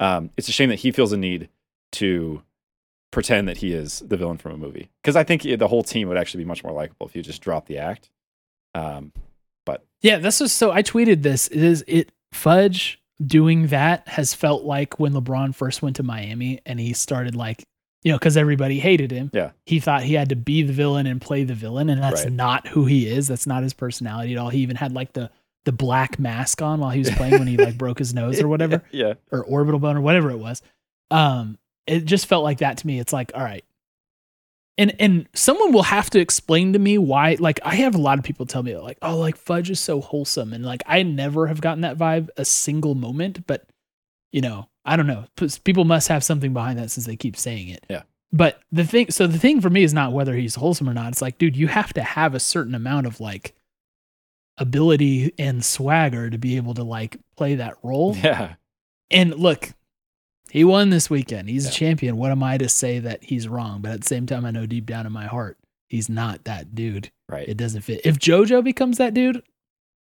Um, 0.00 0.30
it's 0.36 0.48
a 0.48 0.52
shame 0.52 0.70
that 0.70 0.80
he 0.80 0.90
feels 0.90 1.12
a 1.12 1.16
need 1.16 1.48
to 1.92 2.42
pretend 3.12 3.46
that 3.48 3.58
he 3.58 3.72
is 3.72 4.00
the 4.06 4.16
villain 4.16 4.38
from 4.38 4.52
a 4.52 4.56
movie 4.56 4.88
because 5.02 5.14
I 5.16 5.24
think 5.24 5.42
the 5.42 5.68
whole 5.68 5.82
team 5.82 6.08
would 6.08 6.16
actually 6.16 6.44
be 6.44 6.48
much 6.48 6.64
more 6.64 6.72
likable 6.72 7.06
if 7.06 7.14
you 7.14 7.22
just 7.22 7.42
dropped 7.42 7.66
the 7.68 7.78
act. 7.78 8.10
Um, 8.74 9.12
but 9.66 9.84
Yeah, 10.00 10.18
this 10.18 10.40
is 10.40 10.52
so 10.52 10.70
I 10.72 10.82
tweeted 10.82 11.22
this. 11.22 11.48
It 11.48 11.62
is 11.62 11.84
it 11.86 12.10
Fudge 12.32 13.00
doing 13.24 13.66
that 13.68 14.08
has 14.08 14.32
felt 14.32 14.64
like 14.64 14.98
when 14.98 15.12
LeBron 15.12 15.54
first 15.54 15.82
went 15.82 15.96
to 15.96 16.02
Miami 16.02 16.60
and 16.64 16.80
he 16.80 16.92
started 16.92 17.34
like 17.36 17.64
you 18.02 18.10
know, 18.12 18.18
because 18.18 18.38
everybody 18.38 18.78
hated 18.78 19.10
him. 19.10 19.30
Yeah. 19.34 19.50
He 19.66 19.78
thought 19.78 20.02
he 20.02 20.14
had 20.14 20.30
to 20.30 20.36
be 20.36 20.62
the 20.62 20.72
villain 20.72 21.06
and 21.06 21.20
play 21.20 21.44
the 21.44 21.52
villain, 21.54 21.90
and 21.90 22.02
that's 22.02 22.22
Right. 22.24 22.32
not 22.32 22.66
who 22.68 22.86
he 22.86 23.06
is. 23.06 23.28
That's 23.28 23.46
not 23.46 23.62
his 23.62 23.74
personality 23.74 24.32
at 24.32 24.38
all. 24.38 24.48
He 24.48 24.60
even 24.60 24.76
had 24.76 24.92
like 24.92 25.12
the 25.12 25.30
the 25.64 25.72
black 25.72 26.18
mask 26.18 26.62
on 26.62 26.80
while 26.80 26.90
he 26.90 27.00
was 27.00 27.10
playing 27.10 27.38
when 27.38 27.46
he 27.46 27.56
like 27.56 27.76
broke 27.76 27.98
his 27.98 28.14
nose 28.14 28.40
or 28.40 28.48
whatever. 28.54 28.82
yeah, 28.90 29.14
or 29.30 29.44
orbital 29.44 29.80
bone 29.80 29.96
or 29.96 30.00
whatever 30.00 30.30
it 30.30 30.38
was. 30.38 30.62
Um, 31.10 31.58
it 31.86 32.04
just 32.04 32.26
felt 32.26 32.44
like 32.44 32.58
that 32.58 32.78
to 32.78 32.86
me. 32.86 32.98
It's 32.98 33.12
like, 33.12 33.32
all 33.34 33.42
right. 33.42 33.64
And 34.78 34.94
and 34.98 35.28
someone 35.34 35.72
will 35.72 35.82
have 35.82 36.08
to 36.10 36.20
explain 36.20 36.72
to 36.72 36.78
me 36.78 36.96
why 36.96 37.36
like 37.38 37.60
I 37.62 37.74
have 37.76 37.94
a 37.94 37.98
lot 37.98 38.18
of 38.18 38.24
people 38.24 38.46
tell 38.46 38.62
me 38.62 38.76
like, 38.76 38.98
oh, 39.02 39.18
like 39.18 39.36
fudge 39.36 39.70
is 39.70 39.80
so 39.80 40.00
wholesome. 40.00 40.52
And 40.52 40.64
like 40.64 40.82
I 40.86 41.02
never 41.02 41.48
have 41.48 41.60
gotten 41.60 41.82
that 41.82 41.98
vibe 41.98 42.28
a 42.36 42.44
single 42.44 42.94
moment, 42.94 43.46
but 43.46 43.66
you 44.32 44.40
know, 44.40 44.68
I 44.84 44.96
don't 44.96 45.06
know. 45.06 45.26
People 45.64 45.84
must 45.84 46.08
have 46.08 46.24
something 46.24 46.54
behind 46.54 46.78
that 46.78 46.90
since 46.90 47.06
they 47.06 47.16
keep 47.16 47.36
saying 47.36 47.68
it. 47.68 47.84
Yeah. 47.90 48.02
But 48.32 48.60
the 48.72 48.84
thing 48.84 49.10
so 49.10 49.26
the 49.26 49.38
thing 49.38 49.60
for 49.60 49.68
me 49.68 49.82
is 49.82 49.92
not 49.92 50.12
whether 50.12 50.34
he's 50.34 50.54
wholesome 50.54 50.88
or 50.88 50.94
not. 50.94 51.08
It's 51.08 51.20
like, 51.20 51.36
dude, 51.36 51.56
you 51.56 51.66
have 51.66 51.92
to 51.94 52.02
have 52.02 52.34
a 52.34 52.40
certain 52.40 52.74
amount 52.74 53.06
of 53.06 53.20
like 53.20 53.54
ability 54.60 55.32
and 55.38 55.64
swagger 55.64 56.30
to 56.30 56.38
be 56.38 56.56
able 56.56 56.74
to 56.74 56.84
like 56.84 57.16
play 57.36 57.56
that 57.56 57.74
role. 57.82 58.14
yeah, 58.22 58.54
And 59.10 59.34
look, 59.34 59.70
he 60.50 60.62
won 60.64 60.90
this 60.90 61.10
weekend. 61.10 61.48
He's 61.48 61.64
Yeah. 61.64 61.70
a 61.70 61.74
champion. 61.74 62.16
What 62.16 62.30
am 62.30 62.42
I 62.42 62.58
to 62.58 62.68
say 62.68 62.98
that 63.00 63.24
he's 63.24 63.48
wrong? 63.48 63.80
But 63.82 63.92
at 63.92 64.00
the 64.02 64.06
same 64.06 64.26
time, 64.26 64.44
I 64.44 64.50
know 64.52 64.66
deep 64.66 64.86
down 64.86 65.06
in 65.06 65.12
my 65.12 65.26
heart, 65.26 65.58
he's 65.88 66.08
not 66.08 66.44
that 66.44 66.74
dude. 66.74 67.10
right. 67.28 67.48
It 67.48 67.56
doesn't 67.56 67.82
fit. 67.82 68.00
If 68.04 68.18
JoJo 68.18 68.62
becomes 68.64 68.98
that 68.98 69.14
dude, 69.14 69.42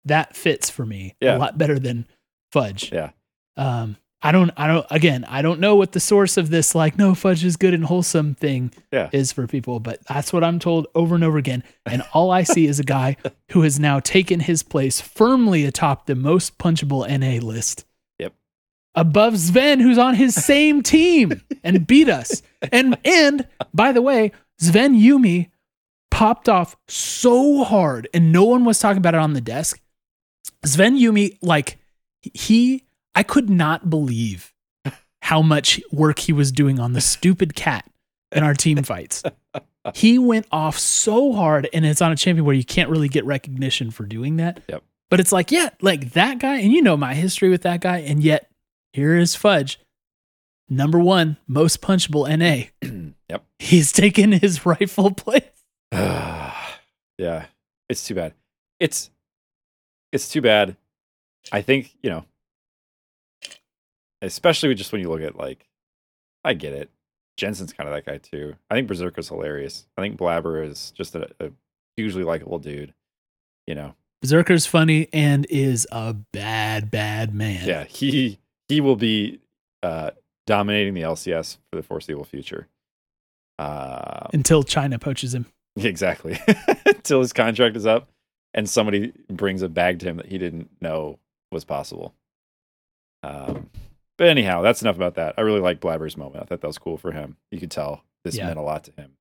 that 0.05 0.37
fits 0.37 0.71
for 0.71 0.87
me 0.87 1.15
Yeah. 1.21 1.37
a 1.37 1.39
lot 1.39 1.59
better 1.59 1.79
than 1.79 2.07
Fudge. 2.53 2.93
Yeah. 2.93 3.11
Um, 3.57 3.97
I 4.23 4.33
don't, 4.33 4.51
I 4.57 4.67
don't, 4.67 4.87
again, 4.91 5.25
I 5.29 5.43
don't 5.43 5.61
know 5.61 5.77
what 5.77 5.93
the 5.93 6.01
source 6.01 6.37
of 6.37 6.49
this, 6.49 6.75
like, 6.75 6.97
no, 6.99 7.15
Fudge 7.15 7.45
is 7.45 7.57
good 7.57 7.75
and 7.75 7.85
wholesome 7.85 8.35
thing 8.35 8.73
Yeah. 8.91 9.11
is 9.13 9.31
for 9.31 9.47
people, 9.47 9.79
but 9.79 10.01
that's 10.07 10.33
what 10.33 10.43
I'm 10.43 10.59
told 10.59 10.87
over 10.95 11.15
and 11.15 11.23
over 11.23 11.37
again. 11.39 11.63
And 11.85 12.03
all 12.15 12.31
I 12.31 12.43
see 12.43 12.67
is 12.67 12.81
a 12.81 12.85
guy 12.85 13.17
who 13.53 13.63
has 13.63 13.79
now 13.79 14.01
taken 14.01 14.41
his 14.41 14.63
place 14.63 15.01
firmly 15.01 15.65
atop 15.67 16.07
the 16.07 16.15
most 16.15 16.57
punchable 16.59 17.07
NA 17.07 17.45
list. 17.47 17.85
Yep. 18.19 18.33
Above 18.95 19.35
Zven, 19.35 19.81
who's 19.83 19.99
on 19.99 20.15
his 20.15 20.35
same 20.35 20.83
team 20.83 21.43
and 21.63 21.87
beat 21.87 22.09
us. 22.09 22.43
And 22.73 22.97
and 23.05 23.47
by 23.75 23.93
the 23.93 24.03
way, 24.03 24.33
Zven 24.63 24.99
Yuumi 24.99 25.51
popped 26.11 26.49
off 26.49 26.75
so 26.89 27.63
hard 27.65 28.09
and 28.15 28.33
no 28.33 28.45
one 28.45 28.65
was 28.65 28.79
talking 28.79 28.99
about 28.99 29.15
it 29.15 29.21
on 29.21 29.35
the 29.35 29.41
desk. 29.43 29.79
Zven 30.65 30.99
Yuumi, 30.99 31.37
like 31.43 31.79
he 32.23 32.83
I 33.17 33.23
could 33.25 33.51
not 33.51 33.91
believe 33.91 34.53
how 35.23 35.43
much 35.43 35.81
work 35.91 36.21
he 36.21 36.33
was 36.33 36.53
doing 36.53 36.79
on 36.79 36.93
the 36.93 37.01
stupid 37.01 37.57
cat 37.57 37.85
in 38.31 38.45
our 38.45 38.55
team 38.55 38.83
fights. 38.85 39.25
He 39.95 40.19
went 40.19 40.47
off 40.51 40.79
so 40.79 41.33
hard, 41.33 41.69
and 41.73 41.87
it's 41.87 42.03
on 42.03 42.11
a 42.11 42.17
champion 42.17 42.45
where 42.45 42.57
you 42.57 42.65
can't 42.65 42.91
really 42.91 43.09
get 43.09 43.25
recognition 43.25 43.93
for 43.93 44.05
doing 44.05 44.37
that. 44.39 44.61
Yep. 44.69 44.83
But 45.11 45.21
it's 45.21 45.31
like, 45.31 45.53
yeah, 45.53 45.71
like 45.81 46.13
that 46.15 46.41
guy, 46.41 46.57
and 46.57 46.73
you 46.73 46.83
know 46.83 46.97
my 46.97 47.15
history 47.15 47.49
with 47.49 47.63
that 47.63 47.81
guy, 47.81 47.99
and 47.99 48.21
yet 48.23 48.51
here 48.93 49.17
is 49.17 49.37
Fudge, 49.37 49.79
number 50.69 50.99
one 50.99 51.37
most 51.47 51.81
punchable 51.81 52.27
NA. 52.27 52.71
yep. 53.31 53.45
He's 53.61 53.93
taken 53.93 54.33
his 54.33 54.67
rightful 54.67 55.13
place. 55.13 55.45
yeah, 55.93 57.47
it's 57.89 58.05
too 58.05 58.17
bad. 58.17 58.35
It's 58.81 59.11
it's 60.11 60.29
too 60.29 60.41
bad. 60.41 60.77
I 61.53 61.63
think 61.63 61.95
you 62.03 62.11
know, 62.11 62.25
especially 64.23 64.75
just 64.75 64.93
when 64.93 65.01
you 65.01 65.09
look 65.11 65.23
at 65.23 65.37
like, 65.37 65.67
I 66.45 66.55
get 66.55 66.73
it. 66.73 66.91
Jensen's 67.37 67.73
kind 67.73 67.89
of 67.89 67.95
that 67.95 68.07
guy 68.07 68.19
too. 68.19 68.55
I 68.71 68.75
think 68.75 68.89
Berserker's 68.89 69.29
hilarious. 69.29 69.87
I 69.97 70.01
think 70.01 70.17
Blaber 70.19 70.67
is 70.67 70.91
just 70.93 71.15
a, 71.15 71.29
a 71.39 71.51
hugely 71.97 72.25
likable 72.25 72.59
dude. 72.59 72.95
You 73.67 73.75
know, 73.75 73.95
Berserker's 74.23 74.65
funny 74.65 75.09
and 75.13 75.47
is 75.51 75.87
a 75.93 76.15
bad, 76.15 76.91
bad 76.91 77.35
man. 77.35 77.67
yeah, 77.67 77.85
he 77.85 78.39
he 78.69 78.81
will 78.81 78.97
be 78.97 79.41
uh, 79.83 80.13
dominating 80.47 80.95
the 80.95 81.03
LCS 81.03 81.59
for 81.71 81.77
the 81.77 81.83
foreseeable 81.83 82.25
future. 82.25 82.69
Uh, 83.59 84.29
Until 84.33 84.63
China 84.63 84.99
poaches 84.99 85.35
him. 85.35 85.47
Exactly. 85.79 86.39
Until 86.87 87.21
his 87.21 87.35
contract 87.35 87.77
is 87.77 87.85
up 87.85 88.09
and 88.55 88.67
somebody 88.67 89.13
brings 89.31 89.61
a 89.61 89.69
bag 89.69 89.99
to 89.99 90.07
him 90.07 90.17
that 90.17 90.25
he 90.25 90.39
didn't 90.39 90.71
know 90.81 91.19
was 91.53 91.67
possible. 91.67 92.15
Um, 93.23 93.69
but 94.17 94.29
anyhow, 94.29 94.63
that's 94.63 94.83
enough 94.83 94.97
about 94.97 95.15
that. 95.15 95.35
I 95.37 95.43
really 95.43 95.61
like 95.61 95.81
Blaber's 95.81 96.17
moment. 96.17 96.43
I 96.43 96.47
thought 96.47 96.61
that 96.61 96.67
was 96.67 96.79
cool 96.79 96.97
for 96.97 97.13
him. 97.13 97.37
You 97.51 97.59
could 97.61 97.71
tell 97.71 98.03
this 98.25 98.37
Yeah. 98.37 98.47
meant 98.47 98.59
a 98.59 98.63
lot 98.63 98.85
to 98.85 98.93
him. 98.93 99.13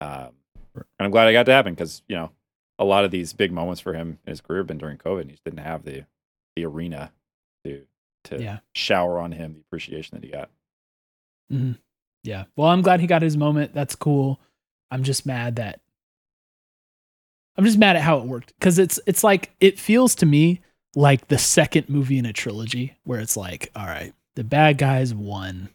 Um, 0.00 0.30
and 0.74 0.84
I'm 1.00 1.10
glad 1.10 1.26
I 1.28 1.32
got 1.32 1.46
to 1.46 1.52
happen 1.52 1.74
because, 1.74 2.02
you 2.08 2.16
know, 2.16 2.30
a 2.78 2.84
lot 2.84 3.04
of 3.04 3.10
these 3.10 3.32
big 3.32 3.50
moments 3.52 3.80
for 3.80 3.94
him 3.94 4.18
in 4.26 4.30
his 4.30 4.40
career 4.42 4.60
have 4.60 4.66
been 4.66 4.78
during 4.78 4.98
COVID. 4.98 5.22
And 5.22 5.30
he 5.30 5.34
just 5.34 5.44
didn't 5.44 5.60
have 5.60 5.84
the, 5.84 6.04
the 6.54 6.64
arena 6.66 7.12
to, 7.64 7.86
to 8.24 8.42
Yeah. 8.42 8.58
shower 8.74 9.18
on 9.18 9.32
him 9.32 9.54
the 9.54 9.60
appreciation 9.60 10.16
that 10.18 10.24
he 10.24 10.30
got. 10.32 10.50
hmm 11.50 11.72
Yeah. 12.22 12.44
Well, 12.56 12.68
I'm 12.68 12.82
glad 12.82 13.00
he 13.00 13.06
got 13.06 13.22
his 13.22 13.36
moment. 13.36 13.72
That's 13.72 13.96
cool. 13.96 14.38
I'm 14.90 15.02
just 15.02 15.24
mad 15.26 15.56
that 15.56 15.80
I'm 17.56 17.64
just 17.64 17.78
mad 17.78 17.96
at 17.96 18.02
how 18.02 18.18
it 18.18 18.24
worked 18.26 18.52
because 18.58 18.78
it's 18.78 19.00
it's 19.06 19.24
like 19.24 19.50
it 19.60 19.78
feels 19.78 20.14
to 20.16 20.26
me 20.26 20.60
like 20.94 21.28
the 21.28 21.38
second 21.38 21.88
movie 21.88 22.18
in 22.18 22.26
a 22.26 22.32
trilogy 22.32 22.96
where 23.04 23.18
it's 23.18 23.36
like, 23.36 23.70
all 23.74 23.86
right, 23.86 24.12
the 24.36 24.44
bad 24.44 24.78
guys 24.78 25.12
won, 25.12 25.68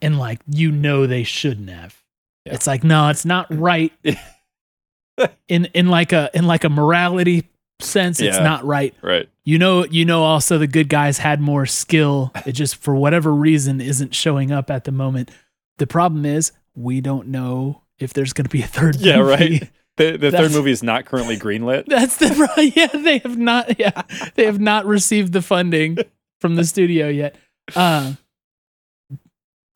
and 0.00 0.18
like 0.18 0.40
you 0.46 0.70
know 0.70 1.06
they 1.06 1.24
shouldn't 1.24 1.68
have. 1.70 2.00
Yeah. 2.44 2.54
It's 2.54 2.66
like 2.66 2.84
no, 2.84 3.08
it's 3.08 3.24
not 3.24 3.46
right. 3.50 3.92
in 5.48 5.64
in 5.74 5.88
like 5.88 6.12
a 6.12 6.30
in 6.34 6.46
like 6.46 6.64
a 6.64 6.68
morality 6.68 7.48
sense, 7.80 8.20
it's 8.20 8.36
Yeah. 8.36 8.42
not 8.44 8.64
right 8.64 8.94
Right. 9.02 9.28
you 9.44 9.58
know 9.58 9.84
you 9.84 10.04
know 10.04 10.22
also 10.24 10.58
the 10.58 10.66
good 10.66 10.88
guys 10.88 11.18
had 11.18 11.40
more 11.40 11.64
skill 11.66 12.32
it 12.46 12.52
just 12.52 12.74
for 12.76 12.94
whatever 12.96 13.32
reason 13.32 13.80
isn't 13.80 14.14
showing 14.16 14.50
up 14.50 14.68
at 14.70 14.82
the 14.84 14.90
moment 14.92 15.30
the 15.78 15.86
problem 15.86 16.24
is 16.26 16.50
we 16.74 17.00
don't 17.00 17.28
know 17.28 17.82
if 18.00 18.12
there's 18.12 18.32
going 18.32 18.46
to 18.46 18.50
be 18.50 18.62
a 18.62 18.66
third 18.66 18.96
Yeah, 18.96 19.18
movie. 19.18 19.30
right. 19.30 19.70
The, 19.96 20.16
the 20.16 20.30
third 20.32 20.50
movie 20.52 20.70
is 20.72 20.82
not 20.82 21.04
currently 21.04 21.36
greenlit. 21.36 21.84
that's 21.88 22.16
the 22.16 22.72
yeah 22.76 22.86
they 23.00 23.18
have 23.18 23.36
not 23.38 23.78
yeah 23.78 24.02
they 24.34 24.44
have 24.44 24.60
not 24.60 24.84
received 24.86 25.32
the 25.32 25.42
funding 25.42 25.98
from 26.40 26.54
the 26.56 26.64
studio 26.64 27.08
yet 27.08 27.36
uh, 27.76 28.12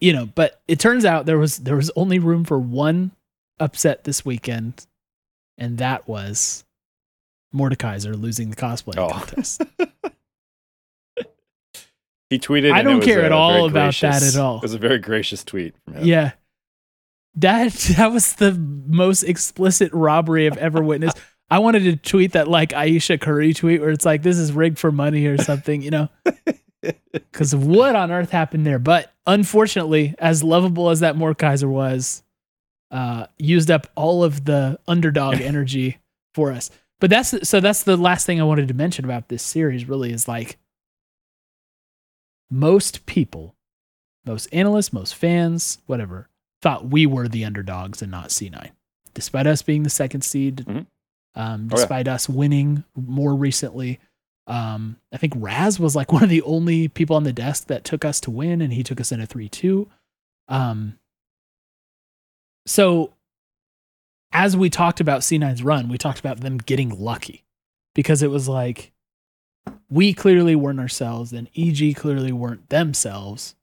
you 0.00 0.12
know 0.12 0.26
but 0.26 0.60
it 0.68 0.78
turns 0.78 1.04
out 1.04 1.26
there 1.26 1.38
was 1.38 1.58
there 1.58 1.76
was 1.76 1.90
only 1.96 2.18
room 2.18 2.44
for 2.44 2.58
one 2.58 3.10
upset 3.60 4.04
this 4.04 4.24
weekend 4.24 4.86
and 5.58 5.78
that 5.78 6.08
was 6.08 6.64
Mordekaiser 7.54 8.20
losing 8.20 8.50
the 8.50 8.56
cosplay 8.56 8.96
Oh. 8.96 9.08
contest 9.10 9.62
He 12.30 12.38
tweeted. 12.38 12.72
I 12.72 12.80
don't 12.82 13.02
care 13.02 13.20
a 13.20 13.24
at 13.26 13.32
all 13.32 13.66
about 13.66 13.94
that 13.96 14.22
at 14.22 14.36
all. 14.36 14.56
It 14.56 14.62
was 14.62 14.72
a 14.72 14.78
very 14.78 14.98
gracious 14.98 15.44
tweet 15.44 15.74
from 15.84 15.96
him. 15.96 16.06
Yeah. 16.06 16.30
That 17.34 17.72
that 17.98 18.10
was 18.10 18.32
the 18.36 18.52
most 18.52 19.22
explicit 19.22 19.92
robbery 19.92 20.46
I've 20.46 20.56
ever 20.56 20.82
witnessed. 20.82 21.18
I 21.52 21.58
wanted 21.58 21.80
to 21.84 21.96
tweet 21.96 22.32
that 22.32 22.48
like 22.48 22.72
Ayesha 22.72 23.18
Curry 23.18 23.52
tweet 23.52 23.80
where 23.80 23.90
it's 23.90 24.06
like 24.06 24.22
this 24.22 24.38
is 24.38 24.52
rigged 24.52 24.78
for 24.78 24.90
money 24.90 25.26
or 25.26 25.36
something, 25.38 25.82
you 25.82 25.90
know. 25.90 26.08
Because 27.12 27.54
what 27.54 27.94
on 27.94 28.10
earth 28.10 28.30
happened 28.30 28.66
there? 28.66 28.80
But 28.80 29.12
unfortunately, 29.24 30.16
as 30.18 30.42
lovable 30.42 30.90
as 30.90 30.98
that 31.00 31.14
Mordekaiser 31.14 31.68
was, 31.68 32.24
uh, 32.90 33.26
used 33.38 33.70
up 33.70 33.86
all 33.94 34.24
of 34.24 34.44
the 34.46 34.80
underdog 34.88 35.40
energy 35.40 35.98
for 36.34 36.50
us. 36.50 36.70
But 37.00 37.10
that's 37.10 37.48
so 37.48 37.60
that's 37.60 37.84
the 37.84 37.96
last 37.96 38.26
thing 38.26 38.40
I 38.40 38.44
wanted 38.44 38.66
to 38.68 38.74
mention 38.74 39.04
about 39.04 39.28
this 39.28 39.44
series. 39.44 39.86
Really, 39.88 40.12
is 40.12 40.26
like 40.26 40.58
most 42.50 43.06
people 43.06 43.54
most 44.24 44.48
analysts, 44.52 44.92
most 44.92 45.14
fans, 45.14 45.78
whatever, 45.86 46.28
thought 46.60 46.86
we 46.88 47.06
were 47.06 47.28
the 47.28 47.44
underdogs 47.44 48.02
and 48.02 48.10
not 48.10 48.28
C9, 48.28 48.70
despite 49.14 49.46
us 49.46 49.62
being 49.62 49.82
the 49.82 49.90
second 49.90 50.22
seed, 50.22 50.64
Mhm. 50.66 50.86
Um, 51.34 51.68
Oh, 51.70 51.76
yeah. 51.76 51.80
despite 51.80 52.08
us 52.08 52.28
winning 52.28 52.84
more 52.94 53.34
recently. 53.34 53.98
Um, 54.46 54.96
I 55.12 55.16
think 55.18 55.34
Raz 55.36 55.78
was 55.78 55.94
like 55.96 56.12
one 56.12 56.22
of 56.24 56.28
the 56.30 56.42
only 56.42 56.88
people 56.88 57.16
on 57.16 57.24
the 57.24 57.32
desk 57.32 57.66
that 57.68 57.84
took 57.84 58.04
us 58.04 58.20
to 58.22 58.30
win, 58.30 58.60
and 58.60 58.72
he 58.72 58.82
took 58.82 59.00
us 59.00 59.12
in 59.12 59.20
a 59.20 59.26
3 59.26 59.48
2. 59.48 59.88
Um, 60.48 60.98
so, 62.66 63.12
as 64.32 64.56
we 64.56 64.70
talked 64.70 65.00
about 65.00 65.20
C9's 65.22 65.62
run, 65.62 65.88
we 65.88 65.98
talked 65.98 66.20
about 66.20 66.40
them 66.40 66.58
getting 66.58 66.90
lucky 66.90 67.44
because 67.94 68.22
it 68.22 68.30
was 68.30 68.48
like 68.48 68.92
we 69.90 70.12
clearly 70.14 70.56
weren't 70.56 70.80
ourselves 70.80 71.32
and 71.32 71.48
EG 71.56 71.94
clearly 71.96 72.32
weren't 72.32 72.68
themselves. 72.68 73.54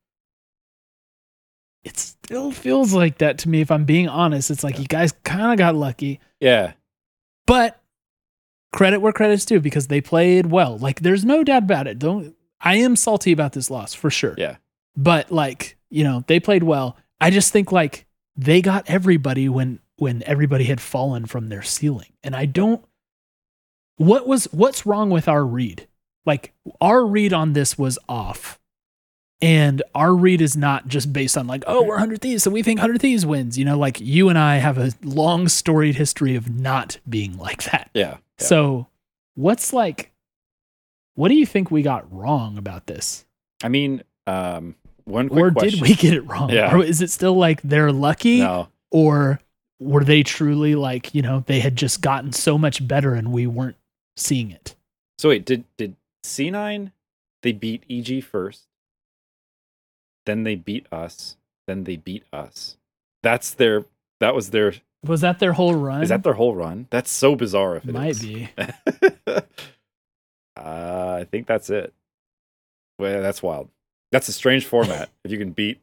It 1.84 1.98
still 1.98 2.52
feels 2.52 2.94
like 2.94 3.18
that 3.20 3.38
to 3.40 3.50
me, 3.50 3.62
if 3.62 3.72
I'm 3.72 3.86
being 3.86 4.08
honest. 4.10 4.52
It's 4.52 4.64
like 4.64 4.80
you 4.80 4.86
guys 4.86 5.12
kind 5.24 5.52
of 5.52 5.58
got 5.58 5.76
lucky, 5.76 6.20
Yeah. 6.40 6.74
But 7.50 7.82
credit 8.72 9.00
where 9.00 9.12
credit's 9.12 9.45
due 9.45 9.60
because 9.60 9.88
they 9.88 10.02
played 10.02 10.45
well. 10.45 10.78
Like, 10.78 11.00
there's 11.00 11.26
no 11.26 11.43
doubt 11.43 11.64
about 11.64 11.88
it. 11.88 11.97
Don't, 11.97 12.36
I 12.62 12.76
am 12.76 12.95
salty 12.95 13.32
about 13.32 13.54
this 13.54 13.72
loss 13.72 13.93
for 13.93 14.12
sure. 14.12 14.36
Yeah. 14.38 14.58
But, 14.95 15.32
like, 15.32 15.78
you 15.89 16.04
know, 16.04 16.24
they 16.28 16.39
played 16.39 16.64
well. 16.64 16.95
I 17.20 17.32
just 17.32 17.52
think, 17.52 17.72
like, 17.72 18.06
they 18.36 18.62
got 18.62 18.89
everybody 18.89 19.50
when, 19.50 19.80
when 19.97 20.24
everybody 20.26 20.66
had 20.66 20.80
fallen 20.80 21.26
from 21.26 21.50
their 21.50 21.64
ceiling. 21.64 22.14
And 22.24 22.36
I 22.36 22.45
don't, 22.45 22.86
what 23.97 24.28
was, 24.28 24.45
what's 24.52 24.86
wrong 24.86 25.10
with 25.10 25.28
our 25.28 25.43
read? 25.43 25.88
Like, 26.26 26.54
our 26.80 27.06
read 27.06 27.34
on 27.34 27.54
this 27.54 27.78
was 27.78 27.97
off. 28.08 28.59
And 29.42 29.82
our 29.96 30.14
read 30.14 30.42
is 30.42 30.58
not 30.58 30.88
just 30.88 31.14
based 31.14 31.38
on 31.38 31.48
like, 31.48 31.64
oh, 31.66 31.82
we're 31.84 31.96
100 31.96 32.22
Thieves, 32.22 32.44
so 32.44 32.52
we 32.52 32.62
think 32.62 32.80
100 32.80 33.00
Thieves 33.00 33.26
wins. 33.26 33.58
You 33.58 33.64
know, 33.64 33.78
like 33.78 34.00
you 34.02 34.28
and 34.28 34.38
I 34.38 34.58
have 34.58 34.78
a 34.78 34.92
long 35.02 35.48
storied 35.48 35.96
history 35.96 36.36
of 36.36 36.50
not 36.50 36.98
being 37.08 37.38
like 37.38 37.64
that. 37.72 37.90
Yeah. 37.94 38.18
yeah. 38.40 38.46
So, 38.46 38.88
what's 39.36 39.72
like, 39.72 40.12
what 41.16 41.30
do 41.30 41.36
you 41.36 41.46
think 41.46 41.72
we 41.72 41.82
got 41.82 42.12
wrong 42.14 42.58
about 42.58 42.88
this? 42.88 43.26
I 43.64 43.70
mean, 43.70 44.04
um, 44.28 44.76
one 45.06 45.30
quick 45.30 45.44
Or 45.46 45.52
question. 45.52 45.80
did 45.80 45.82
we 45.82 45.96
get 45.96 46.14
it 46.14 46.22
wrong? 46.22 46.50
Yeah. 46.50 46.76
Or 46.76 46.84
is 46.84 47.02
it 47.02 47.10
still 47.10 47.36
like 47.36 47.62
they're 47.62 47.92
lucky? 47.92 48.40
No. 48.40 48.68
Or 48.92 49.40
were 49.80 50.04
they 50.04 50.24
truly 50.24 50.76
like, 50.76 51.16
you 51.16 51.22
know, 51.22 51.44
they 51.48 51.62
had 51.62 51.76
just 51.76 52.02
gotten 52.02 52.34
so 52.34 52.58
much 52.58 52.86
better 52.86 53.14
and 53.14 53.32
we 53.32 53.48
weren't 53.48 53.78
seeing 54.18 54.52
it? 54.52 54.76
So 55.18 55.30
wait, 55.30 55.46
did 55.46 55.64
did 55.78 55.96
C9 56.26 56.92
they 57.42 57.52
beat 57.54 57.84
EG 57.90 58.24
first? 58.24 58.66
Then 60.26 60.44
they 60.44 60.56
beat 60.56 60.88
us. 60.92 61.38
Then 61.68 61.84
they 61.84 61.96
beat 61.98 62.24
us. 62.34 62.78
That's 63.24 63.52
their 63.52 63.86
that 64.20 64.36
was 64.36 64.52
their 64.52 64.74
Was 65.06 65.22
that 65.22 65.40
their 65.40 65.54
whole 65.54 65.76
run? 65.76 66.02
is 66.04 66.10
that 66.10 66.24
their 66.24 66.34
whole 66.34 66.56
run? 66.56 66.88
That's 66.90 67.12
so 67.12 67.36
bizarre 67.36 67.78
if 67.78 67.86
it 67.88 67.94
Might 67.94 68.10
is. 68.12 68.22
be. 68.22 68.50
uh, 69.28 69.42
I 70.58 71.26
think 71.30 71.48
that's 71.48 71.70
it. 71.70 71.94
Well, 72.98 73.22
that's 73.22 73.42
wild. 73.42 73.70
That's 74.12 74.28
a 74.28 74.34
strange 74.34 74.66
format. 74.66 75.10
if 75.24 75.32
you 75.32 75.38
can 75.38 75.52
beat 75.52 75.80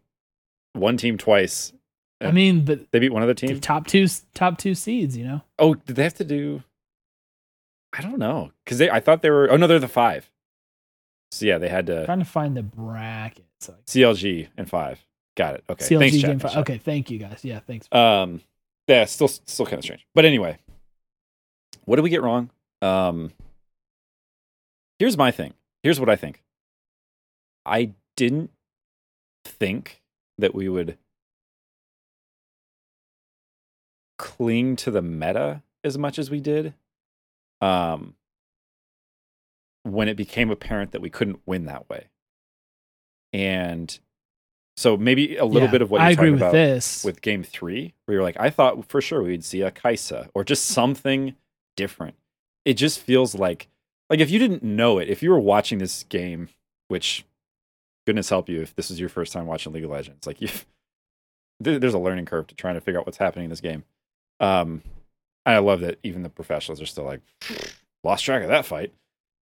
one 0.73 0.97
team 0.97 1.17
twice, 1.17 1.73
I 2.21 2.31
mean, 2.31 2.65
but 2.65 2.91
they 2.93 2.99
beat 2.99 3.13
one 3.13 3.23
other 3.23 3.35
team. 3.35 3.61
top 3.61 3.87
two 3.87 4.07
top 4.35 4.59
two 4.59 4.75
seeds, 4.75 5.17
you 5.17 5.25
know? 5.25 5.43
Oh, 5.59 5.75
did 5.75 5.97
they 5.97 6.03
have 6.03 6.15
to 6.15 6.25
do? 6.25 6.63
I 7.93 8.03
don't 8.03 8.19
know 8.19 8.53
because 8.65 8.79
they. 8.79 8.91
I 8.91 9.01
thought 9.01 9.23
they 9.23 9.31
were. 9.31 9.51
Oh 9.51 9.57
no, 9.57 9.67
they're 9.67 9.79
the 9.79 9.89
five. 9.89 10.31
So 11.37 11.45
yeah, 11.45 11.59
they 11.59 11.69
had 11.69 11.87
to 11.87 12.07
trying 12.07 12.21
to 12.21 12.25
find 12.25 12.57
the 12.57 12.63
bracket. 12.63 13.45
So 13.61 13.75
CLG 13.87 14.49
and 14.57 14.69
five. 14.69 15.05
Got 15.37 15.57
it. 15.57 15.65
Okay. 15.69 15.85
CLG 15.85 15.99
Thanks, 15.99 16.23
game 16.23 16.39
five. 16.39 16.57
Okay, 16.59 16.79
thank 16.79 17.11
you 17.11 17.19
guys. 17.19 17.41
Yeah, 17.45 17.61
thanks. 17.61 17.89
Um, 17.93 18.41
yeah, 18.89 19.05
still 19.05 19.29
still 19.29 19.67
kind 19.67 19.79
of 19.79 19.85
strange. 19.85 20.07
But 20.15 20.25
anyway, 20.25 20.57
what 21.85 21.97
did 21.97 22.03
we 22.03 22.11
get 22.11 22.23
wrong? 22.23 22.51
Um, 22.81 23.33
here's 24.99 25.19
my 25.19 25.31
thing. 25.31 25.53
Here's 25.83 26.01
what 26.01 26.09
I 26.09 26.17
think. 26.17 26.43
I 27.67 27.93
didn't 28.17 28.51
think 29.45 30.01
that 30.39 30.55
we 30.55 30.71
would 30.71 30.97
cling 34.19 34.77
to 34.77 34.91
the 34.91 35.03
meta 35.03 35.63
as 35.85 35.99
much 35.99 36.19
as 36.19 36.31
we 36.31 36.41
did. 36.41 36.73
Um, 37.61 38.15
when 39.87 40.09
it 40.09 40.17
became 40.17 40.51
apparent 40.51 40.93
that 40.93 41.01
we 41.01 41.11
couldn't 41.11 41.41
win 41.47 41.65
that 41.67 41.89
way, 41.89 42.09
and 43.33 43.99
so 44.77 44.97
maybe 44.97 45.37
a 45.37 45.45
little 45.45 45.69
Yeah, 45.69 45.73
bit 45.73 45.83
of 45.83 45.91
what 45.91 46.01
I 46.01 46.05
you're 46.11 46.13
agree 46.13 46.27
talking 46.29 46.33
with 46.33 46.43
about 46.43 46.53
this. 46.53 47.05
with 47.05 47.23
game 47.23 47.43
three, 47.43 47.95
where 48.05 48.17
you're 48.17 48.23
like, 48.23 48.37
I 48.39 48.51
thought 48.51 48.89
for 48.89 49.01
sure 49.01 49.23
we'd 49.23 49.45
see 49.45 49.63
a 49.63 49.71
Kai'Sa 49.71 50.29
or 50.35 50.45
just 50.45 50.67
something 50.67 51.35
different. 51.77 52.15
It 52.65 52.75
just 52.75 52.99
feels 53.01 53.35
like, 53.35 53.69
like 54.11 54.21
if 54.21 54.31
you 54.31 54.39
didn't 54.39 54.63
know 54.63 54.99
it, 54.99 55.09
if 55.09 55.23
you 55.23 55.31
were 55.31 55.39
watching 55.41 55.79
this 55.79 56.03
game, 56.05 56.49
which 56.89 57.25
goodness 58.07 58.29
help 58.29 58.49
you 58.49 58.61
if 58.61 58.75
this 58.75 58.91
is 58.91 59.01
your 59.01 59.09
first 59.09 59.33
time 59.33 59.47
watching 59.47 59.73
League 59.73 59.85
of 59.85 59.91
Legends, 59.91 60.27
like 60.27 60.41
you, 60.41 60.49
there- 61.61 61.79
there's 61.79 61.95
a 61.95 61.99
learning 61.99 62.27
curve 62.27 62.47
to 62.49 62.55
trying 62.55 62.75
to 62.75 62.81
figure 62.81 63.01
out 63.01 63.07
what's 63.07 63.19
happening 63.19 63.45
in 63.45 63.51
this 63.51 63.61
game. 63.63 63.85
Um, 64.41 64.83
and 65.47 65.55
I 65.55 65.59
love 65.59 65.81
that 65.81 65.99
even 66.03 66.23
the 66.23 66.29
professionals 66.29 66.83
are 66.83 66.87
still 66.87 67.05
like, 67.05 67.21
lost 68.05 68.25
track 68.25 68.43
of 68.43 68.49
that 68.49 68.67
fight. 68.67 68.93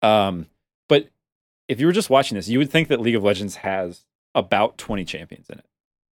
Um, 0.02 0.48
but 0.90 1.10
if 1.68 1.80
you 1.80 1.86
were 1.86 1.92
just 1.92 2.10
watching 2.10 2.36
this, 2.36 2.48
you 2.50 2.60
would 2.60 2.70
think 2.72 2.88
that 2.90 3.02
League 3.02 3.16
of 3.16 3.24
Legends 3.24 3.58
has 3.58 4.06
about 4.36 4.78
20 4.78 5.04
champions 5.06 5.50
in 5.50 5.60
it, 5.60 5.66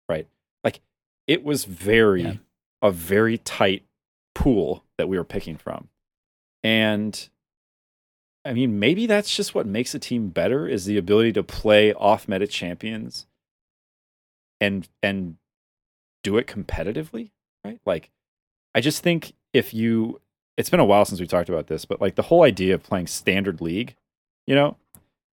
right? 0.08 0.26
Like 0.62 0.80
it 1.26 1.44
was 1.44 1.64
very 1.64 2.22
Yeah. 2.22 2.34
a 2.82 2.90
very 2.90 3.38
tight 3.38 3.84
pool 4.34 4.84
that 4.98 5.08
we 5.08 5.16
were 5.18 5.24
picking 5.24 5.56
from. 5.56 5.88
And 6.62 7.28
I 8.46 8.52
mean, 8.52 8.78
maybe 8.78 9.06
that's 9.06 9.34
just 9.34 9.54
what 9.54 9.66
makes 9.66 9.94
a 9.94 9.98
team 9.98 10.28
better 10.28 10.66
is 10.66 10.84
the 10.86 10.98
ability 10.98 11.32
to 11.34 11.42
play 11.42 11.92
off 11.94 12.28
meta 12.28 12.46
champions 12.46 13.26
and 14.60 14.88
and 15.02 15.36
do 16.22 16.36
it 16.38 16.46
competitively, 16.46 17.30
right? 17.64 17.80
Like 17.86 18.10
I 18.74 18.80
just 18.80 19.02
think 19.02 19.34
if 19.52 19.72
you 19.74 20.20
it's 20.56 20.70
been 20.70 20.80
a 20.80 20.84
while 20.84 21.04
since 21.04 21.20
we 21.20 21.26
talked 21.26 21.48
about 21.48 21.66
this, 21.66 21.84
but 21.84 22.00
like 22.00 22.14
the 22.14 22.22
whole 22.22 22.42
idea 22.42 22.74
of 22.74 22.82
playing 22.82 23.06
standard 23.06 23.60
league, 23.60 23.96
you 24.46 24.54
know, 24.54 24.76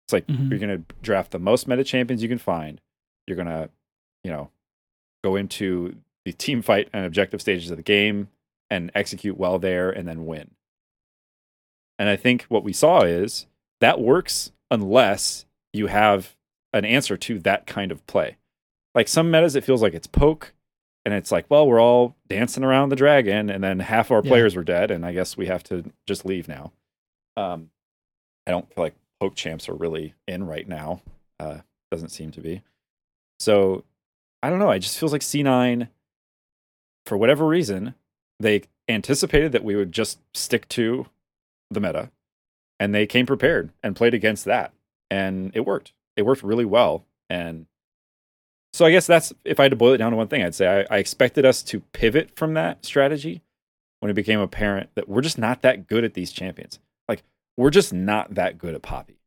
it's 0.06 0.14
like 0.14 0.28
Mhm. 0.28 0.50
you're 0.50 0.60
going 0.60 0.84
to 0.84 0.96
draft 1.02 1.32
the 1.32 1.40
most 1.40 1.68
meta 1.68 1.84
champions 1.84 2.22
you 2.22 2.30
can 2.30 2.38
find. 2.38 2.80
You're 3.26 3.36
going 3.36 3.48
to, 3.48 3.70
you 4.24 4.32
know, 4.32 4.52
go 5.24 5.36
into 5.36 5.96
the 6.26 6.34
team 6.34 6.62
fight 6.62 6.90
and 6.94 7.06
objective 7.06 7.42
stages 7.42 7.72
of 7.72 7.78
the 7.78 7.84
game 7.84 8.30
and 8.70 8.92
execute 8.94 9.38
well 9.38 9.60
there 9.60 9.90
and 9.90 10.08
then 10.08 10.26
win. 10.26 10.52
And 12.00 12.10
I 12.10 12.16
think 12.16 12.44
what 12.44 12.64
we 12.64 12.74
saw 12.74 13.02
is 13.02 13.48
that 13.80 14.00
works 14.00 14.52
unless 14.70 15.46
you 15.74 15.88
have 15.88 16.36
an 16.74 16.86
answer 16.86 17.18
to 17.18 17.40
that 17.40 17.66
kind 17.66 17.92
of 17.92 18.06
play. 18.08 18.38
Like 18.94 19.08
some 19.08 19.32
metas, 19.32 19.56
it 19.56 19.64
feels 19.64 19.82
like 19.82 19.94
it's 19.94 20.08
poke, 20.08 20.54
and 21.08 21.16
it's 21.16 21.32
like, 21.32 21.46
well, 21.48 21.66
we're 21.66 21.80
all 21.82 22.18
dancing 22.28 22.66
around 22.66 22.90
the 22.90 22.98
dragon, 22.98 23.50
and 23.50 23.64
then 23.64 23.80
half 23.80 24.12
our 24.12 24.22
Yeah. 24.22 24.30
players 24.30 24.58
were 24.58 24.64
dead, 24.66 24.92
and 24.92 25.06
I 25.06 25.14
guess 25.14 25.38
we 25.38 25.46
have 25.46 25.64
to 25.66 25.90
just 26.06 26.26
leave 26.26 26.50
now. 26.50 26.74
Um, 27.38 27.72
I 28.46 28.52
don't 28.52 28.68
feel 28.74 28.84
like 28.84 28.96
poke 29.22 29.36
champs 29.36 29.70
are 29.70 29.74
really 29.74 30.16
in 30.28 30.46
right 30.46 30.68
now. 30.68 31.02
Uh, 31.40 31.60
doesn't 31.92 32.10
seem 32.10 32.32
to 32.32 32.42
be. 32.42 32.62
So 33.40 33.86
I 34.44 34.50
don't 34.50 34.60
know. 34.60 34.70
It 34.72 34.80
just 34.80 35.00
feels 35.00 35.14
like 35.14 35.22
C9, 35.22 35.88
for 37.06 37.16
whatever 37.18 37.48
reason, 37.48 37.96
they 38.42 38.64
anticipated 38.90 39.54
that 39.54 39.64
we 39.64 39.76
would 39.78 39.94
just 39.94 40.20
stick 40.34 40.68
to 40.70 41.08
the 41.72 41.80
meta, 41.80 42.12
and 42.82 42.94
they 42.94 43.08
came 43.08 43.26
prepared 43.26 43.72
and 43.82 43.96
played 43.96 44.14
against 44.14 44.44
that, 44.44 44.74
and 45.10 45.52
it 45.56 45.62
worked. 45.66 45.94
It 46.18 46.24
worked 46.24 46.44
really 46.44 46.66
well, 46.66 47.06
and 47.30 47.68
so 48.78 48.86
I 48.86 48.92
guess 48.92 49.08
that's 49.08 49.34
if 49.44 49.60
I 49.60 49.64
had 49.64 49.72
to 49.72 49.76
boil 49.76 49.94
it 49.94 49.98
down 49.98 50.12
to 50.12 50.18
one 50.18 50.28
thing, 50.28 50.44
I'd 50.44 50.54
say 50.54 50.86
I, 50.88 50.96
I 50.96 51.00
expected 51.00 51.46
us 51.46 51.64
to 51.64 51.80
pivot 51.94 52.36
from 52.36 52.54
that 52.54 52.86
strategy 52.86 53.42
when 54.02 54.12
it 54.12 54.14
became 54.14 54.40
apparent 54.40 54.92
that 54.94 55.10
we're 55.10 55.22
just 55.22 55.40
not 55.40 55.64
that 55.64 55.88
good 55.88 56.04
at 56.04 56.14
these 56.14 56.32
champions. 56.32 56.78
Like 57.10 57.24
we're 57.58 57.72
just 57.72 57.92
not 57.92 58.36
that 58.36 58.60
good 58.60 58.76
at 58.76 58.84
Poppy. 58.84 59.18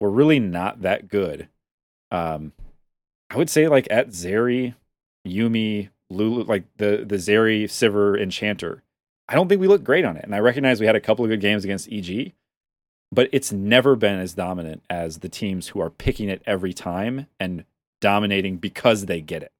We're 0.00 0.10
really 0.10 0.40
not 0.40 0.82
that 0.82 1.06
good. 1.06 1.48
Um, 2.10 2.52
I 3.30 3.36
would 3.36 3.48
say 3.48 3.68
like 3.68 3.86
at 3.92 4.08
Zeri, 4.08 4.74
Yuumi, 5.24 5.90
Lulu, 6.10 6.42
like 6.42 6.64
the 6.78 7.04
the 7.06 7.16
Zeri, 7.16 7.64
Sivir, 7.64 8.20
Enchanter. 8.20 8.82
I 9.28 9.36
don't 9.36 9.48
think 9.48 9.60
we 9.60 9.68
look 9.68 9.84
great 9.84 10.04
on 10.04 10.16
it, 10.16 10.24
and 10.24 10.34
I 10.34 10.40
recognize 10.40 10.80
we 10.80 10.86
had 10.86 10.96
a 10.96 11.00
couple 11.00 11.24
of 11.24 11.28
good 11.28 11.40
games 11.40 11.62
against 11.62 11.92
EG, 11.92 12.32
but 13.12 13.28
it's 13.30 13.52
never 13.52 13.94
been 13.94 14.18
as 14.18 14.34
dominant 14.34 14.82
as 14.90 15.18
the 15.18 15.28
teams 15.28 15.68
who 15.68 15.80
are 15.80 15.90
picking 15.90 16.28
it 16.28 16.42
every 16.44 16.72
time 16.72 17.28
and 17.38 17.64
dominating 18.06 18.56
because 18.58 19.06
they 19.06 19.20
get 19.20 19.42
it. 19.42 19.50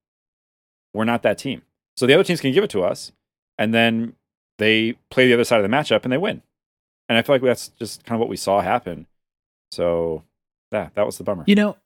We're 0.94 1.02
not 1.02 1.22
that 1.22 1.36
team. 1.36 1.62
So 1.96 2.06
the 2.06 2.14
other 2.14 2.22
teams 2.22 2.40
can 2.40 2.52
give 2.52 2.62
it 2.62 2.70
to 2.70 2.84
us, 2.84 3.10
and 3.58 3.74
then 3.74 4.14
they 4.58 4.92
play 5.10 5.26
the 5.26 5.34
other 5.34 5.42
side 5.42 5.64
of 5.64 5.68
the 5.68 5.76
matchup 5.76 6.04
and 6.04 6.12
they 6.12 6.16
win. 6.16 6.42
And 7.08 7.18
I 7.18 7.22
feel 7.22 7.34
like 7.34 7.42
that's 7.42 7.68
just 7.70 8.04
kind 8.04 8.14
of 8.14 8.20
what 8.20 8.28
we 8.28 8.36
saw 8.36 8.60
happen. 8.60 9.08
So 9.72 10.22
yeah, 10.70 10.90
that 10.94 11.04
was 11.04 11.18
the 11.18 11.24
bummer. 11.24 11.42
You 11.48 11.56
know, 11.56 11.76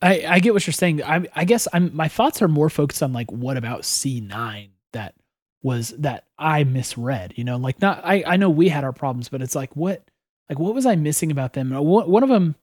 I, 0.00 0.24
I 0.28 0.38
get 0.38 0.54
what 0.54 0.64
you're 0.68 0.72
saying. 0.72 1.02
I 1.02 1.26
I 1.34 1.44
guess 1.44 1.66
I'm 1.72 1.90
my 1.96 2.06
thoughts 2.06 2.40
are 2.42 2.48
more 2.48 2.70
focused 2.70 3.02
on 3.02 3.12
like 3.12 3.32
what 3.32 3.56
about 3.56 3.82
C9 3.82 4.68
that 4.92 5.16
was 5.64 5.88
that 5.98 6.24
I 6.38 6.62
misread, 6.62 7.34
you 7.34 7.42
know, 7.42 7.56
like 7.56 7.80
not 7.80 8.04
I 8.04 8.22
I 8.24 8.36
know 8.36 8.50
we 8.50 8.68
had 8.68 8.84
our 8.84 8.92
problems, 8.92 9.28
but 9.28 9.42
it's 9.42 9.56
like 9.56 9.74
what 9.74 10.08
like 10.48 10.60
what 10.60 10.76
was 10.76 10.86
I 10.86 10.94
missing 10.94 11.32
about 11.32 11.54
them? 11.54 11.70
One 11.70 12.08
one 12.08 12.22
of 12.22 12.28
them 12.28 12.54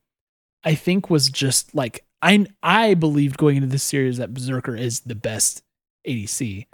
I 0.64 0.74
think 0.76 1.10
was 1.10 1.30
just 1.30 1.76
like 1.76 2.06
I 2.22 2.46
I 2.62 2.94
believed 2.94 3.38
going 3.38 3.58
into 3.58 3.68
this 3.68 3.84
series 3.84 4.18
that 4.18 4.34
Berserker 4.34 4.76
is 4.76 5.02
the 5.02 5.16
best 5.16 5.64
ADC. 6.08 6.66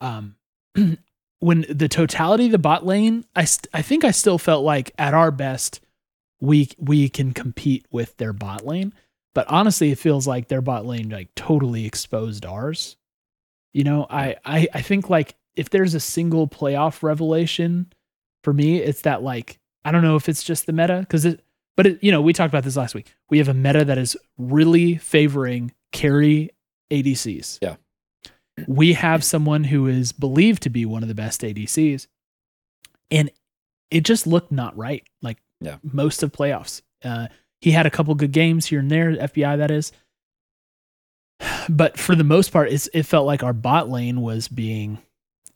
Um 0.00 0.36
when 1.40 1.64
the 1.68 1.88
totality 1.88 2.46
of 2.46 2.52
the 2.52 2.58
bot 2.58 2.84
lane, 2.84 3.24
I 3.34 3.44
st- 3.44 3.68
I 3.72 3.82
think 3.82 4.04
I 4.04 4.10
still 4.10 4.38
felt 4.38 4.64
like 4.64 4.92
at 4.98 5.14
our 5.14 5.30
best 5.30 5.80
we 6.40 6.70
we 6.78 7.08
can 7.08 7.32
compete 7.32 7.86
with 7.90 8.16
their 8.16 8.32
bot 8.32 8.66
lane. 8.66 8.92
But 9.34 9.46
honestly, 9.48 9.90
it 9.90 9.98
feels 9.98 10.26
like 10.26 10.48
their 10.48 10.62
bot 10.62 10.86
lane 10.86 11.10
like 11.10 11.34
totally 11.34 11.86
exposed 11.86 12.44
ours. 12.44 12.96
You 13.72 13.84
know, 13.84 14.06
I 14.10 14.36
I, 14.44 14.68
I 14.74 14.82
think 14.82 15.10
like 15.10 15.36
if 15.56 15.70
there's 15.70 15.94
a 15.94 16.00
single 16.00 16.48
playoff 16.48 17.02
revelation 17.02 17.92
for 18.42 18.52
me, 18.52 18.78
it's 18.78 19.02
that 19.02 19.22
like 19.22 19.58
I 19.84 19.92
don't 19.92 20.02
know 20.02 20.16
if 20.16 20.28
it's 20.28 20.42
just 20.42 20.66
the 20.66 20.72
meta 20.72 21.00
because 21.00 21.24
it, 21.24 21.40
but 21.78 21.86
it, 21.86 22.02
you 22.02 22.10
know 22.12 22.20
we 22.20 22.32
talked 22.34 22.52
about 22.52 22.64
this 22.64 22.76
last 22.76 22.94
week. 22.94 23.14
We 23.30 23.38
have 23.38 23.48
a 23.48 23.54
meta 23.54 23.84
that 23.86 23.96
is 23.96 24.16
really 24.36 24.96
favoring 24.96 25.72
carry 25.92 26.50
ADCs. 26.90 27.60
Yeah. 27.62 27.76
We 28.66 28.94
have 28.94 29.22
someone 29.22 29.62
who 29.64 29.86
is 29.86 30.10
believed 30.10 30.64
to 30.64 30.70
be 30.70 30.84
one 30.84 31.02
of 31.04 31.08
the 31.08 31.14
best 31.14 31.42
ADCs, 31.42 32.08
and 33.12 33.30
it 33.90 34.02
just 34.02 34.26
looked 34.26 34.50
not 34.52 34.76
right. 34.76 35.06
Like 35.22 35.38
Yeah. 35.60 35.76
most 35.82 36.22
of 36.24 36.32
playoffs. 36.32 36.82
Uh, 37.04 37.28
he 37.60 37.70
had 37.70 37.86
a 37.86 37.90
couple 37.90 38.14
good 38.16 38.32
games 38.32 38.66
here 38.66 38.80
and 38.80 38.90
there, 38.90 39.12
FBI 39.12 39.56
that 39.58 39.70
is. 39.70 39.92
But 41.68 41.98
for 41.98 42.14
the 42.16 42.24
most 42.24 42.50
part, 42.52 42.70
it's, 42.72 42.88
it 42.92 43.04
felt 43.04 43.26
like 43.26 43.42
our 43.44 43.52
bot 43.52 43.88
lane 43.88 44.20
was 44.20 44.48
being 44.48 44.98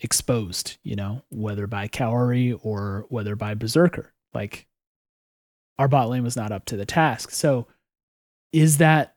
exposed, 0.00 0.76
you 0.84 0.94
know, 0.96 1.22
whether 1.30 1.66
by 1.66 1.88
Kaori 1.88 2.58
or 2.62 3.06
whether 3.08 3.34
by 3.34 3.54
Berserker. 3.54 4.12
Like 4.34 4.66
our 5.78 5.88
bot 5.88 6.08
lane 6.08 6.22
was 6.22 6.36
not 6.36 6.52
up 6.52 6.64
to 6.66 6.76
the 6.76 6.86
task. 6.86 7.30
So 7.30 7.66
is 8.52 8.78
that 8.78 9.14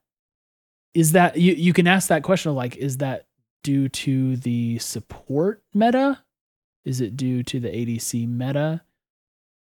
is 0.93 1.11
that 1.11 1.37
you, 1.37 1.53
you 1.53 1.73
can 1.73 1.87
ask 1.87 2.07
that 2.07 2.23
question 2.23 2.51
of 2.51 2.55
like, 2.55 2.77
is 2.77 2.97
that 2.97 3.25
due 3.63 3.89
to 3.89 4.37
the 4.37 4.79
support 4.79 5.61
meta? 5.73 6.23
Is 6.85 7.01
it 7.01 7.17
due 7.17 7.43
to 7.43 7.59
the 7.59 7.67
ADC 7.67 8.27
meta? 8.29 8.81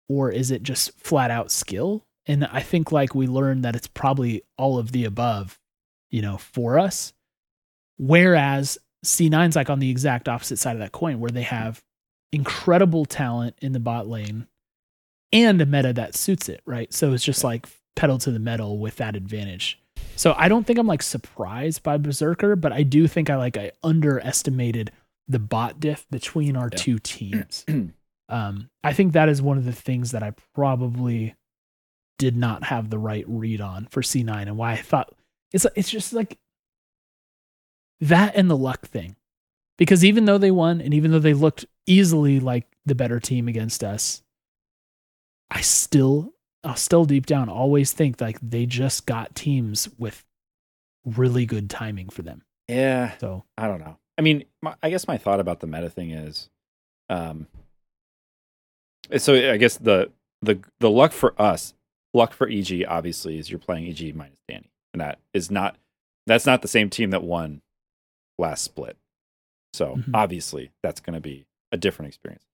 Or 0.09 0.31
is 0.31 0.51
it 0.51 0.63
just 0.63 0.99
flat 0.99 1.31
out 1.31 1.51
skill? 1.51 2.07
And 2.27 2.47
I 2.47 2.61
think 2.61 2.93
like 2.93 3.15
we 3.15 3.27
learned 3.27 3.65
that 3.65 3.77
it's 3.77 3.87
probably 3.87 4.43
all 4.57 4.79
of 4.79 4.93
the 4.93 5.05
above, 5.05 5.59
you 6.11 6.23
know, 6.23 6.39
for 6.39 6.79
us. 6.79 7.13
Whereas 7.99 8.79
C9's 9.05 9.57
like 9.57 9.71
on 9.71 9.81
the 9.81 9.91
exact 9.91 10.29
opposite 10.29 10.59
side 10.59 10.77
of 10.77 10.81
that 10.81 10.93
coin, 10.93 11.21
where 11.21 11.31
they 11.31 11.43
have 11.43 11.83
incredible 12.33 13.05
talent 13.05 13.57
in 13.61 13.73
the 13.73 13.81
bot 13.81 14.09
lane 14.09 14.47
and 15.33 15.61
a 15.61 15.67
meta 15.67 15.93
that 15.93 16.15
suits 16.15 16.49
it, 16.49 16.63
right? 16.65 16.93
So 16.93 17.13
it's 17.13 17.25
just 17.25 17.45
like 17.45 17.67
pedal 17.97 18.19
to 18.19 18.31
the 18.31 18.39
metal 18.39 18.79
with 18.79 18.97
that 18.97 19.17
advantage. 19.17 19.79
So 20.17 20.35
I 20.37 20.49
don't 20.49 20.67
think 20.67 20.79
I'm 20.79 20.87
like 20.87 21.03
surprised 21.03 21.83
by 21.83 21.97
Berserker, 21.97 22.57
but 22.57 22.73
I 22.73 22.83
do 22.83 23.07
think 23.09 23.31
I 23.31 23.37
like 23.37 23.57
I 23.57 23.73
underestimated 23.83 24.91
the 25.29 25.39
bot 25.39 25.79
diff 25.81 26.07
between 26.11 26.57
our 26.57 26.69
Yeah. 26.73 26.79
two 26.79 26.99
teams. 26.99 27.65
um, 28.29 28.71
I 28.83 28.93
think 28.93 29.13
that 29.13 29.29
is 29.29 29.43
one 29.43 29.59
of 29.59 29.65
the 29.65 29.73
things 29.73 30.13
that 30.13 30.23
I 30.23 30.33
probably 30.55 31.35
did 32.19 32.37
not 32.37 32.65
have 32.65 32.91
the 32.91 32.99
right 32.99 33.25
read 33.29 33.61
on 33.61 33.87
for 33.91 34.03
C9 34.03 34.43
and 34.43 34.57
why 34.57 34.73
I 34.73 34.77
thought 34.77 35.15
it's 35.53 35.67
it's 35.77 35.89
just 35.91 36.13
like 36.13 36.37
that 38.01 38.35
and 38.37 38.51
the 38.51 38.57
luck 38.57 38.87
thing. 38.87 39.17
Because 39.77 40.05
even 40.05 40.25
though 40.25 40.39
they 40.39 40.51
won 40.51 40.81
and 40.81 40.93
even 40.93 41.13
though 41.13 41.19
they 41.21 41.35
looked 41.35 41.65
easily 41.87 42.41
like 42.41 42.67
the 42.87 42.95
better 42.97 43.21
team 43.21 43.47
against 43.47 43.85
us, 43.85 44.23
I 45.51 45.61
still 45.63 46.33
I'll 46.65 46.77
still 46.77 47.05
deep 47.05 47.27
down 47.27 47.49
always 47.49 47.93
think 47.93 48.21
like 48.21 48.39
they 48.43 48.67
just 48.67 49.07
got 49.07 49.35
teams 49.35 49.89
with 49.99 50.25
really 51.05 51.47
good 51.47 51.71
timing 51.71 52.09
for 52.09 52.23
them. 52.23 52.43
Yeah, 52.67 53.17
So 53.19 53.45
I 53.57 53.67
don't 53.69 53.79
know. 53.81 53.97
I 54.19 54.21
mean, 54.23 54.45
my, 54.61 54.75
I 54.83 54.91
guess 54.91 55.07
my 55.09 55.17
thought 55.17 55.41
about 55.41 55.61
the 55.61 55.67
meta 55.69 55.89
thing 55.89 56.11
is, 56.11 56.51
um, 57.09 57.47
so 59.17 59.35
I 59.53 59.57
guess 59.57 59.77
the 59.79 60.11
the 60.43 60.59
the 60.81 60.91
luck 60.91 61.13
for 61.13 61.41
us, 61.41 61.73
luck 62.13 62.33
for 62.33 62.49
EG, 62.49 62.85
obviously, 62.87 63.39
is 63.39 63.49
you're 63.49 63.59
playing 63.59 63.87
EG 63.89 64.15
minus 64.15 64.39
Danny, 64.49 64.71
and 64.93 65.01
that 65.01 65.19
is 65.33 65.51
not 65.51 65.77
that's 66.27 66.45
not 66.47 66.61
the 66.63 66.69
same 66.69 66.91
team 66.91 67.11
that 67.11 67.23
won 67.23 67.63
last 68.39 68.63
split. 68.65 68.97
So 69.73 69.97
Mhm. 69.97 70.11
obviously, 70.15 70.73
that's 70.83 71.01
going 71.01 71.15
to 71.15 71.21
be 71.21 71.47
a 71.73 71.77
different 71.77 72.09
experience. 72.09 72.45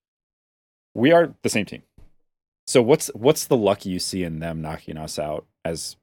We 0.94 1.12
are 1.12 1.34
the 1.42 1.48
same 1.48 1.66
team. 1.66 1.82
So 2.66 2.82
what's 2.82 3.08
what's 3.14 3.46
the 3.46 3.56
luck 3.56 3.84
you 3.84 3.98
see 3.98 4.22
in 4.22 4.38
them 4.38 4.60
knocking 4.62 4.96
us 4.96 5.18
out 5.18 5.46
as 5.64 5.96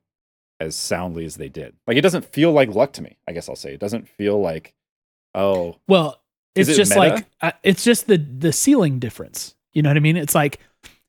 as 0.60 0.76
soundly 0.76 1.26
as 1.26 1.36
they 1.38 1.50
did? 1.50 1.74
Like 1.88 1.98
it 1.98 2.02
doesn't 2.02 2.26
feel 2.26 2.52
like 2.52 2.70
luck 2.70 2.94
to 2.94 3.02
me. 3.02 3.18
I 3.28 3.32
guess 3.32 3.50
I'll 3.50 3.56
say 3.56 3.74
it 3.74 3.80
doesn't 3.80 4.08
feel 4.08 4.40
like 4.40 4.74
oh 5.34 5.78
Well, 5.88 6.22
it's 6.56 6.70
it 6.70 6.76
just 6.76 6.92
meta? 6.92 7.00
like 7.16 7.26
uh, 7.42 7.52
it's 7.64 7.84
just 7.84 8.08
the 8.08 8.18
the 8.18 8.54
ceiling 8.54 9.00
difference. 9.00 9.56
You 9.74 9.82
know 9.82 9.90
what 9.90 9.98
I 9.98 10.02
mean? 10.02 10.18
It's 10.18 10.36
like 10.36 10.60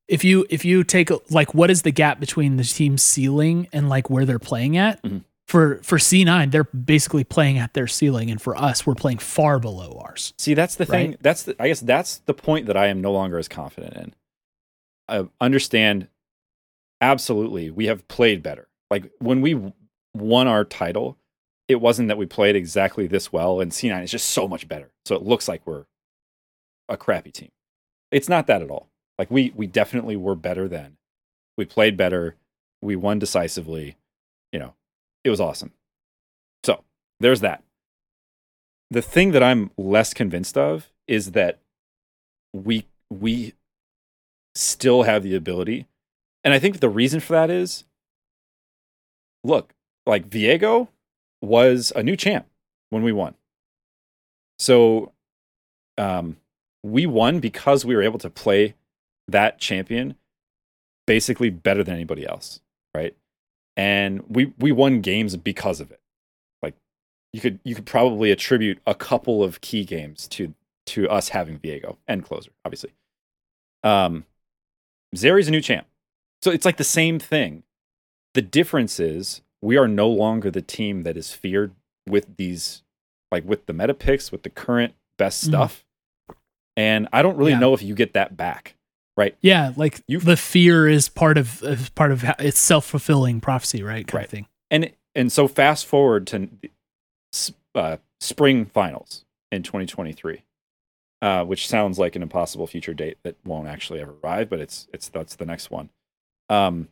if 0.08 0.24
you 0.24 0.46
if 0.48 0.64
you 0.64 0.84
take 0.84 1.10
a, 1.10 1.18
like 1.30 1.54
what 1.54 1.70
is 1.70 1.82
the 1.82 1.90
gap 1.92 2.18
between 2.20 2.56
the 2.56 2.64
team's 2.64 3.02
ceiling 3.02 3.68
and 3.72 3.88
like 3.88 4.08
where 4.08 4.24
they're 4.24 4.38
playing 4.38 4.76
at? 4.76 5.02
Mhm. 5.02 5.24
For 5.48 5.80
for 5.82 5.98
C9, 5.98 6.50
they're 6.50 6.64
basically 6.64 7.24
playing 7.24 7.58
at 7.58 7.74
their 7.74 7.86
ceiling 7.88 8.30
and 8.30 8.40
for 8.40 8.56
us, 8.56 8.86
we're 8.86 8.94
playing 8.94 9.18
far 9.18 9.58
below 9.58 10.00
ours. 10.02 10.32
See, 10.38 10.54
that's 10.54 10.76
the 10.76 10.86
thing. 10.86 11.16
That's 11.20 11.42
the, 11.42 11.56
I 11.60 11.68
guess 11.68 11.80
that's 11.80 12.18
the 12.18 12.32
point 12.32 12.66
that 12.66 12.76
I 12.76 12.86
am 12.86 13.02
no 13.02 13.12
longer 13.12 13.38
as 13.38 13.48
confident 13.48 13.94
in. 13.96 14.14
I 15.20 15.28
understand 15.40 16.08
absolutely 17.00 17.70
we 17.70 17.86
have 17.86 18.06
played 18.08 18.42
better. 18.42 18.68
Like 18.90 19.10
when 19.18 19.40
we 19.40 19.72
won 20.14 20.46
our 20.46 20.64
title, 20.64 21.18
it 21.68 21.80
wasn't 21.80 22.08
that 22.08 22.18
we 22.18 22.26
played 22.26 22.56
exactly 22.56 23.06
this 23.06 23.32
well 23.32 23.60
and 23.60 23.72
C9 23.72 24.04
is 24.04 24.10
just 24.10 24.30
so 24.30 24.46
much 24.46 24.68
better. 24.68 24.92
So 25.04 25.14
it 25.14 25.22
looks 25.22 25.48
like 25.48 25.66
we're 25.66 25.86
a 26.88 26.96
crappy 26.96 27.30
team. 27.30 27.50
It's 28.10 28.28
not 28.28 28.46
that 28.46 28.62
at 28.62 28.70
all. 28.70 28.88
Like 29.18 29.30
we 29.30 29.52
we 29.54 29.66
definitely 29.66 30.16
were 30.16 30.34
better 30.34 30.68
then. 30.68 30.96
We 31.56 31.64
played 31.64 31.96
better. 31.96 32.36
We 32.80 32.96
won 32.96 33.18
decisively. 33.18 33.96
You 34.52 34.58
know, 34.58 34.74
it 35.24 35.30
was 35.30 35.40
awesome. 35.40 35.72
So, 36.64 36.84
there's 37.20 37.40
that 37.40 37.62
the 38.92 39.02
thing 39.02 39.32
that 39.32 39.42
I'm 39.42 39.70
less 39.78 40.12
convinced 40.12 40.58
of 40.58 40.92
is 41.08 41.32
that 41.32 41.60
we 42.52 42.86
we 43.10 43.54
still 44.54 45.04
have 45.04 45.22
the 45.22 45.34
ability, 45.34 45.86
and 46.44 46.54
I 46.54 46.58
think 46.58 46.80
the 46.80 46.88
reason 46.88 47.20
for 47.20 47.32
that 47.34 47.50
is, 47.50 47.84
look, 49.44 49.74
like 50.06 50.28
Viego 50.28 50.88
was 51.40 51.92
a 51.96 52.02
new 52.02 52.16
champ 52.16 52.46
when 52.90 53.02
we 53.02 53.12
won, 53.12 53.34
so 54.58 55.12
um, 55.98 56.36
we 56.82 57.06
won 57.06 57.40
because 57.40 57.84
we 57.84 57.94
were 57.94 58.02
able 58.02 58.18
to 58.18 58.30
play 58.30 58.74
that 59.28 59.58
champion 59.58 60.16
basically 61.06 61.50
better 61.50 61.82
than 61.82 61.94
anybody 61.94 62.26
else, 62.26 62.60
right? 62.94 63.16
And 63.76 64.22
we 64.28 64.52
we 64.58 64.72
won 64.72 65.00
games 65.00 65.36
because 65.36 65.80
of 65.80 65.90
it 65.90 66.00
Like 66.62 66.74
you 67.32 67.40
could 67.40 67.58
you 67.64 67.74
could 67.74 67.86
probably 67.86 68.30
attribute 68.30 68.78
a 68.86 68.94
couple 68.94 69.42
of 69.42 69.60
key 69.60 69.84
games 69.84 70.28
to 70.28 70.54
to 70.86 71.08
us 71.08 71.30
having 71.30 71.58
Viego 71.58 71.96
and 72.06 72.24
closer, 72.24 72.50
obviously. 72.64 72.92
Um, 73.82 74.24
Zeri's 75.16 75.48
a 75.48 75.50
new 75.50 75.60
champ, 75.60 75.86
so 76.42 76.50
it's 76.50 76.64
like 76.64 76.76
the 76.76 76.84
same 76.84 77.18
thing. 77.18 77.62
The 78.34 78.42
difference 78.42 78.98
is 78.98 79.42
we 79.60 79.76
are 79.76 79.86
no 79.88 80.08
longer 80.08 80.50
the 80.50 80.62
team 80.62 81.02
that 81.02 81.16
is 81.16 81.32
feared 81.32 81.72
with 82.08 82.36
these, 82.36 82.82
like 83.30 83.44
with 83.44 83.66
the 83.66 83.72
meta 83.72 83.94
picks, 83.94 84.32
with 84.32 84.42
the 84.42 84.50
current 84.50 84.94
best 85.18 85.44
Mhm. 85.44 85.48
stuff. 85.48 85.84
And 86.76 87.08
I 87.12 87.20
don't 87.22 87.36
really 87.36 87.52
Yeah. 87.52 87.58
know 87.58 87.74
if 87.74 87.82
you 87.82 87.94
get 87.94 88.14
that 88.14 88.36
back, 88.36 88.74
right? 89.16 89.36
Yeah, 89.42 89.72
like 89.76 90.02
You- 90.08 90.20
the 90.20 90.36
fear 90.38 90.88
is 90.88 91.08
part 91.10 91.36
of 91.36 91.62
is 91.62 91.90
part 91.90 92.10
of 92.10 92.22
how, 92.22 92.34
it's 92.38 92.58
self 92.58 92.86
fulfilling 92.86 93.40
prophecy, 93.40 93.82
right? 93.82 94.06
Kind 94.06 94.14
Right. 94.14 94.24
of 94.24 94.30
thing. 94.30 94.46
and 94.70 94.90
and 95.14 95.30
so 95.30 95.46
fast 95.46 95.84
forward 95.86 96.26
to 96.28 96.48
uh, 97.74 97.98
spring 98.20 98.64
finals 98.66 99.24
in 99.50 99.62
2023 99.62 100.42
uh, 101.22 101.44
which 101.44 101.66
sounds 101.66 101.98
like 101.98 102.14
an 102.16 102.22
impossible 102.22 102.66
future 102.66 102.92
date 102.92 103.16
that 103.22 103.36
won't 103.44 103.68
actually 103.68 104.00
ever 104.00 104.14
arrive 104.22 104.50
but 104.50 104.60
it's 104.60 104.88
it's 104.92 105.08
that's 105.08 105.36
the 105.36 105.46
next 105.46 105.70
one. 105.70 105.88
Um 106.50 106.88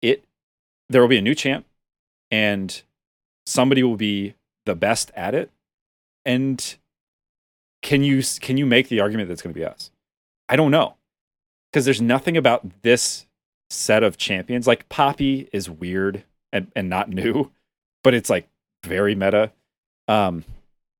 it 0.00 0.24
there 0.88 1.02
will 1.02 1.08
be 1.08 1.18
a 1.18 1.22
new 1.22 1.34
champ 1.34 1.66
and 2.30 2.82
somebody 3.44 3.82
will 3.82 3.96
be 3.96 4.34
the 4.64 4.74
best 4.74 5.10
at 5.14 5.34
it. 5.34 5.50
And 6.24 6.76
can 7.82 8.02
you 8.02 8.22
can 8.40 8.56
you 8.56 8.66
make 8.66 8.88
the 8.88 9.00
argument 9.00 9.28
that 9.28 9.34
it's 9.34 9.42
going 9.42 9.54
to 9.54 9.60
be 9.60 9.64
us? 9.64 9.90
I 10.48 10.56
don't 10.56 10.70
know. 10.70 10.94
Because 11.70 11.84
there's 11.84 12.00
nothing 12.00 12.36
about 12.36 12.82
this 12.82 13.26
set 13.68 14.02
of 14.02 14.16
champions. 14.16 14.66
Like 14.66 14.88
poppy 14.88 15.48
is 15.52 15.68
weird 15.68 16.24
and, 16.52 16.70
and 16.74 16.88
not 16.88 17.10
new 17.10 17.50
but 18.06 18.14
it's 18.14 18.30
like 18.30 18.48
very 18.84 19.16
meta. 19.16 19.50
Um, 20.06 20.44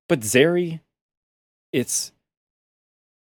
but 0.08 0.22
Zeri, 0.22 0.80
it's 1.72 2.10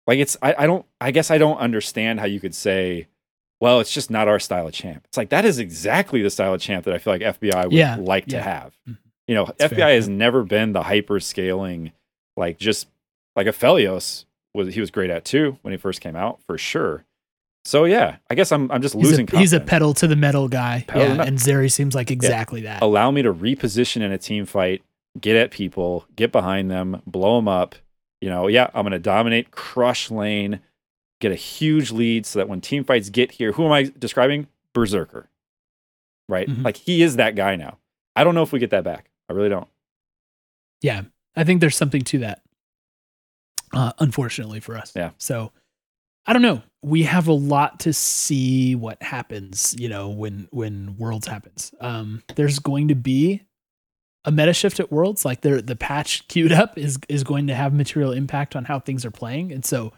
like 0.07 0.19
it's 0.19 0.37
I, 0.41 0.55
I 0.59 0.65
don't 0.67 0.85
I 1.01 1.11
guess 1.11 1.31
I 1.31 1.37
don't 1.37 1.57
understand 1.57 2.19
how 2.19 2.25
you 2.25 2.39
could 2.39 2.55
say, 2.55 3.07
well, 3.59 3.79
it's 3.79 3.93
just 3.93 4.09
not 4.11 4.27
our 4.27 4.39
style 4.39 4.67
of 4.67 4.73
champ. 4.73 5.03
It's 5.07 5.17
like 5.17 5.29
that 5.29 5.45
is 5.45 5.59
exactly 5.59 6.21
the 6.21 6.29
style 6.29 6.53
of 6.53 6.61
champ 6.61 6.85
that 6.85 6.93
I 6.93 6.97
feel 6.97 7.13
like 7.13 7.21
FBI 7.21 7.65
would 7.65 7.73
Yeah, 7.73 7.97
like 7.99 8.25
to 8.27 8.35
yeah. 8.37 8.43
have. 8.43 8.77
Mhm. 8.87 8.97
You 9.27 9.35
know, 9.35 9.45
That's 9.57 9.73
FBI 9.73 9.77
fair, 9.77 9.95
has 9.95 10.09
never 10.09 10.43
been 10.43 10.73
the 10.73 10.83
hyper 10.83 11.19
scaling, 11.21 11.93
like 12.35 12.57
just 12.57 12.87
like 13.35 13.47
Aphelios 13.47 14.25
was 14.53 14.73
he 14.73 14.79
was 14.81 14.91
great 14.91 15.09
at 15.09 15.23
too 15.25 15.57
when 15.61 15.71
he 15.71 15.77
first 15.77 16.01
came 16.01 16.15
out 16.15 16.41
for 16.43 16.57
sure. 16.57 17.05
So 17.65 17.85
yeah, 17.85 18.17
I 18.29 18.35
guess 18.35 18.51
I'm 18.51 18.69
I'm 18.71 18.81
just 18.81 18.93
He's 18.95 19.05
losing. 19.11 19.29
a, 19.31 19.37
he's 19.39 19.53
a 19.53 19.61
pedal 19.61 19.93
to 19.95 20.07
the 20.07 20.17
metal 20.17 20.49
guy. 20.49 20.83
Pedal 20.85 21.03
yeah, 21.03 21.07
the 21.09 21.15
metal. 21.15 21.27
and 21.29 21.37
Zeri 21.39 21.71
seems 21.71 21.95
like 21.95 22.11
exactly 22.11 22.61
that. 22.63 22.81
allow 22.83 23.09
me 23.11 23.21
to 23.21 23.33
reposition 23.33 24.01
in 24.01 24.11
a 24.11 24.17
team 24.17 24.45
fight, 24.45 24.83
get 25.21 25.37
at 25.37 25.51
people, 25.51 26.05
get 26.17 26.33
behind 26.33 26.69
them, 26.69 27.01
blow 27.07 27.37
them 27.37 27.47
up. 27.47 27.75
You 28.23 28.29
know, 28.29 28.47
yeah, 28.47 28.69
I'm 28.73 28.83
going 28.83 28.93
to 28.93 28.99
dominate, 28.99 29.51
crush 29.51 30.09
lane, 30.09 30.61
get 31.19 31.33
a 31.33 31.35
huge 31.35 31.91
lead 31.91 32.25
so 32.25 32.39
that 32.39 32.47
when 32.47 32.61
team 32.61 32.85
fights 32.85 33.09
get 33.09 33.31
here, 33.31 33.51
who 33.51 33.65
am 33.65 33.73
I 33.73 33.91
describing? 33.99 34.47
Berserker. 34.71 35.27
Right? 36.29 36.47
Mhm. 36.47 36.63
Like 36.63 36.77
he 36.77 37.03
is 37.03 37.17
that 37.17 37.35
guy 37.35 37.57
now. 37.57 37.79
I 38.15 38.23
don't 38.23 38.33
know 38.33 38.41
if 38.41 38.53
we 38.53 38.59
get 38.59 38.69
that 38.69 38.85
back. 38.85 39.09
I 39.27 39.33
really 39.33 39.49
don't. 39.49 39.67
Yeah, 40.81 41.01
I 41.35 41.43
think 41.43 41.59
there's 41.59 41.75
something 41.75 42.01
to 42.03 42.19
that. 42.19 42.43
Uh, 43.73 43.91
unfortunately 43.99 44.61
for 44.61 44.77
us. 44.77 44.93
Yeah. 44.95 45.09
So 45.17 45.51
I 46.25 46.31
don't 46.31 46.41
know. 46.41 46.61
We 46.81 47.03
have 47.03 47.27
a 47.27 47.33
lot 47.33 47.81
to 47.81 47.91
see 47.91 48.73
what 48.73 49.03
happens. 49.03 49.75
You 49.77 49.89
know, 49.89 50.07
when 50.07 50.47
when 50.51 50.95
Worlds 50.97 51.27
happens. 51.27 51.73
Um, 51.81 52.23
there's 52.35 52.59
going 52.59 52.87
to 52.87 52.95
be 52.95 53.41
a 54.25 54.31
meta 54.31 54.53
shift 54.53 54.79
at 54.79 54.91
Worlds. 54.91 55.25
Like 55.25 55.41
the 55.41 55.61
the 55.61 55.75
patch 55.75 56.27
queued 56.27 56.51
up 56.51 56.77
is 56.77 56.97
is 57.09 57.23
going 57.23 57.47
to 57.47 57.55
have 57.55 57.73
material 57.73 58.11
impact 58.11 58.55
on 58.55 58.65
how 58.65 58.79
things 58.79 59.05
are 59.05 59.11
playing, 59.11 59.51
and 59.51 59.63
so. 59.65 59.93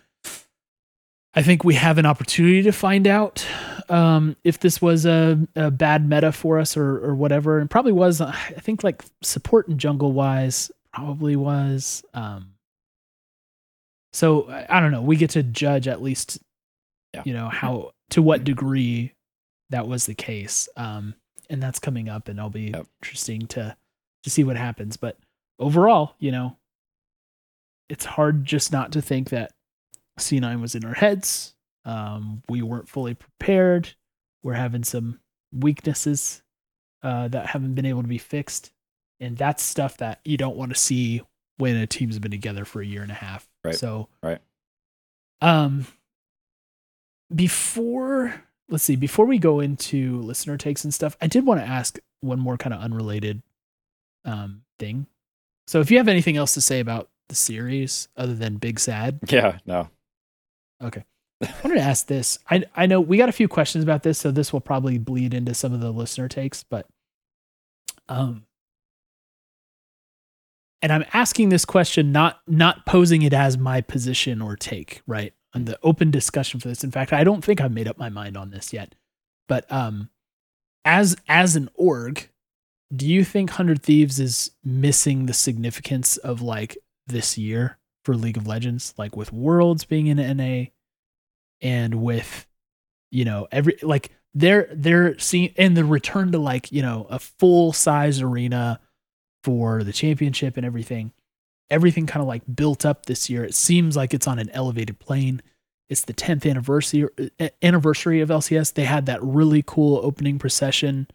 I 1.37 1.43
think 1.43 1.65
we 1.65 1.73
have 1.75 1.97
an 1.97 2.05
opportunity 2.05 2.61
to 2.61 2.71
find 2.71 3.05
out 3.05 3.45
um, 3.89 4.37
if 4.45 4.61
this 4.61 4.81
was 4.81 5.05
a, 5.05 5.37
a 5.57 5.69
bad 5.69 6.07
meta 6.07 6.31
for 6.31 6.59
us 6.59 6.77
or, 6.77 6.97
or 7.05 7.13
whatever. 7.13 7.59
And 7.59 7.69
probably 7.69 7.91
was. 7.91 8.21
I 8.21 8.31
think 8.61 8.85
like 8.85 9.03
support 9.21 9.67
and 9.67 9.77
jungle 9.77 10.13
wise, 10.13 10.71
probably 10.93 11.35
was. 11.35 12.05
Um, 12.13 12.53
so 14.13 14.49
I 14.49 14.77
I 14.77 14.79
don't 14.79 14.93
know. 14.93 15.01
We 15.01 15.17
get 15.17 15.31
to 15.31 15.43
judge 15.43 15.89
at 15.89 16.01
least, 16.01 16.39
Yeah. 17.13 17.23
you 17.25 17.33
know, 17.33 17.49
how 17.49 17.91
to 18.11 18.21
what 18.21 18.45
degree 18.45 19.13
that 19.71 19.89
was 19.89 20.05
the 20.05 20.15
case. 20.15 20.69
Um, 20.77 21.15
and 21.49 21.61
that's 21.61 21.79
coming 21.79 22.07
up, 22.07 22.29
and 22.29 22.39
it'll 22.39 22.49
be 22.49 22.71
Yep. 22.73 22.87
interesting 23.03 23.47
to 23.47 23.75
to 24.25 24.31
see 24.31 24.43
what 24.43 24.57
happens. 24.57 24.97
But 24.97 25.19
overall, 25.59 26.15
you 26.17 26.31
know, 26.31 26.57
it's 27.89 28.05
hard 28.05 28.43
just 28.43 28.71
not 28.71 28.91
to 28.93 29.01
think 29.01 29.29
that 29.29 29.51
C9 30.19 30.59
was 30.59 30.73
in 30.73 30.83
our 30.83 30.95
heads. 30.95 31.53
Um, 31.85 32.41
we 32.49 32.63
weren't 32.63 32.89
fully 32.89 33.13
prepared. 33.13 33.93
We're 34.41 34.53
having 34.53 34.83
some 34.83 35.19
weaknesses 35.53 36.41
uh, 37.03 37.27
that 37.27 37.45
haven't 37.45 37.75
been 37.75 37.85
able 37.85 38.01
to 38.01 38.07
be 38.07 38.17
fixed, 38.17 38.71
and 39.19 39.37
that's 39.37 39.61
stuff 39.61 39.97
that 39.97 40.21
you 40.25 40.37
don't 40.37 40.57
want 40.57 40.73
to 40.73 40.79
see 40.79 41.21
when 41.57 41.75
a 41.75 41.85
team's 41.85 42.17
been 42.17 42.31
together 42.31 42.65
for 42.65 42.81
a 42.81 42.85
year 42.85 43.03
and 43.03 43.11
a 43.11 43.15
half. 43.15 43.47
Right. 43.63 43.75
So, 43.75 44.09
Right. 44.23 44.39
Um, 45.41 45.85
before 47.33 48.33
let's 48.69 48.83
see, 48.83 48.95
before 48.95 49.25
we 49.25 49.37
go 49.37 49.59
into 49.59 50.19
listener 50.21 50.57
takes 50.57 50.83
and 50.83 50.93
stuff, 50.93 51.15
I 51.21 51.27
did 51.27 51.45
want 51.45 51.59
to 51.59 51.67
ask 51.67 51.99
one 52.21 52.39
more 52.39 52.57
kind 52.57 52.73
of 52.73 52.81
unrelated 52.81 53.43
um 54.25 54.61
thing. 54.79 55.07
So, 55.67 55.79
if 55.79 55.89
you 55.89 55.97
have 55.97 56.07
anything 56.07 56.37
else 56.37 56.53
to 56.55 56.61
say 56.61 56.79
about 56.79 57.09
the 57.29 57.35
series 57.35 58.07
other 58.17 58.35
than 58.35 58.57
Big 58.57 58.79
Sad, 58.79 59.19
Yeah, 59.27 59.57
no. 59.65 59.89
Okay. 60.83 61.03
I 61.41 61.53
wanted 61.63 61.75
to 61.75 61.81
ask 61.81 62.07
this. 62.07 62.39
I 62.49 62.63
I 62.75 62.85
know 62.85 63.01
we 63.01 63.17
got 63.17 63.29
a 63.29 63.33
few 63.33 63.47
questions 63.47 63.83
about 63.83 64.03
this, 64.03 64.19
so 64.19 64.31
this 64.31 64.53
will 64.53 64.61
probably 64.61 64.97
bleed 64.97 65.33
into 65.33 65.53
some 65.53 65.73
of 65.73 65.81
the 65.81 65.91
listener 65.91 66.27
takes, 66.27 66.63
but 66.63 66.87
um 68.07 68.45
and 70.81 70.91
I'm 70.91 71.05
asking 71.13 71.49
this 71.49 71.65
question 71.65 72.11
not 72.11 72.41
not 72.47 72.85
posing 72.85 73.21
it 73.23 73.33
as 73.33 73.57
my 73.57 73.81
position 73.81 74.41
or 74.41 74.55
take, 74.55 75.01
right? 75.07 75.33
On 75.53 75.65
the 75.65 75.79
open 75.83 76.11
discussion 76.11 76.59
for 76.59 76.67
this. 76.67 76.83
In 76.83 76.91
fact, 76.91 77.11
I 77.13 77.23
don't 77.23 77.43
think 77.43 77.59
I've 77.59 77.71
made 77.71 77.87
up 77.87 77.97
my 77.97 78.09
mind 78.09 78.37
on 78.37 78.51
this 78.51 78.71
yet. 78.73 78.93
But 79.47 79.69
um 79.71 80.09
as 80.83 81.15
as 81.27 81.55
an 81.55 81.69
org, 81.73 82.29
do 82.93 83.07
you 83.07 83.23
think 83.23 83.51
100 83.51 83.81
Thieves 83.81 84.19
is 84.19 84.51
missing 84.63 85.25
the 85.25 85.33
significance 85.33 86.17
of 86.17 86.41
like 86.41 86.77
this 87.07 87.37
year 87.37 87.77
for 88.03 88.15
League 88.15 88.37
of 88.37 88.47
Legends? 88.47 88.93
Like 88.97 89.15
with 89.15 89.33
Worlds 89.33 89.85
being 89.85 90.07
in 90.07 90.37
NA 90.37 90.65
and 91.61 91.95
with 91.95 92.45
you 93.11 93.25
know 93.25 93.47
every 93.51 93.77
like 93.81 94.11
they're 94.33 94.67
they're 94.73 95.17
seeing 95.17 95.53
and 95.57 95.75
the 95.75 95.85
return 95.85 96.31
to 96.33 96.37
like 96.37 96.71
you 96.71 96.81
know 96.81 97.07
a 97.09 97.19
full 97.19 97.71
size 97.73 98.21
arena 98.21 98.79
for 99.43 99.83
the 99.83 99.93
championship 99.93 100.57
and 100.57 100.65
everything 100.65 101.11
everything 101.69 102.05
kind 102.05 102.21
of 102.21 102.27
like 102.27 102.43
built 102.55 102.85
up 102.85 103.05
this 103.05 103.29
year. 103.29 103.43
It 103.43 103.55
seems 103.55 103.95
like 103.97 104.13
it's 104.13 104.27
on 104.27 104.39
an 104.39 104.49
elevated 104.51 104.99
plane. 104.99 105.41
It's 105.89 106.01
the 106.01 106.13
10th 106.13 106.49
anniversary 106.49 107.07
uh, 107.39 107.49
anniversary 107.61 108.21
of 108.21 108.29
LCS 108.29 108.73
they 108.73 108.85
had 108.85 109.05
that 109.05 109.21
really 109.23 109.63
cool 109.65 109.99
opening 110.03 110.39
procession 110.39 111.07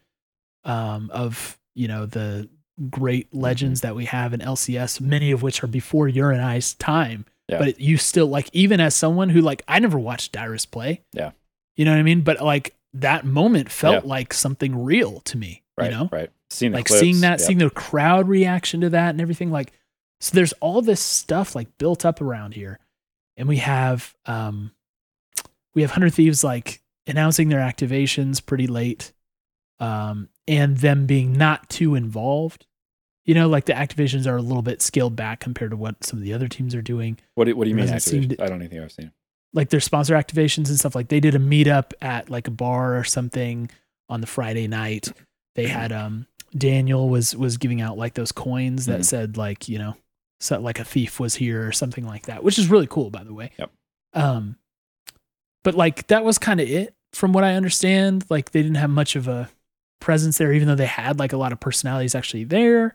um 0.63 1.09
of 1.13 1.57
you 1.75 1.87
know 1.87 2.05
the 2.05 2.49
great 2.89 3.33
legends 3.33 3.81
that 3.81 3.95
we 3.95 4.05
have 4.05 4.33
in 4.33 4.39
LCS 4.39 4.99
many 5.01 5.31
of 5.31 5.41
which 5.43 5.63
are 5.63 5.67
before 5.67 6.07
your 6.07 6.31
and 6.31 6.41
I's 6.41 6.73
time 6.75 7.25
Yeah. 7.47 7.59
but 7.59 7.79
you 7.79 7.97
still 7.97 8.27
like 8.27 8.49
even 8.53 8.79
as 8.79 8.95
someone 8.95 9.29
who 9.29 9.41
like 9.41 9.61
I 9.67 9.79
never 9.79 9.99
watched 9.99 10.31
Dyrus 10.33 10.65
play. 10.65 11.01
Yeah. 11.13 11.31
You 11.75 11.85
know 11.85 11.91
what 11.91 11.99
I 11.99 12.03
mean? 12.03 12.21
But 12.21 12.41
like 12.41 12.75
that 12.93 13.23
moment 13.25 13.69
felt 13.71 14.03
Yeah. 14.05 14.09
like 14.09 14.33
something 14.33 14.83
real 14.83 15.19
to 15.21 15.37
me. 15.37 15.61
Right. 15.77 15.91
You 15.91 15.97
know? 15.97 16.09
Right. 16.11 16.29
Seeing 16.49 16.71
Like 16.73 16.85
clips, 16.85 16.99
seeing 16.99 17.19
that, 17.21 17.39
yeah. 17.39 17.45
seeing 17.45 17.57
the 17.59 17.69
crowd 17.69 18.27
reaction 18.27 18.81
to 18.81 18.89
that 18.89 19.09
and 19.11 19.21
everything. 19.21 19.51
Like 19.51 19.73
so 20.19 20.35
there's 20.35 20.53
all 20.53 20.81
this 20.81 21.01
stuff 21.01 21.55
like 21.55 21.77
built 21.77 22.03
up 22.05 22.19
around 22.21 22.53
here. 22.55 22.79
And 23.37 23.47
we 23.47 23.57
have 23.57 24.13
um 24.25 24.71
we 25.75 25.81
have 25.83 25.91
Hundred 25.91 26.13
Thieves 26.13 26.43
like 26.43 26.81
announcing 27.07 27.49
their 27.49 27.59
activations 27.61 28.43
pretty 28.45 28.67
late. 28.67 29.13
Um 29.81 30.29
and 30.47 30.77
them 30.77 31.05
being 31.05 31.33
not 31.33 31.69
too 31.69 31.95
involved. 31.95 32.65
You 33.25 33.35
know, 33.35 33.47
like 33.49 33.65
the 33.65 33.73
activations 33.73 34.25
are 34.27 34.35
a 34.37 34.41
little 34.41 34.63
bit 34.63 34.81
scaled 34.81 35.15
back 35.15 35.39
compared 35.39 35.71
to 35.71 35.77
what 35.77 36.03
some 36.03 36.17
of 36.19 36.23
the 36.23 36.33
other 36.33 36.47
teams 36.47 36.73
are 36.73 36.81
doing 36.81 37.17
What 37.35 37.45
do, 37.45 37.55
what 37.55 37.65
do 37.65 37.69
you 37.69 37.75
mean? 37.75 37.85
to- 37.87 38.35
I 38.43 38.47
don't 38.47 38.59
think 38.59 38.73
I've 38.73 38.91
seen. 38.91 39.11
like 39.53 39.69
their 39.69 39.79
sponsor 39.79 40.15
activations 40.15 40.69
and 40.69 40.79
stuff 40.79 40.95
like 40.95 41.09
they 41.09 41.19
did 41.19 41.35
a 41.35 41.39
meetup 41.39 41.91
at 42.01 42.29
like 42.29 42.47
a 42.47 42.51
bar 42.51 42.97
or 42.97 43.03
something 43.03 43.69
on 44.09 44.21
the 44.21 44.27
Friday 44.27 44.67
night. 44.67 45.11
They 45.55 45.67
had 45.67 45.91
um 45.91 46.25
Daniel 46.57 47.09
was 47.09 47.35
was 47.35 47.57
giving 47.57 47.79
out 47.81 47.97
like 47.97 48.13
those 48.15 48.31
coins 48.31 48.85
that 48.87 49.01
Mhm. 49.01 49.05
said 49.05 49.37
like, 49.37 49.69
you 49.69 49.77
know, 49.77 49.95
so 50.39 50.59
like 50.59 50.79
a 50.79 50.83
thief 50.83 51.19
was 51.19 51.35
here 51.35 51.65
or 51.67 51.71
something 51.71 52.05
like 52.05 52.25
that, 52.25 52.43
which 52.43 52.57
is 52.59 52.67
really 52.69 52.87
cool 52.87 53.09
by 53.11 53.23
the 53.23 53.33
way. 53.33 53.51
Yep. 53.59 53.71
Um 54.13 54.57
but 55.63 55.75
like 55.75 56.07
that 56.07 56.23
was 56.25 56.37
kind 56.37 56.59
of 56.59 56.67
it 56.67 56.95
from 57.13 57.33
what 57.33 57.43
I 57.43 57.53
understand. 57.53 58.25
Like 58.29 58.51
they 58.51 58.61
didn't 58.63 58.77
have 58.77 58.89
much 58.89 59.15
of 59.15 59.27
a 59.27 59.49
presence 60.01 60.37
there 60.37 60.51
even 60.51 60.67
though 60.67 60.75
they 60.75 60.85
had 60.85 61.17
like 61.19 61.31
a 61.31 61.37
lot 61.37 61.53
of 61.53 61.59
personalities 61.61 62.13
actually 62.15 62.43
there. 62.43 62.93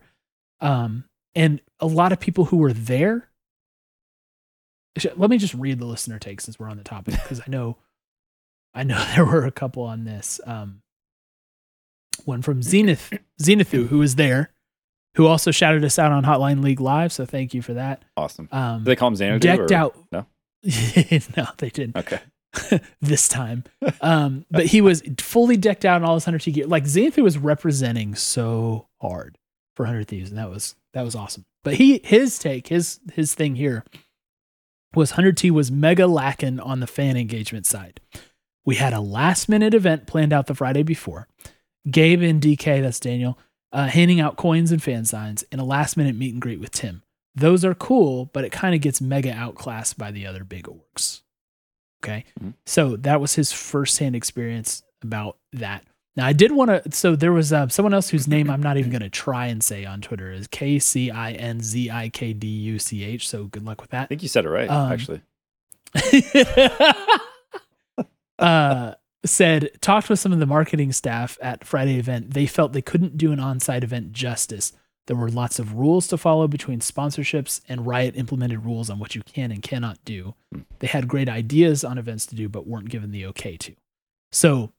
Um 0.61 1.05
and 1.35 1.61
a 1.81 1.87
lot 1.87 2.13
of 2.13 2.21
people 2.21 2.45
who 2.47 2.59
were 2.59 2.73
there 2.75 3.29
let 5.17 5.29
me 5.29 5.37
just 5.39 5.53
read 5.55 5.79
the 5.79 5.85
listener 5.87 6.19
takes 6.19 6.45
since 6.45 6.59
we're 6.59 6.71
on 6.71 6.79
the 6.79 6.85
topic 6.85 7.15
because 7.15 7.41
I 7.41 7.51
know 7.51 7.77
I 8.75 8.83
know 8.83 9.03
there 9.15 9.25
were 9.25 9.45
a 9.45 9.51
couple 9.51 9.83
on 9.85 10.05
this. 10.05 10.41
Um, 10.47 10.83
one 12.25 12.41
from 12.43 12.63
Zenith 12.63 13.13
Zenithu 13.41 13.89
who 13.89 13.99
was 13.99 14.15
there, 14.17 14.51
who 15.17 15.27
also 15.27 15.51
shouted 15.51 15.85
us 15.85 15.99
out 15.99 16.13
on 16.13 16.25
Hotline 16.25 16.63
League 16.63 16.81
Live. 16.81 17.13
So 17.13 17.27
thank 17.27 17.53
you 17.53 17.61
for 17.63 17.75
that. 17.75 18.05
Awesome. 18.17 18.49
Um, 18.53 18.81
Do 18.81 18.85
they 18.87 18.97
call 18.97 19.09
him 19.09 19.17
Xanadu? 19.17 19.39
decked 19.41 19.71
or- 19.71 19.75
out. 19.75 19.97
No? 20.11 20.27
no, 21.37 21.47
they 21.59 21.69
didn't 21.71 21.97
Okay. 21.97 22.21
this 23.01 23.29
time. 23.29 23.65
Um, 24.01 24.47
but 24.51 24.67
he 24.67 24.81
was 24.81 25.03
fully 25.19 25.57
decked 25.57 25.85
out 25.85 26.01
in 26.01 26.05
all 26.05 26.15
his 26.15 26.25
hundred 26.25 26.43
T 26.43 26.53
gear. 26.53 26.67
Like 26.67 26.85
Xanthu 26.85 27.23
was 27.23 27.39
representing 27.39 28.15
so 28.15 28.89
hard 29.01 29.39
for 29.75 29.87
hundred 29.87 30.09
thieves, 30.09 30.31
and 30.31 30.39
that 30.39 30.51
was 30.51 30.75
that 30.95 31.03
was 31.03 31.15
awesome. 31.15 31.45
But 31.65 31.75
he 31.75 32.01
his 32.05 32.39
take 32.39 32.69
his 32.69 33.01
his 33.13 33.35
thing 33.35 33.57
here 33.57 33.85
was 34.95 35.13
hundred 35.13 35.37
T 35.37 35.51
was 35.51 35.71
mega 35.71 36.07
lacking 36.07 36.61
on 36.61 36.81
the 36.81 36.87
fan 36.87 37.17
engagement 37.17 37.67
side. 37.67 38.01
We 38.65 38.77
had 38.77 38.93
a 38.93 39.01
last 39.01 39.49
minute 39.49 39.75
event 39.75 40.07
planned 40.07 40.33
out 40.33 40.47
the 40.47 40.55
Friday 40.55 40.83
before. 40.83 41.29
Gabe 41.89 42.23
and 42.23 42.43
DK, 42.43 42.83
that's 42.83 42.99
Daniel, 42.99 43.39
uh, 43.73 43.87
handing 43.87 44.21
out 44.21 44.37
coins 44.37 44.73
and 44.73 44.83
fan 44.83 45.05
signs, 45.05 45.45
and 45.53 45.61
a 45.61 45.65
last 45.65 45.97
minute 45.97 46.17
meet 46.17 46.33
and 46.33 46.43
greet 46.43 46.59
with 46.59 46.73
Tim. 46.73 47.03
Those 47.37 47.65
are 47.65 47.75
cool, 47.75 48.25
but 48.33 48.45
it 48.45 48.51
kind 48.51 48.75
of 48.75 48.81
gets 48.81 49.01
mega 49.01 49.33
outclassed 49.33 49.97
by 49.99 50.11
the 50.11 50.27
other 50.27 50.43
big 50.43 50.65
orgs. 50.65 51.21
Okay. 52.05 52.25
Mhm. 52.43 52.55
So 52.67 52.97
that 52.97 53.21
was 53.21 53.35
his 53.35 53.53
firsthand 53.53 54.17
experience 54.17 54.83
about 55.03 55.37
that. 55.53 55.85
Now 56.17 56.27
I 56.27 56.33
did 56.33 56.53
want 56.53 56.71
to. 56.71 56.91
So 56.93 57.15
there 57.17 57.33
was 57.33 57.53
uh, 57.53 57.69
someone 57.69 57.93
else 57.93 58.09
whose 58.09 58.27
name 58.27 58.49
I'm 58.49 58.63
not 58.63 58.79
even 58.79 58.91
going 58.91 59.03
to 59.03 59.11
try 59.11 59.47
and 59.47 59.63
say 59.63 59.85
on 59.85 60.01
Twitter 60.01 60.33
is 60.33 60.47
K 60.47 60.79
C 60.79 61.11
I 61.11 61.33
N 61.33 61.61
Z 61.61 61.91
I 61.91 62.09
K 62.09 62.33
D 62.33 62.47
U 62.47 62.79
C 62.79 63.05
H. 63.05 63.29
So 63.29 63.45
good 63.45 63.65
luck 63.65 63.81
with 63.83 63.91
that. 63.91 64.05
I 64.05 64.07
think 64.07 64.23
you 64.23 64.29
said 64.29 64.45
it 64.45 64.51
right, 64.51 64.71
Um, 64.71 64.93
actually. 64.93 65.21
uh, 68.39 68.95
said 69.25 69.71
talked 69.81 70.09
with 70.09 70.19
some 70.19 70.33
of 70.33 70.39
the 70.39 70.47
marketing 70.47 70.93
staff 70.93 71.37
at 71.43 71.65
Friday 71.65 71.99
event. 71.99 72.33
They 72.33 72.47
felt 72.47 72.73
they 72.73 72.83
couldn't 72.83 73.19
do 73.19 73.33
an 73.33 73.41
on-site 73.41 73.85
event 73.85 74.13
justice. 74.13 74.73
There 75.07 75.17
were 75.17 75.29
lots 75.29 75.59
of 75.59 75.75
rules 75.75 76.09
to 76.09 76.19
follow 76.19 76.49
between 76.49 76.81
sponsorships, 76.81 77.61
and 77.69 77.87
Riot 77.87 78.17
implemented 78.17 78.65
rules 78.65 78.91
on 78.91 78.99
what 78.99 79.15
you 79.15 79.23
can 79.23 79.53
and 79.53 79.63
cannot 79.63 80.05
do. 80.05 80.35
Hmm. 80.53 80.63
They 80.81 80.89
had 80.89 81.09
great 81.09 81.29
ideas 81.29 81.85
on 81.85 81.99
events 81.99 82.27
to 82.27 82.35
do, 82.35 82.49
but 82.49 82.67
weren't 82.67 82.89
given 82.89 83.13
the 83.13 83.27
okay 83.27 83.57
to. 83.59 83.75
So, 84.33 84.73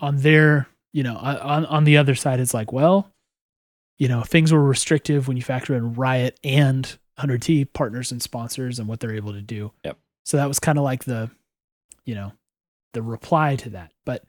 on 0.00 0.18
their, 0.18 0.68
you 0.92 1.02
know, 1.02 1.16
on 1.16 1.66
on 1.66 1.84
the 1.84 1.98
other 1.98 2.14
side, 2.14 2.40
it's 2.40 2.54
like, 2.54 2.72
well, 2.72 3.10
you 3.98 4.08
know, 4.08 4.22
things 4.22 4.52
were 4.52 4.62
restrictive 4.62 5.28
when 5.28 5.36
you 5.36 5.42
factor 5.42 5.74
in 5.74 5.94
Riot 5.94 6.38
and 6.42 6.98
100T 7.18 7.72
partners 7.72 8.10
and 8.10 8.20
sponsors 8.22 8.78
and 8.78 8.88
what 8.88 9.00
they're 9.00 9.14
able 9.14 9.32
to 9.32 9.42
do. 9.42 9.72
Yep. 9.84 9.98
So 10.24 10.36
that 10.36 10.48
was 10.48 10.58
kind 10.58 10.78
of 10.78 10.84
like 10.84 11.04
the, 11.04 11.30
you 12.04 12.14
know, 12.14 12.32
the 12.92 13.02
reply 13.02 13.56
to 13.56 13.70
that. 13.70 13.92
But 14.04 14.24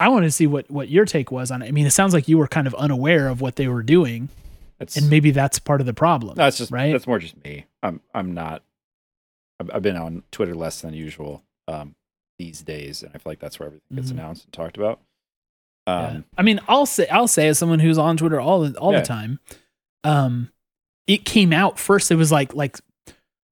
I 0.00 0.08
wanted 0.08 0.26
to 0.26 0.32
see 0.32 0.46
what 0.48 0.68
what 0.70 0.88
your 0.88 1.04
take 1.04 1.30
was 1.30 1.50
on 1.52 1.62
it. 1.62 1.68
I 1.68 1.70
mean, 1.70 1.86
it 1.86 1.90
sounds 1.92 2.12
like 2.14 2.26
you 2.26 2.38
were 2.38 2.48
kind 2.48 2.66
of 2.66 2.74
unaware 2.74 3.28
of 3.28 3.40
what 3.40 3.54
they 3.56 3.68
were 3.68 3.82
doing, 3.84 4.28
It's, 4.80 4.96
and 4.96 5.08
maybe 5.10 5.30
that's 5.30 5.58
part 5.60 5.80
of 5.80 5.86
the 5.86 5.94
problem. 5.94 6.34
no, 6.38 6.46
it's 6.46 6.58
just 6.58 6.72
right? 6.72 6.90
That's 6.92 7.06
more 7.06 7.18
just 7.18 7.42
me. 7.44 7.66
I'm 7.82 8.00
I'm 8.14 8.32
not. 8.34 8.62
I've, 9.60 9.70
I've 9.74 9.82
been 9.82 9.96
on 9.96 10.22
Twitter 10.32 10.54
less 10.54 10.80
than 10.80 10.94
usual 10.94 11.44
um, 11.68 11.94
these 12.38 12.62
days, 12.62 13.02
and 13.02 13.10
I 13.14 13.18
feel 13.18 13.30
like 13.30 13.40
that's 13.40 13.60
where 13.60 13.66
everything 13.66 13.94
gets 13.96 14.08
Mhm. 14.08 14.12
announced 14.12 14.44
and 14.44 14.52
talked 14.54 14.76
about. 14.78 15.00
Yeah. 15.86 16.06
Um, 16.06 16.24
I 16.38 16.42
mean, 16.42 16.60
I'll 16.66 16.86
say 16.86 17.06
I'll 17.08 17.28
say 17.28 17.48
as 17.48 17.58
someone 17.58 17.78
who's 17.80 17.98
on 17.98 18.16
Twitter 18.16 18.40
all 18.40 18.60
the 18.62 18.78
all 18.78 18.92
Yeah. 18.92 19.00
the 19.00 19.06
time, 19.06 19.38
um, 20.04 20.50
it 21.06 21.24
came 21.24 21.52
out 21.52 21.78
first. 21.78 22.10
It 22.10 22.16
was 22.16 22.32
like 22.32 22.54
like 22.54 22.78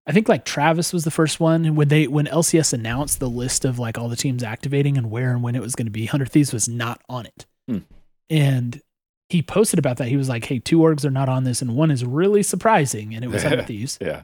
I 0.09 0.13
think 0.13 0.27
like 0.29 0.45
Travis 0.47 0.93
was 0.93 1.05
the 1.05 1.11
first 1.11 1.39
one 1.39 1.75
when 1.75 1.89
they 1.89 2.07
when 2.09 2.25
LCS 2.27 2.73
announced 2.73 3.21
the 3.21 3.29
list 3.29 3.65
of 3.67 3.79
like 3.79 3.99
all 3.99 4.09
the 4.09 4.17
teams 4.17 4.43
activating 4.43 4.97
and 4.97 5.11
where 5.11 5.31
and 5.31 5.43
when 5.43 5.55
it 5.55 5.61
was 5.61 5.75
going 5.75 5.87
to 5.87 5.93
be. 5.93 6.07
Hundred 6.07 6.31
Thieves 6.33 6.53
was 6.53 6.67
not 6.69 7.01
on 7.11 7.27
it, 7.27 7.45
Hmm. 7.69 7.79
and 8.31 8.81
he 9.29 9.43
posted 9.43 9.79
about 9.79 9.99
that. 9.99 10.09
He 10.09 10.17
was 10.17 10.29
like, 10.31 10.47
"Hey, 10.47 10.59
two 10.61 10.79
orgs 10.79 11.05
are 11.05 11.11
not 11.11 11.29
on 11.29 11.45
this, 11.45 11.61
and 11.61 11.77
one 11.77 11.91
is 11.91 12.05
really 12.07 12.43
surprising," 12.43 13.15
and 13.15 13.23
it 13.23 13.29
was 13.29 13.43
Hundred 13.43 13.67
Thieves. 13.69 13.99
yeah, 14.01 14.23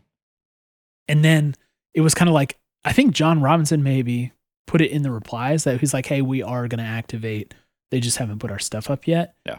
And 1.06 1.22
then 1.22 1.54
it 1.92 2.00
was 2.00 2.14
kind 2.14 2.30
of 2.30 2.34
like 2.34 2.56
I 2.86 2.92
think 2.94 3.14
John 3.14 3.40
Robinson 3.42 3.82
maybe 3.82 4.32
put 4.66 4.80
it 4.80 4.90
in 4.90 5.02
the 5.02 5.10
replies 5.10 5.64
that 5.64 5.80
he's 5.80 5.92
like, 5.92 6.06
"Hey, 6.06 6.22
we 6.22 6.42
are 6.42 6.66
going 6.66 6.78
to 6.82 6.84
activate. 6.90 7.52
They 7.90 8.00
just 8.00 8.16
haven't 8.16 8.38
put 8.38 8.50
our 8.50 8.58
stuff 8.58 8.88
up 8.88 9.06
yet." 9.06 9.34
Yeah. 9.44 9.58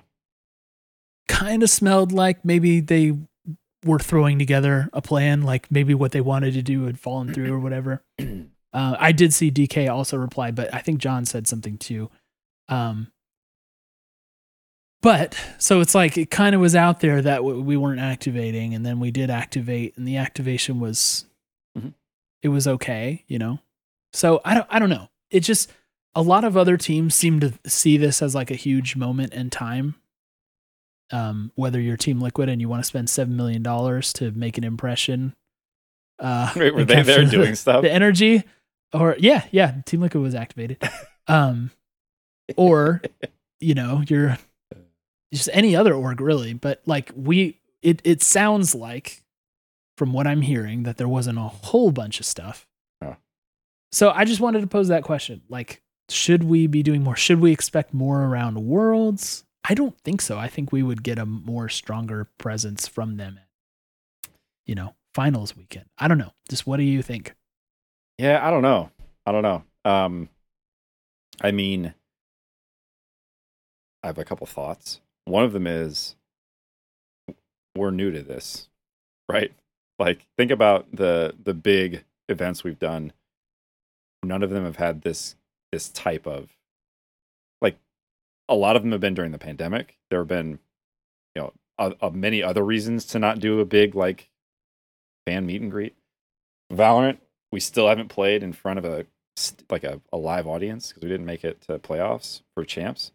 Kind 1.28 1.62
of 1.64 1.70
smelled 1.70 2.12
like 2.12 2.44
maybe 2.44 2.80
they 2.80 3.14
were 3.86 4.00
throwing 4.00 4.38
together 4.40 4.90
a 4.92 5.02
plan, 5.02 5.44
like 5.44 5.72
maybe 5.72 5.94
what 5.94 6.12
they 6.12 6.20
wanted 6.22 6.54
to 6.56 6.62
do 6.62 6.84
had 6.86 7.00
fallen 7.00 7.34
through 7.34 7.54
or 7.54 7.60
whatever. 7.60 8.04
Uh, 8.74 8.98
I 9.00 9.14
did 9.14 9.34
see 9.34 9.50
DK 9.52 9.90
also 9.90 10.18
reply, 10.18 10.52
but 10.52 10.74
I 10.74 10.80
think 10.80 11.00
John 11.00 11.24
said 11.24 11.48
something 11.48 11.78
too. 11.78 12.12
Um, 12.68 13.08
but 15.02 15.40
so 15.60 15.80
it's 15.82 15.96
like 15.96 16.18
it 16.18 16.30
kind 16.30 16.56
of 16.56 16.60
was 16.60 16.76
out 16.76 17.00
there 17.00 17.22
that 17.22 17.38
w- 17.38 17.62
we 17.62 17.78
weren't 17.78 18.02
activating, 18.02 18.74
and 18.74 18.86
then 18.86 19.00
we 19.00 19.12
did 19.12 19.30
activate, 19.30 19.96
and 19.98 20.06
the 20.06 20.18
activation 20.18 20.82
was 20.82 21.26
Mhm. 21.78 21.94
it 22.42 22.50
was 22.50 22.68
okay, 22.68 23.24
you 23.30 23.40
know. 23.40 23.60
So 24.12 24.42
I 24.44 24.54
don't 24.56 24.68
I 24.70 24.80
don't 24.80 24.90
know. 24.90 25.10
It 25.30 25.40
just 25.42 25.72
a 26.14 26.22
lot 26.22 26.44
of 26.44 26.58
other 26.58 26.76
teams 26.76 27.16
seem 27.16 27.40
to 27.42 27.54
see 27.66 27.96
this 27.98 28.22
as 28.22 28.36
like 28.36 28.52
a 28.52 28.56
huge 28.56 28.96
moment 28.98 29.34
in 29.34 29.50
time. 29.50 29.96
Um, 31.12 31.52
whether 31.56 31.80
you're 31.80 31.98
Team 31.98 32.20
Liquid 32.20 32.50
and 32.50 32.60
you 32.60 32.68
want 32.68 32.82
to 32.84 32.88
spend 32.88 33.10
seven 33.10 33.36
million 33.38 33.62
dollars 33.62 34.12
to 34.14 34.32
make 34.32 34.58
an 34.58 34.64
impression, 34.64 35.34
uh, 36.20 36.52
Wait, 36.56 36.74
were 36.74 36.84
they 36.84 37.02
there 37.04 37.24
the- 37.26 37.30
doing 37.32 37.56
stuff? 37.56 37.82
the 37.84 37.92
energy 37.92 38.44
or 38.94 39.16
yeah 39.20 39.44
yeah 39.52 39.74
team 39.86 40.00
liquid 40.02 40.24
was 40.24 40.34
activated 40.36 40.78
um 41.28 41.70
or 42.56 43.02
you 43.60 43.74
know 43.74 44.02
you're 44.08 44.38
just 45.34 45.50
any 45.52 45.76
other 45.76 45.94
org 45.94 46.22
really 46.22 46.54
but 46.54 46.82
like 46.86 47.12
we 47.16 47.60
it 47.82 48.00
it 48.06 48.22
sounds 48.22 48.74
like 48.74 49.22
from 49.98 50.14
what 50.14 50.28
i'm 50.28 50.42
hearing 50.42 50.84
that 50.84 50.96
there 50.98 51.08
wasn't 51.10 51.38
a 51.38 51.42
whole 51.42 51.92
bunch 51.92 52.20
of 52.22 52.26
stuff 52.26 52.66
Oh. 53.02 53.18
so 53.92 54.12
i 54.12 54.24
just 54.24 54.40
wanted 54.40 54.62
to 54.62 54.68
pose 54.68 54.88
that 54.90 55.04
question 55.04 55.42
like 55.50 55.82
should 56.10 56.44
we 56.44 56.68
be 56.68 56.84
doing 56.84 57.04
more 57.04 57.16
should 57.18 57.42
we 57.42 57.52
expect 57.52 57.94
more 57.94 58.22
around 58.24 58.64
worlds 58.66 59.44
i 59.68 59.74
don't 59.74 59.98
think 60.00 60.22
so 60.22 60.38
i 60.38 60.48
think 60.48 60.72
we 60.72 60.84
would 60.84 61.04
get 61.04 61.18
a 61.20 61.26
more 61.26 61.70
stronger 61.70 62.28
presence 62.38 62.88
from 62.88 63.18
them 63.18 63.40
you 64.66 64.76
know 64.76 64.96
finals 65.14 65.56
weekend 65.56 65.86
i 65.98 66.08
don't 66.08 66.18
know 66.18 66.32
just 66.50 66.66
what 66.68 66.78
do 66.78 66.84
you 66.84 67.02
think 67.02 67.36
Yeah, 68.18 68.46
I 68.46 68.50
don't 68.50 68.62
know. 68.62 68.92
I 69.26 69.32
don't 69.32 69.44
know. 69.44 69.64
Um, 69.84 70.30
I 71.42 71.52
mean, 71.52 71.94
I 74.04 74.08
have 74.08 74.18
a 74.18 74.24
couple 74.24 74.48
thoughts. 74.48 75.02
One 75.26 75.44
of 75.44 75.52
them 75.52 75.68
is 75.68 76.16
we're 77.76 77.92
new 77.92 78.12
to 78.12 78.24
this, 78.24 78.70
right? 79.28 79.52
Like, 80.00 80.28
think 80.38 80.52
about 80.52 80.88
the 80.94 81.36
the 81.44 81.54
big 81.54 82.06
events 82.30 82.64
we've 82.64 82.80
done. 82.80 83.12
None 84.24 84.44
of 84.44 84.50
them 84.50 84.64
have 84.64 84.78
had 84.78 85.02
this 85.02 85.36
this 85.72 85.90
type 85.90 86.26
of. 86.26 86.55
A 88.48 88.56
lot 88.56 88.76
of 88.76 88.84
them 88.84 88.92
have 88.92 89.02
been 89.02 89.14
during 89.14 89.32
the 89.32 89.38
pandemic. 89.38 89.98
There 90.10 90.20
have 90.20 90.28
been, 90.28 90.60
you 91.36 91.42
know, 91.42 91.54
uh, 91.78 91.92
uh, 92.02 92.10
many 92.12 92.44
other 92.44 92.64
reasons 92.64 93.06
to 93.06 93.20
not 93.20 93.40
do 93.40 93.60
a 93.60 93.66
big 93.66 93.96
like 93.96 94.30
fan 95.26 95.46
meet 95.46 95.62
and 95.62 95.72
greet. 95.72 95.96
Valorant, 96.72 97.18
we 97.52 97.60
still 97.60 97.88
haven't 97.88 98.10
played 98.10 98.44
in 98.44 98.54
front 98.54 98.80
of 98.80 98.86
a 98.86 99.06
like 99.70 99.84
a, 99.84 100.00
a 100.14 100.18
live 100.18 100.48
audience 100.48 100.90
because 100.90 101.04
we 101.04 101.10
didn't 101.10 101.26
make 101.26 101.44
it 101.44 101.62
to 101.62 101.80
playoffs 101.80 102.42
for 102.54 102.64
champs. 102.64 103.12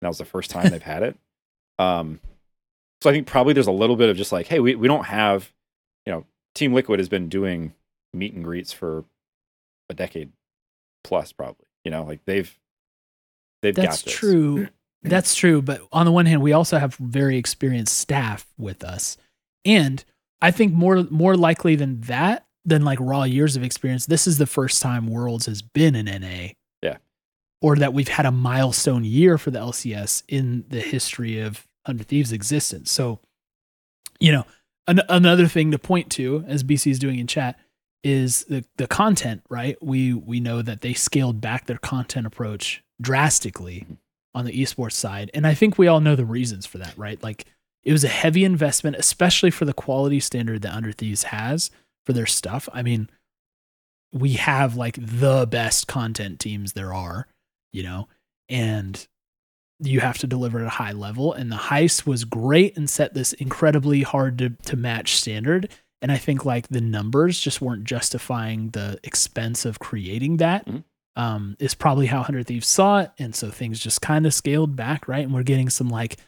And 0.00 0.06
That 0.06 0.08
was 0.08 0.18
the 0.18 0.24
first 0.24 0.50
time 0.50 0.68
they've 0.70 0.82
had 0.82 1.02
it. 1.02 1.16
Um, 1.78 2.20
so 3.02 3.10
I 3.10 3.12
think 3.12 3.26
probably 3.26 3.52
there's 3.52 3.66
a 3.66 3.72
little 3.72 3.96
bit 3.96 4.08
of 4.08 4.16
just 4.16 4.32
like, 4.32 4.46
hey, 4.46 4.60
we, 4.60 4.74
we 4.74 4.88
don't 4.88 5.04
have, 5.06 5.52
you 6.04 6.12
know, 6.12 6.24
Team 6.54 6.72
Liquid 6.72 6.98
has 6.98 7.08
been 7.08 7.28
doing 7.28 7.74
meet 8.14 8.32
and 8.32 8.44
greets 8.44 8.72
for 8.72 9.04
a 9.90 9.94
decade 9.94 10.32
plus, 11.04 11.32
probably. 11.32 11.66
You 11.84 11.90
know, 11.90 12.04
like 12.04 12.24
they've 12.24 12.58
they've 13.62 13.74
That's 13.74 14.02
got 14.02 14.04
this. 14.04 14.14
true. 14.14 14.56
Mm. 14.58 14.70
That's 15.02 15.34
true. 15.34 15.62
But 15.62 15.82
on 15.92 16.04
the 16.04 16.12
one 16.12 16.26
hand, 16.26 16.42
we 16.42 16.52
also 16.52 16.78
have 16.78 16.94
very 16.96 17.36
experienced 17.36 17.96
staff 17.96 18.46
with 18.58 18.82
us. 18.82 19.16
And 19.64 20.04
I 20.40 20.50
think 20.50 20.72
more 20.72 21.04
more 21.10 21.36
likely 21.36 21.76
than 21.76 22.00
that, 22.02 22.46
than 22.64 22.84
like 22.84 22.98
raw 23.00 23.22
years 23.22 23.56
of 23.56 23.62
experience, 23.62 24.06
this 24.06 24.26
is 24.26 24.38
the 24.38 24.46
first 24.46 24.82
time 24.82 25.06
Worlds 25.06 25.46
has 25.46 25.62
been 25.62 25.94
in 25.94 26.06
NA. 26.06 26.48
Yeah. 26.82 26.96
Or 27.62 27.76
that 27.76 27.92
we've 27.94 28.08
had 28.08 28.26
a 28.26 28.32
milestone 28.32 29.04
year 29.04 29.38
for 29.38 29.50
the 29.50 29.58
LCS 29.60 30.22
in 30.28 30.64
the 30.68 30.80
history 30.80 31.40
of 31.40 31.66
100 31.84 32.06
Thieves 32.06 32.32
existence. 32.32 32.90
So, 32.92 33.20
you 34.20 34.32
know, 34.32 34.44
an- 34.86 35.02
another 35.08 35.46
thing 35.48 35.70
to 35.70 35.78
point 35.78 36.10
to, 36.12 36.44
as 36.46 36.64
BC 36.64 36.90
is 36.90 36.98
doing 36.98 37.18
in 37.18 37.26
chat, 37.26 37.58
is 38.04 38.44
the 38.44 38.64
the 38.76 38.86
content. 38.86 39.42
Right? 39.48 39.76
We 39.82 40.12
we 40.14 40.40
know 40.40 40.62
that 40.62 40.80
they 40.80 40.94
scaled 40.94 41.40
back 41.40 41.66
their 41.66 41.78
content 41.78 42.26
approach 42.26 42.82
drastically 43.00 43.86
on 44.34 44.44
the 44.44 44.52
esports 44.52 44.92
side, 44.92 45.30
and 45.34 45.46
I 45.46 45.54
think 45.54 45.78
we 45.78 45.88
all 45.88 46.00
know 46.00 46.16
the 46.16 46.24
reasons 46.24 46.66
for 46.66 46.78
that. 46.78 46.96
Right? 46.96 47.22
Like 47.22 47.46
it 47.84 47.92
was 47.92 48.04
a 48.04 48.08
heavy 48.08 48.44
investment, 48.44 48.96
especially 48.96 49.50
for 49.50 49.64
the 49.64 49.72
quality 49.72 50.20
standard 50.20 50.62
that 50.62 50.70
Hundred 50.70 50.98
Thieves 50.98 51.24
has 51.24 51.70
for 52.04 52.12
their 52.12 52.26
stuff. 52.26 52.68
I 52.72 52.82
mean, 52.82 53.08
we 54.12 54.34
have 54.34 54.76
like 54.76 54.96
the 55.00 55.46
best 55.48 55.86
content 55.86 56.40
teams 56.40 56.72
there 56.72 56.92
are, 56.92 57.26
you 57.72 57.82
know, 57.82 58.08
and 58.48 59.06
you 59.80 60.00
have 60.00 60.18
to 60.18 60.26
deliver 60.26 60.60
at 60.60 60.66
a 60.66 60.70
high 60.70 60.92
level. 60.92 61.32
And 61.32 61.52
the 61.52 61.56
heist 61.56 62.06
was 62.06 62.24
great 62.24 62.76
and 62.76 62.88
set 62.88 63.14
this 63.14 63.32
incredibly 63.34 64.02
hard 64.02 64.38
to, 64.38 64.50
to 64.50 64.76
match 64.76 65.16
standard. 65.16 65.68
And 66.00 66.10
I 66.10 66.16
think 66.16 66.44
like 66.44 66.68
the 66.68 66.80
numbers 66.80 67.38
just 67.38 67.60
weren't 67.60 67.84
justifying 67.84 68.70
the 68.70 68.98
expense 69.04 69.64
of 69.64 69.78
creating 69.78 70.38
that. 70.38 70.66
Mhm. 70.66 70.84
Um, 71.16 71.56
is 71.58 71.74
probably 71.74 72.06
how 72.06 72.18
100 72.18 72.46
Thieves 72.46 72.68
saw 72.68 72.98
it. 72.98 73.10
And 73.18 73.34
so 73.34 73.50
things 73.50 73.80
just 73.80 74.02
kind 74.02 74.26
of 74.26 74.34
scaled 74.34 74.76
back, 74.76 75.08
right? 75.08 75.24
And 75.24 75.32
we're 75.32 75.44
getting 75.44 75.70
some 75.70 75.88
like 75.88 76.18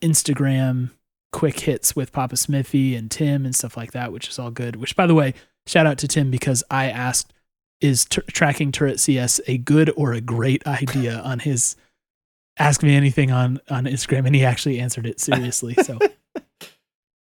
Instagram 0.00 0.90
quick 1.32 1.60
hits 1.60 1.96
with 1.96 2.12
Papa 2.12 2.36
Smithy 2.36 2.94
and 2.94 3.10
Tim 3.10 3.44
and 3.44 3.54
stuff 3.54 3.76
like 3.76 3.92
that, 3.92 4.12
which 4.12 4.28
is 4.28 4.38
all 4.38 4.50
good. 4.50 4.76
Which, 4.76 4.94
by 4.94 5.06
the 5.06 5.14
way, 5.14 5.34
shout 5.66 5.86
out 5.86 5.98
to 5.98 6.08
Tim 6.08 6.30
because 6.30 6.62
I 6.70 6.90
asked, 6.90 7.32
is 7.80 8.04
t- 8.04 8.22
tracking 8.32 8.72
turret 8.72 9.00
CS 9.00 9.40
a 9.46 9.58
good 9.58 9.90
or 9.96 10.12
a 10.12 10.20
great 10.20 10.64
idea 10.66 11.18
on 11.20 11.40
his 11.40 11.76
ask 12.58 12.82
me 12.82 12.94
anything 12.94 13.30
on 13.30 13.60
on 13.68 13.84
Instagram, 13.84 14.26
and 14.26 14.34
he 14.34 14.44
actually 14.44 14.78
answered 14.78 15.06
it 15.06 15.18
seriously. 15.18 15.74
So, 15.82 15.98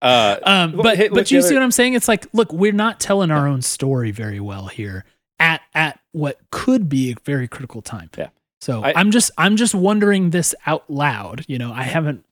Uh, 0.00 0.36
um, 0.44 0.72
Well, 0.74 0.82
but 0.84 0.96
hey, 0.96 1.08
but 1.08 1.30
you 1.30 1.42
see 1.42 1.54
what 1.54 1.62
I'm 1.62 1.72
saying? 1.72 1.94
It's 1.94 2.08
like, 2.08 2.26
look, 2.32 2.52
we're 2.52 2.72
not 2.72 3.00
telling 3.00 3.30
our 3.30 3.48
own 3.48 3.62
story 3.62 4.10
very 4.10 4.38
well 4.40 4.66
here 4.66 5.04
at 5.38 5.62
at 5.74 6.00
what 6.12 6.38
could 6.50 6.88
be 6.88 7.12
a 7.12 7.14
very 7.24 7.46
critical 7.48 7.82
time. 7.82 8.10
Yeah. 8.16 8.28
So 8.60 8.82
I- 8.82 8.98
am 9.00 9.10
just 9.10 9.30
I'm 9.38 9.56
just 9.56 9.74
wondering 9.74 10.30
this 10.30 10.54
out 10.66 10.88
loud. 10.90 11.44
You 11.48 11.58
know, 11.58 11.72
I 11.72 11.82
haven't 11.84 12.24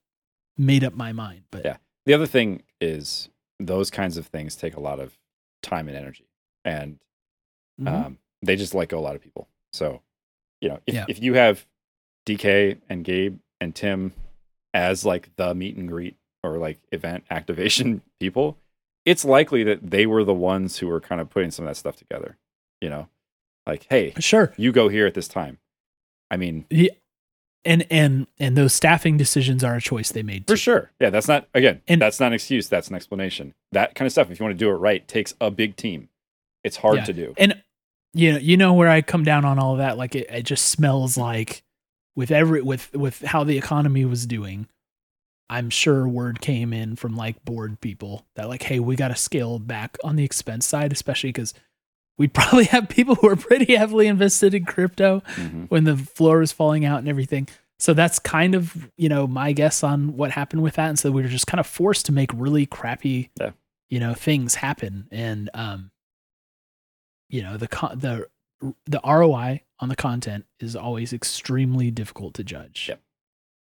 made 0.59 0.83
up 0.85 0.95
my 0.95 1.13
mind, 1.13 1.43
but 1.51 1.65
Yeah. 1.65 1.77
The 2.05 2.15
other 2.15 2.27
thing 2.27 2.63
is 2.81 3.29
those 3.59 3.91
kinds 3.91 4.17
of 4.17 4.27
things 4.27 4.55
take 4.57 4.77
a 4.77 4.81
lot 4.81 5.01
of 5.01 5.19
time 5.63 5.89
and 5.89 5.97
energy, 5.97 6.27
and 6.65 6.99
Mhm. 7.81 7.89
um, 8.07 8.19
they 8.43 8.57
just 8.57 8.75
let 8.75 8.89
go 8.89 8.99
a 8.99 9.01
lot 9.01 9.17
of 9.17 9.23
people. 9.23 9.49
So, 9.73 10.03
you 10.61 10.69
know, 10.69 10.79
if, 10.87 10.95
Yeah. 10.95 11.05
if 11.09 11.21
you 11.23 11.35
have 11.35 11.67
DK 12.25 12.77
and 12.89 13.05
Gabe 13.05 13.39
and 13.61 13.75
Tim 13.75 14.13
as 14.75 15.05
like 15.05 15.35
the 15.37 15.55
meet 15.55 15.77
and 15.77 15.89
greet 15.89 16.17
or 16.43 16.59
like 16.59 16.79
event 16.93 17.25
activation 17.31 18.03
people, 18.21 18.59
it's 19.05 19.25
likely 19.25 19.63
that 19.65 19.91
they 19.91 20.07
were 20.07 20.25
the 20.25 20.35
ones 20.35 20.79
who 20.79 20.87
were 20.89 21.01
kind 21.01 21.21
of 21.21 21.31
putting 21.31 21.51
some 21.51 21.65
of 21.65 21.71
that 21.71 21.77
stuff 21.77 21.97
together. 21.97 22.37
You 22.81 22.91
know, 22.91 23.09
like, 23.67 23.87
hey, 23.89 24.13
sure. 24.19 24.53
you 24.57 24.73
go 24.73 24.89
here 24.89 25.07
at 25.07 25.15
this 25.15 25.29
time. 25.29 25.59
I 26.31 26.37
mean, 26.37 26.67
Yeah. 26.71 26.91
And 27.65 27.85
and 27.91 28.29
and 28.39 28.57
those 28.57 28.73
staffing 28.73 29.17
decisions 29.17 29.65
are 29.65 29.75
a 29.75 29.81
choice 29.81 30.13
they 30.13 30.23
made. 30.23 30.47
For 30.47 30.57
sure. 30.57 30.93
Yeah, 31.01 31.11
that's 31.11 31.27
not 31.27 31.49
again, 31.53 31.83
And- 31.89 32.01
that's 32.01 32.21
not 32.21 32.29
an 32.29 32.33
excuse, 32.35 32.69
that's 32.69 32.89
an 32.89 32.95
explanation. 32.95 33.55
That 33.73 33.95
kind 33.97 34.07
of 34.07 34.13
stuff, 34.13 34.31
if 34.31 34.39
you 34.39 34.45
want 34.45 34.57
to 34.57 34.65
do 34.65 34.71
it 34.71 34.75
right, 34.75 35.07
takes 35.09 35.35
a 35.41 35.51
big 35.51 35.75
team. 35.75 36.09
It's 36.63 36.77
hard 36.77 36.99
Yeah. 36.99 37.05
to 37.07 37.13
do. 37.13 37.35
And 37.37 37.61
you 38.15 38.33
know, 38.33 38.39
you 38.39 38.57
know 38.57 38.73
where 38.73 38.89
I 38.89 39.03
come 39.03 39.25
down 39.25 39.45
on 39.45 39.59
all 39.59 39.73
of 39.73 39.79
that. 39.79 39.99
Like 39.99 40.15
it, 40.15 40.27
it 40.31 40.43
just 40.45 40.67
smells 40.69 41.17
like 41.19 41.65
with 42.15 42.31
every 42.31 42.63
with 42.63 42.93
with 42.95 43.21
how 43.23 43.43
the 43.43 43.59
economy 43.59 44.05
was 44.05 44.27
doing. 44.27 44.69
I'm 45.51 45.69
sure 45.71 46.07
word 46.09 46.41
came 46.41 46.73
in 46.73 46.95
from 46.97 47.17
like 47.17 47.45
board 47.45 47.81
people 47.81 48.27
that 48.37 48.49
like, 48.49 48.63
hey, 48.63 48.79
we 48.81 48.95
got 48.97 49.09
to 49.09 49.17
scale 49.17 49.59
back 49.59 49.97
on 50.05 50.15
the 50.17 50.25
expense 50.25 50.67
side, 50.69 50.93
especially 50.93 51.31
because 51.31 51.53
we 52.19 52.29
probably 52.29 52.65
have 52.75 52.89
people 52.89 53.15
who 53.17 53.29
are 53.29 53.37
pretty 53.37 53.77
heavily 53.77 54.07
invested 54.07 54.55
in 54.55 54.65
crypto 54.65 55.23
Mhm. 55.37 55.69
when 55.71 55.85
the 55.85 55.97
floor 55.97 56.39
was 56.39 56.53
falling 56.53 56.85
out 56.85 56.99
and 56.99 57.09
everything. 57.09 57.49
So 57.79 57.93
that's 57.93 58.19
kind 58.19 58.55
of 58.55 58.91
you 58.97 59.09
know 59.09 59.27
my 59.27 59.53
guess 59.53 59.83
on 59.85 60.17
what 60.17 60.31
happened 60.31 60.63
with 60.63 60.75
that, 60.75 60.89
and 60.89 60.99
so 60.99 61.11
we 61.11 61.23
were 61.23 61.29
just 61.29 61.47
kind 61.47 61.61
of 61.61 61.67
forced 61.67 62.07
to 62.07 62.13
make 62.13 62.31
really 62.35 62.65
crappy, 62.67 63.31
Yeah. 63.39 63.51
you 63.91 64.01
know, 64.01 64.15
things 64.15 64.55
happen, 64.57 65.09
and 65.11 65.51
um, 65.55 65.91
you 67.29 67.43
know 67.43 67.57
the 67.57 67.69
con- 67.69 67.99
the 67.99 68.27
the 68.87 69.01
ROI 69.05 69.63
on 69.81 69.91
the 69.91 69.97
content 69.97 70.47
is 70.61 70.75
always 70.75 71.13
extremely 71.13 71.91
difficult 71.91 72.33
to 72.35 72.43
judge. 72.45 72.87
Yep. 72.89 73.01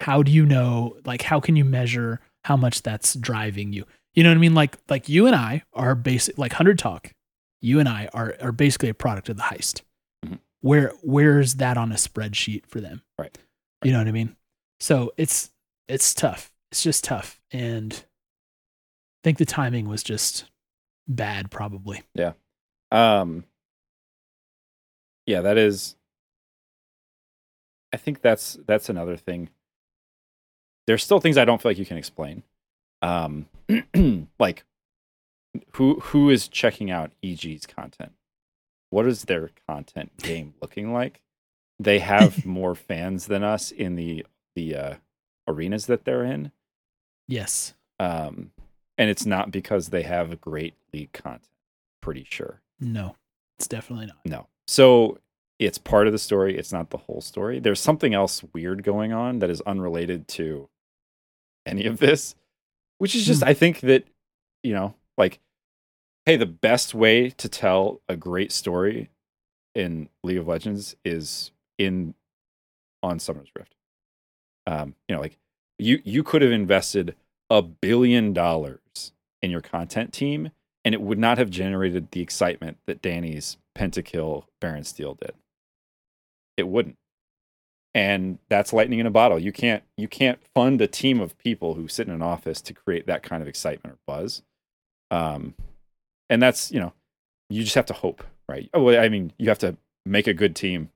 How 0.01 0.23
do 0.23 0.33
you 0.33 0.47
know? 0.47 0.97
Like, 1.05 1.21
how 1.21 1.41
can 1.41 1.57
you 1.57 1.65
measure 1.67 2.21
how 2.45 2.57
much 2.57 2.83
that's 2.83 3.15
driving 3.15 3.75
you? 3.75 3.85
You 4.15 4.23
know 4.25 4.31
what 4.31 4.37
I 4.37 4.41
mean? 4.41 4.55
Like, 4.55 4.79
like 4.89 5.11
you 5.11 5.27
and 5.27 5.37
I 5.37 5.63
are 5.75 5.95
basic, 5.95 6.39
like 6.39 6.55
Hundred 6.55 6.79
Talk. 6.79 7.13
You 7.61 7.79
and 7.81 7.89
I 7.89 8.09
are 8.15 8.35
are 8.41 8.53
basically 8.53 8.89
a 8.89 8.95
product 8.95 9.29
of 9.29 9.37
the 9.37 9.43
heist. 9.45 9.83
Mhm. 10.25 10.39
Where 10.61 10.93
where's 11.03 11.55
that 11.57 11.77
on 11.77 11.93
a 11.93 11.97
spreadsheet 11.97 12.67
for 12.67 12.81
them? 12.81 13.03
Right. 13.19 13.37
You 13.83 13.93
know 13.93 13.99
what 13.99 14.09
I 14.09 14.13
mean? 14.13 14.37
So 14.81 15.13
it's 15.17 15.51
it's 15.89 16.15
tough. 16.15 16.53
It's 16.71 16.83
just 16.83 17.05
tough, 17.05 17.41
and 17.51 17.93
I 17.93 19.21
think 19.25 19.39
the 19.39 19.45
timing 19.45 19.89
was 19.89 20.03
just 20.03 20.45
bad, 21.09 21.51
probably. 21.51 22.03
Yeah. 22.15 22.33
Um 22.93 23.45
Yeah, 25.27 25.41
that 25.43 25.59
is 25.59 25.97
I 27.93 27.97
think 27.97 28.23
that's 28.23 28.59
that's 28.67 28.89
another 28.89 29.17
thing. 29.17 29.51
There's 30.87 31.03
still 31.03 31.21
things 31.21 31.37
I 31.37 31.45
don't 31.45 31.61
feel 31.61 31.71
like 31.71 31.79
you 31.79 31.87
can 31.87 31.99
explain. 31.99 32.43
Um 33.03 33.49
like 34.39 34.65
who 35.73 36.01
who 36.01 36.31
is 36.31 36.49
checking 36.49 36.91
out 36.91 37.13
EG's 37.25 37.67
content? 37.67 38.13
What 38.91 39.07
is 39.07 39.25
their 39.25 39.51
content 39.69 40.17
game 40.19 40.55
looking 40.63 40.93
like? 40.93 41.21
They 41.79 41.99
have 42.01 42.45
more 42.47 42.75
fans 42.75 43.27
than 43.27 43.43
us 43.43 43.71
in 43.71 43.97
the 43.97 44.27
the 44.55 44.75
uh 44.77 44.95
arenas 45.49 45.87
that 45.87 46.05
they're 46.05 46.25
in. 46.25 46.53
Yes. 47.29 47.75
Um 47.99 48.53
and 48.99 49.09
it's 49.09 49.25
not 49.27 49.51
because 49.51 49.89
they 49.89 50.03
have 50.03 50.41
great 50.41 50.75
league 50.93 51.13
content, 51.13 51.49
pretty 52.03 52.27
sure. 52.29 52.61
No. 52.79 53.17
It's 53.59 53.67
definitely 53.69 54.07
not. 54.07 54.19
No. 54.25 54.47
So 54.67 55.19
it's 55.59 55.79
part 55.79 56.07
of 56.07 56.13
the 56.13 56.19
story. 56.19 56.57
It's 56.57 56.73
not 56.73 56.91
the 56.91 56.97
whole 56.99 57.21
story. 57.21 57.61
There's 57.61 57.81
something 57.81 58.15
else 58.15 58.43
weird 58.55 58.83
going 58.83 59.13
on 59.13 59.39
that 59.41 59.51
is 59.51 59.61
unrelated 59.63 60.27
to 60.29 60.69
any 61.67 61.85
of 61.87 61.99
this, 61.99 62.35
which 62.99 63.15
is 63.15 63.27
just, 63.27 63.43
Hmm. 63.43 63.49
I 63.51 63.55
think 63.55 63.81
that, 63.81 64.05
you 64.63 64.73
know, 64.73 64.95
like, 65.21 65.39
hey, 66.27 66.37
the 66.37 66.47
best 66.47 66.95
way 66.95 67.31
to 67.31 67.49
tell 67.49 68.01
a 68.09 68.17
great 68.17 68.51
story 68.51 69.11
in 69.75 70.09
League 70.25 70.39
of 70.39 70.49
Legends 70.49 70.97
is 71.05 71.53
in 71.79 72.15
on 73.03 73.19
Summoner's 73.19 73.51
Rift. 73.57 73.75
Um, 74.67 74.95
you 75.09 75.15
know, 75.15 75.21
like 75.21 75.39
you 75.79 76.01
you 76.05 76.23
could 76.23 76.43
have 76.43 76.53
invested 76.53 77.15
a 77.49 77.63
billion 77.63 78.33
dollars 78.33 79.13
in 79.43 79.51
your 79.51 79.61
content 79.61 80.13
team 80.13 80.51
and 80.85 80.95
it 80.95 81.01
would 81.01 81.19
not 81.19 81.39
have 81.39 81.51
generated 81.51 82.11
the 82.11 82.21
excitement 82.21 82.79
that 82.87 83.03
Danny's 83.03 83.59
pentakill 83.77 84.45
Baron 84.61 84.85
Steal 84.85 85.15
did. 85.15 85.33
It 86.57 86.69
wouldn't. 86.69 86.97
And 87.93 88.39
that's 88.49 88.73
lightning 88.73 89.01
in 89.01 89.07
a 89.07 89.11
bottle. 89.11 89.39
You 89.39 89.53
can't 89.53 89.83
you 89.97 90.07
can't 90.07 90.41
fund 90.55 90.81
a 90.81 90.87
team 90.87 91.21
of 91.21 91.37
people 91.39 91.75
who 91.75 91.89
sit 91.89 92.07
in 92.07 92.15
an 92.15 92.23
office 92.23 92.61
to 92.63 92.75
create 92.75 93.07
that 93.07 93.23
kind 93.23 93.43
of 93.43 93.49
excitement 93.49 93.97
or 93.97 93.99
buzz. 94.07 94.43
Um 95.11 95.55
and 96.29 96.41
that's, 96.43 96.71
you 96.71 96.79
know, 96.81 96.93
you 97.49 97.63
just 97.65 97.75
have 97.75 97.87
to 97.87 97.93
hope, 97.95 98.23
right? 98.49 98.71
Oh, 98.73 98.89
I 98.97 99.09
mean, 99.09 99.33
you 99.39 99.49
have 99.49 99.59
to 99.61 99.77
make 100.07 100.27
a 100.29 100.35
good 100.35 100.55
team 100.55 100.91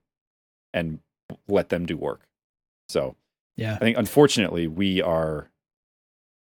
and 0.73 1.01
let 1.49 1.69
them 1.71 1.87
do 1.87 1.97
work. 1.97 2.21
So, 2.89 3.17
Yeah. 3.57 3.75
I 3.75 3.79
think 3.79 3.97
unfortunately 3.99 4.69
we 4.69 5.03
are 5.03 5.51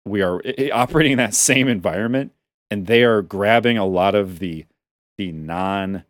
we 0.04 0.22
are 0.22 0.40
operating 0.72 1.12
in 1.12 1.18
that 1.18 1.34
same 1.50 1.68
environment 1.68 2.32
and 2.70 2.86
they 2.86 3.02
are 3.04 3.22
grabbing 3.22 3.78
a 3.78 3.86
lot 3.86 4.14
of 4.14 4.38
the 4.38 4.66
the 5.18 5.32
non 5.32 6.04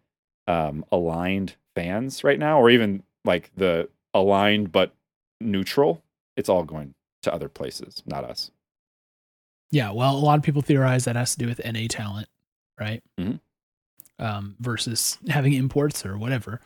um, 0.47 0.85
aligned 0.93 1.57
fans 1.75 2.23
right 2.25 2.39
now 2.39 2.61
or 2.61 2.69
even 2.71 3.03
like 3.25 3.51
the 3.57 3.89
aligned 4.13 4.71
but 4.73 4.93
neutral 5.41 6.03
it's 6.37 6.49
all 6.49 6.65
going 6.65 6.95
to 7.23 7.33
other 7.33 7.49
places 7.49 8.03
not 8.07 8.25
us 8.25 8.51
Yeah, 9.71 9.91
well, 9.91 10.17
a 10.17 10.19
lot 10.19 10.39
of 10.39 10.45
people 10.45 10.63
theorize 10.63 11.05
that 11.05 11.17
has 11.17 11.33
to 11.33 11.39
do 11.39 11.47
with 11.47 11.61
NA 11.65 11.87
talent, 11.89 12.29
right? 12.81 13.03
Mhm. 13.19 13.41
Um, 14.19 14.57
versus 14.61 15.19
having 15.29 15.53
imports 15.55 16.07
or 16.07 16.17
whatever. 16.17 16.61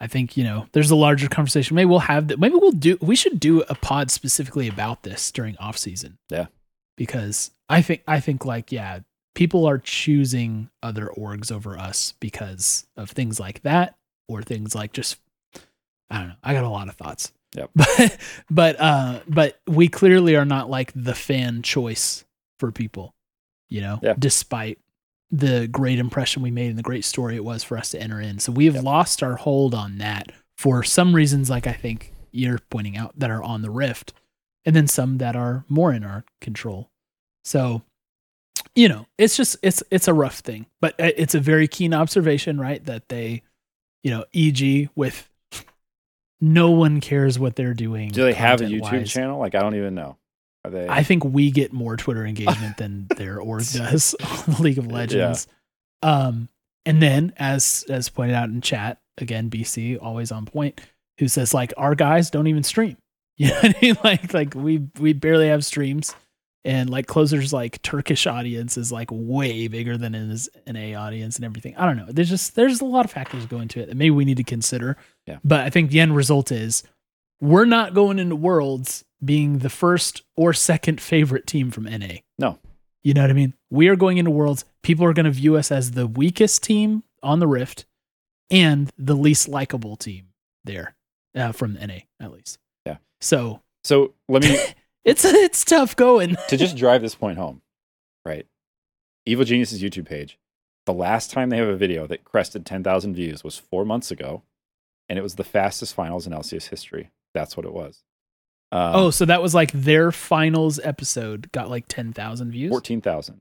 I 0.00 0.06
think 0.06 0.36
you 0.36 0.44
know 0.44 0.66
there's 0.72 0.90
a 0.90 0.96
larger 0.96 1.28
conversation. 1.28 1.74
Maybe 1.74 1.86
we'll 1.86 1.98
have 2.00 2.28
that. 2.28 2.38
Maybe 2.40 2.54
we'll 2.56 2.70
do. 2.72 2.96
We 3.00 3.16
should 3.16 3.38
do 3.40 3.62
a 3.62 3.74
pod 3.74 4.10
specifically 4.10 4.68
about 4.68 5.02
this 5.02 5.30
during 5.32 5.56
off 5.58 5.76
season. 5.78 6.18
Yeah. 6.30 6.46
because 6.96 7.50
I 7.68 7.82
think 7.82 8.02
I 8.06 8.20
think 8.20 8.44
like 8.44 8.70
yeah, 8.70 9.00
people 9.34 9.66
are 9.66 9.78
choosing 9.78 10.70
other 10.82 11.06
orgs 11.16 11.50
over 11.50 11.76
us 11.78 12.14
because 12.20 12.86
of 12.96 13.10
things 13.10 13.40
like 13.40 13.62
that 13.62 13.96
or 14.28 14.42
things 14.42 14.74
like 14.74 14.92
just 14.92 15.18
I 16.10 16.18
don't 16.18 16.28
know. 16.28 16.34
I 16.44 16.52
got 16.52 16.64
a 16.64 16.68
lot 16.68 16.88
of 16.88 16.94
thoughts. 16.96 17.32
Yep. 17.56 17.70
But 17.76 18.18
but 18.50 18.76
uh 18.80 19.20
but 19.28 19.60
we 19.66 19.88
clearly 19.88 20.36
are 20.36 20.44
not 20.44 20.68
like 20.70 20.92
the 20.94 21.14
fan 21.14 21.62
choice 21.62 22.24
for 22.62 22.70
people, 22.70 23.12
you 23.68 23.80
know, 23.80 23.98
Yeah. 24.02 24.14
despite 24.16 24.78
the 25.32 25.66
great 25.66 25.98
impression 25.98 26.42
we 26.42 26.50
made 26.52 26.68
and 26.70 26.78
the 26.78 26.82
great 26.84 27.04
story 27.04 27.34
it 27.34 27.44
was 27.44 27.64
for 27.64 27.76
us 27.76 27.90
to 27.90 28.00
enter 28.00 28.20
in. 28.20 28.38
So 28.38 28.52
we 28.52 28.66
have 28.66 28.76
Yep. 28.76 28.84
lost 28.84 29.20
our 29.22 29.34
hold 29.34 29.74
on 29.74 29.98
that 29.98 30.30
for 30.56 30.84
some 30.84 31.12
reasons, 31.16 31.50
like 31.50 31.66
I 31.66 31.72
think 31.72 32.12
you're 32.30 32.60
pointing 32.70 32.96
out, 32.96 33.18
that 33.18 33.30
are 33.30 33.42
on 33.42 33.62
the 33.62 33.70
rift, 33.70 34.12
and 34.64 34.76
then 34.76 34.86
some 34.86 35.18
that 35.18 35.34
are 35.34 35.64
more 35.68 35.92
in 35.92 36.04
our 36.04 36.24
control. 36.40 36.88
So, 37.44 37.82
you 38.76 38.88
know, 38.88 39.06
it's 39.18 39.36
just 39.36 39.56
it's 39.62 39.82
it's 39.90 40.06
a 40.06 40.14
rough 40.14 40.38
thing, 40.38 40.66
but 40.80 40.92
uh, 41.00 41.10
it's 41.16 41.34
a 41.34 41.40
very 41.40 41.66
keen 41.66 41.92
observation, 41.92 42.60
right? 42.60 42.84
That 42.84 43.08
they, 43.08 43.42
you 44.04 44.10
know, 44.12 44.24
EG 44.32 44.88
with 44.94 45.28
no 46.40 46.70
one 46.70 47.00
cares 47.00 47.38
what 47.38 47.56
they're 47.56 47.74
doing. 47.74 48.10
do 48.10 48.22
they 48.24 48.32
have 48.34 48.60
a 48.60 48.64
youtube 48.64 48.82
content-wise. 48.82 49.12
channel 49.12 49.38
like 49.38 49.54
i 49.54 49.60
don't 49.60 49.76
even 49.76 49.94
know 49.94 50.16
are 50.64 50.70
they 50.70 50.88
I 50.88 51.02
think 51.02 51.24
we 51.24 51.50
get 51.50 51.72
more 51.72 51.96
Twitter 51.96 52.24
engagement 52.24 52.76
than 52.76 53.06
their 53.16 53.40
org 53.40 53.64
does 53.72 54.14
on 54.48 54.62
League 54.62 54.78
of 54.78 54.86
Legends. 54.86 55.46
Um, 56.02 56.48
and 56.84 57.00
then 57.00 57.32
as 57.36 57.84
as 57.88 58.08
pointed 58.08 58.34
out 58.34 58.48
in 58.48 58.60
chat, 58.60 59.00
again, 59.18 59.50
BC 59.50 59.98
always 60.00 60.32
on 60.32 60.46
point, 60.46 60.80
who 61.18 61.28
says 61.28 61.54
like 61.54 61.72
our 61.76 61.94
guys 61.94 62.30
don't 62.30 62.46
even 62.46 62.62
stream. 62.62 62.96
You 63.38 63.48
know 63.48 63.54
what 63.54 63.76
I 63.76 63.78
mean? 63.80 63.96
Like 64.04 64.34
like 64.34 64.54
we 64.54 64.88
we 65.00 65.14
barely 65.14 65.48
have 65.48 65.64
streams. 65.64 66.14
And 66.64 66.90
like 66.90 67.06
Closer's 67.08 67.52
like 67.52 67.82
Turkish 67.82 68.26
audience 68.26 68.76
is 68.76 68.92
like 68.92 69.08
way 69.10 69.66
bigger 69.66 69.96
than 69.96 70.12
his 70.12 70.48
NA 70.66 70.96
audience 70.96 71.36
and 71.36 71.44
everything. 71.44 71.74
I 71.76 71.86
don't 71.86 71.96
know. 71.96 72.06
There's 72.08 72.28
just 72.28 72.54
there's 72.54 72.80
a 72.80 72.84
lot 72.84 73.04
of 73.04 73.10
factors 73.10 73.46
go 73.46 73.58
into 73.58 73.80
it 73.80 73.86
that 73.86 73.96
maybe 73.96 74.10
we 74.10 74.24
need 74.24 74.36
to 74.36 74.44
consider. 74.44 74.96
Yeah. 75.26 75.38
But 75.42 75.60
I 75.60 75.70
think 75.70 75.90
the 75.90 75.98
end 75.98 76.14
result 76.14 76.52
is 76.52 76.84
we're 77.40 77.64
not 77.64 77.94
going 77.94 78.20
into 78.20 78.36
worlds 78.36 79.02
being 79.24 79.58
the 79.58 79.70
first 79.70 80.22
or 80.36 80.52
second 80.52 81.00
favorite 81.00 81.46
team 81.46 81.70
from 81.70 81.84
NA. 81.84 82.16
No. 82.38 82.58
You 83.04 83.14
know 83.14 83.22
what 83.22 83.30
I 83.30 83.34
mean? 83.34 83.54
We 83.70 83.88
are 83.88 83.96
going 83.96 84.18
into 84.18 84.30
worlds. 84.30 84.64
People 84.82 85.04
are 85.06 85.12
going 85.12 85.24
to 85.26 85.30
view 85.32 85.56
us 85.56 85.70
as 85.72 85.92
the 85.92 86.06
weakest 86.06 86.62
team 86.62 87.02
on 87.22 87.38
the 87.40 87.46
Rift 87.46 87.84
and 88.50 88.90
the 88.98 89.14
least 89.14 89.48
likable 89.48 89.96
team 89.96 90.28
there. 90.64 90.94
uh, 91.36 91.52
from 91.52 91.74
the 91.74 91.86
NA 91.86 91.98
at 92.20 92.32
least. 92.32 92.58
Yeah. 92.86 92.96
So 93.20 93.60
So 93.84 94.14
let 94.28 94.42
me 94.42 94.56
it's 95.04 95.24
it's 95.24 95.64
tough 95.64 95.96
going. 95.96 96.36
to 96.48 96.56
just 96.56 96.76
drive 96.76 97.00
this 97.02 97.14
point 97.14 97.38
home, 97.38 97.62
right? 98.24 98.46
Evil 99.26 99.44
Genius's 99.44 99.82
YouTube 99.82 100.06
page. 100.06 100.38
The 100.84 100.92
last 100.92 101.30
time 101.30 101.48
they 101.50 101.56
have 101.58 101.68
a 101.68 101.76
video 101.76 102.06
that 102.08 102.24
crested 102.24 102.66
10,000 102.66 103.14
views 103.14 103.44
was 103.44 103.56
four 103.56 103.84
months 103.84 104.10
ago, 104.10 104.42
and 105.08 105.16
it 105.16 105.22
was 105.22 105.36
the 105.36 105.44
fastest 105.44 105.94
finals 105.94 106.26
in 106.26 106.32
LCS 106.32 106.68
history. 106.70 107.10
That's 107.32 107.56
what 107.56 107.64
it 107.64 107.72
was. 107.72 108.02
Um, 108.72 108.92
oh, 108.96 109.10
so 109.10 109.26
that 109.26 109.42
was 109.42 109.54
like 109.54 109.70
their 109.72 110.10
finals 110.10 110.80
episode 110.82 111.52
got 111.52 111.68
like 111.70 111.86
ten 111.88 112.12
thousand 112.12 112.50
views. 112.52 112.70
14,000. 112.70 113.40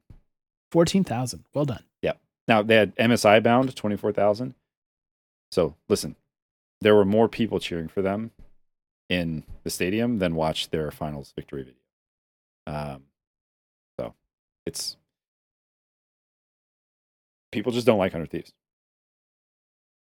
Fourteen 0.72 1.04
thousand. 1.06 1.46
Well 1.54 1.66
done. 1.66 1.84
Yeah. 2.02 2.14
Now 2.48 2.62
they 2.62 2.76
had 2.76 2.96
MSI 2.98 3.42
bound 3.42 3.74
24,000. 3.76 4.54
So 5.52 5.76
listen, 5.90 6.16
there 6.82 6.96
were 6.96 7.06
more 7.06 7.28
people 7.30 7.60
cheering 7.60 7.88
for 7.88 8.02
them 8.02 8.32
in 9.10 9.44
the 9.64 9.70
stadium 9.70 10.20
than 10.20 10.36
watched 10.36 10.72
their 10.72 10.92
finals 10.92 11.32
victory 11.36 11.64
video. 11.64 11.76
Um, 12.68 13.04
so 14.00 14.14
it's 14.66 14.98
people 17.52 17.72
just 17.72 17.86
don't 17.86 17.98
like 18.00 18.12
Hundred 18.12 18.30
Thieves, 18.32 18.54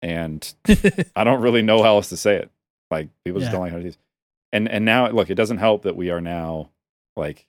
and 0.02 0.54
I 1.16 1.24
don't 1.24 1.42
really 1.42 1.62
know 1.62 1.82
how 1.84 1.96
else 1.96 2.10
to 2.10 2.18
say 2.18 2.36
it. 2.36 2.50
Like 2.92 3.10
people 3.24 3.40
just 3.40 3.50
Yeah. 3.50 3.54
don't 3.54 3.62
like 3.62 3.72
Hundred 3.72 3.84
Thieves, 3.84 3.98
and 4.52 4.68
and 4.70 4.86
now 4.86 5.10
look, 5.10 5.30
it 5.30 5.36
doesn't 5.36 5.58
help 5.58 5.84
that 5.84 5.96
we 5.96 6.10
are 6.10 6.22
now 6.22 6.70
like 7.16 7.46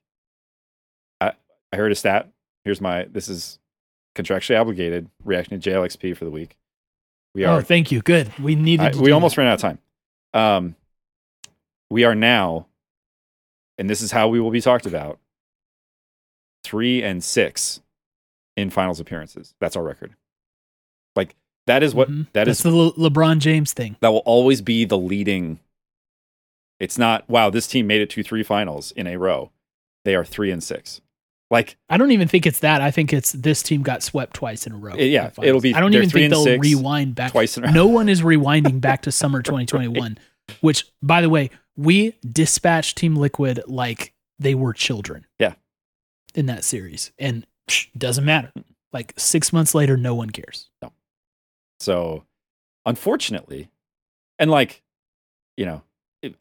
I 1.21 1.33
I 1.73 1.77
heard 1.77 1.93
a 1.93 1.95
stat. 1.95 2.29
Here's 2.65 2.81
my 2.81 3.05
this 3.05 3.29
is 3.29 3.59
contractually 4.15 4.61
obligated 4.61 5.09
reaction 5.25 5.59
to 5.61 5.71
JLXP 5.71 6.17
for 6.17 6.25
the 6.25 6.31
week. 6.31 6.57
We 7.35 7.45
oh, 7.47 7.55
are 7.55 7.63
thank 7.63 7.93
you. 7.93 8.03
Good. 8.03 8.37
We 8.39 8.55
needed. 8.57 8.87
I, 8.87 8.91
to 8.91 9.01
we 9.01 9.13
almost 9.13 9.37
that. 9.37 9.43
ran 9.43 9.51
out 9.51 9.55
of 9.55 9.61
time. 9.61 9.79
Um, 10.35 10.77
we 11.91 12.05
are 12.05 12.15
now, 12.15 12.67
and 13.79 13.89
this 13.89 14.01
is 14.03 14.11
how 14.13 14.29
we 14.29 14.41
will 14.41 14.51
be 14.51 14.61
talked 14.61 14.87
about. 14.87 15.19
Three 16.65 17.03
and 17.03 17.25
six 17.25 17.81
in 18.57 18.69
finals 18.71 19.01
appearances. 19.01 19.55
That's 19.61 19.77
our 19.77 19.83
record. 19.83 20.15
Like 21.17 21.35
that 21.67 21.83
is 21.83 21.95
what 21.95 22.11
Mhm. 22.11 22.27
that 22.33 22.45
That's 22.45 22.59
is. 22.59 22.63
the 22.65 22.71
Le- 22.71 22.93
LeBron 22.95 23.39
James 23.39 23.73
thing. 23.73 23.97
that 24.01 24.11
will 24.11 24.19
always 24.27 24.61
be 24.61 24.85
the 24.85 24.99
leading. 24.99 25.59
It's 26.81 26.99
not 26.99 27.29
wow. 27.29 27.51
This 27.51 27.67
team 27.69 27.87
made 27.87 28.01
it 28.01 28.11
to 28.11 28.23
three 28.23 28.43
finals 28.43 28.91
in 28.93 29.07
a 29.07 29.17
row. 29.19 29.53
They 30.05 30.15
are 30.15 30.25
three 30.25 30.51
and 30.51 30.63
six. 30.65 31.01
Like 31.51 31.77
I 31.89 31.97
don't 31.97 32.13
even 32.13 32.27
think 32.29 32.47
it's 32.47 32.61
that. 32.61 32.81
I 32.81 32.91
think 32.91 33.13
it's 33.13 33.33
this 33.33 33.63
team 33.63 33.83
got 33.83 34.03
swept 34.03 34.35
twice 34.35 34.67
in 34.67 34.73
a 34.73 34.77
row. 34.77 34.95
Yeah, 34.97 35.05
in 35.05 35.25
the 35.27 35.31
finals. 35.33 35.49
it'll 35.49 35.61
be- 35.61 35.75
I 35.75 35.81
don't 35.81 35.95
even 35.95 36.09
think 36.11 36.31
they'll 36.31 36.59
rewind 36.59 37.15
back. 37.15 37.33
twice 37.33 37.57
in 37.57 37.65
a 37.65 37.67
row. 37.67 37.73
No 37.73 37.87
one 37.87 38.09
is 38.09 38.23
rewinding 38.23 38.81
back 38.81 39.03
to 39.03 39.13
summer 39.13 39.43
2021. 39.43 40.19
Which, 40.63 40.87
by 41.03 41.21
the 41.21 41.29
way, 41.29 41.51
we 41.77 42.17
dispatched 42.29 42.97
Team 42.99 43.15
Liquid 43.15 43.63
like 43.67 44.13
they 44.39 44.55
were 44.55 44.73
children. 44.73 45.27
Yeah. 45.39 45.55
In 46.35 46.47
that 46.47 46.65
series, 46.65 47.11
and 47.19 47.47
psh, 47.69 47.89
doesn't 47.99 48.25
matter. 48.25 48.53
Like 48.93 49.13
six 49.17 49.53
months 49.53 49.75
later, 49.75 49.97
no 49.97 50.15
one 50.15 50.31
cares. 50.31 50.71
No. 50.81 50.93
So, 51.81 52.25
unfortunately, 52.87 53.69
and 54.39 54.51
like, 54.51 54.83
you 55.57 55.67
know, 55.67 55.83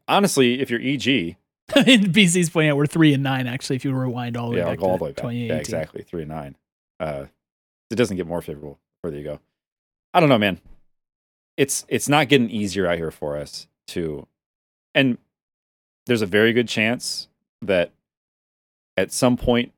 honestly, 0.07 0.59
if 0.59 0.69
you're 0.69 0.81
EG, 0.81 1.35
BC's 1.69 2.49
pointing 2.49 2.71
out 2.71 2.77
we're 2.77 2.87
three 2.87 3.13
and 3.13 3.23
nine. 3.23 3.47
Actually, 3.47 3.75
if 3.75 3.85
you 3.85 3.93
rewind 3.93 4.37
all 4.37 4.49
the 4.49 4.55
way 4.55 4.59
yeah, 4.59 4.69
back 4.69 4.81
all 4.81 4.97
the 4.97 5.03
way 5.03 5.09
back. 5.11 5.17
2018. 5.17 5.47
Yeah, 5.47 5.55
exactly, 5.55 6.03
three 6.03 6.21
and 6.21 6.29
nine. 6.29 6.55
Uh, 6.99 7.25
it 7.89 7.95
doesn't 7.95 8.17
get 8.17 8.27
more 8.27 8.41
favorable 8.41 8.79
the 9.01 9.07
further 9.07 9.17
you 9.17 9.23
go. 9.23 9.39
I 10.13 10.19
don't 10.19 10.29
know, 10.29 10.37
man. 10.37 10.59
It's 11.57 11.85
it's 11.87 12.09
not 12.09 12.29
getting 12.29 12.49
easier 12.49 12.87
out 12.87 12.97
here 12.97 13.11
for 13.11 13.37
us 13.37 13.67
to, 13.87 14.27
and 14.95 15.17
there's 16.05 16.21
a 16.21 16.27
very 16.27 16.53
good 16.53 16.67
chance 16.67 17.27
that 17.61 17.91
at 18.97 19.11
some 19.11 19.37
point 19.37 19.73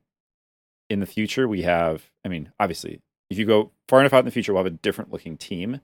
in 0.88 1.00
the 1.00 1.06
future 1.06 1.48
we 1.48 1.62
have. 1.62 2.10
I 2.24 2.28
mean, 2.28 2.52
obviously, 2.60 3.00
if 3.30 3.38
you 3.38 3.44
go 3.44 3.70
far 3.88 4.00
enough 4.00 4.12
out 4.12 4.20
in 4.20 4.24
the 4.24 4.30
future, 4.30 4.52
we'll 4.52 4.64
have 4.64 4.72
a 4.72 4.76
different 4.76 5.12
looking 5.12 5.36
team. 5.36 5.80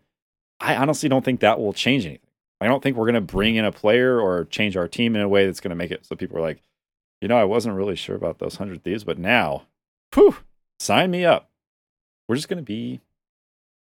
I 0.60 0.76
honestly 0.76 1.08
don't 1.08 1.24
think 1.24 1.40
that 1.40 1.58
will 1.58 1.72
change 1.72 2.06
anything. 2.06 2.27
I 2.60 2.66
don't 2.66 2.82
think 2.82 2.96
we're 2.96 3.06
going 3.06 3.14
to 3.14 3.20
bring 3.20 3.56
in 3.56 3.64
a 3.64 3.72
player 3.72 4.20
or 4.20 4.44
change 4.46 4.76
our 4.76 4.88
team 4.88 5.14
in 5.14 5.22
a 5.22 5.28
way 5.28 5.46
that's 5.46 5.60
going 5.60 5.70
to 5.70 5.76
make 5.76 5.90
it 5.90 6.04
so 6.04 6.16
people 6.16 6.38
are 6.38 6.42
like, 6.42 6.62
you 7.20 7.28
know, 7.28 7.36
I 7.38 7.44
wasn't 7.44 7.76
really 7.76 7.96
sure 7.96 8.16
about 8.16 8.38
those 8.38 8.58
100 8.58 8.82
Thieves, 8.82 9.04
but 9.04 9.18
now, 9.18 9.62
whew, 10.14 10.36
sign 10.80 11.10
me 11.10 11.24
up. 11.24 11.50
We're 12.28 12.36
just 12.36 12.48
going 12.48 12.58
to 12.58 12.62
be 12.64 13.00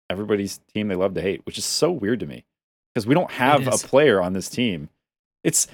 everybody's 0.09 0.59
team 0.73 0.87
they 0.87 0.95
love 0.95 1.13
to 1.15 1.21
hate, 1.21 1.45
which 1.45 1.57
is 1.57 1.65
so 1.65 1.91
weird 1.91 2.19
to 2.19 2.25
me 2.25 2.45
because 2.93 3.07
we 3.07 3.15
don't 3.15 3.31
have 3.31 3.65
a 3.67 3.71
player 3.71 4.21
on 4.21 4.33
this 4.33 4.49
team. 4.49 4.89
It's, 5.43 5.67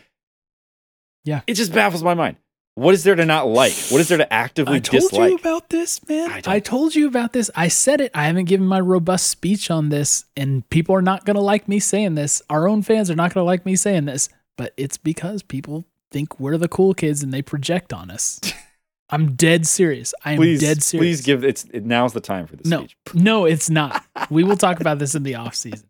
Yeah. 1.24 1.42
it 1.48 1.56
just 1.56 1.74
baffles 1.74 2.04
my 2.04 2.14
mind. 2.14 2.38
What 2.76 2.94
is 2.94 3.04
there 3.04 3.16
to 3.16 3.26
not 3.26 3.48
like? 3.48 3.74
What 3.90 4.00
is 4.00 4.08
there 4.08 4.18
to 4.18 4.34
actively 4.34 4.78
I 4.78 4.80
told 4.80 5.02
dislike? 5.02 5.30
you 5.32 5.36
about 5.36 5.70
this, 5.70 6.08
man. 6.08 6.32
I 6.32 6.42
I, 6.46 6.60
told 6.60 6.96
you 6.96 7.06
about 7.06 7.34
this. 7.34 7.52
I 7.54 7.68
said 7.68 8.00
it. 8.00 8.12
I 8.16 8.26
haven't 8.26 8.46
given 8.46 8.66
my 8.66 8.80
robust 8.80 9.30
speech 9.30 9.70
on 9.70 9.90
this, 9.90 10.26
and 10.38 10.68
people 10.70 10.96
are 10.96 11.02
not 11.02 11.26
going 11.26 11.36
to 11.36 11.42
like 11.42 11.68
me 11.68 11.80
saying 11.80 12.16
this. 12.16 12.42
Our 12.50 12.70
own 12.70 12.82
fans 12.82 13.12
are 13.12 13.16
not 13.16 13.34
going 13.34 13.44
to 13.44 13.46
like 13.46 13.66
me 13.66 13.76
saying 13.76 14.06
this, 14.06 14.30
but 14.58 14.74
it's 14.78 14.98
because 14.98 15.44
people 15.44 15.86
think 16.12 16.40
we're 16.40 16.58
the 16.58 16.70
cool 16.70 16.94
kids 16.94 17.22
and 17.24 17.34
they 17.34 17.42
project 17.42 17.92
on 17.92 18.10
us. 18.10 18.40
I'm 19.10 19.36
dead 19.36 19.68
serious. 19.68 20.14
I 20.24 20.34
am 20.34 20.38
please, 20.38 20.62
dead 20.62 20.82
serious. 20.82 21.02
please 21.02 21.26
give 21.26 21.44
it's 21.44 21.66
it, 21.66 21.84
now's 21.84 22.14
the 22.14 22.22
time 22.22 22.48
for 22.48 22.56
this. 22.56 22.66
no, 22.66 22.86
speech. 22.86 22.98
no, 23.14 23.44
it's 23.44 23.70
not. 23.70 24.06
We 24.30 24.46
will 24.46 24.56
talk 24.56 24.80
about 24.80 25.00
this 25.00 25.16
in 25.16 25.24
the 25.24 25.36
off 25.36 25.56
season. 25.56 25.90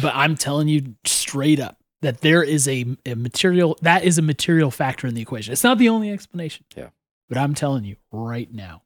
But 0.00 0.14
I'm 0.14 0.36
telling 0.36 0.68
you 0.68 0.94
straight 1.04 1.58
up 1.58 1.77
that 2.02 2.20
there 2.20 2.42
is 2.42 2.68
a, 2.68 2.84
a 3.06 3.14
material 3.14 3.76
that 3.82 4.04
is 4.04 4.18
a 4.18 4.22
material 4.22 4.70
factor 4.70 5.06
in 5.06 5.14
the 5.14 5.20
equation. 5.22 5.52
It's 5.52 5.64
not 5.64 5.78
the 5.78 5.88
only 5.88 6.10
explanation. 6.10 6.64
Yeah. 6.76 6.88
But 7.28 7.38
I'm 7.38 7.54
telling 7.54 7.84
you 7.84 7.96
right 8.12 8.52
now, 8.52 8.82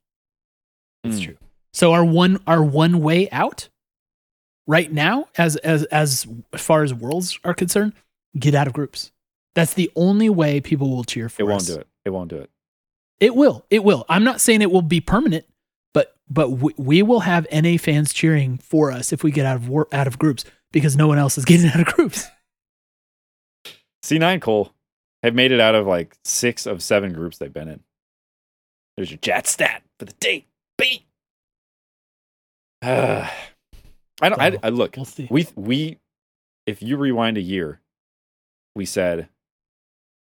it's 1.05 1.18
Mm. 1.18 1.24
true. 1.24 1.36
So 1.72 1.93
our 1.93 2.05
one 2.05 2.40
our 2.47 2.62
one 2.62 3.01
way 3.01 3.30
out 3.30 3.68
right 4.66 4.90
now, 4.93 5.28
as 5.39 5.56
as 5.56 5.84
as 5.84 6.26
far 6.56 6.82
as 6.82 6.93
worlds 6.93 7.39
are 7.44 7.55
concerned, 7.55 7.93
get 8.39 8.55
out 8.55 8.66
of 8.66 8.72
groups. 8.72 9.10
That's 9.55 9.74
the 9.74 9.90
only 9.97 10.30
way 10.30 10.60
people 10.60 10.90
will 10.90 11.05
cheer 11.05 11.28
for 11.28 11.34
us. 11.34 11.40
It 11.40 11.44
won't 11.51 11.62
us. 11.62 11.66
do 11.68 11.74
it. 11.80 11.86
It 12.05 12.10
won't 12.10 12.30
do 12.30 12.36
it. 12.39 12.51
It 13.20 13.34
will. 13.36 13.64
It 13.70 13.84
will. 13.84 14.05
I'm 14.09 14.24
not 14.24 14.40
saying 14.40 14.62
it 14.62 14.70
will 14.70 14.82
be 14.82 15.01
permanent, 15.01 15.44
but 15.94 16.14
but 16.28 16.51
we, 16.51 16.72
we 16.76 17.02
will 17.02 17.20
have 17.20 17.47
NA 17.52 17.76
fans 17.78 18.12
cheering 18.12 18.59
for 18.59 18.90
us 18.90 19.12
if 19.12 19.22
we 19.22 19.30
get 19.30 19.47
out 19.47 19.56
of 19.56 19.68
war, 19.68 19.89
out 19.93 20.06
of 20.06 20.18
groups 20.18 20.44
because 20.72 20.97
no 20.97 21.06
one 21.06 21.18
else 21.18 21.36
is 21.39 21.44
getting 21.44 21.68
out 21.70 21.80
of 21.80 21.86
groups. 21.86 22.26
C9 24.02 24.40
Cole 24.40 24.72
have 25.22 25.34
made 25.34 25.52
it 25.52 25.60
out 25.60 25.74
of 25.74 25.86
like 25.86 26.16
six 26.24 26.66
of 26.66 26.82
seven 26.82 27.12
groups 27.12 27.38
they've 27.38 27.52
been 27.52 27.68
in. 27.68 27.80
There's 28.96 29.10
your 29.10 29.18
chat 29.18 29.46
stat 29.46 29.82
for 29.98 30.04
the 30.04 30.12
day. 30.14 30.46
Beat. 30.76 31.04
Uh, 32.82 33.28
I 34.20 34.28
don't. 34.28 34.40
I, 34.40 34.58
I 34.62 34.68
look. 34.68 34.96
We'll 34.96 35.04
see. 35.04 35.28
We 35.30 35.48
we, 35.56 35.98
if 36.66 36.82
you 36.82 36.96
rewind 36.96 37.36
a 37.36 37.40
year, 37.42 37.80
we 38.74 38.84
said, 38.84 39.28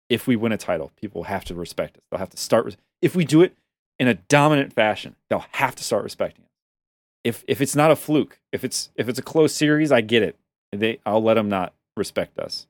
if 0.08 0.26
we 0.26 0.36
win 0.36 0.52
a 0.52 0.58
title, 0.58 0.92
people 1.00 1.24
have 1.24 1.44
to 1.46 1.54
respect 1.54 1.96
us. 1.96 2.02
They'll 2.10 2.18
have 2.18 2.30
to 2.30 2.36
start. 2.36 2.76
If 3.00 3.14
we 3.14 3.24
do 3.24 3.42
it 3.42 3.56
in 3.98 4.08
a 4.08 4.14
dominant 4.14 4.72
fashion, 4.72 5.16
they'll 5.28 5.46
have 5.52 5.74
to 5.76 5.84
start 5.84 6.04
respecting 6.04 6.44
us. 6.44 6.50
If 7.24 7.44
if 7.48 7.60
it's 7.60 7.76
not 7.76 7.90
a 7.90 7.96
fluke, 7.96 8.38
if 8.52 8.64
it's 8.64 8.90
if 8.96 9.08
it's 9.08 9.18
a 9.18 9.22
close 9.22 9.54
series, 9.54 9.92
I 9.92 10.00
get 10.00 10.22
it. 10.22 10.36
They, 10.72 10.98
I'll 11.06 11.22
let 11.22 11.34
them 11.34 11.48
not 11.48 11.72
respect 11.96 12.38
us. 12.38 12.66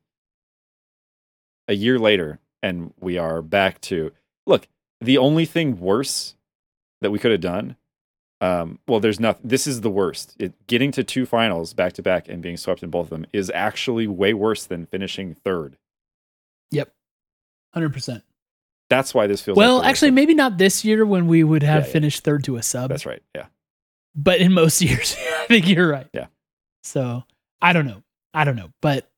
A 1.68 1.74
year 1.74 1.98
later, 1.98 2.38
and 2.62 2.92
we 3.00 3.18
are 3.18 3.42
back 3.42 3.80
to 3.82 4.12
look. 4.46 4.68
The 5.00 5.18
only 5.18 5.44
thing 5.44 5.80
worse 5.80 6.36
that 7.00 7.10
we 7.10 7.18
could 7.18 7.32
have 7.32 7.40
done 7.40 7.76
um, 8.40 8.78
well, 8.86 9.00
there's 9.00 9.18
nothing. 9.18 9.48
This 9.48 9.66
is 9.66 9.80
the 9.80 9.90
worst. 9.90 10.36
It, 10.38 10.66
getting 10.66 10.92
to 10.92 11.04
two 11.04 11.24
finals 11.24 11.72
back 11.72 11.94
to 11.94 12.02
back 12.02 12.28
and 12.28 12.42
being 12.42 12.56
swept 12.56 12.82
in 12.82 12.90
both 12.90 13.06
of 13.06 13.10
them 13.10 13.26
is 13.32 13.50
actually 13.54 14.06
way 14.06 14.34
worse 14.34 14.64
than 14.66 14.86
finishing 14.86 15.34
third. 15.34 15.78
Yep. 16.70 16.92
100%. 17.74 18.22
That's 18.90 19.14
why 19.14 19.26
this 19.26 19.40
feels. 19.40 19.56
Well, 19.56 19.78
like 19.78 19.88
actually 19.88 20.10
maybe 20.10 20.34
not 20.34 20.58
this 20.58 20.84
year 20.84 21.06
when 21.06 21.26
we 21.26 21.44
would 21.44 21.62
have 21.62 21.82
Yeah, 21.84 21.86
yeah. 21.86 21.92
finished 21.92 22.24
third 22.24 22.44
to 22.44 22.56
a 22.56 22.62
sub. 22.62 22.90
that's 22.90 23.06
right. 23.06 23.22
Yeah, 23.34 23.46
But 24.14 24.40
in 24.40 24.52
most 24.52 24.80
years, 24.82 25.16
I 25.18 25.46
think 25.46 25.66
you're 25.68 25.88
right. 25.88 26.06
Yeah. 26.12 26.26
So, 26.84 27.24
I 27.60 27.72
don't 27.72 27.86
know. 27.86 28.02
I 28.34 28.44
don't 28.44 28.56
know, 28.56 28.68
but 28.82 29.10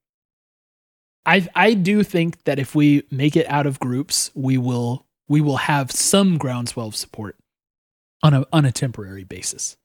I 1.29 1.47
I 1.55 1.75
do 1.75 2.03
think 2.03 2.43
that 2.45 2.59
if 2.59 2.75
we 2.75 3.05
make 3.11 3.37
it 3.37 3.47
out 3.51 3.67
of 3.67 3.79
groups, 3.79 4.31
we 4.35 4.57
will 4.57 5.07
we 5.29 5.43
will 5.43 5.59
have 5.59 5.93
some 5.93 6.39
groundswell 6.39 6.89
of 6.89 6.97
support 6.97 7.37
on 8.23 8.33
a 8.33 8.47
on 8.51 8.65
a 8.65 8.73
temporary 8.73 9.25
basis. 9.25 9.77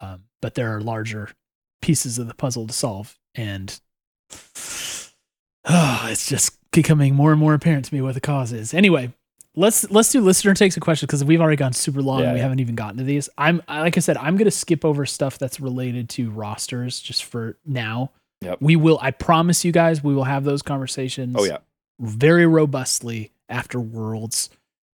Um, 0.00 0.24
but 0.40 0.54
there 0.54 0.74
are 0.74 0.80
larger 0.80 1.30
pieces 1.82 2.18
of 2.18 2.26
the 2.26 2.34
puzzle 2.34 2.66
to 2.66 2.72
solve, 2.72 3.18
and 3.34 3.78
oh, 4.32 5.10
it's 6.08 6.26
just 6.26 6.58
becoming 6.70 7.14
more 7.14 7.32
and 7.32 7.40
more 7.40 7.52
apparent 7.52 7.84
to 7.84 7.94
me 7.94 8.00
what 8.00 8.14
the 8.14 8.20
cause 8.20 8.52
is. 8.52 8.72
Anyway, 8.72 9.12
let's 9.54 9.90
let's 9.90 10.10
do 10.10 10.22
listener 10.22 10.54
takes 10.54 10.78
a 10.78 10.80
question 10.80 11.06
because 11.06 11.22
we've 11.22 11.40
already 11.42 11.56
gone 11.56 11.74
super 11.74 12.00
long. 12.00 12.20
Yeah, 12.20 12.26
and 12.26 12.32
we 12.32 12.38
yeah. 12.38 12.44
haven't 12.44 12.60
even 12.60 12.76
gotten 12.76 12.96
to 12.96 13.04
these. 13.04 13.28
I'm 13.36 13.60
like 13.68 13.98
I 13.98 14.00
said, 14.00 14.16
I'm 14.16 14.38
gonna 14.38 14.50
skip 14.50 14.86
over 14.86 15.04
stuff 15.04 15.38
that's 15.38 15.60
related 15.60 16.08
to 16.10 16.30
rosters 16.30 16.98
just 16.98 17.24
for 17.24 17.58
now. 17.66 18.10
Yep. 18.42 18.58
We 18.60 18.76
will. 18.76 18.98
I 19.02 19.10
promise 19.10 19.64
you 19.64 19.72
guys, 19.72 20.02
we 20.02 20.14
will 20.14 20.24
have 20.24 20.44
those 20.44 20.62
conversations. 20.62 21.36
Oh 21.38 21.44
yeah. 21.44 21.58
very 21.98 22.46
robustly 22.46 23.32
after 23.48 23.80
Worlds, 23.80 24.50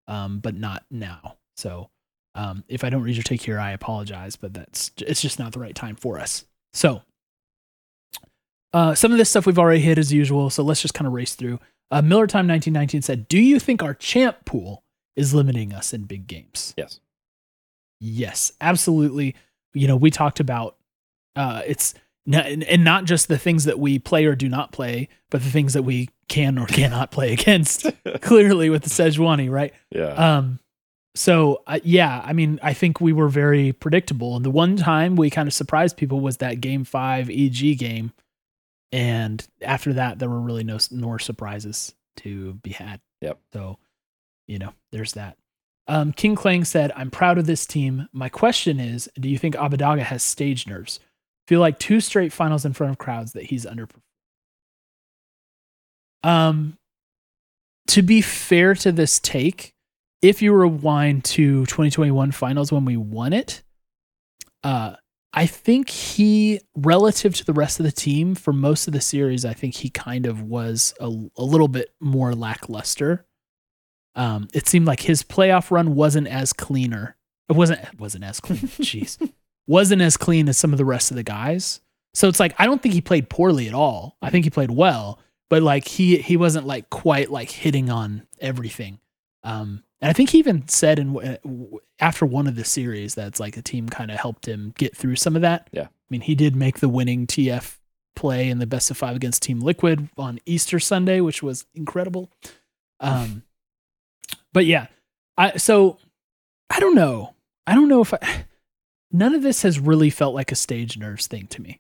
um, 0.08 0.40
but 0.40 0.56
not 0.56 0.86
now. 0.90 1.36
So 1.58 1.90
um, 2.36 2.64
if 2.68 2.84
I 2.84 2.90
don't 2.90 3.04
read 3.04 3.16
your 3.16 3.24
take 3.24 3.42
here, 3.42 3.60
I 3.60 3.72
apologize, 3.72 4.36
but 4.36 4.54
that's 4.54 4.92
it's 5.00 5.22
just 5.22 5.40
not 5.40 5.52
the 5.52 5.60
right 5.60 5.76
time 5.76 5.96
for 5.96 6.20
us. 6.20 6.46
So 6.74 7.02
uh, 8.74 8.96
some 8.96 9.12
of 9.12 9.18
this 9.18 9.30
stuff 9.30 9.46
we've 9.46 9.60
already 9.60 9.82
hit 9.82 9.98
as 9.98 10.12
usual, 10.12 10.50
so 10.50 10.64
let's 10.64 10.82
just 10.82 10.94
kind 10.94 11.08
of 11.08 11.14
race 11.14 11.36
through. 11.36 11.60
Uh, 11.92 12.02
Miller 12.02 12.26
Time 12.28 12.48
1919 12.48 13.02
said, 13.02 13.28
"Do 13.28 13.38
you 13.40 13.60
think 13.60 13.84
our 13.84 13.94
champ 13.94 14.46
pool 14.46 14.84
is 15.16 15.34
limiting 15.34 15.74
us 15.74 15.94
in 15.94 16.04
big 16.04 16.28
games?" 16.28 16.74
Yes. 16.78 17.00
Yes, 18.00 18.52
absolutely. 18.60 19.36
You 19.74 19.88
know, 19.88 19.96
we 19.96 20.10
talked 20.12 20.40
about 20.40 20.76
uh, 21.36 21.62
it's 21.66 21.94
and 22.32 22.84
not 22.84 23.06
just 23.06 23.28
the 23.28 23.38
things 23.38 23.66
that 23.66 23.80
we 23.80 24.00
play 24.00 24.26
or 24.26 24.36
do 24.36 24.48
not 24.48 24.72
play, 24.72 25.10
but 25.30 25.44
the 25.44 25.50
things 25.50 25.74
that 25.74 25.84
we 25.84 26.10
can 26.30 26.58
or 26.58 26.66
cannot 26.66 27.12
play 27.12 27.34
against. 27.40 27.86
clearly, 28.22 28.70
with 28.70 28.84
the 28.84 28.90
Sejuani, 28.90 29.50
right? 29.52 29.74
Yeah. 29.92 30.14
Um, 30.38 30.60
so 31.16 31.62
uh, 31.68 31.80
yeah, 31.84 32.22
I 32.26 32.34
mean, 32.34 32.60
I 32.64 32.74
think 32.74 33.00
we 33.00 33.14
were 33.14 33.30
very 33.30 33.72
predictable. 33.74 34.36
And 34.36 34.44
the 34.44 34.52
one 34.52 34.78
time 34.78 35.16
we 35.16 35.30
kind 35.30 35.48
of 35.48 35.54
surprised 35.54 35.98
people 35.98 36.22
was 36.22 36.38
that 36.38 36.62
Game 36.62 36.84
Five 36.86 37.30
EG 37.30 37.78
game, 37.78 38.14
and 38.92 39.46
after 39.62 39.94
that, 39.94 40.20
there 40.20 40.30
were 40.30 40.40
really 40.40 40.64
no 40.64 40.78
more 40.92 41.20
surprises 41.20 41.94
to 42.18 42.54
be 42.56 42.72
had. 42.72 43.02
Yep. 43.22 43.40
So, 43.54 43.78
you 44.48 44.60
know, 44.60 44.74
there's 44.92 45.14
that. 45.14 45.38
Um, 45.88 46.14
King 46.14 46.36
Clang 46.36 46.64
said, 46.64 46.92
"I'm 46.96 47.12
proud 47.12 47.38
of 47.38 47.46
this 47.46 47.66
team. 47.66 48.08
My 48.14 48.30
question 48.30 48.80
is, 48.80 49.10
do 49.20 49.30
you 49.30 49.38
think 49.38 49.56
Abbedagge 49.56 50.00
has 50.00 50.24
stage 50.24 50.66
nerves? 50.66 51.00
Feel 51.48 51.60
like 51.60 51.80
two 51.80 52.00
straight 52.00 52.34
finals 52.34 52.66
in 52.66 52.74
front 52.74 52.92
of 52.92 52.98
crowds 52.98 53.34
that 53.34 53.44
he's 53.44 53.66
underperformed." 53.66 54.02
Um, 56.24 56.78
to 57.88 58.02
be 58.02 58.22
fair 58.22 58.76
to 58.76 58.92
this 58.92 59.20
take, 59.20 59.74
if 60.22 60.42
you 60.42 60.54
rewind 60.54 61.26
to 61.26 61.66
2021 61.66 62.32
finals 62.32 62.72
when 62.72 62.86
we 62.86 62.96
won 62.96 63.34
it, 63.34 63.62
uh, 64.64 64.96
I 65.34 65.48
think 65.48 65.90
he, 65.90 66.62
relative 66.76 67.36
to 67.36 67.46
the 67.46 67.54
rest 67.54 67.80
of 67.80 67.86
the 67.86 67.92
team, 67.92 68.36
for 68.36 68.54
most 68.54 68.88
of 68.88 68.94
the 68.94 69.02
series, 69.02 69.46
I 69.46 69.54
think 69.54 69.76
he 69.76 69.90
kind 69.90 70.26
of 70.26 70.44
was 70.44 70.94
a, 71.00 71.06
a 71.06 71.44
little 71.44 71.68
bit 71.68 71.90
more 72.00 72.34
lackluster. 72.36 73.26
Um, 74.16 74.48
it 74.54 74.68
seemed 74.68 74.86
like 74.86 75.02
his 75.02 75.24
playoff 75.24 75.72
run 75.72 75.96
wasn't 75.96 76.28
as 76.28 76.54
cleaner. 76.54 77.18
It 77.50 77.54
wasn't 77.54 77.82
it 77.82 78.00
wasn't 78.00 78.24
as 78.26 78.40
clean. 78.40 78.60
Jeez, 78.80 79.18
wasn't 79.68 80.02
as 80.02 80.18
clean 80.18 80.50
as 80.50 80.58
some 80.58 80.72
of 80.72 80.78
the 80.78 80.86
rest 80.86 81.12
of 81.12 81.18
the 81.18 81.24
guys. 81.24 81.82
So 82.14 82.28
it's 82.28 82.40
like 82.40 82.54
I 82.60 82.66
don't 82.66 82.82
think 82.82 82.94
he 82.94 83.02
played 83.02 83.30
poorly 83.30 83.68
at 83.68 83.74
all. 83.74 84.18
I 84.22 84.30
think 84.30 84.46
he 84.46 84.52
played 84.52 84.72
well, 84.72 85.20
but 85.50 85.64
like 85.64 85.88
he 85.88 86.18
he 86.18 86.38
wasn't 86.38 86.68
like 86.68 86.90
quite 86.90 87.32
like 87.32 87.50
hitting 87.50 87.90
on 87.90 88.28
everything. 88.40 89.00
Um, 89.44 89.84
and 90.02 90.10
I 90.10 90.14
think 90.14 90.30
he 90.32 90.40
even 90.40 90.68
said 90.68 91.00
in 91.00 91.80
after 92.00 92.26
one 92.26 92.48
of 92.48 92.56
the 92.56 92.66
series 92.66 93.16
that's 93.16 93.40
like 93.40 93.56
the 93.56 93.62
team 93.62 93.90
kind 93.90 94.12
of 94.12 94.18
helped 94.18 94.48
him 94.48 94.74
get 94.78 94.96
through 94.96 95.16
some 95.16 95.36
of 95.36 95.42
that. 95.42 95.70
Yeah. 95.72 95.84
I 95.84 96.08
mean, 96.10 96.22
he 96.22 96.36
did 96.36 96.56
make 96.56 96.80
the 96.80 96.90
winning 96.90 97.26
TF 97.26 97.78
play 98.16 98.50
in 98.50 98.60
the 98.60 98.68
best 98.68 98.92
of 98.92 98.98
five 98.98 99.16
against 99.16 99.42
Team 99.42 99.60
Liquid 99.60 100.10
on 100.18 100.40
Easter 100.46 100.80
Sunday, 100.80 101.22
which 101.22 101.42
was 101.42 101.66
incredible. 101.74 102.30
Um, 103.00 103.44
but 104.52 104.66
yeah, 104.66 104.88
I 105.38 105.58
so 105.58 105.98
I 106.70 106.80
don't 106.80 106.96
know. 106.96 107.34
I 107.66 107.74
don't 107.74 107.90
know 107.90 108.02
if 108.02 108.14
I. 108.14 108.46
None 109.14 109.36
of 109.36 109.44
this 109.44 109.62
has 109.62 109.80
really 109.80 110.10
felt 110.10 110.34
like 110.34 110.52
a 110.52 110.56
stage 110.56 110.98
nerves 110.98 111.28
thing 111.28 111.48
to 111.48 111.62
me. 111.62 111.80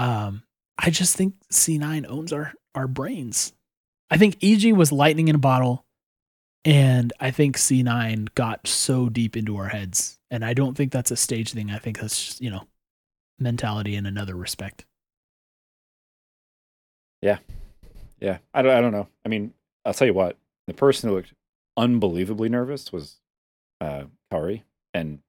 Um, 0.00 0.42
I 0.76 0.90
just 0.90 1.16
think 1.16 1.34
C9 1.52 2.06
owns 2.08 2.32
our 2.32 2.52
our 2.74 2.88
brains. 2.88 3.52
I 4.10 4.16
think 4.16 4.36
EG 4.42 4.72
was 4.72 4.92
lightning 4.92 5.28
in 5.28 5.36
a 5.36 5.38
bottle. 5.38 5.86
And 6.64 7.12
I 7.18 7.30
think 7.30 7.56
C9 7.56 8.34
got 8.34 8.66
so 8.66 9.08
deep 9.08 9.36
into 9.36 9.56
our 9.56 9.68
heads. 9.68 10.18
And 10.30 10.44
I 10.44 10.52
don't 10.52 10.76
think 10.76 10.92
that's 10.92 11.10
a 11.10 11.16
stage 11.16 11.52
thing. 11.52 11.70
I 11.70 11.78
think 11.78 11.98
that's 11.98 12.22
just, 12.22 12.40
you 12.42 12.50
know, 12.50 12.64
mentality 13.38 13.96
in 13.96 14.04
another 14.04 14.34
respect. 14.34 14.84
Yeah, 17.22 17.38
Yeah. 18.20 18.38
I 18.52 18.62
don't. 18.62 18.72
I 18.76 18.80
don't 18.80 18.92
know. 18.92 19.08
I 19.24 19.28
mean, 19.28 19.52
I'll 19.84 19.94
tell 19.94 20.06
you 20.06 20.14
what. 20.14 20.36
The 20.66 20.74
person 20.74 21.08
who 21.08 21.16
looked 21.16 21.32
unbelievably 21.76 22.48
nervous 22.48 22.92
was 22.92 23.16
uh, 23.80 24.04
Kaori, 24.32 24.62
and 24.94 25.20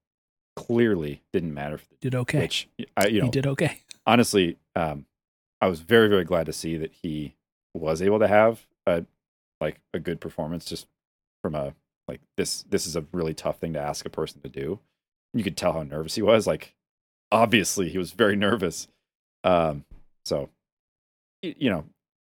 clearly 0.56 1.22
didn't 1.32 1.54
matter 1.54 1.78
for 1.78 1.86
the 1.90 1.96
Did 2.00 2.14
okay. 2.14 2.40
which 2.40 2.68
I, 2.96 3.06
you 3.06 3.22
he 3.22 3.30
did 3.30 3.46
okay. 3.46 3.80
honestly, 4.06 4.58
um, 4.76 5.06
I 5.60 5.68
was 5.68 5.80
very, 5.80 6.08
very 6.08 6.24
glad 6.24 6.46
to 6.46 6.52
see 6.52 6.76
that 6.76 6.92
he 7.02 7.34
was 7.74 8.02
able 8.02 8.18
to 8.18 8.28
have 8.28 8.66
a 8.86 9.04
like 9.60 9.80
a 9.94 10.00
good 10.00 10.20
performance 10.20 10.64
just 10.64 10.86
from 11.42 11.54
a 11.54 11.74
like 12.08 12.20
this. 12.36 12.64
This 12.68 12.86
is 12.86 12.96
a 12.96 13.04
really 13.12 13.34
tough 13.34 13.58
thing 13.58 13.72
to 13.74 13.80
ask 13.80 14.04
a 14.04 14.10
person 14.10 14.40
to 14.42 14.48
do. 14.48 14.80
You 15.34 15.44
could 15.44 15.56
tell 15.56 15.72
how 15.72 15.82
nervous 15.82 16.16
he 16.16 16.22
was. 16.22 16.46
Like, 16.46 16.74
obviously, 17.30 17.88
he 17.88 17.96
was 17.96 18.12
very 18.12 18.36
nervous. 18.36 18.88
Um, 19.44 19.84
so, 20.24 20.50
you 21.42 21.70
know, 21.70 21.84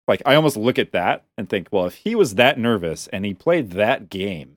like 0.09 0.23
I 0.27 0.35
almost 0.35 0.57
look 0.57 0.79
at 0.79 0.93
that 0.93 1.25
and 1.37 1.49
think, 1.49 1.69
well, 1.71 1.87
if 1.87 1.95
he 1.97 2.15
was 2.15 2.35
that 2.35 2.59
nervous 2.59 3.07
and 3.09 3.25
he 3.25 3.35
played 3.35 3.73
that 3.73 4.09
game, 4.09 4.57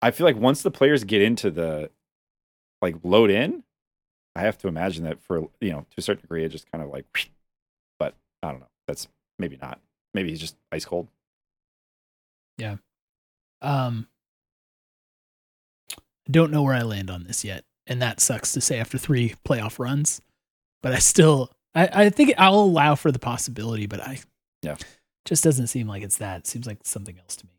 I 0.00 0.10
feel 0.10 0.26
like 0.26 0.36
once 0.36 0.62
the 0.62 0.70
players 0.70 1.04
get 1.04 1.22
into 1.22 1.50
the 1.50 1.90
like 2.84 2.96
load 3.02 3.30
in, 3.30 3.64
I 4.36 4.40
have 4.42 4.58
to 4.58 4.68
imagine 4.68 5.04
that 5.04 5.20
for 5.22 5.48
you 5.60 5.72
know 5.72 5.80
to 5.90 5.94
a 5.98 6.02
certain 6.02 6.20
degree, 6.22 6.44
it 6.44 6.50
just 6.50 6.70
kind 6.70 6.84
of 6.84 6.90
like, 6.90 7.06
but 7.98 8.14
I 8.42 8.50
don't 8.50 8.60
know. 8.60 8.68
That's 8.86 9.08
maybe 9.38 9.58
not. 9.60 9.80
Maybe 10.12 10.30
he's 10.30 10.40
just 10.40 10.56
ice 10.70 10.84
cold. 10.84 11.08
Yeah. 12.58 12.76
Um, 13.62 14.06
don't 16.30 16.50
know 16.50 16.62
where 16.62 16.74
I 16.74 16.82
land 16.82 17.10
on 17.10 17.24
this 17.24 17.44
yet, 17.44 17.64
and 17.86 18.00
that 18.02 18.20
sucks 18.20 18.52
to 18.52 18.60
say 18.60 18.78
after 18.78 18.98
three 18.98 19.34
playoff 19.46 19.78
runs. 19.78 20.20
But 20.82 20.92
I 20.92 20.98
still, 20.98 21.50
I, 21.74 21.88
I 22.04 22.10
think 22.10 22.34
I'll 22.38 22.54
allow 22.60 22.94
for 22.94 23.10
the 23.10 23.18
possibility, 23.18 23.86
but 23.86 24.00
I, 24.00 24.18
Yeah. 24.62 24.76
just 25.24 25.42
doesn't 25.42 25.68
seem 25.68 25.88
like 25.88 26.02
it's 26.02 26.18
that. 26.18 26.40
It 26.40 26.46
seems 26.46 26.66
like 26.66 26.78
something 26.84 27.18
else 27.18 27.36
to 27.36 27.46
me. 27.46 27.52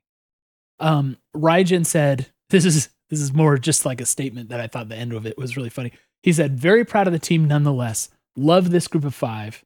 Um, 0.80 1.18
Raijin 1.36 1.86
said, 1.86 2.28
"This 2.50 2.66
is 2.66 2.90
this 3.10 3.22
is 3.22 3.34
more 3.34 3.58
just 3.58 3.86
like 3.86 4.02
a 4.02 4.06
statement 4.06 4.50
that 4.50 4.60
I 4.60 4.68
thought 4.68 4.90
the 4.90 4.96
end 4.96 5.14
of 5.14 5.26
it 5.26 5.38
was 5.38 5.56
really 5.58 5.70
funny." 5.70 5.92
He 6.24 6.34
said, 6.34 6.60
"Very 6.60 6.84
proud 6.86 7.08
of 7.08 7.14
the 7.14 7.20
team, 7.20 7.48
nonetheless. 7.48 8.10
Love 8.36 8.70
this 8.72 8.88
group 8.88 9.06
of 9.06 9.16
five, 9.16 9.64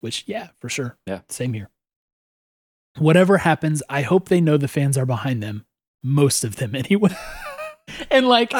which 0.00 0.24
yeah, 0.26 0.48
for 0.60 0.68
sure, 0.68 0.96
Yeah. 1.06 1.20
same 1.28 1.52
here. 1.54 1.70
Whatever 2.98 3.38
happens, 3.38 3.82
I 3.88 4.02
hope 4.02 4.28
they 4.28 4.40
know 4.40 4.56
the 4.56 4.68
fans 4.68 4.98
are 4.98 5.06
behind 5.06 5.42
them. 5.42 5.64
Most 6.02 6.44
of 6.44 6.56
them, 6.56 6.74
anyway." 6.76 7.14
and 8.10 8.28
like, 8.28 8.52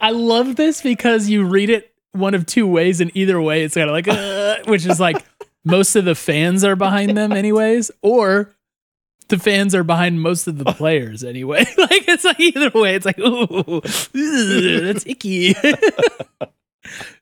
I 0.00 0.10
love 0.10 0.56
this 0.56 0.80
because 0.82 1.28
you 1.28 1.44
read 1.44 1.70
it 1.70 1.92
one 2.12 2.34
of 2.34 2.46
two 2.46 2.66
ways, 2.66 3.00
and 3.00 3.10
either 3.16 3.40
way, 3.40 3.64
it's 3.64 3.74
kind 3.74 3.88
of 3.88 3.92
like, 3.94 4.06
uh, 4.08 4.58
which 4.66 4.86
is 4.86 5.00
like 5.00 5.24
most 5.64 5.96
of 5.96 6.04
the 6.04 6.14
fans 6.14 6.62
are 6.62 6.76
behind 6.76 7.16
them, 7.16 7.32
anyways, 7.42 7.90
or 8.02 8.54
the 9.28 9.38
fans 9.38 9.74
are 9.74 9.84
behind 9.84 10.20
most 10.20 10.46
of 10.46 10.58
the 10.58 10.64
players 10.74 11.24
anyway. 11.24 11.60
like 11.78 12.08
it's 12.08 12.24
like 12.24 12.40
either 12.40 12.70
way, 12.70 12.94
it's 12.94 13.06
like 13.06 13.18
ooh, 13.18 13.80
that's 14.84 15.06
icky. 15.06 15.54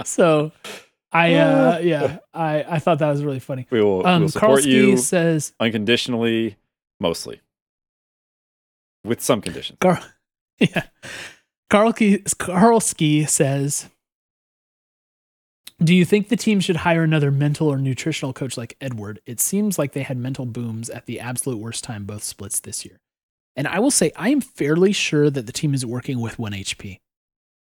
so 0.04 0.52
I 1.12 1.34
uh 1.34 1.78
yeah, 1.82 2.18
I 2.34 2.64
I 2.68 2.78
thought 2.78 2.98
that 2.98 3.10
was 3.10 3.24
really 3.24 3.40
funny. 3.40 3.66
We 3.70 3.82
will 3.82 4.06
Um 4.06 4.22
we'll 4.22 4.28
support 4.30 4.60
Karlsky 4.62 4.66
you 4.66 4.96
says 4.96 5.52
unconditionally, 5.60 6.56
mostly, 7.00 7.40
with 9.04 9.20
some 9.20 9.40
conditions. 9.40 9.78
Carl 9.80 10.02
Yeah. 10.58 10.84
Karlsky 11.70 12.22
Karlsky 12.36 13.28
says 13.28 13.88
do 15.84 15.94
you 15.94 16.04
think 16.04 16.28
the 16.28 16.36
team 16.36 16.60
should 16.60 16.76
hire 16.76 17.02
another 17.02 17.30
mental 17.30 17.68
or 17.68 17.78
nutritional 17.78 18.32
coach 18.32 18.56
like 18.56 18.76
Edward? 18.80 19.20
It 19.26 19.40
seems 19.40 19.78
like 19.78 19.92
they 19.92 20.02
had 20.02 20.16
mental 20.16 20.46
booms 20.46 20.88
at 20.90 21.06
the 21.06 21.20
absolute 21.20 21.58
worst 21.58 21.84
time 21.84 22.04
both 22.04 22.22
splits 22.22 22.60
this 22.60 22.84
year. 22.84 23.00
And 23.56 23.66
I 23.68 23.78
will 23.80 23.90
say 23.90 24.12
I 24.16 24.30
am 24.30 24.40
fairly 24.40 24.92
sure 24.92 25.30
that 25.30 25.46
the 25.46 25.52
team 25.52 25.74
is 25.74 25.84
working 25.84 26.20
with 26.20 26.38
1 26.38 26.52
HP. 26.52 27.00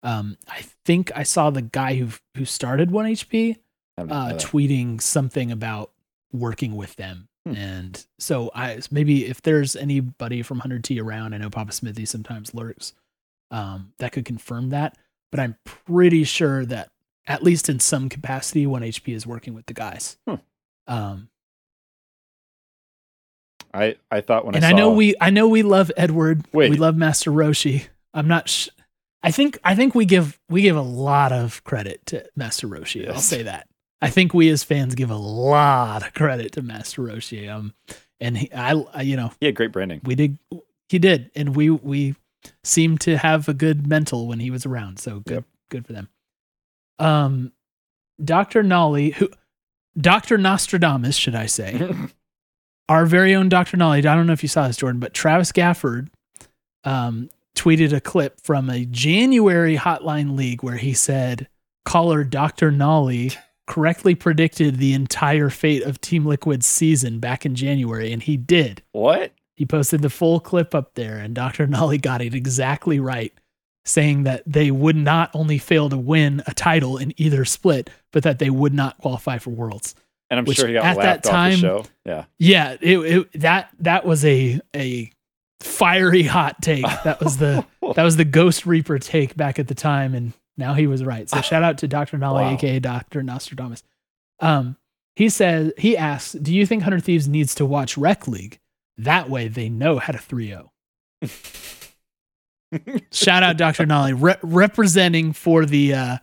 Um, 0.03 0.37
I 0.49 0.65
think 0.85 1.11
I 1.15 1.23
saw 1.23 1.51
the 1.51 1.63
guy 1.63 1.95
who 1.95 2.09
who 2.37 2.45
started 2.45 2.91
1 2.91 3.07
HP 3.07 3.57
I 3.97 4.03
don't 4.03 4.09
know 4.09 4.15
uh, 4.15 4.33
tweeting 4.39 5.01
something 5.01 5.53
about 5.53 5.93
working 6.33 6.77
with 6.77 6.97
them. 6.97 7.29
Hmm. 7.47 7.57
And 7.57 8.07
so 8.19 8.51
I 8.55 8.81
maybe 8.91 9.27
if 9.27 9.43
there's 9.43 9.75
anybody 9.77 10.43
from 10.43 10.61
100T 10.61 11.03
around, 11.03 11.35
I 11.35 11.39
know 11.39 11.51
Papa 11.51 11.73
Smithy 11.73 12.07
sometimes 12.07 12.55
lurks, 12.55 12.95
um, 13.51 13.93
that 13.99 14.13
could 14.13 14.25
confirm 14.25 14.71
that. 14.71 14.97
But 15.31 15.41
I'm 15.41 15.57
pretty 15.65 16.25
sure 16.25 16.65
that 16.67 16.92
at 17.27 17.43
least 17.43 17.69
in 17.69 17.79
some 17.81 18.09
capacity, 18.09 18.67
1 18.67 18.83
HP 18.83 19.15
is 19.15 19.27
working 19.27 19.55
with 19.55 19.67
the 19.67 19.75
guys. 19.75 20.17
Hmm. 20.27 20.35
Um, 20.87 21.29
I 23.75 23.97
I 24.11 24.21
thought 24.21 24.45
when 24.45 24.55
and 24.55 24.65
I 24.65 24.71
I, 24.71 24.73
know 24.73 24.91
we 24.93 25.15
I 25.21 25.31
know 25.31 25.49
we 25.49 25.63
love 25.63 25.91
Edward. 25.97 26.45
Wait. 26.53 26.71
We 26.71 26.77
love 26.77 26.97
Master 26.97 27.31
Roshi. 27.31 27.87
I'm 28.13 28.29
not. 28.29 28.49
Sh- 28.49 28.69
I 29.23 29.31
think 29.31 29.59
I 29.65 29.75
think 29.75 29.95
we 29.95 30.05
give 30.05 30.39
we 30.51 30.63
give 30.63 30.77
a 30.77 30.83
lot 30.83 31.33
of 31.33 31.65
credit 31.65 32.05
to 32.07 32.25
Master 32.37 32.67
Roshi. 32.69 33.09
I'll 33.09 33.19
say 33.19 33.45
that. 33.45 33.67
I 34.03 34.11
think 34.11 34.35
we 34.35 34.49
as 34.51 34.65
fans 34.65 34.95
give 34.95 35.11
a 35.11 35.17
lot 35.17 36.05
of 36.07 36.13
credit 36.13 36.53
to 36.53 36.63
Master 36.63 37.03
Roshi. 37.03 37.49
Um, 37.49 37.73
and 38.21 38.37
he, 38.37 38.53
I, 38.53 38.73
I, 38.93 39.03
you 39.03 39.17
know, 39.17 39.33
He 39.41 39.47
had 39.47 39.55
great 39.55 39.71
branding. 39.73 40.01
we 40.05 40.17
did, 40.17 40.39
he 40.89 40.99
did, 40.99 41.31
and 41.37 41.55
we 41.55 41.71
we 41.71 42.17
seemed 42.65 43.01
to 43.03 43.17
have 43.17 43.49
a 43.49 43.55
good 43.55 43.87
mental 43.87 44.27
when 44.27 44.41
he 44.41 44.51
was 44.51 44.67
around. 44.67 44.99
So 44.99 45.21
good, 45.21 45.35
Yep. 45.35 45.45
good 45.71 45.87
for 45.87 45.93
them. 45.93 46.09
Um, 47.03 47.53
Doctor 48.23 48.63
Nolly, 48.63 49.11
who, 49.11 49.29
Doctor 49.97 50.39
Nostradamus, 50.39 51.17
should 51.17 51.35
I 51.35 51.47
say? 51.47 51.91
our 52.89 53.07
very 53.07 53.35
own 53.35 53.49
Dr. 53.49 53.77
Nolly, 53.77 53.99
I 53.99 54.15
don't 54.15 54.27
know 54.27 54.33
if 54.33 54.43
you 54.43 54.49
saw 54.49 54.67
this, 54.67 54.77
Jordan, 54.77 55.01
but 55.01 55.15
Travis 55.15 55.53
Gafford 55.53 56.09
um, 56.85 57.31
tweeted 57.57 57.93
a 57.93 58.01
clip 58.01 58.41
from 58.43 58.71
a 58.71 58.85
January 58.85 59.77
Hotline 59.77 60.37
League 60.37 60.63
where 60.63 60.77
he 60.77 60.95
said, 60.95 61.49
caller 61.85 62.25
Dr. 62.25 62.71
Nolly 62.71 63.33
correctly 63.67 64.15
predicted 64.15 64.77
the 64.77 64.93
entire 64.93 65.49
fate 65.49 65.83
of 65.83 66.01
Team 66.01 66.27
Liquid's 66.27 66.67
season 66.67 67.19
back 67.19 67.47
in 67.47 67.55
January, 67.55 68.13
and 68.13 68.23
he 68.23 68.37
did. 68.37 68.83
what? 68.93 69.33
He 69.55 69.67
posted 69.67 70.03
the 70.03 70.11
full 70.11 70.41
clip 70.41 70.75
up 70.75 70.95
there, 70.95 71.19
and 71.19 71.35
Dr. 71.35 71.67
Nolly 71.67 71.99
got 71.99 72.21
it 72.21 72.35
exactly 72.35 72.99
right, 72.99 73.33
saying 73.85 74.23
that 74.25 74.43
they 74.47 74.71
would 74.71 74.97
not 74.97 75.31
only 75.35 75.59
fail 75.59 75.89
to 75.89 75.97
win 75.99 76.43
a 76.47 76.55
title 76.55 76.97
in 76.99 77.13
either 77.21 77.45
split, 77.45 77.91
but 78.13 78.23
that 78.23 78.39
they 78.39 78.51
would 78.51 78.73
not 78.75 78.99
qualify 78.99 79.39
for 79.39 79.51
Worlds. 79.51 79.95
And 80.31 80.39
I'm 80.39 80.45
Which 80.47 80.59
sure 80.59 80.69
he 80.69 80.75
got 80.75 80.85
at 80.85 80.97
that 80.99 81.23
time- 81.25 81.53
the 81.53 81.57
show. 81.59 81.85
Yeah. 82.07 82.25
Yeah, 82.39 82.77
it, 82.81 82.99
it 82.99 83.41
that 83.41 83.71
that 83.81 84.07
was 84.07 84.25
a 84.25 84.61
a 84.75 85.11
fiery 85.61 86.23
hot 86.23 86.63
take. 86.63 86.85
That 87.05 87.21
was 87.21 87.37
the 87.39 87.67
that 87.97 88.03
was 88.05 88.17
the 88.17 88.25
Ghost 88.25 88.65
Reaper 88.67 88.99
take 88.99 89.37
back 89.37 89.59
at 89.59 89.69
the 89.69 89.75
time, 89.75 90.15
and 90.15 90.33
now 90.57 90.75
he 90.75 90.87
was 90.87 91.05
right. 91.05 91.29
So 91.29 91.41
shout 91.43 91.63
out 91.63 91.79
to 91.79 91.89
Dr. 91.89 92.17
Nolly, 92.19 92.45
Wow. 92.45 92.55
aka 92.55 92.79
Dr. 92.79 93.23
Nostradamus. 93.23 93.83
Um, 94.41 94.77
he 95.17 95.29
says 95.29 95.73
he 95.77 95.97
asks, 95.97 96.33
"Do 96.33 96.55
you 96.55 96.65
think 96.67 96.83
Hundred 96.85 97.05
Thieves 97.05 97.29
needs 97.29 97.55
to 97.57 97.67
watch 97.67 97.99
Rec 97.99 98.27
League? 98.27 98.59
That 98.97 99.29
way 99.29 99.49
they 99.49 99.69
know 99.69 99.99
how 99.99 100.13
to 100.13 100.19
3-0." 100.19 100.69
Shout 103.13 103.43
out 103.43 103.57
Dr. 103.57 103.87
Nolly 103.87 104.13
re- 104.13 104.37
representing 104.43 105.33
for 105.33 105.65
the 105.67 105.95
uh 105.95 106.17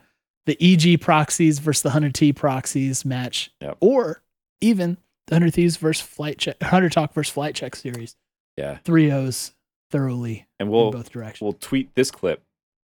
the 0.46 0.58
EG 0.60 1.00
proxies 1.02 1.60
versus 1.60 1.84
the 1.84 1.92
Hundred 1.92 2.16
T 2.16 2.34
proxies 2.34 3.06
match, 3.06 3.52
Yep. 3.62 3.78
or 3.82 4.22
even 4.62 4.98
the 5.28 5.36
Hundred 5.36 5.54
Thieves 5.54 5.78
versus 5.78 6.06
Flight 6.06 6.40
Check, 6.40 6.62
Hundred 6.64 6.92
Talk 6.92 7.14
versus 7.14 7.32
Flight 7.34 7.54
Check 7.56 7.76
series. 7.76 8.16
Yeah. 8.58 8.78
Three 8.84 9.12
O's 9.12 9.54
thoroughly 9.92 10.48
And 10.60 10.70
we'll 10.70 10.92
both 10.92 11.12
directions. 11.12 11.42
we'll 11.42 11.54
tweet 11.54 11.94
this 11.96 12.12
clip 12.12 12.42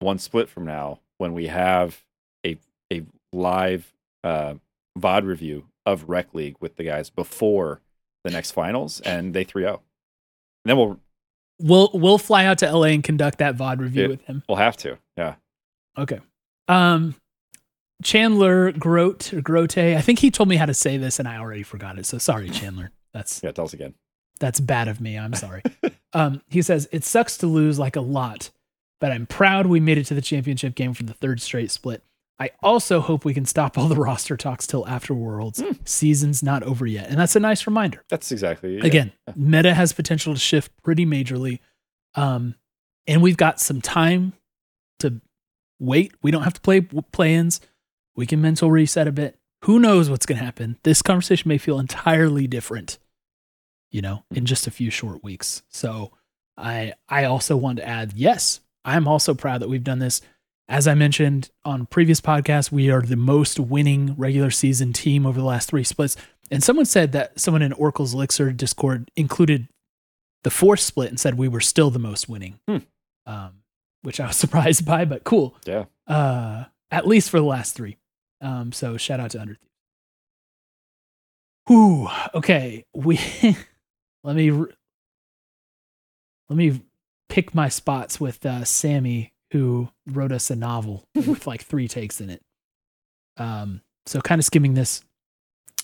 one 0.01 0.19
split 0.19 0.49
from 0.49 0.65
now 0.65 1.01
when 1.19 1.33
we 1.35 1.49
have 1.49 2.05
a 2.47 2.59
a 2.93 3.03
live 3.33 3.93
uh, 4.25 4.55
VOD 4.99 5.25
review 5.25 5.65
of 5.85 6.09
Rec 6.09 6.33
League 6.35 6.57
with 6.61 6.77
the 6.77 6.85
guys 6.85 7.11
before 7.11 7.81
the 8.25 8.31
next 8.31 8.51
finals, 8.53 9.01
and 9.01 9.33
they 9.35 9.43
3 9.45 9.63
0. 9.65 9.83
Then 10.65 10.77
we'll 10.77 11.01
We'll 11.61 11.91
we'll 11.93 12.19
fly 12.19 12.45
out 12.45 12.59
to 12.59 12.71
LA 12.73 12.87
and 12.89 13.03
conduct 13.03 13.39
that 13.39 13.57
VOD 13.57 13.81
review 13.81 14.03
Yeah. 14.03 14.09
with 14.09 14.23
him. 14.23 14.43
we'll 14.49 14.59
have 14.59 14.77
to. 14.79 14.99
Yeah. 15.17 15.35
Okay. 15.97 16.21
Um 16.69 17.15
Chandler 18.03 18.71
Grote 18.73 19.33
or 19.33 19.41
Grote. 19.41 19.77
I 19.79 20.01
think 20.01 20.21
he 20.21 20.31
told 20.31 20.49
me 20.49 20.57
how 20.57 20.67
to 20.67 20.75
say 20.75 20.97
this 20.97 21.19
and 21.19 21.27
I 21.27 21.39
already 21.39 21.65
forgot 21.65 21.99
it. 21.99 22.07
So 22.07 22.19
sorry, 22.19 22.49
Chandler. 22.51 22.91
That's 23.13 23.43
Yeah. 23.43 23.51
Tell 23.53 23.65
us 23.65 23.73
again. 23.75 23.95
that's 24.39 24.61
bad 24.61 24.87
of 24.87 25.01
me. 25.01 25.19
I'm 25.19 25.35
sorry. 25.35 25.63
um, 26.13 26.43
he 26.49 26.63
says 26.63 26.89
it 26.93 27.05
sucks 27.05 27.37
to 27.39 27.47
lose 27.49 27.79
like 27.79 27.97
a 27.97 28.01
lot, 28.01 28.51
but 29.01 29.11
I'm 29.11 29.27
proud 29.27 29.67
we 29.67 29.81
made 29.81 29.99
it 29.99 30.05
to 30.07 30.15
the 30.15 30.23
championship 30.23 30.77
game 30.77 30.95
for 30.95 31.03
the 31.03 31.15
third 31.15 31.41
straight 31.41 31.73
split. 31.73 32.05
I 32.41 32.51
also 32.63 33.01
hope 33.01 33.25
we 33.25 33.35
can 33.35 33.45
stop 33.45 33.77
all 33.77 33.89
the 33.89 33.97
roster 34.01 34.37
talks 34.37 34.67
till 34.67 34.87
after 34.87 35.13
Worlds. 35.13 35.61
Hmm. 35.61 35.73
Season's 35.85 36.43
not 36.43 36.63
over 36.63 36.87
yet, 36.87 37.09
and 37.09 37.19
that's 37.19 37.37
a 37.37 37.41
nice 37.41 37.67
reminder. 37.67 38.05
That's 38.09 38.31
exactly 38.31 38.77
yeah. 38.77 38.85
Again, 38.85 39.13
meta 39.35 39.75
has 39.75 39.93
potential 39.93 40.35
to 40.35 40.41
shift 40.41 40.73
pretty 40.83 41.05
majorly, 41.05 41.59
um, 42.15 42.55
and 43.07 43.23
we've 43.23 43.37
got 43.37 43.61
some 43.61 43.81
time 43.81 44.35
to 45.01 45.21
wait. 45.81 46.13
We 46.23 46.31
don't 46.31 46.45
have 46.45 46.55
to 46.55 46.61
play 46.61 46.81
play-ins. 46.81 47.61
We 48.15 48.27
can 48.27 48.41
mental 48.41 48.71
reset 48.71 49.09
a 49.09 49.13
bit. 49.13 49.39
Who 49.65 49.79
knows 49.79 50.09
what's 50.09 50.27
going 50.27 50.39
to 50.39 50.45
happen? 50.45 50.79
This 50.85 51.03
conversation 51.03 51.49
may 51.49 51.59
feel 51.59 51.81
entirely 51.81 52.47
different, 52.47 52.99
you 53.91 54.01
know, 54.01 54.25
in 54.31 54.47
just 54.47 54.69
a 54.69 54.71
few 54.71 54.91
short 54.91 55.25
weeks. 55.25 55.63
So, 55.69 56.13
I 56.57 56.95
I 57.09 57.25
also 57.25 57.57
want 57.57 57.79
to 57.79 57.89
add, 57.89 58.13
yes, 58.15 58.61
I'm 58.85 59.09
also 59.09 59.35
proud 59.35 59.61
that 59.61 59.69
we've 59.69 59.85
done 59.85 59.99
this. 59.99 60.21
As 60.69 60.87
I 60.87 60.95
mentioned 60.95 61.51
on 61.65 61.87
previous 61.87 62.21
podcasts, 62.21 62.71
we 62.71 62.91
are 62.91 63.01
the 63.01 63.17
most 63.17 63.59
winning 63.59 64.15
regular 64.19 64.51
season 64.51 64.93
team 64.93 65.25
over 65.25 65.41
the 65.41 65.47
last 65.47 65.71
three 65.71 65.85
splits. 65.85 66.17
And 66.51 66.63
someone 66.63 66.85
said 66.85 67.13
that 67.13 67.41
someone 67.41 67.63
in 67.63 67.73
Oracle's 67.73 68.13
Elixir 68.15 68.53
Discord 68.53 69.11
included 69.17 69.69
the 70.45 70.51
fourth 70.51 70.81
split 70.81 71.09
and 71.09 71.19
said 71.19 71.35
we 71.39 71.49
were 71.49 71.61
still 71.61 71.91
the 71.91 71.99
most 71.99 72.29
winning, 72.29 72.59
Hmm. 72.69 72.79
um, 73.27 73.63
which 74.03 74.21
I 74.21 74.27
was 74.27 74.37
surprised 74.45 74.85
by, 74.85 75.05
but 75.07 75.25
cool. 75.25 75.57
Yeah. 75.65 75.87
Uh, 76.07 76.65
at 76.91 77.07
least 77.07 77.31
for 77.31 77.39
the 77.41 77.47
last 77.47 77.75
three. 77.75 77.97
Um, 78.41 78.73
so 78.73 78.97
shout 78.97 79.21
out 79.21 79.31
to 79.33 79.39
Hundred 79.39 79.59
Thieves. 79.59 79.71
Whew. 81.67 82.09
Okay. 82.35 82.85
We 82.95 83.19
let 84.25 84.37
me 84.37 84.51
let 84.51 84.69
me 86.57 86.81
pick 87.29 87.55
my 87.55 87.69
spots 87.69 88.19
with 88.21 88.45
uh, 88.47 88.65
Sammy, 88.65 89.33
who 89.53 89.89
wrote 90.07 90.33
us 90.33 90.51
a 90.51 90.57
novel 90.57 91.05
with 91.15 91.47
like 91.47 91.63
three 91.63 91.89
takes 91.89 92.21
in 92.21 92.31
it. 92.31 92.43
Um, 93.37 93.83
so 94.07 94.21
kind 94.21 94.39
of 94.39 94.45
skimming 94.45 94.75
this. 94.75 95.03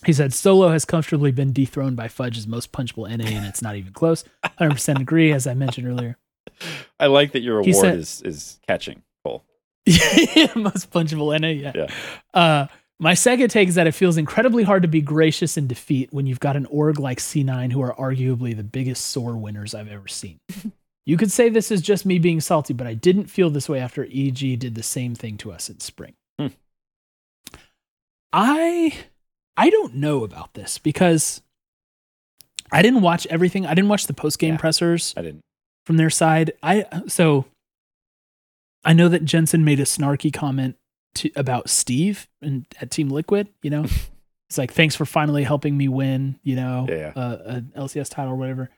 He 0.05 0.12
said 0.12 0.35
Solo 0.35 0.69
has 0.70 0.85
comfortably 0.85 1.32
been 1.32 1.53
dethroned 1.53 1.97
by 1.97 2.09
Fudge's 2.09 2.47
most 2.47 2.73
punchable 2.73 3.09
NA, 3.09 3.24
and 3.24 3.47
it's 3.47 3.62
not 3.62 3.77
even 3.77 3.93
close. 3.93 4.24
100% 4.45 5.01
agree, 5.01 5.32
as 5.32 5.47
I 5.47 5.55
mentioned 5.55 5.86
earlier. 5.89 6.19
I 7.01 7.07
like 7.07 7.32
that 7.32 7.41
your 7.41 7.61
award 7.61 7.74
said- 7.74 7.99
is 7.99 8.23
is 8.23 8.61
catching. 8.66 9.03
Cole. 9.24 9.45
most 9.86 10.91
punchable 10.91 11.39
NA, 11.41 11.49
yeah. 11.49 11.73
Yeah. 11.74 11.86
Uh, 12.35 12.66
my 13.01 13.15
second 13.15 13.49
take 13.49 13.69
is 13.69 13.74
that 13.74 13.86
it 13.86 13.93
feels 13.93 14.16
incredibly 14.16 14.62
hard 14.62 14.82
to 14.82 14.89
be 14.89 15.01
gracious 15.01 15.57
in 15.57 15.66
defeat 15.66 16.12
when 16.12 16.27
you've 16.27 16.41
got 16.41 16.57
an 16.57 16.66
org 16.66 16.99
like 16.99 17.19
C9 17.19 17.73
who 17.73 17.81
are 17.82 17.95
arguably 17.95 18.57
the 18.57 18.62
biggest 18.62 19.07
sore 19.07 19.36
winners 19.36 19.74
I've 19.74 19.89
ever 19.89 20.09
seen. 20.09 20.39
You 21.06 21.16
could 21.16 21.31
say 21.31 21.48
this 21.48 21.70
is 21.70 21.82
just 21.82 22.06
me 22.06 22.18
being 22.18 22.40
salty, 22.40 22.72
but 22.74 22.86
I 22.86 22.94
didn't 22.94 23.26
feel 23.26 23.51
this 23.51 23.68
way 23.68 23.78
after 23.81 24.05
EG 24.05 24.59
did 24.59 24.74
the 24.74 24.82
same 24.82 25.14
thing 25.14 25.36
to 25.39 25.52
us 25.52 25.68
in 25.68 25.81
spring. 25.81 26.14
Hmm. 26.39 26.48
I 28.32 28.94
I 29.56 29.70
don't 29.70 29.94
know 29.97 30.24
about 30.24 30.55
this 30.55 30.78
because 30.78 31.40
I 32.72 32.82
didn't 32.82 33.02
watch 33.02 33.26
everything. 33.28 33.66
I 33.66 33.74
didn't 33.74 33.89
watch 33.90 34.06
the 34.06 34.14
post 34.14 34.39
game 34.39 34.55
Yeah. 34.55 34.60
pressers 34.60 35.14
I 35.16 35.22
didn't. 35.22 35.43
from 35.86 35.97
their 35.97 36.10
side. 36.10 36.52
I 36.62 36.86
so 37.06 37.44
I 38.85 38.93
know 38.93 39.09
that 39.09 39.24
Jensen 39.24 39.64
made 39.64 39.81
a 39.81 39.85
snarky 39.85 40.32
comment 40.32 40.76
to, 41.16 41.31
about 41.36 41.70
Steve 41.70 42.28
and 42.43 42.66
at 42.81 42.90
Team 42.90 43.09
Liquid. 43.09 43.48
You 43.62 43.70
know, 43.70 43.85
it's 44.48 44.59
like 44.59 44.72
thanks 44.72 44.97
for 44.97 45.05
finally 45.06 45.44
helping 45.44 45.76
me 45.76 45.89
win. 45.89 46.39
You 46.43 46.56
know, 46.56 46.86
Yeah, 46.89 47.12
yeah. 47.16 47.22
Uh, 47.22 47.39
an 47.47 47.72
LCS 47.76 48.10
title 48.10 48.32
or 48.32 48.36
whatever. 48.36 48.70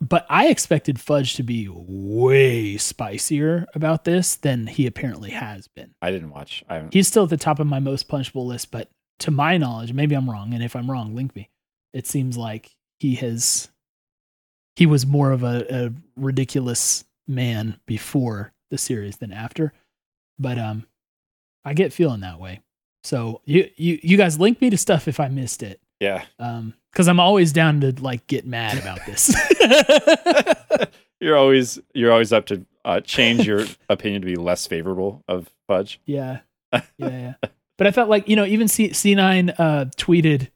But 0.00 0.26
I 0.28 0.48
expected 0.48 1.00
Fudge 1.00 1.34
to 1.36 1.42
be 1.42 1.68
way 1.70 2.76
spicier 2.76 3.66
about 3.74 4.04
this 4.04 4.36
than 4.36 4.66
he 4.66 4.86
apparently 4.86 5.30
has 5.30 5.68
been. 5.68 5.94
I 6.02 6.10
didn't 6.10 6.30
watch. 6.30 6.62
I 6.68 6.74
haven't. 6.74 6.92
He's 6.92 7.08
still 7.08 7.24
at 7.24 7.30
the 7.30 7.38
top 7.38 7.60
of 7.60 7.66
my 7.66 7.80
most 7.80 8.08
punchable 8.08 8.46
list, 8.46 8.70
but 8.70 8.90
to 9.20 9.30
my 9.30 9.56
knowledge, 9.56 9.94
maybe 9.94 10.14
I'm 10.14 10.28
wrong, 10.28 10.52
and 10.52 10.62
if 10.62 10.76
I'm 10.76 10.90
wrong, 10.90 11.14
link 11.14 11.34
me. 11.34 11.48
It 11.94 12.06
seems 12.06 12.36
like 12.36 12.76
he 12.98 13.14
has 13.16 13.68
he 14.74 14.84
was 14.84 15.06
more 15.06 15.32
of 15.32 15.42
a, 15.42 15.66
a 15.70 15.92
ridiculous 16.16 17.04
man 17.26 17.80
before 17.86 18.52
the 18.70 18.78
series 18.78 19.16
than 19.16 19.32
after. 19.32 19.72
But 20.38 20.58
um 20.58 20.86
I 21.64 21.72
get 21.72 21.92
feeling 21.92 22.20
that 22.20 22.38
way. 22.38 22.60
So 23.02 23.40
you 23.46 23.70
you 23.76 23.98
you 24.02 24.16
guys 24.18 24.38
link 24.38 24.60
me 24.60 24.68
to 24.68 24.76
stuff 24.76 25.08
if 25.08 25.18
I 25.18 25.28
missed 25.28 25.62
it. 25.62 25.80
Yeah. 26.00 26.24
Um 26.38 26.74
because 26.92 27.08
I'm 27.08 27.20
always 27.20 27.52
down 27.52 27.80
to 27.82 27.92
like 28.00 28.26
get 28.26 28.46
mad 28.46 28.78
about 28.78 29.00
this. 29.06 29.34
you're 31.20 31.36
always 31.36 31.78
you're 31.94 32.12
always 32.12 32.32
up 32.32 32.46
to 32.46 32.64
uh, 32.84 33.00
change 33.00 33.46
your 33.46 33.64
opinion 33.88 34.22
to 34.22 34.26
be 34.26 34.36
less 34.36 34.66
favorable 34.66 35.22
of 35.28 35.50
Fudge. 35.66 36.00
Yeah. 36.06 36.40
Yeah, 36.98 37.08
yeah. 37.08 37.34
But 37.78 37.86
I 37.86 37.90
felt 37.90 38.08
like, 38.10 38.28
you 38.28 38.36
know, 38.36 38.44
even 38.44 38.68
C- 38.68 38.90
C9 38.90 39.54
uh, 39.58 39.84
tweeted, 39.96 40.48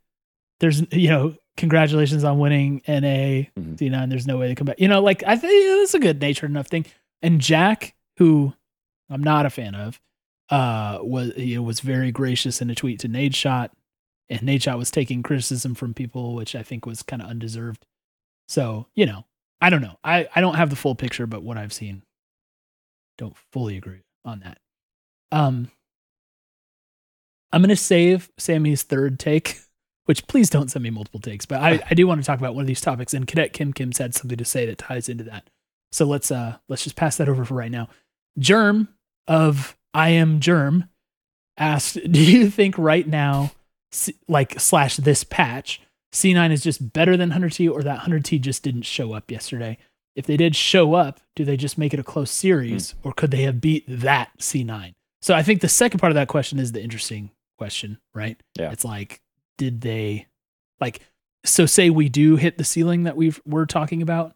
there's, 0.60 0.82
you 0.92 1.08
know, 1.08 1.34
congratulations 1.56 2.24
on 2.24 2.38
winning 2.38 2.82
NA. 2.86 3.48
Mhm. 3.58 3.76
C9, 3.76 4.08
there's 4.10 4.26
no 4.26 4.36
way 4.38 4.48
to 4.48 4.54
come 4.54 4.66
back. 4.66 4.80
You 4.80 4.88
know, 4.88 5.00
like, 5.02 5.22
I 5.26 5.36
think 5.36 5.80
that's 5.80 5.94
a 5.94 5.98
good 5.98 6.20
natured 6.20 6.50
enough 6.50 6.66
thing. 6.66 6.84
And 7.22 7.40
Jack, 7.40 7.94
who 8.18 8.52
I'm 9.08 9.22
not 9.22 9.46
a 9.46 9.50
fan 9.50 9.74
of, 9.74 10.00
uh, 10.50 10.98
was, 11.02 11.32
you 11.36 11.56
know, 11.56 11.62
was 11.62 11.80
very 11.80 12.10
gracious 12.12 12.60
in 12.60 12.68
a 12.70 12.74
tweet 12.74 12.98
to 13.00 13.08
Nadeshot. 13.08 13.70
And 14.30 14.42
Nadeshot 14.42 14.78
was 14.78 14.90
taking 14.90 15.22
criticism 15.22 15.74
from 15.74 15.92
people, 15.92 16.34
which 16.34 16.54
I 16.54 16.62
think 16.62 16.86
was 16.86 17.02
kind 17.02 17.20
of 17.20 17.28
undeserved. 17.28 17.84
So, 18.48 18.86
you 18.94 19.04
know, 19.04 19.26
I 19.60 19.70
don't 19.70 19.82
know. 19.82 19.98
I, 20.02 20.28
I 20.34 20.40
don't 20.40 20.54
have 20.54 20.70
the 20.70 20.76
full 20.76 20.94
picture, 20.94 21.26
but 21.26 21.42
what 21.42 21.58
I've 21.58 21.72
seen, 21.72 22.02
don't 23.18 23.36
fully 23.52 23.76
agree 23.76 24.02
on 24.24 24.40
that. 24.40 24.58
Um, 25.32 25.70
I'm 27.52 27.62
gonna 27.62 27.76
save 27.76 28.30
Sammy's 28.38 28.82
third 28.82 29.18
take, 29.18 29.58
which 30.06 30.26
please 30.26 30.50
don't 30.50 30.70
send 30.70 30.82
me 30.82 30.90
multiple 30.90 31.20
takes, 31.20 31.46
but 31.46 31.60
I, 31.60 31.82
I 31.90 31.94
do 31.94 32.06
want 32.06 32.20
to 32.20 32.26
talk 32.26 32.38
about 32.38 32.54
one 32.54 32.62
of 32.62 32.68
these 32.68 32.80
topics. 32.80 33.12
And 33.12 33.26
Cadet 33.26 33.52
Kim 33.52 33.72
Kim 33.72 33.92
said 33.92 34.14
something 34.14 34.38
to 34.38 34.44
say 34.44 34.66
that 34.66 34.78
ties 34.78 35.08
into 35.08 35.24
that. 35.24 35.50
So 35.92 36.04
let's 36.04 36.30
uh 36.30 36.56
let's 36.68 36.84
just 36.84 36.96
pass 36.96 37.16
that 37.16 37.28
over 37.28 37.44
for 37.44 37.54
right 37.54 37.70
now. 37.70 37.88
Germ 38.38 38.88
of 39.26 39.76
I 39.92 40.10
am 40.10 40.40
Germ 40.40 40.88
asked, 41.56 41.98
"Do 42.10 42.20
you 42.20 42.50
think 42.50 42.78
right 42.78 43.06
now, 43.06 43.52
like 44.28 44.58
slash 44.60 44.96
this 44.96 45.24
patch, 45.24 45.80
C9 46.12 46.50
is 46.50 46.62
just 46.62 46.92
better 46.92 47.16
than 47.16 47.30
100T, 47.30 47.70
or 47.70 47.82
that 47.82 48.00
100T 48.00 48.40
just 48.40 48.62
didn't 48.62 48.82
show 48.82 49.12
up 49.12 49.30
yesterday? 49.30 49.78
If 50.16 50.26
they 50.26 50.36
did 50.36 50.56
show 50.56 50.94
up, 50.94 51.20
do 51.36 51.44
they 51.44 51.56
just 51.56 51.78
make 51.78 51.94
it 51.94 52.00
a 52.00 52.04
close 52.04 52.30
series, 52.30 52.92
hmm. 52.92 53.08
or 53.08 53.12
could 53.12 53.30
they 53.30 53.42
have 53.42 53.60
beat 53.60 53.84
that 53.88 54.30
C9?" 54.38 54.94
So 55.22 55.34
I 55.34 55.42
think 55.42 55.60
the 55.60 55.68
second 55.68 56.00
part 56.00 56.10
of 56.10 56.14
that 56.14 56.28
question 56.28 56.58
is 56.58 56.72
the 56.72 56.82
interesting 56.82 57.30
question, 57.58 57.98
right? 58.14 58.40
Yeah. 58.58 58.72
It's 58.72 58.84
like, 58.84 59.20
did 59.58 59.82
they, 59.82 60.26
like, 60.80 61.00
so 61.44 61.66
say 61.66 61.90
we 61.90 62.08
do 62.08 62.36
hit 62.36 62.58
the 62.58 62.64
ceiling 62.64 63.04
that 63.04 63.16
we've 63.16 63.40
we're 63.46 63.66
talking 63.66 64.02
about. 64.02 64.34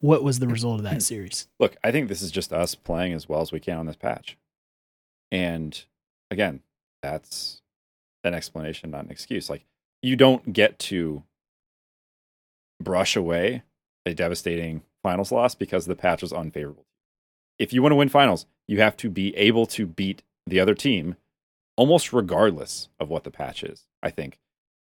What 0.00 0.24
was 0.24 0.40
the 0.40 0.48
result 0.48 0.80
of 0.80 0.84
that 0.84 0.94
hmm. 0.94 0.98
series? 1.00 1.48
Look, 1.60 1.76
I 1.84 1.92
think 1.92 2.08
this 2.08 2.22
is 2.22 2.30
just 2.30 2.52
us 2.52 2.74
playing 2.74 3.12
as 3.12 3.28
well 3.28 3.40
as 3.40 3.52
we 3.52 3.60
can 3.60 3.78
on 3.78 3.86
this 3.86 3.96
patch. 3.96 4.36
And 5.30 5.80
again, 6.30 6.60
that's 7.02 7.61
an 8.24 8.34
explanation, 8.34 8.90
not 8.90 9.04
an 9.04 9.10
excuse. 9.10 9.50
Like, 9.50 9.64
you 10.02 10.16
don't 10.16 10.52
get 10.52 10.78
to 10.80 11.22
brush 12.80 13.16
away 13.16 13.62
a 14.04 14.14
devastating 14.14 14.82
finals 15.02 15.32
loss 15.32 15.54
because 15.54 15.86
the 15.86 15.96
patch 15.96 16.22
was 16.22 16.32
unfavorable. 16.32 16.86
If 17.58 17.72
you 17.72 17.82
want 17.82 17.92
to 17.92 17.96
win 17.96 18.08
finals, 18.08 18.46
you 18.66 18.80
have 18.80 18.96
to 18.98 19.10
be 19.10 19.36
able 19.36 19.66
to 19.66 19.86
beat 19.86 20.22
the 20.46 20.60
other 20.60 20.74
team 20.74 21.16
almost 21.76 22.12
regardless 22.12 22.88
of 22.98 23.08
what 23.08 23.24
the 23.24 23.30
patch 23.30 23.62
is, 23.62 23.86
I 24.02 24.10
think. 24.10 24.38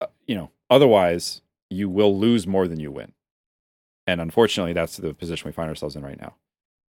Uh, 0.01 0.07
you 0.25 0.35
know, 0.35 0.51
otherwise, 0.69 1.41
you 1.69 1.89
will 1.89 2.17
lose 2.17 2.47
more 2.47 2.67
than 2.67 2.79
you 2.79 2.91
win. 2.91 3.13
And 4.07 4.21
unfortunately, 4.21 4.73
that's 4.73 4.97
the 4.97 5.13
position 5.13 5.47
we 5.47 5.53
find 5.53 5.69
ourselves 5.69 5.95
in 5.95 6.03
right 6.03 6.19
now. 6.19 6.35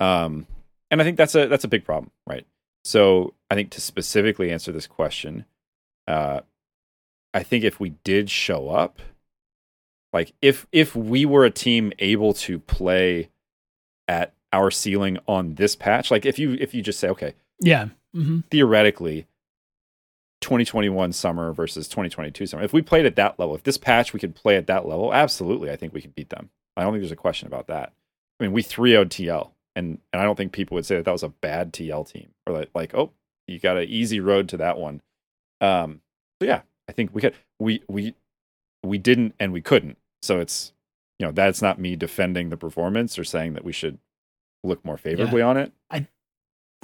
Um, 0.04 0.46
and 0.90 1.00
I 1.00 1.04
think 1.04 1.16
that's 1.16 1.34
a 1.34 1.46
that's 1.46 1.64
a 1.64 1.68
big 1.68 1.84
problem, 1.84 2.10
right? 2.26 2.46
So 2.84 3.34
I 3.50 3.54
think 3.54 3.70
to 3.70 3.80
specifically 3.80 4.50
answer 4.50 4.72
this 4.72 4.86
question, 4.86 5.44
uh, 6.10 6.40
I 7.32 7.42
think 7.42 7.64
if 7.64 7.78
we 7.80 7.90
did 8.04 8.28
show 8.30 8.68
up, 8.68 9.00
like 10.12 10.32
if 10.42 10.66
if 10.72 10.96
we 10.96 11.24
were 11.24 11.44
a 11.44 11.50
team 11.50 11.92
able 11.98 12.34
to 12.34 12.58
play 12.58 13.30
at 14.08 14.34
our 14.52 14.70
ceiling 14.70 15.18
on 15.28 15.54
this 15.54 15.76
patch, 15.76 16.10
like 16.10 16.26
if 16.26 16.38
you 16.38 16.54
if 16.60 16.74
you 16.74 16.82
just 16.82 16.98
say, 16.98 17.08
okay, 17.08 17.34
Yeah. 17.60 17.88
hmm 18.12 18.40
theoretically 18.50 19.26
2021 20.40 21.12
summer 21.12 21.52
versus 21.52 21.86
2022 21.88 22.46
summer. 22.46 22.62
If 22.62 22.72
we 22.72 22.82
played 22.82 23.06
at 23.06 23.16
that 23.16 23.38
level, 23.38 23.54
if 23.54 23.62
this 23.62 23.76
patch 23.76 24.12
we 24.12 24.20
could 24.20 24.34
play 24.34 24.56
at 24.56 24.66
that 24.68 24.86
level, 24.86 25.12
absolutely, 25.12 25.70
I 25.70 25.76
think 25.76 25.92
we 25.92 26.00
could 26.00 26.14
beat 26.14 26.30
them. 26.30 26.48
I 26.76 26.82
don't 26.82 26.92
think 26.92 27.02
there's 27.02 27.12
a 27.12 27.16
question 27.16 27.46
about 27.46 27.66
that. 27.66 27.92
I 28.40 28.44
mean, 28.44 28.52
we 28.52 28.62
3 28.62 28.90
0 28.92 29.04
TL, 29.04 29.50
and 29.76 29.98
and 30.12 30.20
I 30.20 30.24
don't 30.24 30.36
think 30.36 30.52
people 30.52 30.74
would 30.76 30.86
say 30.86 30.96
that 30.96 31.04
that 31.04 31.12
was 31.12 31.22
a 31.22 31.28
bad 31.28 31.72
TL 31.72 32.10
team 32.10 32.30
or 32.46 32.54
like, 32.54 32.70
like 32.74 32.94
oh, 32.94 33.12
you 33.46 33.58
got 33.60 33.76
an 33.76 33.88
easy 33.88 34.18
road 34.18 34.48
to 34.48 34.56
that 34.56 34.78
one. 34.78 35.02
Um, 35.60 36.00
so 36.40 36.46
yeah, 36.46 36.62
I 36.88 36.92
think 36.92 37.10
we 37.14 37.20
could. 37.20 37.34
We 37.58 37.82
we 37.88 38.14
we 38.82 38.98
didn't 38.98 39.34
and 39.38 39.52
we 39.52 39.60
couldn't. 39.60 39.98
So 40.22 40.40
it's 40.40 40.72
you 41.18 41.26
know 41.26 41.32
that's 41.32 41.60
not 41.62 41.78
me 41.78 41.96
defending 41.96 42.48
the 42.50 42.56
performance 42.56 43.18
or 43.18 43.24
saying 43.24 43.52
that 43.54 43.64
we 43.64 43.72
should 43.72 43.98
look 44.64 44.84
more 44.84 44.96
favorably 44.98 45.42
on 45.42 45.56
it. 45.56 45.72
I 45.90 46.06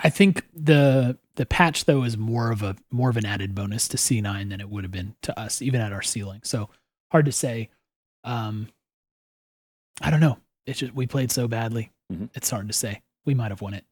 I 0.03 0.11
think 0.11 0.47
the 0.55 1.19
the 1.36 1.47
patch 1.47 1.85
though 1.86 2.03
is 2.03 2.16
more 2.19 2.51
of 2.51 2.62
a 2.62 2.77
more 2.90 3.09
of 3.11 3.16
an 3.16 3.24
added 3.27 3.55
bonus 3.55 3.89
to 3.89 3.97
C9 3.97 4.51
than 4.51 4.61
it 4.61 4.69
would 4.69 4.85
have 4.85 4.90
been 4.90 5.15
to 5.23 5.39
us, 5.39 5.62
even 5.62 5.81
at 5.81 5.93
our 5.93 6.03
ceiling. 6.03 6.40
So 6.44 6.69
hard 7.12 7.24
to 7.27 7.32
say. 7.32 7.70
Um, 8.24 8.69
I 10.03 10.11
don't 10.11 10.20
know. 10.20 10.39
It's 10.66 10.81
just 10.81 10.94
we 10.94 11.07
played 11.07 11.31
so 11.31 11.48
badly. 11.48 11.90
Mhm. 12.12 12.28
It's 12.35 12.51
hard 12.51 12.66
to 12.69 12.73
say. 12.74 13.03
We 13.24 13.35
might 13.35 13.51
have 13.51 13.62
won 13.62 13.74
it. 13.74 13.85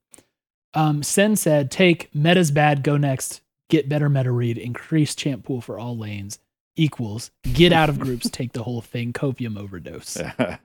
Um, 0.75 1.03
Sen 1.03 1.37
said, 1.37 1.71
"Take 1.71 2.13
meta's 2.15 2.51
bad. 2.51 2.83
Go 2.83 2.97
next. 2.97 3.41
Get 3.71 3.89
better 3.89 4.09
meta 4.09 4.31
read. 4.31 4.59
Increase 4.59 5.15
champ 5.15 5.45
pool 5.45 5.61
for 5.61 5.79
all 5.79 5.97
lanes. 5.97 6.39
Equals. 6.77 7.31
Get 7.53 7.73
out 7.73 7.89
of 7.89 7.99
groups. 8.01 8.29
take 8.31 8.53
the 8.53 8.63
whole 8.63 8.81
thing. 8.81 9.13
Copium 9.13 9.59
overdose." 9.59 10.19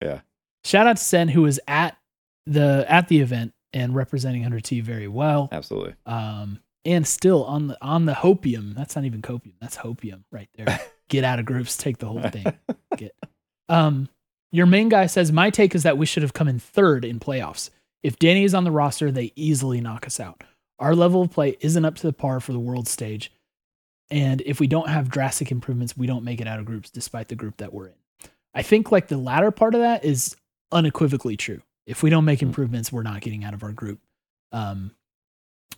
Yeah. 0.00 0.20
Shout 0.64 0.86
out 0.86 0.96
to 0.96 1.02
Sen 1.02 1.26
who 1.28 1.42
was 1.42 1.58
at 1.66 1.96
the 2.46 2.84
at 2.88 3.08
the 3.08 3.18
event 3.20 3.52
and 3.72 3.94
representing 3.94 4.42
100T 4.42 4.82
very 4.82 5.08
well. 5.08 5.48
Absolutely. 5.52 5.94
Um, 6.06 6.60
and 6.84 7.06
still 7.06 7.44
on 7.44 7.68
the 7.68 7.78
on 7.82 8.04
the 8.06 8.12
hopium. 8.12 8.74
That's 8.74 8.96
not 8.96 9.04
even 9.04 9.22
copium. 9.22 9.54
That's 9.60 9.76
hopium 9.76 10.24
right 10.30 10.48
there. 10.54 10.80
Get 11.08 11.24
out 11.24 11.38
of 11.38 11.46
groups. 11.46 11.76
Take 11.76 11.98
the 11.98 12.06
whole 12.06 12.22
thing. 12.22 12.46
Get. 12.96 13.14
Um, 13.68 14.08
your 14.52 14.66
main 14.66 14.88
guy 14.88 15.06
says 15.06 15.32
my 15.32 15.50
take 15.50 15.74
is 15.74 15.82
that 15.82 15.98
we 15.98 16.06
should 16.06 16.22
have 16.22 16.32
come 16.32 16.48
in 16.48 16.58
third 16.58 17.04
in 17.04 17.18
playoffs. 17.20 17.70
If 18.02 18.18
Danny 18.18 18.44
is 18.44 18.54
on 18.54 18.64
the 18.64 18.70
roster, 18.70 19.10
they 19.10 19.32
easily 19.36 19.80
knock 19.80 20.06
us 20.06 20.20
out. 20.20 20.44
Our 20.78 20.94
level 20.94 21.22
of 21.22 21.30
play 21.30 21.56
isn't 21.60 21.84
up 21.84 21.96
to 21.96 22.06
the 22.06 22.12
par 22.12 22.40
for 22.40 22.52
the 22.52 22.58
world 22.58 22.88
stage. 22.88 23.32
And 24.10 24.40
if 24.42 24.60
we 24.60 24.66
don't 24.66 24.88
have 24.88 25.10
drastic 25.10 25.50
improvements, 25.50 25.96
we 25.96 26.06
don't 26.06 26.24
make 26.24 26.40
it 26.40 26.46
out 26.46 26.58
of 26.58 26.64
groups 26.64 26.90
despite 26.90 27.28
the 27.28 27.34
group 27.34 27.58
that 27.58 27.72
we're 27.72 27.88
in. 27.88 27.94
I 28.54 28.62
think 28.62 28.90
like 28.90 29.08
the 29.08 29.18
latter 29.18 29.50
part 29.50 29.74
of 29.74 29.80
that 29.80 30.04
is 30.04 30.36
unequivocally 30.72 31.36
true. 31.36 31.62
If 31.86 32.02
we 32.02 32.10
don't 32.10 32.24
make 32.24 32.42
improvements, 32.42 32.90
we're 32.92 33.02
not 33.02 33.20
getting 33.20 33.44
out 33.44 33.54
of 33.54 33.62
our 33.62 33.72
group. 33.72 34.00
Um, 34.52 34.92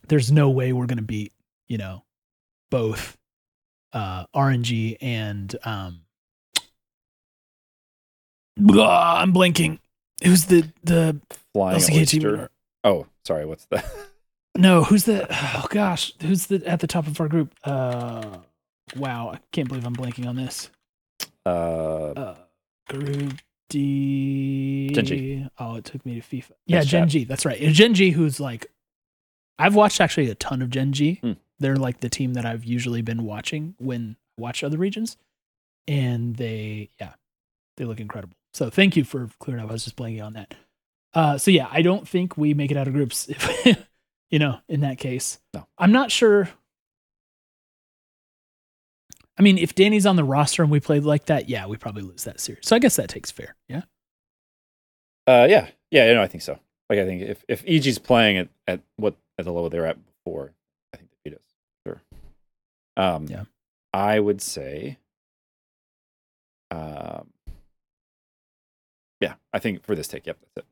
there's 0.08 0.30
no 0.30 0.50
way 0.50 0.72
we're 0.72 0.86
going 0.86 0.98
to 0.98 1.02
beat, 1.02 1.32
you 1.68 1.78
know, 1.78 2.04
both 2.70 3.16
uh, 3.92 4.26
RNG 4.34 4.96
and 5.00 5.54
um, 5.64 6.02
blah, 8.56 9.20
I'm 9.20 9.32
blinking. 9.32 9.80
Who's 10.22 10.44
the 10.46 10.70
the 10.84 11.20
Flying 11.54 11.76
oyster. 11.76 12.50
Oh, 12.84 13.06
sorry. 13.24 13.44
What's 13.46 13.64
that? 13.66 13.84
No, 14.60 14.84
who's 14.84 15.04
the 15.04 15.26
oh 15.30 15.66
gosh, 15.70 16.12
who's 16.20 16.46
the 16.46 16.62
at 16.66 16.80
the 16.80 16.86
top 16.86 17.06
of 17.06 17.20
our 17.20 17.28
group? 17.28 17.54
Uh, 17.64 18.38
wow, 18.96 19.30
I 19.34 19.40
can't 19.52 19.68
believe 19.68 19.86
I'm 19.86 19.96
blanking 19.96 20.26
on 20.28 20.36
this. 20.36 20.70
Uh, 21.46 21.48
Uh, 22.10 22.36
group 22.88 23.34
D. 23.70 24.90
Gen 24.92 25.50
Oh, 25.58 25.76
it 25.76 25.84
took 25.84 26.04
me 26.04 26.20
to 26.20 26.26
FIFA. 26.26 26.50
Yeah, 26.66 26.78
Nice 26.78 26.86
Gen 26.88 27.08
chat. 27.08 27.28
That's 27.28 27.46
right. 27.46 27.58
Gen.G, 27.60 28.10
who's 28.10 28.40
like, 28.40 28.66
I've 29.58 29.74
watched 29.74 30.00
actually 30.00 30.28
a 30.28 30.34
ton 30.34 30.60
of 30.60 30.70
Gen.G. 30.70 31.12
G. 31.14 31.20
Hmm. 31.20 31.32
They're 31.58 31.76
like 31.76 32.00
the 32.00 32.08
team 32.08 32.34
that 32.34 32.44
I've 32.44 32.64
usually 32.64 33.00
been 33.02 33.24
watching 33.24 33.74
when 33.78 34.16
I 34.38 34.42
watch 34.42 34.64
other 34.64 34.76
regions, 34.78 35.16
and 35.86 36.36
they, 36.36 36.90
yeah, 37.00 37.12
they 37.76 37.84
look 37.84 38.00
incredible. 38.00 38.34
So 38.54 38.70
thank 38.70 38.96
you 38.96 39.04
for 39.04 39.30
clearing 39.38 39.62
up. 39.62 39.70
I 39.70 39.72
was 39.74 39.84
just 39.84 39.96
blanking 39.96 40.24
on 40.24 40.32
that. 40.32 40.54
Uh, 41.14 41.38
so 41.38 41.50
yeah, 41.50 41.68
I 41.70 41.82
don't 41.82 42.08
think 42.08 42.36
we 42.36 42.54
make 42.54 42.70
it 42.70 42.76
out 42.76 42.88
of 42.88 42.94
groups. 42.94 43.28
If, 43.66 43.86
you 44.30 44.38
know, 44.38 44.58
in 44.68 44.80
that 44.80 44.98
case, 44.98 45.38
No. 45.54 45.66
I'm 45.78 45.92
not 45.92 46.10
sure. 46.10 46.48
I 49.38 49.42
mean, 49.42 49.56
if 49.58 49.74
Danny's 49.74 50.06
on 50.06 50.16
the 50.16 50.24
roster 50.24 50.62
and 50.62 50.70
we 50.70 50.80
played 50.80 51.04
like 51.04 51.26
that, 51.26 51.48
yeah, 51.48 51.66
we 51.66 51.76
probably 51.78 52.02
lose 52.02 52.24
that 52.24 52.40
series. 52.40 52.66
So 52.66 52.76
I 52.76 52.78
guess 52.78 52.96
that 52.96 53.08
takes 53.08 53.30
fair. 53.30 53.56
Yeah. 53.68 53.82
uh, 55.26 55.46
yeah, 55.48 55.68
yeah. 55.90 56.08
You 56.08 56.14
know, 56.14 56.22
I 56.22 56.26
think 56.26 56.42
so. 56.42 56.58
Like, 56.90 56.98
I 56.98 57.06
think 57.06 57.22
if 57.22 57.44
if 57.48 57.64
EG's 57.66 57.98
playing 57.98 58.36
at 58.38 58.48
at 58.66 58.80
what 58.96 59.14
at 59.38 59.44
the 59.46 59.52
level 59.52 59.70
they're 59.70 59.86
at 59.86 59.98
before, 60.04 60.52
I 60.92 60.98
think 60.98 61.10
they 61.10 61.30
beat 61.30 61.36
us. 61.38 61.44
Sure. 61.86 62.02
Um, 62.96 63.26
Yeah. 63.28 63.44
I 63.94 64.20
would 64.20 64.42
say. 64.42 64.98
Um. 66.70 67.30
Yeah, 69.20 69.34
I 69.52 69.58
think 69.58 69.84
for 69.84 69.94
this 69.94 70.08
take, 70.08 70.26
yep, 70.26 70.38
that's 70.40 70.66
it. 70.66 70.69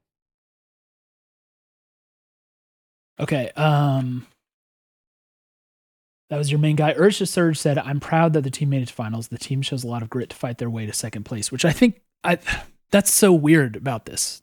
Okay. 3.20 3.50
Um, 3.56 4.26
that 6.30 6.36
was 6.36 6.50
your 6.50 6.60
main 6.60 6.76
guy. 6.76 6.92
To 6.92 7.26
Surge 7.26 7.58
said, 7.58 7.78
"I'm 7.78 8.00
proud 8.00 8.34
that 8.34 8.42
the 8.42 8.50
team 8.50 8.70
made 8.70 8.82
it 8.82 8.88
to 8.88 8.94
finals. 8.94 9.28
The 9.28 9.38
team 9.38 9.62
shows 9.62 9.82
a 9.82 9.88
lot 9.88 10.02
of 10.02 10.10
grit 10.10 10.30
to 10.30 10.36
fight 10.36 10.58
their 10.58 10.70
way 10.70 10.86
to 10.86 10.92
second 10.92 11.24
place." 11.24 11.50
Which 11.50 11.64
I 11.64 11.72
think 11.72 12.02
I 12.22 12.38
that's 12.90 13.12
so 13.12 13.32
weird 13.32 13.76
about 13.76 14.04
this. 14.04 14.42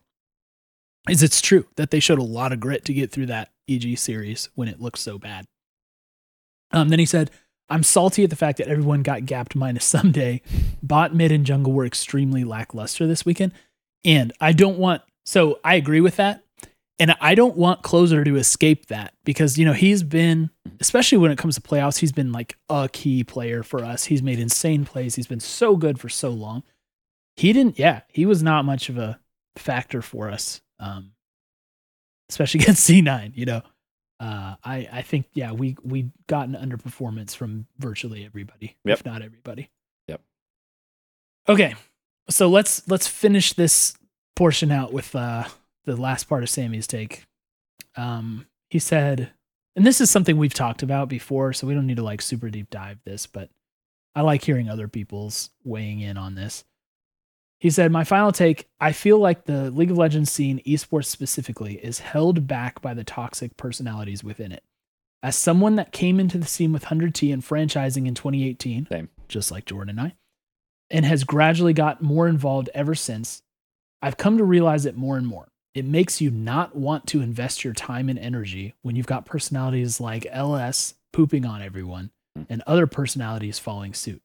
Is 1.08 1.22
it's 1.22 1.42
true 1.42 1.68
that 1.76 1.92
they 1.92 2.00
showed 2.00 2.18
a 2.18 2.24
lot 2.24 2.52
of 2.52 2.60
grit 2.60 2.86
to 2.86 2.94
get 2.94 3.12
through 3.12 3.28
that 3.28 3.52
EG 3.70 3.98
series 3.98 4.50
when 4.56 4.68
it 4.68 4.82
looked 4.82 4.98
so 4.98 5.20
bad. 5.20 5.46
Um, 6.72 6.90
then 6.90 6.98
he 6.98 7.06
said, 7.06 7.30
"I'm 7.70 7.84
salty 7.84 8.24
at 8.24 8.32
the 8.32 8.36
fact 8.36 8.58
that 8.58 8.68
everyone 8.68 9.04
got 9.04 9.28
gapped 9.28 9.56
minus 9.56 9.92
Ssumday. 9.94 10.42
Bot, 10.82 11.14
mid, 11.14 11.32
and 11.32 11.46
jungle 11.46 11.74
were 11.74 11.86
extremely 11.86 12.44
lackluster 12.44 13.06
this 13.06 13.26
weekend, 13.26 13.52
and 14.04 14.34
I 14.42 14.54
don't 14.54 14.80
want." 14.80 15.04
So 15.24 15.60
I 15.64 15.76
agree 15.76 16.02
with 16.02 16.16
that. 16.16 16.45
And 16.98 17.14
I 17.20 17.36
don't 17.36 17.58
want 17.58 17.82
Closer 17.84 18.24
to 18.24 18.36
escape 18.38 18.86
that 18.86 19.14
because, 19.26 19.58
you 19.58 19.66
know, 19.66 19.74
he's 19.74 20.02
been, 20.02 20.50
especially 20.80 21.18
when 21.18 21.30
it 21.32 21.38
comes 21.38 21.56
to 21.56 21.62
playoffs, 21.62 21.98
he's 21.98 22.14
been 22.14 22.32
like 22.32 22.58
a 22.70 22.88
key 22.92 23.24
player 23.24 23.64
for 23.64 23.84
us. 23.84 24.06
He's 24.06 24.24
made 24.24 24.40
insane 24.40 24.86
plays. 24.86 25.16
He's 25.16 25.28
been 25.28 25.42
so 25.42 25.76
good 25.76 26.00
for 26.00 26.08
so 26.08 26.30
long. 26.30 26.64
He 27.36 27.52
didn't, 27.52 27.78
yeah, 27.78 28.02
he 28.08 28.26
was 28.26 28.42
not 28.42 28.64
much 28.64 28.88
of 28.88 28.98
a 28.98 29.20
factor 29.58 30.02
for 30.02 30.30
us, 30.32 30.62
um, 30.80 31.12
especially 32.30 32.60
against 32.62 32.90
C9, 32.90 33.32
you 33.36 33.46
know. 33.46 33.62
Uh, 34.18 34.56
I 34.64 34.88
I 34.90 35.02
think 35.02 35.26
yeah 35.34 35.52
we 35.52 35.76
we 35.84 36.10
got 36.28 36.48
an 36.48 36.54
underperformance 36.56 37.36
from 37.36 37.68
virtually 37.80 38.24
everybody, 38.24 38.78
Yep. 38.86 39.00
if 39.00 39.06
not 39.06 39.22
everybody. 39.22 39.70
Yep. 40.08 40.22
Okay, 41.50 41.76
so 42.30 42.48
let's 42.48 42.88
let's 42.88 43.08
finish 43.08 43.52
this 43.52 43.94
portion 44.38 44.72
out 44.72 44.94
with 44.94 45.14
uh 45.18 45.44
the 45.86 45.96
last 45.96 46.26
part 46.26 46.44
of 46.44 46.50
Sammy's 46.50 46.88
take. 46.88 47.26
Um, 47.96 48.48
he 48.70 48.80
said, 48.80 49.32
and 49.76 49.86
this 49.86 50.02
is 50.02 50.10
something 50.10 50.38
we've 50.38 50.54
talked 50.54 50.84
about 50.84 51.10
before, 51.10 51.54
so 51.54 51.68
we 51.68 51.74
don't 51.74 51.88
need 51.88 51.98
to 51.98 52.04
like 52.04 52.22
super 52.22 52.50
deep 52.50 52.70
dive 52.70 53.00
this, 53.06 53.28
but 53.28 53.50
I 54.16 54.22
like 54.22 54.44
hearing 54.44 54.70
other 54.70 54.88
people's 54.88 55.50
weighing 55.64 56.00
in 56.00 56.18
on 56.18 56.36
this. 56.36 56.64
He 57.60 57.70
said, 57.70 57.92
My 57.92 58.04
final 58.04 58.32
take 58.32 58.68
I 58.80 58.92
feel 58.92 59.18
like 59.18 59.46
the 59.46 59.72
League 59.72 59.92
of 59.92 59.98
Legends 59.98 60.32
scene, 60.32 60.62
esports 60.66 61.06
specifically, 61.06 61.76
is 61.76 62.00
held 62.00 62.48
back 62.48 62.82
by 62.82 62.94
the 62.94 63.04
toxic 63.04 63.58
personalities 63.58 64.24
within 64.24 64.52
it. 64.52 64.64
As 65.24 65.36
someone 65.36 65.76
that 65.76 65.92
came 65.92 66.20
into 66.20 66.38
the 66.38 66.46
scene 66.46 66.72
with 66.72 66.86
100T 66.86 67.34
and 67.34 67.42
franchising 67.42 68.08
in 68.08 68.14
2018, 68.14 68.88
Same. 68.88 69.10
just 69.28 69.52
like 69.52 69.66
Jordan 69.66 69.98
and 69.98 70.08
I, 70.08 70.16
and 70.92 71.06
has 71.06 71.24
gradually 71.24 71.74
got 71.74 72.02
more 72.02 72.28
involved 72.28 72.70
ever 72.74 72.94
since, 72.94 73.42
I've 74.02 74.18
come 74.18 74.38
to 74.38 74.44
realize 74.44 74.86
it 74.86 74.96
more 74.96 75.18
and 75.18 75.26
more. 75.26 75.48
It 75.76 75.86
makes 75.86 76.22
you 76.22 76.32
not 76.32 76.76
want 76.76 77.06
to 77.08 77.22
invest 77.22 77.64
your 77.64 77.74
time 77.74 78.10
and 78.10 78.18
energy 78.18 78.74
when 78.82 78.96
you've 78.96 79.06
got 79.06 79.26
personalities 79.26 80.00
like 80.00 80.26
LS 80.32 80.96
pooping 81.14 81.46
on 81.46 81.62
everyone 81.62 82.10
Mm. 82.38 82.46
and 82.50 82.62
other 82.68 82.88
personalities 82.88 83.60
following 83.60 83.94
suit. 83.94 84.22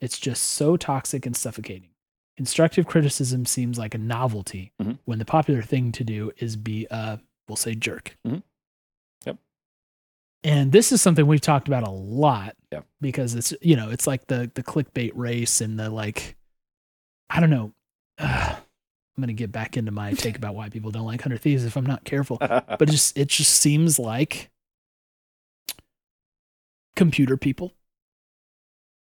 It's 0.00 0.18
just 0.18 0.42
so 0.42 0.76
toxic 0.76 1.24
and 1.24 1.34
suffocating. 1.36 1.90
Constructive 2.36 2.86
criticism 2.86 3.46
seems 3.46 3.78
like 3.78 3.94
a 3.94 3.98
novelty 3.98 4.72
Mhm. 4.82 4.98
when 5.06 5.18
the 5.18 5.24
popular 5.24 5.62
thing 5.62 5.90
to 5.92 6.04
do 6.04 6.32
is 6.38 6.56
be 6.56 6.86
a, 6.90 7.20
we'll 7.48 7.56
say, 7.56 7.74
jerk. 7.74 8.18
Mhm. 8.26 8.42
Yep. 9.24 9.38
And 10.44 10.70
this 10.72 10.92
is 10.92 11.00
something 11.00 11.26
we've 11.26 11.40
talked 11.40 11.66
about 11.68 11.86
a 11.86 11.90
lot 11.90 12.56
Yep. 12.72 12.86
because 13.00 13.34
it's, 13.34 13.54
you 13.62 13.74
know, 13.76 13.88
it's 13.90 14.06
like 14.06 14.26
the 14.26 14.50
the 14.54 14.62
clickbait 14.62 15.12
race 15.14 15.60
and 15.62 15.78
the 15.78 15.88
like, 15.88 16.36
I 17.30 17.40
don't 17.40 17.50
know. 17.50 17.72
Ugh, 18.18 18.62
I'm 19.16 19.22
gonna 19.22 19.32
get 19.32 19.50
back 19.52 19.76
into 19.76 19.90
my 19.92 20.12
take 20.12 20.36
about 20.36 20.54
why 20.54 20.68
people 20.68 20.90
don't 20.90 21.06
like 21.06 21.22
Hundred 21.22 21.40
Thieves 21.40 21.64
if 21.64 21.76
I'm 21.76 21.86
not 21.86 22.04
careful. 22.04 22.36
But 22.38 22.82
it 22.82 22.90
just 22.90 23.16
it 23.16 23.28
just 23.28 23.50
seems 23.60 23.98
like 23.98 24.50
computer 26.94 27.36
people 27.36 27.72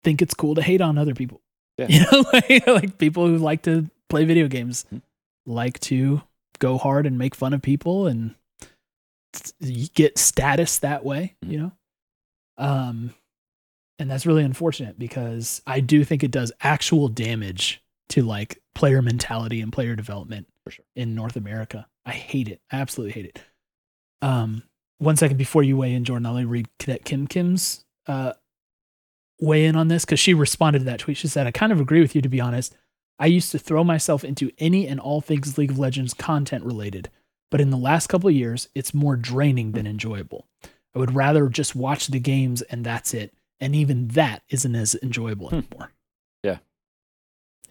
think 0.04 0.22
it's 0.22 0.34
cool 0.34 0.56
to 0.56 0.62
hate 0.62 0.82
on 0.82 0.98
other 0.98 1.14
people. 1.14 1.42
Yeah. 1.78 1.88
You 1.90 2.06
know, 2.12 2.24
like, 2.34 2.68
like 2.68 2.98
people 2.98 3.26
who 3.28 3.38
like 3.38 3.64
to 3.64 3.90
play 4.10 4.26
video 4.26 4.48
games 4.48 4.86
Mhm. 4.94 5.02
like 5.46 5.80
to 5.82 6.22
go 6.60 6.78
hard 6.78 7.06
and 7.06 7.18
make 7.18 7.36
fun 7.36 7.54
of 7.54 7.62
people 7.62 8.08
and 8.08 8.36
get 9.94 10.18
status 10.18 10.80
that 10.80 11.06
way, 11.06 11.36
Mhm. 11.46 11.52
you 11.52 11.58
know? 11.60 11.72
Um 12.58 13.14
and 13.98 14.10
that's 14.10 14.26
really 14.26 14.44
unfortunate 14.44 14.98
because 14.98 15.62
I 15.68 15.82
do 15.82 16.04
think 16.06 16.24
it 16.24 16.32
does 16.32 16.52
actual 16.62 17.10
damage 17.10 17.82
to 18.10 18.24
like 18.24 18.59
player 18.80 19.02
mentality 19.02 19.60
and 19.60 19.74
player 19.74 19.94
development 19.94 20.48
sure. 20.70 20.86
in 20.96 21.14
North 21.14 21.36
America. 21.36 21.86
I 22.06 22.12
hate 22.12 22.48
it. 22.48 22.62
I 22.72 22.78
absolutely 22.78 23.12
hate 23.12 23.26
it. 23.26 23.42
Um, 24.22 24.64
one 25.00 25.18
second 25.18 25.36
before 25.36 25.64
you 25.64 25.76
weigh 25.76 25.94
in, 25.94 26.06
Jordan, 26.06 26.26
I'll 26.26 26.42
read 26.46 26.70
Cadet 26.80 27.04
Kim 27.04 27.28
Kim's 27.28 27.84
uh, 28.08 28.34
weigh 29.42 29.66
in 29.66 29.76
on 29.76 29.90
this 29.90 30.06
because 30.06 30.22
she 30.22 30.34
responded 30.34 30.80
to 30.80 30.86
that 30.86 31.00
tweet. 31.00 31.18
She 31.18 31.28
said, 31.28 31.46
I 31.46 31.52
kind 31.52 31.74
of 31.74 31.82
agree 31.82 32.00
with 32.00 32.16
you, 32.16 32.22
to 32.22 32.30
be 32.30 32.40
honest. 32.40 32.74
I 33.20 33.26
used 33.26 33.52
to 33.52 33.60
throw 33.60 33.84
myself 33.84 34.24
into 34.24 34.50
any 34.60 34.88
and 34.88 34.98
all 34.98 35.20
things 35.20 35.58
League 35.58 35.72
of 35.72 35.80
Legends 35.80 36.14
content 36.14 36.64
related, 36.64 37.10
but 37.52 37.60
in 37.60 37.72
the 37.72 37.78
last 37.78 38.08
couple 38.08 38.30
of 38.30 38.36
years, 38.36 38.70
it's 38.76 38.94
more 38.94 39.18
draining 39.18 39.74
than 39.74 39.86
enjoyable. 39.88 40.48
I 40.96 41.00
would 41.00 41.14
rather 41.14 41.50
just 41.50 41.76
watch 41.76 42.08
the 42.08 42.20
games 42.22 42.62
and 42.62 42.86
that's 42.86 43.14
it. 43.14 43.34
And 43.60 43.76
even 43.76 44.08
that 44.10 44.44
isn't 44.50 44.74
as 44.74 44.96
enjoyable 45.04 45.50
Hmm. 45.50 45.56
anymore. 45.56 45.92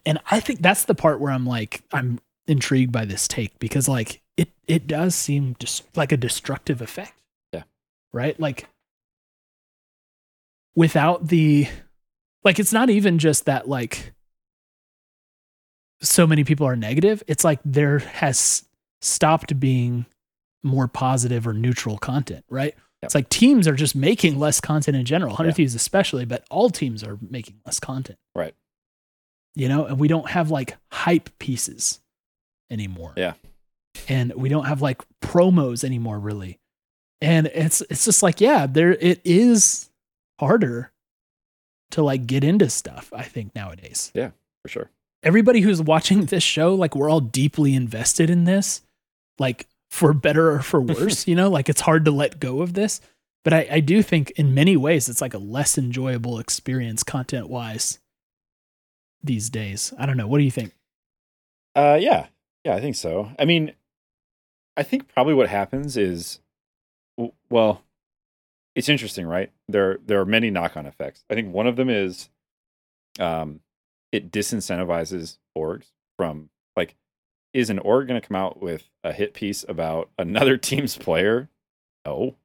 And 0.05 0.19
I 0.29 0.39
think 0.39 0.61
that's 0.61 0.85
the 0.85 0.95
part 0.95 1.19
where 1.19 1.31
I'm 1.31 1.45
like, 1.45 1.83
I'm 1.91 2.19
intrigued 2.47 2.91
by 2.91 3.05
this 3.05 3.27
take 3.27 3.57
because 3.59 3.87
like 3.87 4.21
it 4.37 4.49
it 4.67 4.87
does 4.87 5.15
seem 5.15 5.55
just 5.59 5.85
like 5.95 6.11
a 6.11 6.17
destructive 6.17 6.81
effect. 6.81 7.19
Yeah. 7.53 7.63
Right? 8.13 8.39
Like 8.39 8.67
without 10.75 11.27
the 11.27 11.67
like 12.43 12.59
it's 12.59 12.73
not 12.73 12.89
even 12.89 13.19
just 13.19 13.45
that 13.45 13.67
like 13.67 14.13
so 16.01 16.25
many 16.25 16.43
people 16.43 16.65
are 16.65 16.75
negative. 16.75 17.21
It's 17.27 17.43
like 17.43 17.59
there 17.65 17.99
has 17.99 18.63
stopped 19.01 19.59
being 19.59 20.05
more 20.63 20.87
positive 20.87 21.47
or 21.47 21.53
neutral 21.53 21.97
content, 21.97 22.45
right? 22.49 22.75
It's 23.01 23.15
like 23.15 23.29
teams 23.29 23.67
are 23.67 23.75
just 23.75 23.95
making 23.95 24.39
less 24.39 24.59
content 24.59 24.97
in 24.97 25.05
general, 25.05 25.35
Hundred 25.35 25.51
Yeah. 25.51 25.55
Thieves 25.55 25.75
especially, 25.75 26.25
but 26.25 26.43
all 26.49 26.69
teams 26.69 27.03
are 27.03 27.17
making 27.29 27.59
less 27.65 27.79
content. 27.79 28.19
Right. 28.35 28.53
You 29.55 29.67
know, 29.67 29.85
and 29.85 29.99
we 29.99 30.07
don't 30.07 30.29
have 30.29 30.51
like 30.51 30.77
hype 30.91 31.29
pieces 31.39 31.99
anymore. 32.71 33.13
Yeah. 33.17 33.33
And 34.07 34.33
we 34.35 34.47
don't 34.49 34.65
have 34.65 34.81
like 34.81 35.01
promos 35.21 35.83
anymore, 35.83 36.19
really. 36.19 36.59
And 37.21 37.47
it's 37.47 37.81
it's 37.89 38.05
just 38.05 38.23
like, 38.23 38.39
yeah, 38.39 38.65
there 38.67 38.91
it 38.93 39.19
is 39.25 39.89
harder 40.39 40.91
to 41.91 42.03
like 42.03 42.27
get 42.27 42.43
into 42.43 42.69
stuff, 42.69 43.11
I 43.13 43.23
think, 43.23 43.55
nowadays 43.55 44.11
Yeah, 44.13 44.29
for 44.61 44.69
sure. 44.69 44.89
everybody 45.23 45.61
who's 45.61 45.81
watching 45.81 46.25
this 46.25 46.43
show, 46.43 46.75
like 46.75 46.95
we're 46.95 47.09
all 47.09 47.19
deeply 47.19 47.73
invested 47.75 48.29
in 48.29 48.43
this, 48.45 48.81
like 49.39 49.67
for 49.89 50.13
better 50.13 50.51
or 50.51 50.61
for 50.61 50.79
worse, 50.81 51.27
you 51.27 51.35
know, 51.35 51.49
like 51.49 51.67
it's 51.67 51.81
hard 51.81 52.05
to 52.05 52.11
let 52.11 52.39
go 52.39 52.61
of 52.61 52.73
this. 52.73 53.01
But 53.43 53.53
I, 53.53 53.67
I 53.71 53.79
do 53.79 54.03
think 54.03 54.29
in 54.31 54.53
many 54.53 54.77
ways 54.77 55.09
it's 55.09 55.19
like 55.21 55.33
a 55.33 55.39
less 55.39 55.77
enjoyable 55.77 56.39
experience 56.39 57.03
content 57.03 57.49
wise 57.49 57.99
these 59.23 59.49
days. 59.49 59.93
I 59.97 60.05
don't 60.05 60.17
know. 60.17 60.27
What 60.27 60.37
do 60.37 60.43
you 60.43 60.51
think? 60.51 60.73
Uh, 61.75 61.97
yeah, 61.99 62.27
yeah, 62.63 62.75
I 62.75 62.81
think 62.81 62.95
so. 62.95 63.31
I 63.37 63.45
mean, 63.45 63.73
I 64.75 64.83
think 64.83 65.07
probably 65.07 65.33
what 65.33 65.49
happens 65.49 65.97
is, 65.97 66.39
well, 67.49 67.83
it's 68.75 68.89
interesting, 68.89 69.25
right? 69.25 69.51
There, 69.67 69.99
there 70.05 70.19
are 70.19 70.25
many 70.25 70.49
knock-on 70.49 70.85
effects. 70.85 71.23
I 71.29 71.35
think 71.35 71.53
one 71.53 71.67
of 71.67 71.75
them 71.75 71.89
is, 71.89 72.29
um, 73.19 73.59
it 74.11 74.31
disincentivizes 74.31 75.37
orgs 75.57 75.87
from 76.17 76.49
like, 76.75 76.95
is 77.53 77.69
an 77.69 77.79
org 77.79 78.07
going 78.07 78.19
to 78.19 78.27
come 78.27 78.37
out 78.37 78.61
with 78.61 78.89
a 79.03 79.11
hit 79.11 79.33
piece 79.33 79.65
about 79.67 80.09
another 80.17 80.57
team's 80.57 80.97
player? 80.97 81.49
No, 82.05 82.35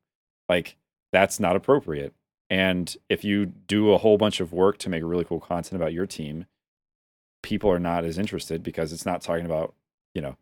like 0.49 0.77
that's 1.13 1.39
not 1.39 1.57
appropriate. 1.57 2.13
And 2.51 2.95
if 3.09 3.25
you 3.25 3.47
do 3.47 3.93
a 3.93 3.99
whole 3.99 4.19
bunch 4.19 4.41
of 4.41 4.53
work 4.53 4.79
to 4.79 4.89
make 4.89 5.03
really 5.03 5.25
cool 5.25 5.41
content 5.41 5.81
about 5.81 5.93
your 5.93 6.07
team, 6.07 6.47
people 7.45 7.71
are 7.71 7.79
not 7.79 8.05
as 8.05 8.19
interested 8.19 8.63
because 8.65 8.93
it's 8.93 9.07
not 9.07 9.21
talking 9.23 9.47
about 9.47 9.75
you 10.15 10.21
know 10.23 10.37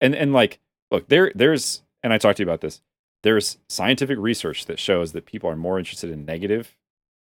and 0.00 0.14
and 0.14 0.32
like 0.32 0.60
look 0.92 1.08
there 1.08 1.32
there's 1.34 1.82
and 2.04 2.12
i 2.12 2.18
talked 2.18 2.36
to 2.36 2.42
you 2.44 2.48
about 2.48 2.60
this 2.60 2.80
there's 3.24 3.58
scientific 3.68 4.18
research 4.18 4.66
that 4.66 4.78
shows 4.78 5.12
that 5.12 5.26
people 5.26 5.50
are 5.50 5.56
more 5.56 5.78
interested 5.78 6.10
in 6.10 6.24
negative 6.24 6.76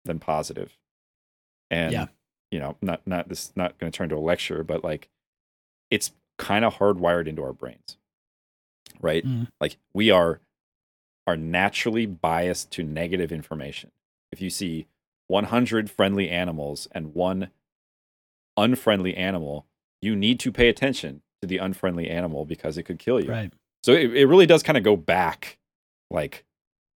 than 0.05 0.17
positive 0.19 0.77
and 1.69 1.91
Yeah. 1.91 2.05
you 2.51 2.59
know 2.59 2.77
not 2.81 3.05
not 3.05 3.29
this 3.29 3.45
is 3.45 3.53
not 3.55 3.77
going 3.77 3.91
to 3.91 3.95
turn 3.95 4.09
to 4.09 4.15
a 4.15 4.19
lecture 4.19 4.63
but 4.63 4.83
like 4.83 5.09
it's 5.91 6.11
kind 6.39 6.65
of 6.65 6.75
hardwired 6.75 7.27
into 7.27 7.43
our 7.43 7.53
brains 7.53 7.97
right 9.01 9.25
Mm. 9.25 9.47
like 9.61 9.77
we 9.93 10.09
are 10.11 10.39
are 11.27 11.37
naturally 11.37 12.05
biased 12.05 12.71
to 12.71 12.83
negative 12.83 13.31
information 13.31 13.91
if 14.31 14.41
you 14.41 14.49
see 14.49 14.87
100 15.27 15.89
friendly 15.91 16.29
animals 16.29 16.87
and 16.91 17.13
one 17.13 17.49
unfriendly 18.57 19.15
animal, 19.15 19.65
you 20.01 20.15
need 20.15 20.39
to 20.41 20.51
pay 20.51 20.69
attention 20.69 21.21
to 21.41 21.47
the 21.47 21.57
unfriendly 21.57 22.09
animal 22.09 22.45
because 22.45 22.77
it 22.77 22.83
could 22.83 22.99
kill 22.99 23.23
you. 23.23 23.29
Right. 23.29 23.53
So 23.83 23.93
it, 23.93 24.15
it 24.15 24.25
really 24.27 24.45
does 24.45 24.63
kind 24.63 24.77
of 24.77 24.83
go 24.83 24.95
back 24.95 25.57
like 26.09 26.45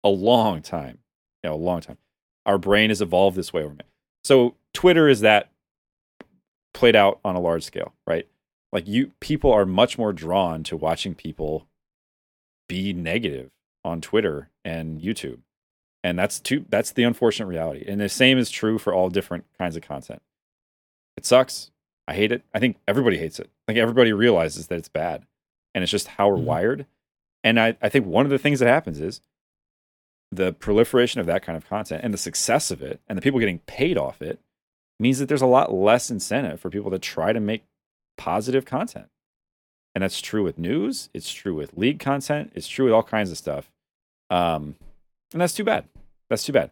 a 0.04 0.08
long 0.08 0.62
time, 0.62 0.98
you 1.42 1.50
know, 1.50 1.54
a 1.54 1.56
long 1.56 1.80
time. 1.80 1.98
Our 2.44 2.58
brain 2.58 2.90
has 2.90 3.02
evolved 3.02 3.36
this 3.36 3.52
way 3.52 3.62
over. 3.62 3.74
time. 3.74 3.88
So 4.22 4.54
Twitter 4.72 5.08
is 5.08 5.20
that 5.20 5.50
played 6.74 6.94
out 6.94 7.18
on 7.24 7.34
a 7.34 7.40
large 7.40 7.64
scale, 7.64 7.94
right? 8.06 8.28
Like 8.72 8.86
you, 8.86 9.12
people 9.20 9.52
are 9.52 9.66
much 9.66 9.98
more 9.98 10.12
drawn 10.12 10.62
to 10.64 10.76
watching 10.76 11.14
people 11.14 11.66
be 12.68 12.92
negative 12.92 13.50
on 13.84 14.00
Twitter 14.00 14.50
and 14.64 15.00
YouTube, 15.00 15.38
and 16.04 16.18
that's 16.18 16.40
too. 16.40 16.66
That's 16.68 16.92
the 16.92 17.04
unfortunate 17.04 17.46
reality. 17.46 17.84
And 17.86 18.00
the 18.00 18.08
same 18.08 18.36
is 18.38 18.50
true 18.50 18.78
for 18.78 18.92
all 18.92 19.08
different 19.08 19.44
kinds 19.58 19.76
of 19.76 19.82
content. 19.82 20.20
It 21.16 21.24
sucks. 21.26 21.70
I 22.08 22.14
hate 22.14 22.32
it. 22.32 22.42
I 22.54 22.58
think 22.58 22.76
everybody 22.86 23.18
hates 23.18 23.38
it. 23.40 23.50
Like 23.66 23.76
everybody 23.76 24.12
realizes 24.12 24.66
that 24.68 24.78
it's 24.78 24.88
bad, 24.88 25.26
and 25.74 25.82
it's 25.82 25.90
just 25.90 26.08
how 26.08 26.28
we're 26.28 26.36
Mhm. 26.36 26.44
wired. 26.44 26.86
And 27.42 27.58
I, 27.60 27.76
I 27.80 27.88
think 27.88 28.06
one 28.06 28.26
of 28.26 28.30
the 28.30 28.38
things 28.38 28.58
that 28.60 28.68
happens 28.68 29.00
is 29.00 29.20
the 30.32 30.52
proliferation 30.52 31.20
of 31.20 31.26
that 31.26 31.42
kind 31.42 31.56
of 31.56 31.66
content 31.68 32.02
and 32.04 32.12
the 32.12 32.18
success 32.18 32.70
of 32.70 32.82
it 32.82 33.00
and 33.08 33.16
the 33.16 33.22
people 33.22 33.38
getting 33.40 33.60
paid 33.60 33.96
off 33.96 34.20
it 34.20 34.40
means 34.98 35.18
that 35.20 35.28
there's 35.28 35.42
a 35.42 35.46
lot 35.46 35.72
less 35.72 36.10
incentive 36.10 36.58
for 36.60 36.70
people 36.70 36.90
to 36.90 36.98
try 36.98 37.32
to 37.32 37.38
make 37.40 37.64
positive 38.18 38.64
content. 38.64 39.08
And 39.94 40.02
that's 40.02 40.20
true 40.20 40.42
with 40.42 40.58
news, 40.58 41.08
it's 41.14 41.30
true 41.32 41.54
with 41.54 41.76
league 41.76 42.00
content, 42.00 42.50
it's 42.54 42.66
true 42.68 42.86
with 42.86 42.94
all 42.94 43.02
kinds 43.04 43.30
of 43.30 43.38
stuff. 43.38 43.70
Um, 44.28 44.74
and 45.32 45.40
that's 45.40 45.54
too 45.54 45.64
bad. 45.64 45.86
That's 46.28 46.44
too 46.44 46.52
bad. 46.52 46.70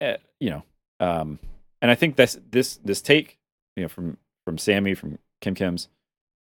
Uh, 0.00 0.16
you 0.40 0.50
know, 0.50 0.62
um, 1.00 1.38
and 1.82 1.90
I 1.90 1.94
think 1.94 2.16
that's 2.16 2.38
this 2.50 2.78
this 2.78 3.00
take, 3.02 3.35
you 3.76 3.82
know, 3.82 3.88
from 3.88 4.16
from 4.44 4.58
Sammy 4.58 4.94
from 4.94 5.18
Kim 5.40 5.54
Kim's, 5.54 5.88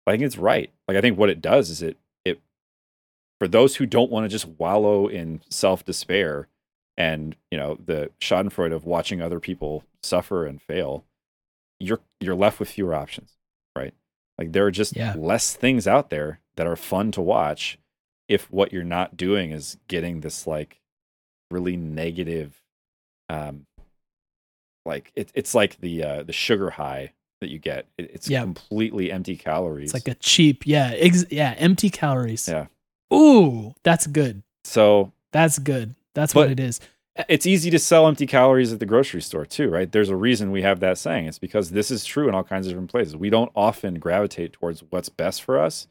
I 0.08 0.12
think 0.12 0.24
it's 0.24 0.38
right. 0.38 0.72
Like 0.88 0.98
I 0.98 1.02
think 1.02 1.18
what 1.18 1.30
it 1.30 1.41
does 1.41 1.70
is 1.70 1.82
it 1.82 1.98
it 2.26 2.40
for 3.40 3.48
those 3.48 3.78
who 3.78 3.86
don't 3.86 4.12
want 4.12 4.26
to 4.26 4.30
just 4.30 4.48
wallow 4.48 5.08
in 5.08 5.41
self 5.49 5.84
despair 5.86 6.48
and 6.98 7.36
you 7.49 7.58
know 7.58 7.78
the 7.84 8.12
Schadenfreude 8.20 8.74
of 8.74 8.86
watching 8.86 9.22
other 9.22 9.40
people 9.40 9.84
suffer 10.03 10.45
and 10.45 10.62
fail, 10.62 11.06
you're 11.80 12.02
you're 12.20 12.36
left 12.36 12.60
with 12.60 12.70
fewer 12.70 12.94
options, 12.94 13.38
right? 13.76 13.94
Like 14.38 14.52
there 14.52 14.66
are 14.66 14.72
just 14.72 14.95
Yeah. 14.95 15.14
less 15.18 15.56
things 15.56 15.88
out 15.88 16.10
there 16.10 16.40
that 16.56 16.68
are 16.68 16.76
fun 16.76 17.12
to 17.14 17.22
watch 17.22 17.78
if 18.28 18.52
what 18.52 18.72
you're 18.74 18.84
not 18.84 19.18
doing 19.18 19.52
is 19.52 19.78
getting 19.88 20.22
this 20.22 20.45
like 20.48 20.80
really 21.49 21.76
negative 21.76 22.62
um 23.30 23.66
like 24.86 25.12
it, 25.16 25.32
it's 25.34 25.53
like 25.53 25.80
the 25.82 26.03
uh 26.03 26.24
the 26.24 26.34
sugar 26.34 26.72
high 26.72 27.12
that 27.41 27.49
you 27.49 27.59
get 27.59 27.88
it, 27.97 28.09
it's 28.13 28.30
Yeah. 28.30 28.41
completely 28.43 29.11
empty 29.11 29.35
calories 29.35 29.93
It's 29.93 30.05
like 30.05 30.07
a 30.15 30.18
cheap, 30.19 30.65
yeah, 30.65 30.91
ex- 30.95 31.26
yeah, 31.30 31.53
empty 31.57 31.89
calories. 31.89 32.47
Yeah. 32.47 32.68
Ooh, 33.13 33.73
that's 33.84 34.07
good. 34.07 34.43
so 34.63 35.11
That's 35.34 35.59
good. 35.59 35.95
That's 36.13 36.34
what 36.35 36.49
it 36.51 36.59
is. 36.59 36.80
it's 37.30 37.45
easy 37.45 37.69
to 37.72 37.80
sell 37.80 38.07
empty 38.07 38.26
calories 38.27 38.72
at 38.72 38.80
the 38.80 38.85
grocery 38.85 39.22
store 39.22 39.45
too 39.45 39.69
right 39.69 39.91
there's 39.91 40.09
a 40.09 40.15
reason 40.15 40.49
we 40.51 40.61
have 40.61 40.80
that 40.80 40.97
saying 40.97 41.26
it's 41.26 41.39
because 41.39 41.72
this 41.72 41.91
is 41.91 42.05
true 42.05 42.30
in 42.30 42.34
all 42.34 42.43
kinds 42.43 42.65
of 42.65 42.72
different 42.72 42.89
places 42.89 43.18
we 43.18 43.30
don't 43.30 43.51
often 43.53 43.95
gravitate 43.99 44.53
towards 44.53 44.81
what's 44.91 45.09
best 45.09 45.43
for 45.43 45.59
us 45.59 45.88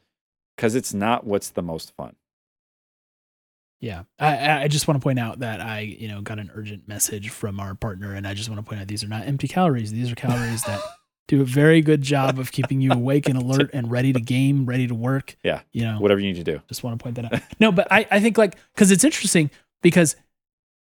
because 0.56 0.74
it's 0.74 0.94
not 0.94 1.26
what's 1.26 1.50
the 1.50 1.60
most 1.62 1.94
fun 1.94 2.16
Yeah, 3.80 4.04
I 4.18 4.64
I 4.64 4.68
just 4.68 4.88
want 4.88 4.98
to 5.00 5.02
point 5.02 5.18
out 5.18 5.40
that 5.40 5.60
I 5.60 5.80
you 5.80 6.08
know 6.08 6.20
got 6.22 6.38
an 6.38 6.50
urgent 6.54 6.86
message 6.88 7.28
from 7.30 7.60
our 7.60 7.74
partner, 7.74 8.14
and 8.14 8.26
I 8.26 8.34
just 8.34 8.48
want 8.50 8.58
to 8.58 8.68
point 8.68 8.80
out 8.80 8.88
these 8.88 9.02
are 9.04 9.08
not 9.08 9.26
empty 9.26 9.48
calories. 9.48 9.90
These 9.92 10.10
are 10.12 10.14
calories 10.14 10.62
that 10.64 10.80
do 11.30 11.40
a 11.40 11.44
very 11.44 11.80
good 11.80 12.02
job 12.02 12.38
of 12.38 12.50
keeping 12.50 12.80
you 12.80 12.90
awake 12.92 13.28
and 13.28 13.38
alert 13.40 13.70
and 13.74 13.90
ready 13.90 14.12
to 14.12 14.20
game, 14.20 14.66
ready 14.66 14.86
to 14.88 14.94
work. 14.94 15.36
Yeah. 15.44 15.60
you 15.72 15.82
know, 15.84 15.98
whatever 15.98 16.20
you 16.20 16.26
need 16.32 16.44
to 16.44 16.52
do 16.52 16.60
just 16.68 16.82
want 16.82 16.98
to 16.98 17.02
point 17.02 17.14
that 17.16 17.32
out. 17.32 17.40
No, 17.60 17.70
but 17.72 17.86
I, 17.90 18.06
I 18.10 18.20
think 18.20 18.36
like 18.36 18.56
because 18.74 18.90
it's 18.90 19.04
interesting 19.04 19.50
because 19.80 20.16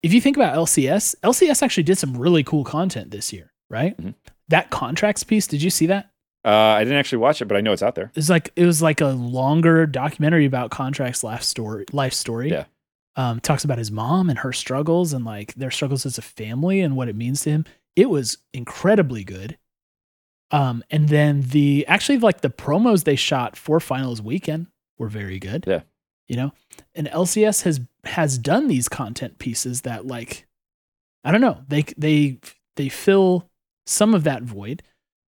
if 0.03 0.13
you 0.13 0.21
think 0.21 0.37
about 0.37 0.55
LCS, 0.55 1.15
LCS 1.23 1.61
actually 1.61 1.83
did 1.83 1.97
some 1.97 2.15
really 2.17 2.43
cool 2.43 2.63
content 2.63 3.11
this 3.11 3.33
year, 3.33 3.51
right? 3.69 3.95
Mhm. 4.01 4.15
That 4.47 4.71
Contractz 4.71 5.27
piece, 5.27 5.47
did 5.47 5.61
you 5.61 5.69
see 5.69 5.87
that? 5.87 6.09
uh, 6.45 6.49
i 6.79 6.83
didn't 6.83 6.97
actually 6.99 7.17
watch 7.17 7.41
it 7.41 7.45
but 7.45 7.57
i 7.57 7.61
know 7.61 7.73
it's 7.73 7.81
out 7.83 7.95
there 7.95 8.05
It 8.05 8.15
was 8.15 8.29
like 8.29 8.51
it 8.55 8.63
was 8.65 8.81
like 8.81 9.01
a 9.01 9.07
longer 9.07 9.85
documentary 9.85 10.45
about 10.45 10.69
Contractz 10.71 11.21
life 11.23 11.43
story 11.43 11.83
life 11.91 12.13
story. 12.13 12.49
Yeah. 12.51 12.65
Um, 13.17 13.39
talks 13.41 13.65
about 13.65 13.79
his 13.79 13.91
mom 13.91 14.29
and 14.29 14.39
her 14.39 14.53
struggles 14.53 15.11
and 15.11 15.25
like 15.25 15.53
their 15.55 15.71
struggles 15.71 16.05
as 16.05 16.17
a 16.19 16.21
family 16.21 16.79
and 16.81 16.95
what 16.95 17.09
it 17.09 17.15
means 17.17 17.41
to 17.41 17.49
him. 17.49 17.65
It 17.97 18.09
was 18.11 18.37
incredibly 18.53 19.23
good. 19.23 19.57
Um, 20.51 20.83
and 20.89 21.09
then 21.09 21.41
the 21.41 21.85
actually 21.87 22.19
like 22.19 22.41
the 22.41 22.49
promos 22.49 23.03
they 23.03 23.15
shot 23.15 23.55
for 23.57 23.79
finals 23.79 24.21
weekend 24.21 24.67
were 24.97 25.09
very 25.09 25.39
good. 25.39 25.65
Yeah. 25.67 25.81
You 26.27 26.35
know, 26.37 26.53
and 26.95 27.07
LCS 27.07 27.63
has 27.63 27.81
has 28.03 28.37
done 28.37 28.67
these 28.67 28.87
content 28.89 29.39
pieces 29.39 29.81
that 29.81 30.05
like 30.05 30.45
I 31.23 31.31
don't 31.31 31.41
know 31.41 31.61
they 31.67 31.83
they 31.97 32.39
they 32.75 32.89
fill 32.89 33.49
some 33.85 34.13
of 34.13 34.23
that 34.25 34.43
void, 34.43 34.83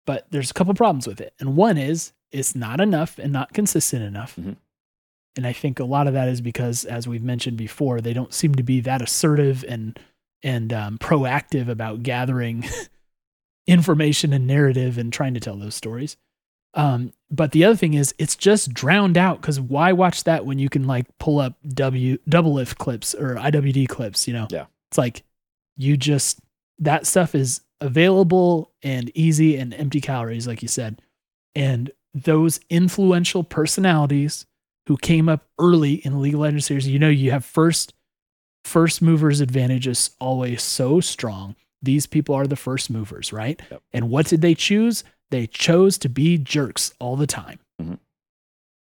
but 0.07 0.27
there's 0.31 0.51
a 0.51 0.55
couple 0.55 0.75
problems 0.75 1.07
with 1.07 1.21
it. 1.21 1.35
And 1.41 1.57
one 1.57 1.79
is 1.79 2.13
it's 2.33 2.55
not 2.55 2.81
enough 2.81 3.19
and 3.19 3.33
not 3.33 3.53
consistent 3.55 4.03
enough. 4.03 4.37
Mhm. 4.37 4.57
And 5.37 5.47
I 5.47 5.53
think 5.53 5.79
a 5.79 5.85
lot 5.85 6.07
of 6.07 6.15
that 6.15 6.29
is 6.29 6.41
because, 6.41 6.85
as 6.87 7.07
we've 7.07 7.23
mentioned 7.23 7.59
before, 7.59 8.01
they 8.01 8.15
don't 8.15 8.33
seem 8.33 8.55
to 8.55 8.63
be 8.63 8.81
that 8.81 9.03
assertive 9.03 9.65
and 9.69 9.99
and 10.43 10.73
um, 10.73 10.99
proactive 10.99 11.69
about 11.69 12.03
gathering 12.03 12.65
information 13.67 14.33
and 14.33 14.47
narrative 14.47 14.99
and 14.99 15.13
trying 15.13 15.35
to 15.35 15.41
tell 15.41 15.57
those 15.57 15.75
stories. 15.75 16.17
Um, 16.75 17.13
but 17.31 17.53
the 17.53 17.65
other 17.65 17.77
thing 17.77 17.95
is, 17.95 18.15
it's 18.19 18.37
just 18.37 18.73
drowned 18.75 19.17
out 19.17 19.41
because 19.41 19.59
why 19.59 19.93
watch 19.93 20.25
that 20.25 20.45
when 20.45 20.59
you 20.59 20.69
can 20.69 20.87
like 20.87 21.07
pull 21.19 21.39
up 21.39 21.55
W 21.69 22.19
Doublelift 22.29 22.77
clips 22.77 23.15
or 23.15 23.37
IWD 23.37 23.89
clips? 23.89 24.29
You 24.29 24.35
know, 24.35 24.47
Yeah. 24.51 24.67
it's 24.91 24.99
like 24.99 25.23
you 25.77 25.97
just 25.97 26.39
that 26.79 27.07
stuff 27.07 27.35
is 27.35 27.63
available 27.81 28.73
and 28.83 29.11
easy 29.15 29.57
and 29.57 29.73
empty 29.75 30.01
calories, 30.01 30.47
like 30.47 30.61
you 30.63 30.69
said. 30.69 31.01
And 31.55 31.91
those 32.15 32.61
influential 32.69 33.43
personalities 33.43 34.45
who 34.87 34.97
came 34.99 35.29
up 35.29 35.47
early 35.59 35.95
in 35.95 36.13
the 36.13 36.19
League 36.19 36.35
of 36.35 36.41
Legends 36.41 36.67
series, 36.67 36.87
you 36.87 36.99
know, 36.99 37.09
you 37.09 37.31
have 37.31 37.45
first 37.45 37.95
first 38.65 39.01
movers 39.01 39.41
advantages 39.41 40.11
always 40.21 40.63
so 40.63 41.01
strong. 41.01 41.57
These 41.83 42.07
people 42.07 42.35
are 42.35 42.47
the 42.47 42.57
first 42.57 42.91
movers, 42.91 43.33
right? 43.33 43.61
Yep. 43.71 43.83
And 43.93 44.11
what 44.11 44.27
did 44.27 44.41
they 44.41 44.55
choose? 44.55 45.05
They 45.31 45.47
chose 45.47 45.99
to 45.99 46.09
be 46.09 46.39
jerks 46.39 46.93
all 46.99 47.17
the 47.17 47.27
time. 47.27 47.59
Mhm. 47.81 47.99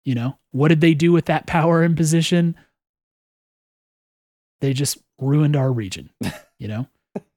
You 0.04 0.14
know, 0.14 0.38
what 0.52 0.68
did 0.68 0.80
they 0.80 0.94
do 0.94 1.12
with 1.12 1.24
that 1.26 1.46
power 1.46 1.82
and 1.82 1.96
position? 1.96 2.54
They 4.60 4.72
just 4.72 4.98
ruined 5.18 5.56
our 5.56 5.72
region, 5.72 6.10
you 6.58 6.68
know, 6.68 6.86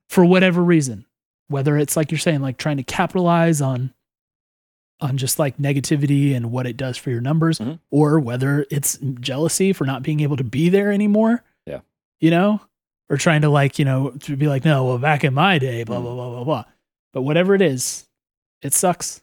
for 0.10 0.24
whatever 0.26 0.64
reason. 0.64 1.06
Whether 1.50 1.78
it's 1.78 1.96
like 1.96 2.12
you're 2.12 2.18
saying, 2.20 2.42
like 2.42 2.58
trying 2.58 2.78
to 2.78 2.84
capitalize 2.84 3.62
on 3.62 3.94
on 5.00 5.16
just 5.16 5.38
like 5.38 5.58
negativity 5.58 6.36
and 6.36 6.52
what 6.52 6.66
it 6.66 6.76
does 6.76 6.98
for 6.98 7.12
your 7.12 7.22
numbers, 7.22 7.60
Mhm. 7.60 7.80
or 7.92 8.20
whether 8.20 8.66
it's 8.72 8.98
jealousy 9.20 9.72
for 9.72 9.86
not 9.86 10.02
being 10.02 10.22
able 10.22 10.38
to 10.38 10.44
be 10.44 10.70
there 10.70 10.92
anymore. 10.92 11.44
Yeah. 11.68 11.82
You 12.20 12.32
know? 12.32 12.62
Or 13.10 13.18
trying 13.18 13.42
to 13.42 13.50
like, 13.50 13.80
you 13.80 13.86
know, 13.86 14.10
to 14.12 14.36
be 14.36 14.48
like, 14.48 14.66
no, 14.66 14.84
well, 14.86 14.98
back 14.98 15.24
in 15.24 15.34
my 15.34 15.60
day, 15.60 15.84
blah, 15.84 15.98
Mhm. 15.98 16.02
blah, 16.04 16.14
blah, 16.16 16.30
blah, 16.30 16.44
blah. 16.44 16.64
But 17.14 17.22
whatever 17.22 17.56
it 17.56 17.62
is, 17.62 18.08
it 18.62 18.74
sucks. 18.74 19.22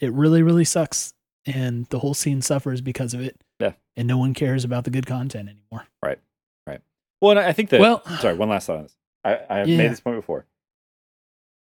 It 0.00 0.12
really, 0.12 0.42
really 0.42 0.64
sucks. 0.64 1.14
And 1.46 1.86
the 1.86 2.00
whole 2.00 2.14
scene 2.14 2.42
suffers 2.42 2.80
because 2.80 3.14
of 3.14 3.20
it. 3.20 3.40
Yeah. 3.60 3.74
And 3.96 4.08
no 4.08 4.18
one 4.18 4.34
cares 4.34 4.64
about 4.64 4.82
the 4.84 4.90
good 4.90 5.06
content 5.06 5.48
anymore. 5.48 5.86
Right. 6.02 6.18
Right. 6.66 6.80
Well 7.20 7.30
and 7.30 7.40
i 7.40 7.52
think 7.52 7.70
that 7.70 7.80
Well- 7.80 8.04
sorry 8.18 8.34
one 8.34 8.48
last 8.48 8.66
thought 8.66 8.76
on 8.78 8.82
this 8.82 8.96
i, 9.24 9.38
I 9.48 9.58
have 9.58 9.68
Yeah. 9.68 9.78
made 9.78 9.90
this 9.90 10.00
point 10.00 10.18
before 10.18 10.44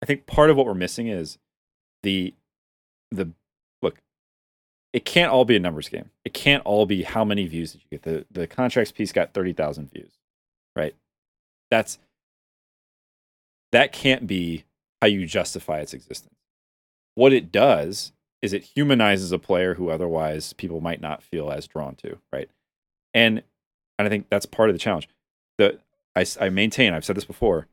i 0.02 0.06
think 0.06 0.26
part 0.26 0.48
of 0.50 0.56
what 0.56 0.64
we're 0.66 0.74
missing 0.74 1.08
is 1.08 1.38
the 2.04 2.34
the 3.10 3.32
look 3.82 4.00
it 4.92 5.04
can't 5.04 5.32
all 5.32 5.44
be 5.44 5.56
a 5.56 5.58
numbers 5.60 5.88
game 5.88 6.10
it 6.24 6.34
can't 6.34 6.64
all 6.64 6.86
be 6.86 7.02
how 7.02 7.24
many 7.24 7.46
views 7.46 7.72
did 7.72 7.82
you 7.82 7.88
get 7.90 8.02
the 8.02 8.26
the 8.30 8.46
Contractz 8.46 8.94
piece 8.94 9.10
got 9.10 9.34
30000 9.34 9.90
views 9.90 10.12
right 10.76 10.94
that's 11.70 11.98
that 13.72 13.92
can't 13.92 14.26
be 14.26 14.64
how 15.00 15.06
you 15.08 15.26
justify 15.26 15.80
its 15.80 15.94
existence 15.94 16.34
what 17.14 17.32
it 17.32 17.50
does 17.52 18.12
is 18.42 18.52
it 18.52 18.62
humanizes 18.74 19.32
a 19.32 19.38
player 19.38 19.74
who 19.74 19.90
otherwise 19.90 20.52
people 20.54 20.80
might 20.80 21.00
not 21.00 21.22
feel 21.22 21.50
as 21.50 21.66
drawn 21.66 21.94
to 21.94 22.18
right 22.32 22.48
and 23.14 23.42
and 23.98 24.06
i 24.06 24.08
think 24.08 24.26
that's 24.30 24.46
part 24.46 24.68
of 24.70 24.74
the 24.74 24.78
challenge 24.78 25.08
the 25.58 25.78
I 26.16 26.50
maintain 26.50 26.92
i've 26.92 27.04
said 27.04 27.16
this 27.16 27.24
before 27.24 27.66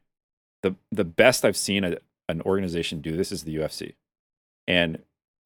the 0.63 0.75
the 0.91 1.03
best 1.03 1.43
i've 1.43 1.57
seen 1.57 1.83
a, 1.83 1.97
an 2.29 2.41
organization 2.41 3.01
do 3.01 3.15
this 3.17 3.31
is 3.31 3.43
the 3.43 3.55
ufc 3.57 3.93
and 4.67 4.99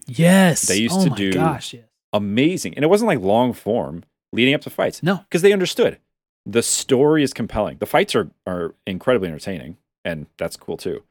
Yes. 0.08 0.64
They 0.68 0.78
used 0.78 0.96
oh 1.00 1.04
to 1.04 1.10
my 1.12 1.16
do- 1.16 1.32
Gosh, 1.34 1.76
yes. 1.76 1.84
amazing 2.12 2.74
and 2.74 2.84
it 2.84 2.88
wasn't 2.88 3.08
like 3.08 3.20
long 3.20 3.54
form 3.54 4.04
leading 4.34 4.56
up 4.56 4.62
to 4.62 4.70
fights 4.72 5.04
No. 5.04 5.18
because 5.18 5.44
they 5.44 5.54
understood 5.54 6.00
the 6.46 6.64
story 6.64 7.24
is 7.24 7.34
compelling. 7.34 7.78
The 7.78 7.86
fights 7.86 8.16
are 8.16 8.30
are 8.48 8.76
incredibly 8.86 9.28
entertaining 9.28 9.78
and 10.04 10.28
that's 10.38 10.58
cool 10.58 10.78
too. 10.78 11.04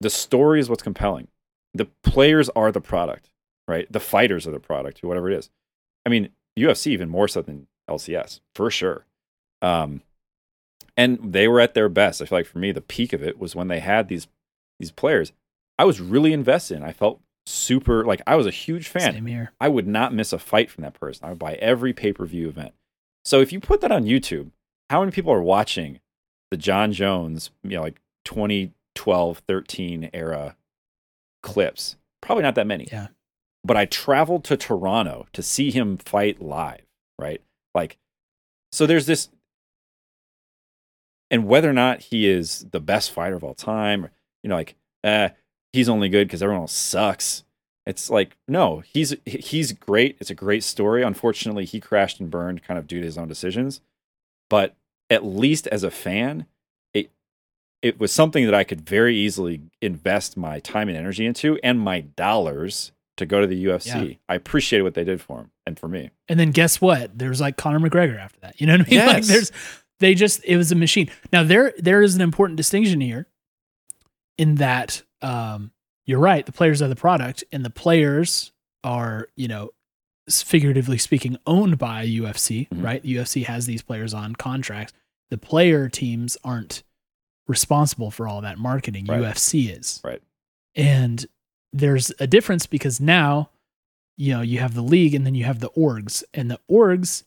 The 0.00 0.10
story 0.10 0.60
is 0.60 0.70
what's 0.70 0.82
compelling. 0.82 1.28
The 1.74 1.86
players 2.02 2.48
are 2.50 2.72
the 2.72 2.80
product 2.80 3.30
right? 3.68 3.90
The 3.92 4.00
fighters 4.00 4.46
are 4.46 4.50
the 4.50 4.58
product 4.58 5.04
or 5.04 5.08
whatever 5.08 5.30
it 5.30 5.38
is. 5.38 5.50
I 6.04 6.08
mean 6.08 6.30
ufc 6.58 6.86
even 6.88 7.08
more 7.08 7.28
so 7.28 7.42
than 7.42 7.68
lcs 7.88 8.40
for 8.54 8.70
sure. 8.70 9.06
Um 9.62 10.02
and 10.96 11.32
they 11.32 11.46
were 11.46 11.60
at 11.60 11.74
their 11.74 11.88
best. 11.88 12.20
I 12.20 12.24
feel 12.24 12.38
like 12.38 12.46
for 12.46 12.58
me 12.58 12.72
the 12.72 12.80
peak 12.80 13.12
of 13.12 13.22
it 13.22 13.38
was 13.38 13.54
when 13.54 13.68
they 13.68 13.80
had 13.80 14.08
these 14.08 14.26
these 14.80 14.90
players. 14.90 15.32
I 15.78 15.84
was 15.84 16.00
really 16.00 16.32
invested 16.32 16.78
in 16.78 16.82
i 16.82 16.92
felt 16.92 17.20
super 17.46 18.04
like 18.04 18.20
i 18.26 18.34
was 18.34 18.46
a 18.46 18.50
huge 18.50 18.88
fan. 18.88 19.12
Same 19.12 19.26
here. 19.26 19.52
I 19.60 19.68
would 19.68 19.86
not 19.86 20.14
miss 20.14 20.32
a 20.32 20.38
fight 20.38 20.70
from 20.70 20.82
that 20.82 20.98
person. 20.98 21.26
I 21.26 21.30
would 21.30 21.38
buy 21.38 21.54
every 21.54 21.92
pay 21.92 22.12
per 22.12 22.24
view 22.24 22.48
event. 22.48 22.72
So 23.24 23.40
if 23.40 23.52
you 23.52 23.60
put 23.60 23.82
that 23.82 23.92
on 23.92 24.04
YouTube, 24.04 24.50
how 24.90 25.00
many 25.00 25.12
people 25.12 25.32
are 25.32 25.42
watching 25.42 26.00
the 26.50 26.56
Jon 26.56 26.92
Jones, 26.92 27.50
you 27.62 27.76
know, 27.76 27.82
like 27.82 28.00
2012, 28.24 29.42
13 29.46 30.10
era 30.12 30.56
clips? 31.42 31.96
Probably 32.20 32.42
not 32.42 32.54
that 32.54 32.66
many. 32.66 32.88
Yeah. 32.90 33.08
But 33.64 33.76
I 33.76 33.84
traveled 33.86 34.44
to 34.44 34.56
Toronto 34.56 35.26
to 35.32 35.42
see 35.42 35.70
him 35.70 35.98
fight 35.98 36.40
live, 36.40 36.86
right? 37.18 37.42
Like, 37.74 37.98
so 38.72 38.86
there's 38.86 39.06
this, 39.06 39.28
and 41.30 41.46
whether 41.46 41.68
or 41.68 41.74
not 41.74 42.00
he 42.00 42.28
is 42.28 42.66
the 42.70 42.80
best 42.80 43.10
fighter 43.10 43.36
of 43.36 43.44
all 43.44 43.54
time, 43.54 44.08
you 44.42 44.48
know, 44.48 44.56
like, 44.56 44.76
eh, 45.04 45.30
he's 45.72 45.88
only 45.88 46.08
good 46.08 46.28
because 46.28 46.42
everyone 46.42 46.62
else 46.62 46.72
sucks. 46.72 47.44
It's 47.86 48.10
like 48.10 48.36
no, 48.46 48.80
he's 48.80 49.14
he's 49.24 49.72
great. 49.72 50.18
It's 50.20 50.28
a 50.30 50.34
great 50.34 50.62
story. 50.62 51.02
Unfortunately, 51.02 51.64
he 51.64 51.80
crashed 51.80 52.20
and 52.20 52.30
burned 52.30 52.62
kind 52.62 52.78
of 52.78 52.86
due 52.86 53.00
to 53.00 53.06
his 53.06 53.16
own 53.16 53.28
decisions. 53.28 53.80
But 54.50 54.76
at 55.10 55.24
least 55.24 55.66
as 55.68 55.82
a 55.84 55.90
fan, 55.90 56.46
it 56.94 57.10
it 57.82 57.98
was 58.00 58.12
something 58.12 58.44
that 58.46 58.54
I 58.54 58.64
could 58.64 58.80
very 58.80 59.16
easily 59.16 59.60
invest 59.80 60.36
my 60.36 60.60
time 60.60 60.88
and 60.88 60.96
energy 60.96 61.26
into 61.26 61.58
and 61.62 61.80
my 61.80 62.00
dollars 62.00 62.92
to 63.16 63.26
go 63.26 63.40
to 63.40 63.46
the 63.46 63.64
UFC. 63.64 64.10
Yeah. 64.10 64.16
I 64.28 64.34
appreciated 64.36 64.84
what 64.84 64.94
they 64.94 65.04
did 65.04 65.20
for 65.20 65.38
him 65.40 65.50
and 65.66 65.78
for 65.78 65.88
me. 65.88 66.10
And 66.28 66.38
then 66.38 66.50
guess 66.52 66.80
what? 66.80 67.18
There's 67.18 67.40
like 67.40 67.56
Conor 67.56 67.80
McGregor 67.80 68.18
after 68.18 68.38
that. 68.40 68.60
You 68.60 68.66
know 68.66 68.76
what 68.78 68.86
I 68.86 68.90
mean? 68.90 69.00
Like 69.06 69.16
Yes. 69.18 69.28
there's 69.28 69.52
they 70.00 70.14
just 70.14 70.44
it 70.44 70.56
was 70.56 70.70
a 70.72 70.76
machine. 70.76 71.10
Now 71.32 71.42
there 71.42 71.72
there 71.78 72.02
is 72.02 72.14
an 72.14 72.20
important 72.20 72.56
distinction 72.56 73.00
here 73.00 73.26
in 74.36 74.56
that 74.56 75.02
um 75.22 75.72
you're 76.06 76.20
right, 76.20 76.46
the 76.46 76.52
players 76.52 76.80
are 76.80 76.88
the 76.88 76.96
product 76.96 77.44
and 77.52 77.64
the 77.64 77.70
players 77.70 78.52
are, 78.82 79.28
you 79.36 79.46
know, 79.48 79.70
figuratively 80.28 80.98
speaking 80.98 81.36
owned 81.46 81.78
by 81.78 82.04
UFC, 82.06 82.68
Mhm. 82.72 82.82
right? 82.84 83.02
UFC 83.04 83.44
has 83.44 83.66
these 83.66 83.82
players 83.82 84.12
on 84.14 84.34
contracts. 84.34 84.92
The 85.30 85.38
player 85.38 85.88
teams 85.88 86.36
aren't 86.44 86.82
responsible 87.46 88.10
for 88.10 88.28
all 88.28 88.40
that 88.42 88.58
marketing. 88.58 89.06
Right. 89.06 89.20
UFC 89.20 89.68
is. 89.70 90.00
Right. 90.04 90.22
And 90.74 91.26
there's 91.72 92.12
a 92.18 92.26
difference 92.26 92.66
because 92.66 93.00
now 93.00 93.50
you 94.16 94.32
know 94.34 94.40
you 94.42 94.58
have 94.58 94.74
the 94.74 94.82
league 94.82 95.14
and 95.14 95.24
then 95.26 95.34
you 95.34 95.44
have 95.44 95.60
the 95.60 95.70
orgs 95.70 96.24
and 96.34 96.50
the 96.50 96.58
orgs 96.70 97.24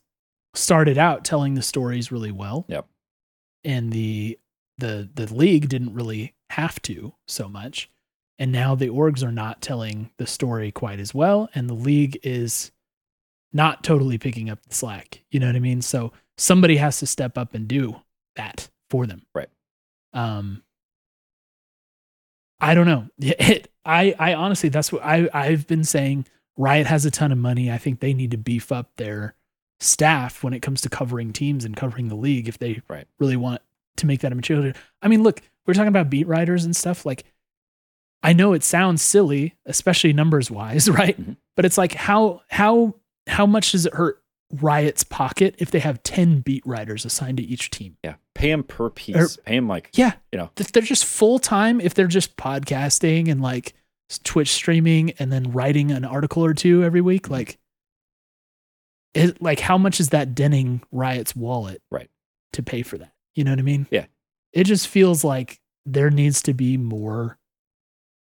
started 0.54 0.98
out 0.98 1.24
telling 1.24 1.54
the 1.54 1.62
stories 1.62 2.12
really 2.12 2.32
well 2.32 2.66
Yep. 2.68 2.86
and 3.64 3.94
the 3.94 4.38
the 4.78 5.10
the 5.14 5.32
league 5.34 5.70
didn't 5.70 5.94
really 5.94 6.34
have 6.50 6.82
to 6.82 7.14
so 7.28 7.48
much 7.48 7.90
and 8.40 8.52
now 8.52 8.74
the 8.76 8.90
orgs 8.90 9.24
are 9.24 9.32
not 9.32 9.62
telling 9.62 10.10
the 10.18 10.28
story 10.28 10.72
quite 10.72 11.00
as 11.00 11.14
well 11.14 11.48
and 11.56 11.70
the 11.70 11.74
league 11.76 12.20
is 12.24 12.72
not 13.54 13.84
totally 13.84 14.18
picking 14.18 14.50
up 14.50 14.62
the 14.68 14.74
slack 14.76 15.22
you 15.32 15.40
know 15.40 15.48
what 15.48 15.56
i 15.56 15.60
mean 15.60 15.82
so 15.82 16.12
somebody 16.38 16.78
has 16.78 17.00
to 17.00 17.06
step 17.08 17.38
up 17.38 17.54
and 17.54 17.68
do 17.68 17.96
that 18.36 18.70
for 18.90 19.06
them 19.06 19.22
Right. 19.36 19.50
um 20.14 20.64
i 22.60 22.74
don't 22.74 22.86
know 22.88 23.08
it, 23.20 23.70
i 23.86 24.16
i 24.20 24.34
honestly 24.34 24.70
that's 24.70 24.92
what 24.92 25.04
i 25.04 25.30
i've 25.34 25.68
been 25.68 25.84
saying 25.84 26.26
riot 26.58 26.88
has 26.88 27.06
a 27.06 27.12
ton 27.12 27.32
of 27.32 27.38
money 27.38 27.72
i 27.72 27.78
think 27.78 28.00
they 28.00 28.14
need 28.14 28.32
to 28.32 28.38
beef 28.38 28.72
up 28.72 28.92
their 28.98 29.36
staff 29.80 30.44
when 30.44 30.54
it 30.54 30.62
comes 30.62 30.82
to 30.82 30.90
covering 30.90 31.34
teams 31.34 31.66
and 31.66 31.76
covering 31.76 32.08
the 32.08 32.16
league 32.16 32.48
if 32.48 32.60
they 32.60 32.82
Right. 32.88 33.08
really 33.20 33.36
want 33.38 33.62
to 33.98 34.06
make 34.06 34.22
that 34.22 34.32
a 34.32 34.36
material 34.36 34.74
i 35.02 35.08
mean 35.08 35.24
look 35.24 35.42
we're 35.66 35.74
talking 35.74 35.88
about 35.88 36.10
beat 36.10 36.28
writers 36.28 36.66
and 36.66 36.76
stuff 36.76 37.06
like 37.06 37.24
i 38.24 38.32
know 38.34 38.54
it 38.54 38.64
sounds 38.64 39.02
silly 39.02 39.56
especially 39.66 40.14
numbers 40.14 40.52
wise 40.52 40.90
right 40.90 41.20
Mhm. 41.20 41.38
but 41.56 41.66
it's 41.66 41.78
like 41.78 41.94
how 41.94 42.42
how 42.50 42.96
how 43.28 43.46
much 43.46 43.72
does 43.72 43.86
it 43.86 43.94
hurt 43.94 44.22
riot's 44.62 45.04
pocket 45.04 45.56
if 45.60 45.72
they 45.72 45.80
have 45.80 46.04
10 46.04 46.40
beat 46.42 46.62
writers 46.66 47.06
assigned 47.06 47.38
to 47.38 47.44
each 47.44 47.70
team 47.70 47.96
Yeah. 48.04 48.16
Pay 48.36 48.50
them 48.52 48.64
per 48.64 48.90
piece. 48.90 49.38
Pay 49.46 49.56
them 49.56 49.68
like 49.70 49.90
yeah 49.94 50.14
You 50.34 50.38
know. 50.40 50.52
if 50.58 50.72
they're 50.74 50.84
just 50.84 51.06
full-time 51.06 51.80
if 51.80 51.94
they're 51.94 52.08
just 52.08 52.36
podcasting 52.36 53.30
and 53.32 53.42
like 53.42 53.74
twitch 54.24 54.50
streaming 54.50 55.12
and 55.20 55.32
then 55.32 55.52
writing 55.52 55.90
an 55.92 56.04
article 56.04 56.44
or 56.44 56.54
two 56.54 56.84
every 56.84 57.00
week 57.02 57.24
Mm-hmm. 57.24 57.34
like 57.34 57.58
it, 59.14 59.42
like 59.42 59.60
how 59.60 59.78
much 59.78 60.00
is 60.00 60.10
that 60.10 60.36
denning 60.36 60.82
riot's 60.92 61.36
wallet 61.36 61.82
Right. 61.90 62.10
to 62.54 62.64
pay 62.64 62.82
for 62.82 62.98
that 62.98 63.14
you 63.36 63.44
know 63.44 63.52
what 63.52 63.60
i 63.60 63.64
mean 63.64 63.88
Yeah. 63.92 64.06
it 64.54 64.66
just 64.66 64.88
feels 64.88 65.24
like 65.24 65.60
there 65.86 66.10
needs 66.10 66.42
to 66.44 66.54
be 66.54 66.78
more 66.78 67.38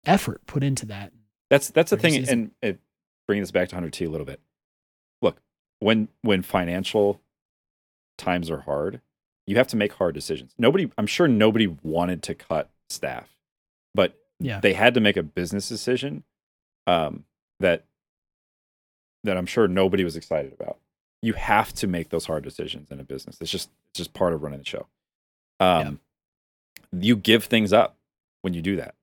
effort 0.07 0.41
put 0.47 0.63
into 0.65 0.87
that 0.87 1.13
That's 1.51 1.69
that's 1.71 1.91
the 1.91 1.97
thing, 1.97 2.15
isn't. 2.15 2.29
and 2.33 2.51
it, 2.63 2.81
bringing 3.27 3.43
this 3.43 3.51
back 3.51 3.69
to 3.71 3.75
Hundred 3.77 3.93
T 3.95 4.05
a 4.05 4.11
little 4.11 4.27
bit. 4.27 4.41
When 5.81 6.09
when 6.23 6.43
financial 6.43 7.21
times 8.17 8.51
are 8.51 8.61
hard, 8.61 9.01
you 9.47 9.57
have 9.57 9.67
to 9.69 9.77
make 9.77 9.93
hard 9.95 10.15
decisions. 10.15 10.55
Nobody, 10.59 10.91
I'm 10.97 11.07
sure 11.07 11.29
nobody 11.29 11.67
wanted 11.83 12.23
to 12.25 12.35
cut 12.35 12.71
staff, 12.89 13.29
but 13.95 14.19
Yeah. 14.41 14.61
they 14.61 14.73
had 14.73 14.95
to 14.95 15.01
make 15.01 15.17
a 15.17 15.23
business 15.23 15.69
decision 15.69 16.23
um, 16.87 17.25
that 17.61 17.85
that 19.25 19.37
I'm 19.37 19.47
sure 19.47 19.67
nobody 19.69 20.05
was 20.05 20.17
excited 20.17 20.53
about. 20.53 20.79
You 21.23 21.33
have 21.35 21.73
to 21.75 21.87
make 21.87 22.11
those 22.11 22.27
hard 22.27 22.45
decisions 22.45 22.91
in 22.91 23.01
a 23.01 23.05
business. 23.05 23.39
It's 23.41 23.51
just 23.51 23.71
it's 23.91 23.99
just 23.99 24.13
part 24.15 24.33
of 24.33 24.43
running 24.43 24.61
the 24.61 24.65
show. 24.67 24.87
Um, 25.61 26.01
You 26.93 27.17
give 27.17 27.45
things 27.45 27.73
up 27.73 27.97
when 28.43 28.55
you 28.55 28.63
do 28.63 28.77
that, 28.77 28.95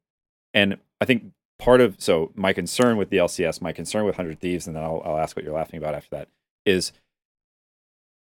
and 0.54 0.78
I 1.02 1.06
think 1.06 1.34
part 1.60 1.82
of 1.82 2.00
so 2.00 2.32
my 2.36 2.54
concern 2.54 2.98
with 2.98 3.10
the 3.10 3.18
LCS, 3.18 3.62
my 3.62 3.72
concern 3.74 4.06
with 4.06 4.16
Hundred 4.16 4.40
Thieves, 4.40 4.68
and 4.68 4.76
then 4.76 4.84
I'll, 4.84 5.02
I'll 5.04 5.18
ask 5.18 5.36
what 5.36 5.44
you're 5.44 5.54
laughing 5.54 5.78
about 5.78 5.96
after 5.96 6.10
that 6.16 6.28
is 6.66 6.92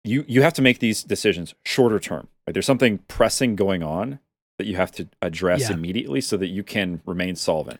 you 0.04 0.26
you 0.28 0.42
have 0.42 0.54
to 0.54 0.62
make 0.62 0.80
these 0.80 1.04
decisions 1.04 1.54
shorter 1.66 2.00
term. 2.00 2.28
Right? 2.48 2.54
There's 2.54 2.66
something 2.66 3.00
pressing 3.08 3.56
going 3.56 3.84
on 3.84 4.20
that 4.58 4.68
you 4.68 4.76
have 4.76 4.92
to 4.94 5.08
address 5.22 5.62
Yeah. 5.62 5.74
immediately 5.74 6.22
so 6.22 6.38
that 6.38 6.48
you 6.48 6.64
can 6.64 7.02
remain 7.06 7.36
solvent. 7.36 7.80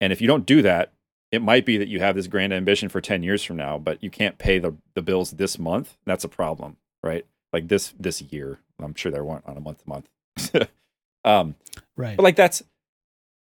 And 0.00 0.12
if 0.12 0.20
you 0.20 0.26
don't 0.26 0.44
do 0.44 0.60
that, 0.62 0.92
it 1.32 1.40
might 1.40 1.64
be 1.64 1.76
that 1.78 1.88
you 1.88 2.00
have 2.00 2.14
this 2.16 2.26
grand 2.26 2.52
ambition 2.52 2.88
for 2.88 3.00
10 3.00 3.22
years 3.22 3.42
from 3.42 3.56
now, 3.56 3.78
but 3.78 4.02
you 4.02 4.10
can't 4.10 4.38
pay 4.38 4.58
the, 4.58 4.74
the 4.94 5.02
bills 5.02 5.32
this 5.32 5.58
month. 5.58 5.96
That's 6.04 6.22
a 6.24 6.28
problem, 6.28 6.76
right? 7.02 7.24
Like 7.52 7.68
this 7.68 7.94
this 7.98 8.20
year. 8.22 8.58
I'm 8.78 8.94
sure 8.94 9.10
there 9.10 9.24
weren't 9.24 9.46
on 9.46 9.56
a 9.56 9.60
month 9.60 9.82
to 9.84 9.88
month. 9.88 10.08
Um, 11.24 11.56
right 11.96 12.16
but 12.16 12.22
like 12.22 12.36
that's 12.36 12.62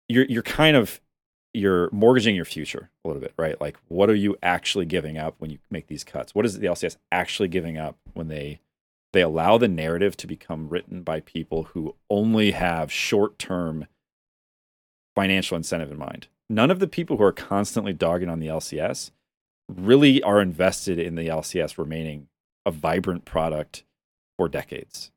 you're 0.07 0.25
you're 0.25 0.43
kind 0.43 0.75
of 0.77 0.99
you're 1.53 1.89
mortgaging 1.91 2.35
your 2.35 2.45
future 2.45 2.89
a 3.03 3.07
little 3.07 3.21
bit, 3.21 3.33
right? 3.37 3.59
Like 3.59 3.77
what 3.87 4.09
are 4.09 4.15
you 4.15 4.37
actually 4.41 4.85
giving 4.85 5.17
up 5.17 5.35
when 5.39 5.49
you 5.49 5.59
make 5.69 5.87
these 5.87 6.03
cuts? 6.03 6.33
What 6.33 6.45
is 6.45 6.59
the 6.59 6.67
LCS 6.67 6.97
actually 7.11 7.49
giving 7.49 7.77
up 7.77 7.97
when 8.13 8.27
they 8.27 8.61
they 9.13 9.21
allow 9.21 9.57
the 9.57 9.67
narrative 9.67 10.15
to 10.17 10.27
become 10.27 10.69
written 10.69 11.03
by 11.03 11.19
people 11.19 11.63
who 11.63 11.95
only 12.09 12.51
have 12.51 12.89
short-term 12.91 13.87
financial 15.15 15.57
incentive 15.57 15.91
in 15.91 15.97
mind? 15.97 16.27
None 16.49 16.71
of 16.71 16.79
the 16.79 16.87
people 16.87 17.17
who 17.17 17.23
are 17.23 17.33
constantly 17.33 17.93
dogging 17.93 18.29
on 18.29 18.39
the 18.39 18.47
LCS 18.47 19.11
really 19.69 20.23
are 20.23 20.41
invested 20.41 20.99
in 20.99 21.15
the 21.15 21.27
LCS 21.27 21.77
remaining 21.77 22.27
a 22.65 22.71
vibrant 22.71 23.25
product 23.25 23.83
for 24.37 24.47
decades 24.47 25.11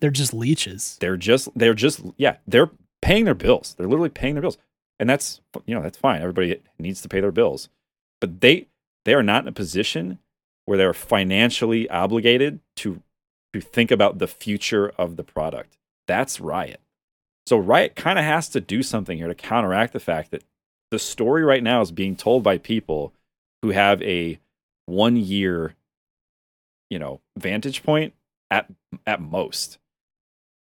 they're 0.00 0.10
just 0.10 0.34
leeches 0.34 0.98
they're 1.00 1.16
just 1.16 1.48
they're 1.56 1.74
just 1.74 2.02
yeah 2.16 2.36
they're 2.46 2.70
paying 3.00 3.24
their 3.24 3.34
bills 3.34 3.74
they're 3.76 3.86
literally 3.86 4.10
paying 4.10 4.34
their 4.34 4.42
bills 4.42 4.58
and 4.98 5.08
that's 5.08 5.40
you 5.66 5.74
know 5.74 5.82
that's 5.82 5.98
fine. 5.98 6.20
Everybody 6.20 6.60
needs 6.78 7.00
to 7.02 7.08
pay 7.08 7.20
their 7.20 7.32
bills. 7.32 7.68
But 8.20 8.40
they 8.40 8.68
they 9.04 9.14
are 9.14 9.22
not 9.22 9.44
in 9.44 9.48
a 9.48 9.52
position 9.52 10.18
where 10.64 10.78
they're 10.78 10.94
financially 10.94 11.88
obligated 11.90 12.60
to 12.76 13.02
to 13.52 13.60
think 13.60 13.90
about 13.90 14.18
the 14.18 14.26
future 14.26 14.92
of 14.98 15.16
the 15.16 15.24
product. 15.24 15.76
That's 16.06 16.40
riot. 16.40 16.80
So 17.46 17.56
riot 17.56 17.94
kind 17.94 18.18
of 18.18 18.24
has 18.24 18.48
to 18.50 18.60
do 18.60 18.82
something 18.82 19.18
here 19.18 19.28
to 19.28 19.34
counteract 19.34 19.92
the 19.92 20.00
fact 20.00 20.30
that 20.30 20.44
the 20.90 20.98
story 20.98 21.44
right 21.44 21.62
now 21.62 21.80
is 21.80 21.90
being 21.90 22.16
told 22.16 22.42
by 22.42 22.58
people 22.58 23.12
who 23.62 23.70
have 23.70 24.00
a 24.02 24.38
one 24.86 25.16
year 25.16 25.74
you 26.90 26.98
know 26.98 27.20
vantage 27.36 27.82
point 27.82 28.14
at 28.50 28.70
at 29.06 29.20
most. 29.20 29.78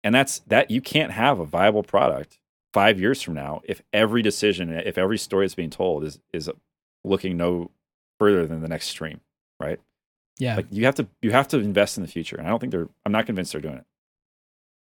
And 0.03 0.15
that's 0.15 0.41
that 0.41 0.71
you 0.71 0.81
can't 0.81 1.13
have 1.13 1.39
a 1.39 1.45
viable 1.45 1.83
product 1.83 2.39
five 2.75 3.01
years 3.01 3.23
from 3.23 3.33
now 3.35 3.63
if 3.65 3.81
every 3.93 4.21
decision 4.21 4.71
eh, 4.71 4.83
if 4.85 4.99
every 4.99 5.17
story 5.17 5.47
that's 5.47 5.55
being 5.55 5.71
told 5.71 6.05
is 6.05 6.19
is 6.35 6.51
looking 7.05 7.37
no 7.39 7.71
further 8.19 8.47
than 8.47 8.61
the 8.61 8.69
next 8.69 8.89
stream 8.89 9.21
right? 9.61 9.81
Yeah. 10.39 10.57
Like 10.57 10.67
you 10.71 10.85
have 10.85 10.97
to 10.97 11.07
you 11.23 11.31
have 11.31 11.49
to 11.49 11.59
invest 11.59 11.97
in 11.97 12.03
the 12.03 12.09
future 12.11 12.37
and 12.37 12.47
i 12.47 12.51
don't 12.51 12.59
think 12.59 12.73
they're 12.73 12.89
i'm 13.07 13.13
not 13.13 13.25
convinced 13.27 13.53
they're 13.53 13.61
doing 13.63 13.77
it. 13.77 13.85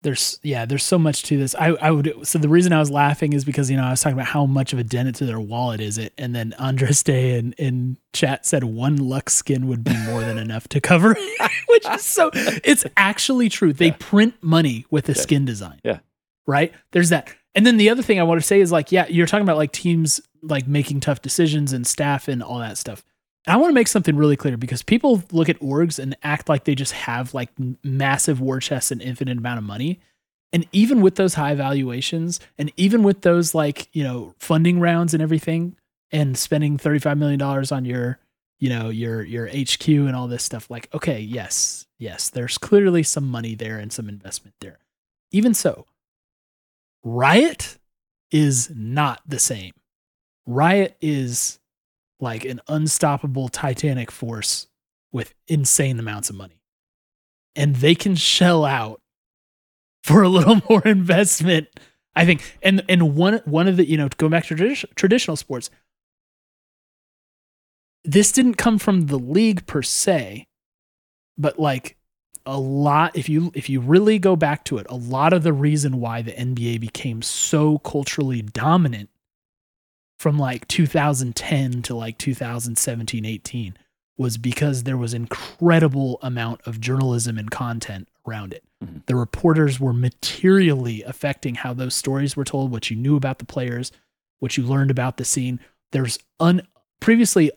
There's 0.03 0.39
yeah 0.43 0.67
there's 0.67 0.85
so 0.85 0.99
much 0.99 1.23
to 1.25 1.37
this. 1.37 1.55
I 1.55 1.69
i 1.81 1.91
would 1.91 2.15
so 2.23 2.39
the 2.39 2.49
reason 2.49 2.73
i 2.73 2.79
was 2.79 2.91
laughing 2.91 3.33
is 3.33 3.45
because 3.45 3.71
you 3.71 3.77
know 3.77 3.83
i 3.85 3.91
was 3.91 4.01
talking 4.01 4.17
about 4.17 4.29
how 4.29 4.47
much 4.47 4.73
of 4.73 4.79
a 4.79 4.85
dent 4.85 5.15
to 5.17 5.27
their 5.27 5.41
wallet 5.41 5.81
is 5.81 5.99
it 5.99 6.13
and 6.17 6.35
then 6.35 6.55
andres 6.59 7.03
day 7.03 7.39
in 7.39 7.53
in 7.55 7.97
chat 8.13 8.47
said 8.47 8.63
one 8.65 8.97
lux 8.97 9.35
skin 9.35 9.67
would 9.67 9.83
be 9.83 9.97
more 10.05 10.21
than 10.21 10.39
enough 10.39 10.69
to 10.69 10.81
cover 10.81 11.17
which 11.69 11.87
is 11.89 12.03
so 12.05 12.31
it's 12.35 12.85
actually 12.97 13.49
true. 13.49 13.73
They 13.73 13.87
Yeah. 13.89 13.97
print 13.99 14.35
money 14.43 14.87
with 14.91 15.09
a 15.09 15.13
Yeah. 15.13 15.21
skin 15.23 15.45
design. 15.45 15.81
Yeah. 15.85 15.99
right? 16.47 16.73
There's 16.93 17.09
that 17.09 17.35
and 17.57 17.67
then 17.67 17.77
the 17.77 17.91
other 17.91 18.03
thing 18.03 18.21
i 18.21 18.23
want 18.23 18.41
to 18.41 18.47
say 18.47 18.61
is 18.61 18.71
like 18.71 18.93
yeah 18.93 19.07
you're 19.09 19.27
talking 19.27 19.43
about 19.43 19.57
like 19.57 19.73
teams 19.73 20.21
like 20.43 20.69
making 20.69 21.01
tough 21.01 21.21
decisions 21.21 21.73
and 21.73 21.87
staff 21.87 22.29
and 22.29 22.43
all 22.43 22.61
that 22.61 22.79
stuff 22.79 23.03
I 23.47 23.57
want 23.57 23.71
to 23.71 23.75
make 23.75 23.87
something 23.87 24.17
really 24.17 24.37
clear 24.37 24.57
because 24.57 24.83
people 24.83 25.23
look 25.31 25.49
at 25.49 25.61
orgs 25.61 26.01
and 26.01 26.17
act 26.23 26.49
like 26.49 26.65
they 26.65 26.75
just 26.75 26.93
have 26.93 27.33
like 27.33 27.51
massive 27.85 28.41
war 28.41 28.59
chests 28.59 28.91
and 28.91 29.01
infinite 29.01 29.39
amount 29.39 29.59
of 29.59 29.65
money. 29.65 30.01
And 30.53 30.67
even 30.73 31.01
with 31.01 31.15
those 31.15 31.35
high 31.35 31.55
valuations 31.55 32.41
and 32.59 32.73
even 32.77 33.03
with 33.05 33.23
those 33.23 33.55
like, 33.55 33.89
you 33.93 34.03
know, 34.03 34.35
funding 34.39 34.81
rounds 34.81 35.15
and 35.15 35.23
everything 35.23 35.77
and 36.11 36.37
spending 36.37 36.77
$35 36.77 37.19
million 37.19 37.41
on 37.41 37.85
your, 37.85 38.19
you 38.59 38.69
know, 38.69 38.89
your 38.89 39.23
your 39.23 39.47
HQ 39.47 39.87
and 39.87 40.17
all 40.17 40.27
this 40.27 40.43
stuff, 40.43 40.71
like, 40.71 40.89
okay, 40.95 41.21
yes, 41.21 41.87
yes, 41.99 42.31
there's 42.31 42.59
clearly 42.59 43.03
some 43.03 43.29
money 43.29 43.55
there 43.55 43.79
and 43.79 43.93
some 43.93 44.09
investment 44.09 44.57
there. 44.61 44.79
Even 45.31 45.53
so, 45.53 45.87
Riot 47.07 47.79
is 48.33 48.71
not 48.75 49.23
the 49.27 49.39
same. 49.39 49.73
Riot 50.47 50.97
is 51.01 51.61
like 52.21 52.45
an 52.45 52.61
unstoppable 52.69 53.49
titanic 53.49 54.11
force 54.11 54.67
with 55.13 55.35
insane 55.49 55.99
amounts 56.01 56.31
of 56.31 56.37
money. 56.37 56.61
and 57.55 57.77
they 57.77 57.95
can 57.95 58.15
shell 58.17 58.65
out 58.65 59.01
for 60.05 60.23
a 60.23 60.29
little 60.29 60.61
more 60.71 60.83
investment. 60.87 61.69
I 62.17 62.25
think, 62.27 62.59
and 62.63 62.83
and 62.89 63.15
one 63.17 63.41
one 63.45 63.69
of 63.69 63.77
the 63.77 63.89
you 63.89 63.97
know 63.97 64.09
to 64.09 64.17
go 64.17 64.29
back 64.29 64.47
to 64.47 64.55
tradi- 64.57 64.85
traditional 64.97 65.37
sports, 65.37 65.71
this 68.05 68.33
didn't 68.33 68.55
come 68.55 68.79
from 68.79 69.07
the 69.07 69.19
league 69.19 69.67
per 69.67 69.83
se, 69.83 70.47
but 71.37 71.59
like 71.59 71.97
a 72.47 72.59
lot 72.59 73.17
if 73.17 73.29
you 73.29 73.51
if 73.55 73.69
you 73.69 73.81
really 73.81 74.19
go 74.19 74.37
back 74.37 74.65
to 74.65 74.79
it, 74.79 74.87
a 74.89 74.97
lot 74.97 75.33
of 75.33 75.43
the 75.43 75.53
reason 75.53 76.01
why 76.01 76.23
the 76.23 76.33
NBA 76.33 76.81
became 76.81 77.23
so 77.23 77.79
culturally 77.79 78.43
dominant 78.43 79.11
from 80.19 80.39
like 80.39 80.67
2010 80.69 81.83
to 81.83 81.95
like 81.95 82.19
2017 82.19 83.25
18 83.25 83.77
was 84.19 84.39
because 84.39 84.85
there 84.85 84.97
was 84.97 85.13
incredible 85.13 86.19
amount 86.23 86.63
of 86.67 86.81
journalism 86.81 87.37
and 87.37 87.51
content 87.51 88.09
around 88.27 88.55
it. 88.55 88.65
Mhm. 88.83 89.05
The 89.07 89.15
reporters 89.15 89.79
were 89.79 89.93
materially 89.93 91.03
affecting 91.03 91.57
how 91.57 91.75
those 91.75 91.95
stories 91.95 92.35
were 92.35 92.45
told, 92.45 92.71
what 92.71 92.91
you 92.91 92.97
knew 92.97 93.17
about 93.17 93.39
the 93.39 93.45
players, 93.45 93.93
what 94.39 94.57
you 94.57 94.65
learned 94.65 94.91
about 94.91 95.19
the 95.19 95.25
scene. 95.25 95.61
There's 95.93 96.19
un 96.41 96.63
previously 97.01 97.51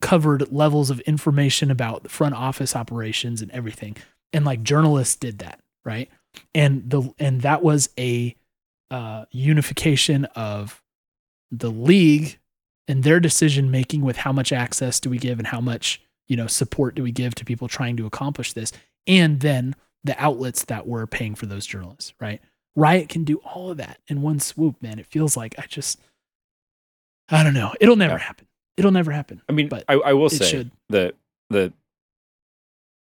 uncovered 0.00 0.50
levels 0.52 0.90
of 0.90 1.00
information 1.00 1.70
about 1.70 2.02
the 2.02 2.08
front 2.08 2.34
office 2.34 2.76
operations 2.76 3.42
and 3.42 3.50
everything. 3.50 3.96
And 4.32 4.44
like 4.44 4.62
journalists 4.62 5.16
did 5.16 5.38
that, 5.38 5.60
right? 5.84 6.08
And 6.54 6.88
the 6.88 7.12
and 7.18 7.42
that 7.42 7.62
was 7.62 7.90
a 7.98 8.36
uh, 8.90 9.24
unification 9.30 10.24
of 10.36 10.82
the 11.50 11.70
league 11.70 12.38
and 12.86 13.02
their 13.02 13.20
decision 13.20 13.70
making 13.70 14.02
with 14.02 14.16
how 14.18 14.32
much 14.32 14.52
access 14.52 15.00
do 15.00 15.10
we 15.10 15.18
give 15.18 15.38
and 15.38 15.48
how 15.48 15.60
much 15.60 16.00
you 16.26 16.36
know 16.36 16.46
support 16.46 16.94
do 16.94 17.02
we 17.02 17.10
give 17.10 17.34
to 17.34 17.44
people 17.44 17.68
trying 17.68 17.96
to 17.96 18.06
accomplish 18.06 18.52
this 18.52 18.72
and 19.06 19.40
then 19.40 19.74
the 20.04 20.14
outlets 20.22 20.64
that 20.66 20.86
were 20.86 21.06
paying 21.06 21.34
for 21.34 21.46
those 21.46 21.66
journalists 21.66 22.12
right 22.20 22.40
riot 22.76 23.08
can 23.08 23.24
do 23.24 23.38
all 23.38 23.70
of 23.70 23.78
that 23.78 23.98
in 24.08 24.20
one 24.22 24.38
swoop 24.38 24.80
man 24.82 24.98
it 24.98 25.06
feels 25.06 25.36
like 25.38 25.54
i 25.58 25.64
just 25.66 25.98
i 27.30 27.42
don't 27.42 27.54
know 27.54 27.72
it'll 27.80 27.96
never 27.96 28.14
Yeah. 28.14 28.18
happen 28.20 28.46
it'll 28.78 28.90
never 28.92 29.10
happen 29.12 29.42
I 29.48 29.52
mean, 29.52 29.68
But 29.68 29.84
I, 29.88 29.94
I 29.94 30.12
will 30.14 30.30
say 30.30 30.46
should. 30.48 30.70
the 30.88 31.14
the 31.50 31.72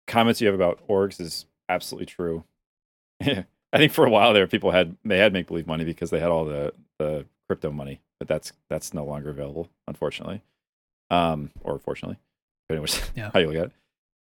comments 0.07 0.41
you 0.41 0.47
have 0.47 0.55
about 0.55 0.85
orgs 0.87 1.19
is 1.19 1.45
absolutely 1.69 2.05
true. 2.05 2.43
I 3.21 3.45
think 3.77 3.91
for 3.91 4.05
a 4.05 4.09
while 4.09 4.33
there, 4.33 4.47
people 4.47 4.71
had 4.71 4.95
they 5.03 5.17
had 5.17 5.33
make 5.33 5.47
believe 5.47 5.67
money 5.67 5.83
because 5.83 6.09
they 6.09 6.19
had 6.19 6.29
all 6.29 6.45
the 6.45 6.73
the 6.99 7.25
crypto 7.49 7.71
money, 7.71 8.01
but 8.19 8.27
that's 8.27 8.53
that's 8.69 8.93
no 8.93 9.03
longer 9.05 9.29
available, 9.29 9.69
unfortunately, 9.87 10.41
um, 11.09 11.51
or 11.61 11.79
fortunately, 11.79 12.17
depending 12.67 12.81
which 12.83 13.01
Yeah. 13.15 13.31
how 13.33 13.39
you 13.39 13.47
look 13.47 13.55
at 13.57 13.65
it. 13.65 13.71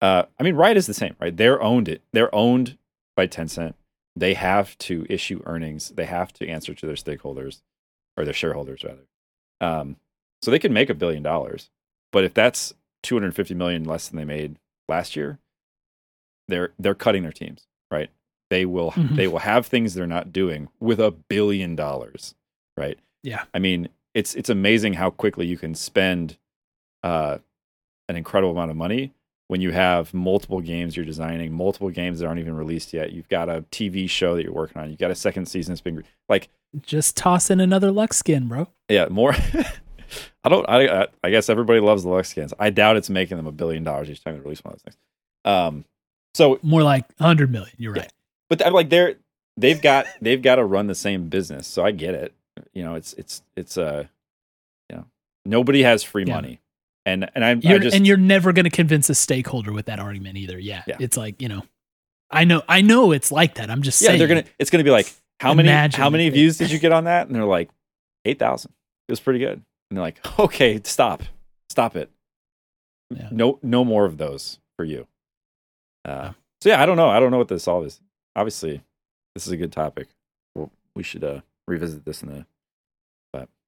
Uh, 0.01 0.23
I 0.39 0.43
mean, 0.43 0.55
Riot 0.55 0.77
is 0.77 0.85
the 0.87 0.93
same, 0.93 1.15
right? 1.19 1.35
They're 1.35 1.61
owned 1.61 1.87
it. 1.87 2.01
They're 2.13 2.33
owned 2.33 2.77
by 3.15 3.27
Tencent. 3.27 3.73
They 4.15 4.33
have 4.35 4.77
to 4.79 5.05
issue 5.09 5.41
earnings. 5.45 5.89
They 5.89 6.05
have 6.05 6.33
to 6.33 6.47
answer 6.47 6.73
to 6.73 6.85
their 6.85 6.95
stakeholders 6.95 7.61
or 8.15 8.25
their 8.25 8.33
shareholders 8.33 8.83
rather. 8.83 9.07
Um, 9.61 9.97
so 10.41 10.51
they 10.51 10.59
can 10.59 10.73
make 10.73 10.89
a 10.89 10.93
billion 10.93 11.23
dollars, 11.23 11.69
but 12.11 12.23
if 12.23 12.33
that's 12.33 12.73
250 13.03 13.53
million 13.53 13.83
less 13.83 14.07
than 14.07 14.17
they 14.17 14.25
made 14.25 14.57
last 14.89 15.15
year, 15.15 15.39
they're 16.47 16.73
they're 16.79 16.95
cutting 16.95 17.23
their 17.23 17.31
teams, 17.31 17.67
right? 17.91 18.09
They 18.49 18.65
will 18.65 18.91
Mhm. 18.91 19.15
they 19.15 19.27
will 19.27 19.39
have 19.39 19.65
things 19.65 19.93
they're 19.93 20.07
not 20.07 20.31
doing 20.31 20.69
with 20.79 20.99
a 20.99 21.11
billion 21.11 21.75
dollars, 21.75 22.35
right? 22.77 22.97
Yeah. 23.23 23.43
I 23.53 23.59
mean, 23.59 23.89
it's 24.13 24.35
it's 24.35 24.49
amazing 24.49 24.93
how 24.93 25.09
quickly 25.09 25.45
you 25.45 25.57
can 25.57 25.75
spend 25.75 26.37
uh, 27.03 27.37
an 28.09 28.15
incredible 28.15 28.51
amount 28.51 28.71
of 28.71 28.77
money 28.77 29.13
when 29.49 29.61
you 29.61 29.71
have 29.71 30.13
multiple 30.13 30.59
games 30.61 30.95
you're 30.95 31.05
designing, 31.05 31.53
multiple 31.53 31.89
games 31.89 32.19
that 32.19 32.25
aren't 32.27 32.39
even 32.39 32.55
released 32.55 32.93
yet. 32.93 33.11
You've 33.11 33.29
got 33.29 33.49
a 33.49 33.63
TV 33.71 34.09
show 34.09 34.35
that 34.35 34.43
you're 34.43 34.53
working 34.53 34.81
on. 34.81 34.89
You've 34.89 34.99
got 34.99 35.11
a 35.11 35.15
second 35.15 35.45
season 35.47 35.73
that's 35.73 35.81
being 35.81 35.97
re- 35.97 36.03
like 36.29 36.49
just 36.81 37.15
toss 37.15 37.49
in 37.49 37.59
another 37.61 37.91
lux 37.91 38.17
skin 38.17 38.47
bro 38.47 38.67
yeah, 38.89 39.07
more. 39.09 39.35
I 40.43 40.49
don't. 40.49 40.67
I, 40.69 41.01
I 41.03 41.07
I 41.23 41.29
guess 41.29 41.49
everybody 41.49 41.79
loves 41.79 42.03
the 42.03 42.09
Lux 42.09 42.29
skins. 42.29 42.53
I 42.59 42.69
doubt 42.69 42.97
it's 42.97 43.09
making 43.09 43.37
them 43.37 43.47
a 43.47 43.51
billion 43.51 43.83
dollars 43.83 44.09
each 44.09 44.23
time 44.23 44.35
they 44.35 44.39
release 44.41 44.63
one 44.63 44.73
of 44.73 44.79
those 44.79 44.83
things. 44.93 44.97
Um, 45.45 45.85
so, 46.35 46.59
more 46.61 46.83
like 46.83 47.05
100 47.17 47.51
million 47.51 47.71
you're 47.77 47.95
Yeah. 47.95 48.01
right 48.03 48.11
but 48.49 48.65
I'm 48.65 48.73
like 48.73 48.89
they're 48.89 49.15
they've 49.57 49.81
got 49.81 50.05
they've 50.21 50.41
got 50.41 50.55
to 50.55 50.63
run 50.65 50.87
the 50.87 50.95
same 50.95 51.29
business. 51.29 51.67
So 51.67 51.83
I 51.83 51.91
get 51.91 52.13
it. 52.15 52.33
You 52.73 52.83
know, 52.83 52.95
it's 52.95 53.13
it's 53.13 53.41
it's 53.55 53.77
uh, 53.77 54.05
you 54.89 54.97
know, 54.97 55.05
nobody 55.45 55.83
has 55.83 56.03
free 56.03 56.23
Yeah. 56.25 56.35
money, 56.35 56.59
and 57.05 57.29
and 57.35 57.43
I, 57.43 57.49
I 57.51 57.53
You're, 57.53 57.79
just 57.79 57.95
and 57.95 58.05
you're 58.07 58.17
never 58.17 58.53
going 58.53 58.65
to 58.65 58.69
convince 58.69 59.09
a 59.09 59.15
stakeholder 59.15 59.71
with 59.73 59.87
that 59.87 59.99
argument 59.99 60.37
either. 60.37 60.57
Yeah. 60.59 60.83
Yeah. 60.87 60.97
It's 60.99 61.17
like, 61.17 61.41
you 61.41 61.49
know, 61.49 61.63
I 62.31 62.43
know, 62.45 62.61
I 62.67 62.81
know 62.81 63.11
it's 63.11 63.31
like 63.31 63.55
that. 63.55 63.69
I'm 63.69 63.81
just 63.81 64.01
yeah, 64.01 64.07
saying. 64.09 64.19
they're 64.19 64.27
gonna. 64.27 64.43
It's 64.59 64.69
gonna 64.69 64.83
be 64.83 64.91
like 64.91 65.13
how 65.39 65.53
many 65.53 65.69
how 65.95 66.09
many 66.09 66.29
views 66.29 66.57
did 66.57 66.71
you 66.71 66.79
get 66.79 66.91
on 66.91 67.03
that? 67.05 67.27
And 67.27 67.35
they're 67.35 67.45
like 67.45 67.69
eight 68.25 68.39
thousand. 68.39 68.71
It 69.07 69.11
was 69.11 69.19
pretty 69.19 69.39
good. 69.39 69.61
And 69.89 69.97
they're 69.97 70.03
like, 70.03 70.19
okay, 70.39 70.79
stop, 70.83 71.23
stop 71.69 71.95
it. 71.95 72.11
Yeah. 73.09 73.29
No, 73.31 73.59
no 73.63 73.85
more 73.85 74.05
of 74.05 74.17
those 74.17 74.59
for 74.75 74.85
you. 74.85 75.07
Uh. 76.03 76.31
So 76.61 76.69
yeah, 76.69 76.81
I 76.81 76.85
don't 76.85 76.97
know. 76.97 77.09
I 77.09 77.19
don't 77.19 77.31
know 77.31 77.37
what 77.37 77.47
the 77.47 77.59
solve 77.59 77.85
is. 77.85 78.01
Obviously, 78.35 78.81
this 79.35 79.45
is 79.45 79.53
a 79.53 79.57
good 79.57 79.71
topic. 79.71 80.07
Well, 80.55 80.71
we 80.95 81.03
should 81.03 81.23
uh, 81.23 81.41
revisit 81.67 82.05
this 82.05 82.23
in 82.23 82.29
the. 82.29 82.45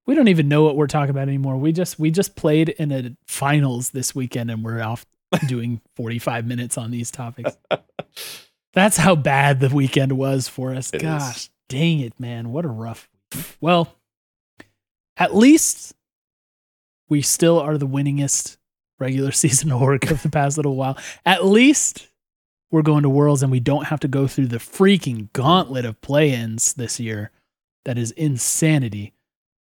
we 0.08 0.16
don't 0.16 0.28
even 0.28 0.48
know 0.48 0.64
what 0.64 0.76
we're 0.76 0.88
talking 0.88 1.12
about 1.12 1.28
anymore. 1.28 1.58
We 1.58 1.72
just, 1.72 2.00
we 2.00 2.10
just 2.10 2.36
played 2.36 2.70
in 2.70 2.92
a 2.92 3.16
finals 3.28 3.92
this 3.92 4.16
weekend 4.16 4.50
and 4.50 4.64
we're 4.64 4.82
off 4.82 5.06
doing 5.48 5.82
45 5.96 6.48
minutes 6.48 6.78
on 6.78 6.90
these 6.90 7.12
topics. 7.12 7.56
That's 8.74 8.98
how 8.98 9.16
bad 9.16 9.60
the 9.60 9.70
weekend 9.70 10.14
was 10.14 10.48
for 10.48 10.74
us. 10.74 10.92
It 10.92 10.98
is. 10.98 11.02
Gosh, 11.04 11.50
dang 11.68 12.00
it, 12.00 12.20
man. 12.20 12.52
What 12.52 12.66
a 12.66 12.70
rough. 12.70 13.10
Well, 13.62 13.94
at 15.18 15.36
least 15.36 15.94
we 17.10 17.22
still 17.22 17.60
are 17.60 17.78
the 17.78 17.88
winningest 17.88 18.58
regular 19.00 19.32
season 19.34 19.72
org 19.72 20.10
of 20.12 20.24
the 20.24 20.30
past 20.30 20.58
little 20.58 20.76
while. 20.76 20.98
At 21.26 21.46
least 21.46 22.08
we're 22.72 22.82
going 22.84 23.04
to 23.04 23.10
Worlds 23.10 23.42
and 23.42 23.52
we 23.52 23.60
don't 23.60 23.88
have 23.88 24.00
to 24.02 24.08
go 24.08 24.28
through 24.28 24.48
the 24.48 24.58
freaking 24.58 25.32
gauntlet 25.34 25.86
of 25.86 26.02
play-ins 26.02 26.74
this 26.74 27.00
year. 27.00 27.32
That 27.86 27.98
is 27.98 28.12
insanity. 28.12 29.14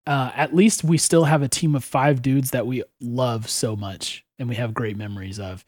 Uh, 0.06 0.32
at 0.36 0.56
least 0.56 0.84
we 0.84 0.98
still 0.98 1.26
have 1.26 1.42
a 1.42 1.48
team 1.48 1.76
of 1.76 1.84
five 1.84 2.22
dudes 2.22 2.52
that 2.52 2.68
we 2.68 2.84
love 3.00 3.50
so 3.50 3.76
much 3.76 4.26
and 4.38 4.50
we 4.50 4.56
have 4.56 4.74
great 4.74 4.98
memories 4.98 5.40
of. 5.40 5.66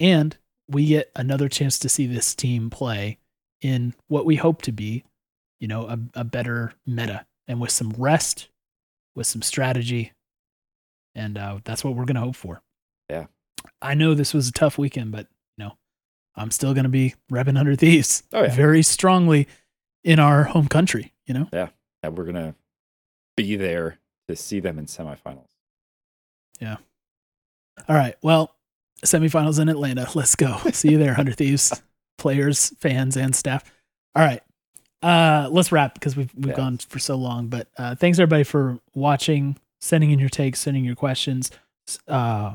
And 0.00 0.36
we 0.68 0.86
get 0.86 1.10
another 1.14 1.48
chance 1.48 1.78
to 1.80 1.88
see 1.88 2.06
this 2.06 2.34
team 2.34 2.70
play 2.70 3.18
in 3.60 3.94
what 4.08 4.26
we 4.26 4.36
hope 4.36 4.62
to 4.62 4.72
be, 4.72 5.04
you 5.60 5.68
know, 5.68 5.86
a, 5.86 5.98
a 6.14 6.24
better 6.24 6.74
meta 6.86 7.26
and 7.46 7.60
with 7.60 7.70
some 7.70 7.94
rest, 7.96 8.48
with 9.14 9.26
some 9.26 9.42
strategy. 9.42 10.12
And 11.14 11.38
uh, 11.38 11.58
that's 11.64 11.84
what 11.84 11.94
we're 11.94 12.04
going 12.06 12.16
to 12.16 12.20
hope 12.22 12.36
for. 12.36 12.62
Yeah. 13.08 13.26
I 13.80 13.94
know 13.94 14.14
this 14.14 14.34
was 14.34 14.48
a 14.48 14.52
tough 14.52 14.78
weekend, 14.78 15.12
but, 15.12 15.28
you 15.56 15.64
know, 15.64 15.76
I'm 16.36 16.50
still 16.50 16.74
going 16.74 16.84
to 16.84 16.90
be 16.90 17.14
repping 17.30 17.56
Hundred 17.56 17.78
Thieves 17.78 18.22
Oh 18.32 18.42
yeah, 18.42 18.54
very 18.54 18.82
strongly 18.82 19.46
in 20.02 20.18
our 20.18 20.44
home 20.44 20.68
country, 20.68 21.12
you 21.26 21.34
know? 21.34 21.48
Yeah, 21.52 21.68
and 22.02 22.18
we're 22.18 22.24
gonna 22.26 22.54
be 23.36 23.56
there 23.56 23.98
to 24.28 24.36
see 24.36 24.60
them 24.60 24.78
in 24.78 24.84
semifinals. 24.86 25.48
Yeah. 26.60 26.76
All 27.88 27.96
right. 27.96 28.14
Well, 28.22 28.54
semifinals 29.04 29.58
in 29.60 29.68
Atlanta. 29.68 30.08
Let's 30.14 30.34
go. 30.34 30.58
See 30.72 30.90
you 30.90 30.98
there, 30.98 31.14
Hundred 31.14 31.36
Thieves, 31.36 31.82
players, 32.18 32.70
fans, 32.80 33.16
and 33.16 33.34
staff. 33.34 33.64
All 34.14 34.22
right. 34.24 34.42
Uh, 35.02 35.48
let's 35.52 35.70
wrap 35.70 35.92
because 35.94 36.16
we've 36.16 36.34
we've 36.34 36.48
Yeah. 36.48 36.56
gone 36.56 36.78
for 36.78 36.98
so 36.98 37.16
long. 37.16 37.48
But 37.48 37.68
uh, 37.76 37.94
thanks 37.94 38.18
everybody 38.18 38.42
for 38.44 38.78
watching, 38.94 39.58
sending 39.84 40.10
in 40.10 40.18
your 40.18 40.28
takes, 40.28 40.60
sending 40.60 40.84
your 40.84 40.94
questions. 40.94 41.50
Uh, 42.08 42.54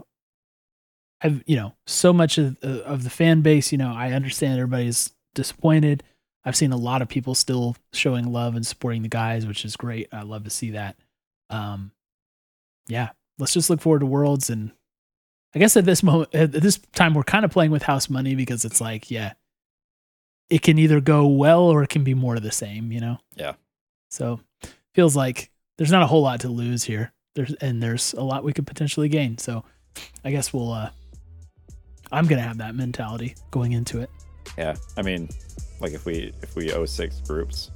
I've 1.22 1.44
you 1.46 1.56
know 1.56 1.76
so 1.86 2.14
much 2.14 2.38
of 2.38 2.58
uh, 2.64 2.82
of 2.82 3.04
the 3.04 3.10
fan 3.10 3.42
base. 3.42 3.72
You 3.72 3.78
know, 3.78 3.94
I 3.94 4.12
understand 4.12 4.60
everybody's 4.60 5.12
disappointed. 5.36 6.04
I've 6.46 6.56
seen 6.56 6.72
a 6.72 6.78
lot 6.78 7.02
of 7.02 7.10
people 7.10 7.36
still 7.36 7.76
showing 7.94 8.32
love 8.32 8.56
and 8.56 8.66
supporting 8.66 9.04
the 9.04 9.10
guys, 9.10 9.46
which 9.46 9.66
is 9.66 9.76
great. 9.76 10.08
I 10.12 10.24
love 10.24 10.46
to 10.46 10.50
see 10.50 10.72
that. 10.72 10.96
Um, 11.50 11.92
yeah, 12.88 13.10
let's 13.38 13.54
just 13.54 13.70
look 13.70 13.82
forward 13.82 14.00
to 14.00 14.06
Worlds 14.06 14.50
and 14.50 14.72
I 15.54 15.60
guess 15.60 15.76
at 15.76 15.86
this 15.86 16.04
moment, 16.04 16.34
at 16.34 16.52
this 16.52 16.78
time, 16.94 17.14
we're 17.14 17.24
kind 17.24 17.44
of 17.44 17.52
playing 17.52 17.72
with 17.72 17.84
house 17.84 18.10
money 18.10 18.36
because 18.36 18.66
it's 18.66 18.80
like, 18.80 19.10
yeah, 19.10 19.34
it 20.50 20.62
can 20.62 20.78
either 20.78 21.02
go 21.02 21.28
well 21.28 21.64
or 21.64 21.84
it 21.84 21.90
can 21.90 22.04
be 22.04 22.14
more 22.14 22.36
of 22.36 22.44
the 22.44 22.52
same, 22.52 22.92
you 22.92 23.00
know? 23.00 23.18
Yeah. 23.36 23.54
So 24.10 24.40
feels 24.94 25.16
like 25.16 25.50
there's 25.78 25.92
not 25.92 26.04
a 26.04 26.08
whole 26.08 26.22
lot 26.22 26.42
to 26.42 26.50
lose 26.50 26.84
here. 26.84 27.14
There's 27.36 27.54
and 27.56 27.82
there's 27.82 28.14
a 28.14 28.24
lot 28.24 28.44
we 28.44 28.54
could 28.54 28.68
potentially 28.68 29.10
gain. 29.10 29.38
So 29.38 29.64
I 30.24 30.32
guess 30.32 30.54
we'll. 30.54 30.72
uh 30.72 30.90
I'm 32.12 32.26
gonna 32.26 32.42
have 32.42 32.58
that 32.58 32.74
mentality 32.76 33.36
going 33.52 33.74
into 33.74 34.00
it. 34.00 34.10
Yeah, 34.58 34.76
I 34.98 35.04
mean, 35.04 35.30
like 35.80 35.94
if 35.94 36.06
we 36.06 36.34
if 36.42 36.56
we 36.56 36.72
owe 36.74 36.86
six 36.86 37.20
groups, 37.22 37.70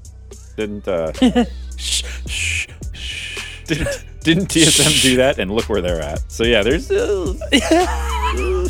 didn't 0.58 0.88
uh 0.88 1.12
shh, 1.78 2.04
shh, 2.26 2.68
shh. 2.94 3.38
didn't 3.66 4.06
didn't 4.22 4.48
TSM 4.48 5.02
do 5.02 5.16
that? 5.18 5.38
And 5.40 5.52
look 5.52 5.70
where 5.70 5.82
they're 5.82 6.02
at. 6.02 6.32
So 6.32 6.44
yeah, 6.44 6.64
there's 6.64 6.90
uh, 6.92 7.34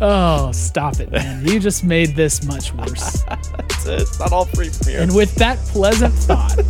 Oh, 0.00 0.52
stop 0.52 1.00
it, 1.00 1.10
man. 1.10 1.46
You 1.46 1.58
just 1.58 1.82
made 1.82 2.14
this 2.14 2.44
much 2.46 2.72
worse. 2.74 3.24
it's, 3.58 3.86
it's 3.86 4.18
not 4.20 4.32
all 4.32 4.44
free 4.44 4.68
from 4.68 4.92
here. 4.92 5.00
And 5.00 5.14
with 5.14 5.34
that 5.36 5.58
pleasant 5.58 6.12
thought, 6.12 6.60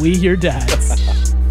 we, 0.00 0.10
your 0.10 0.36
dads, 0.36 0.90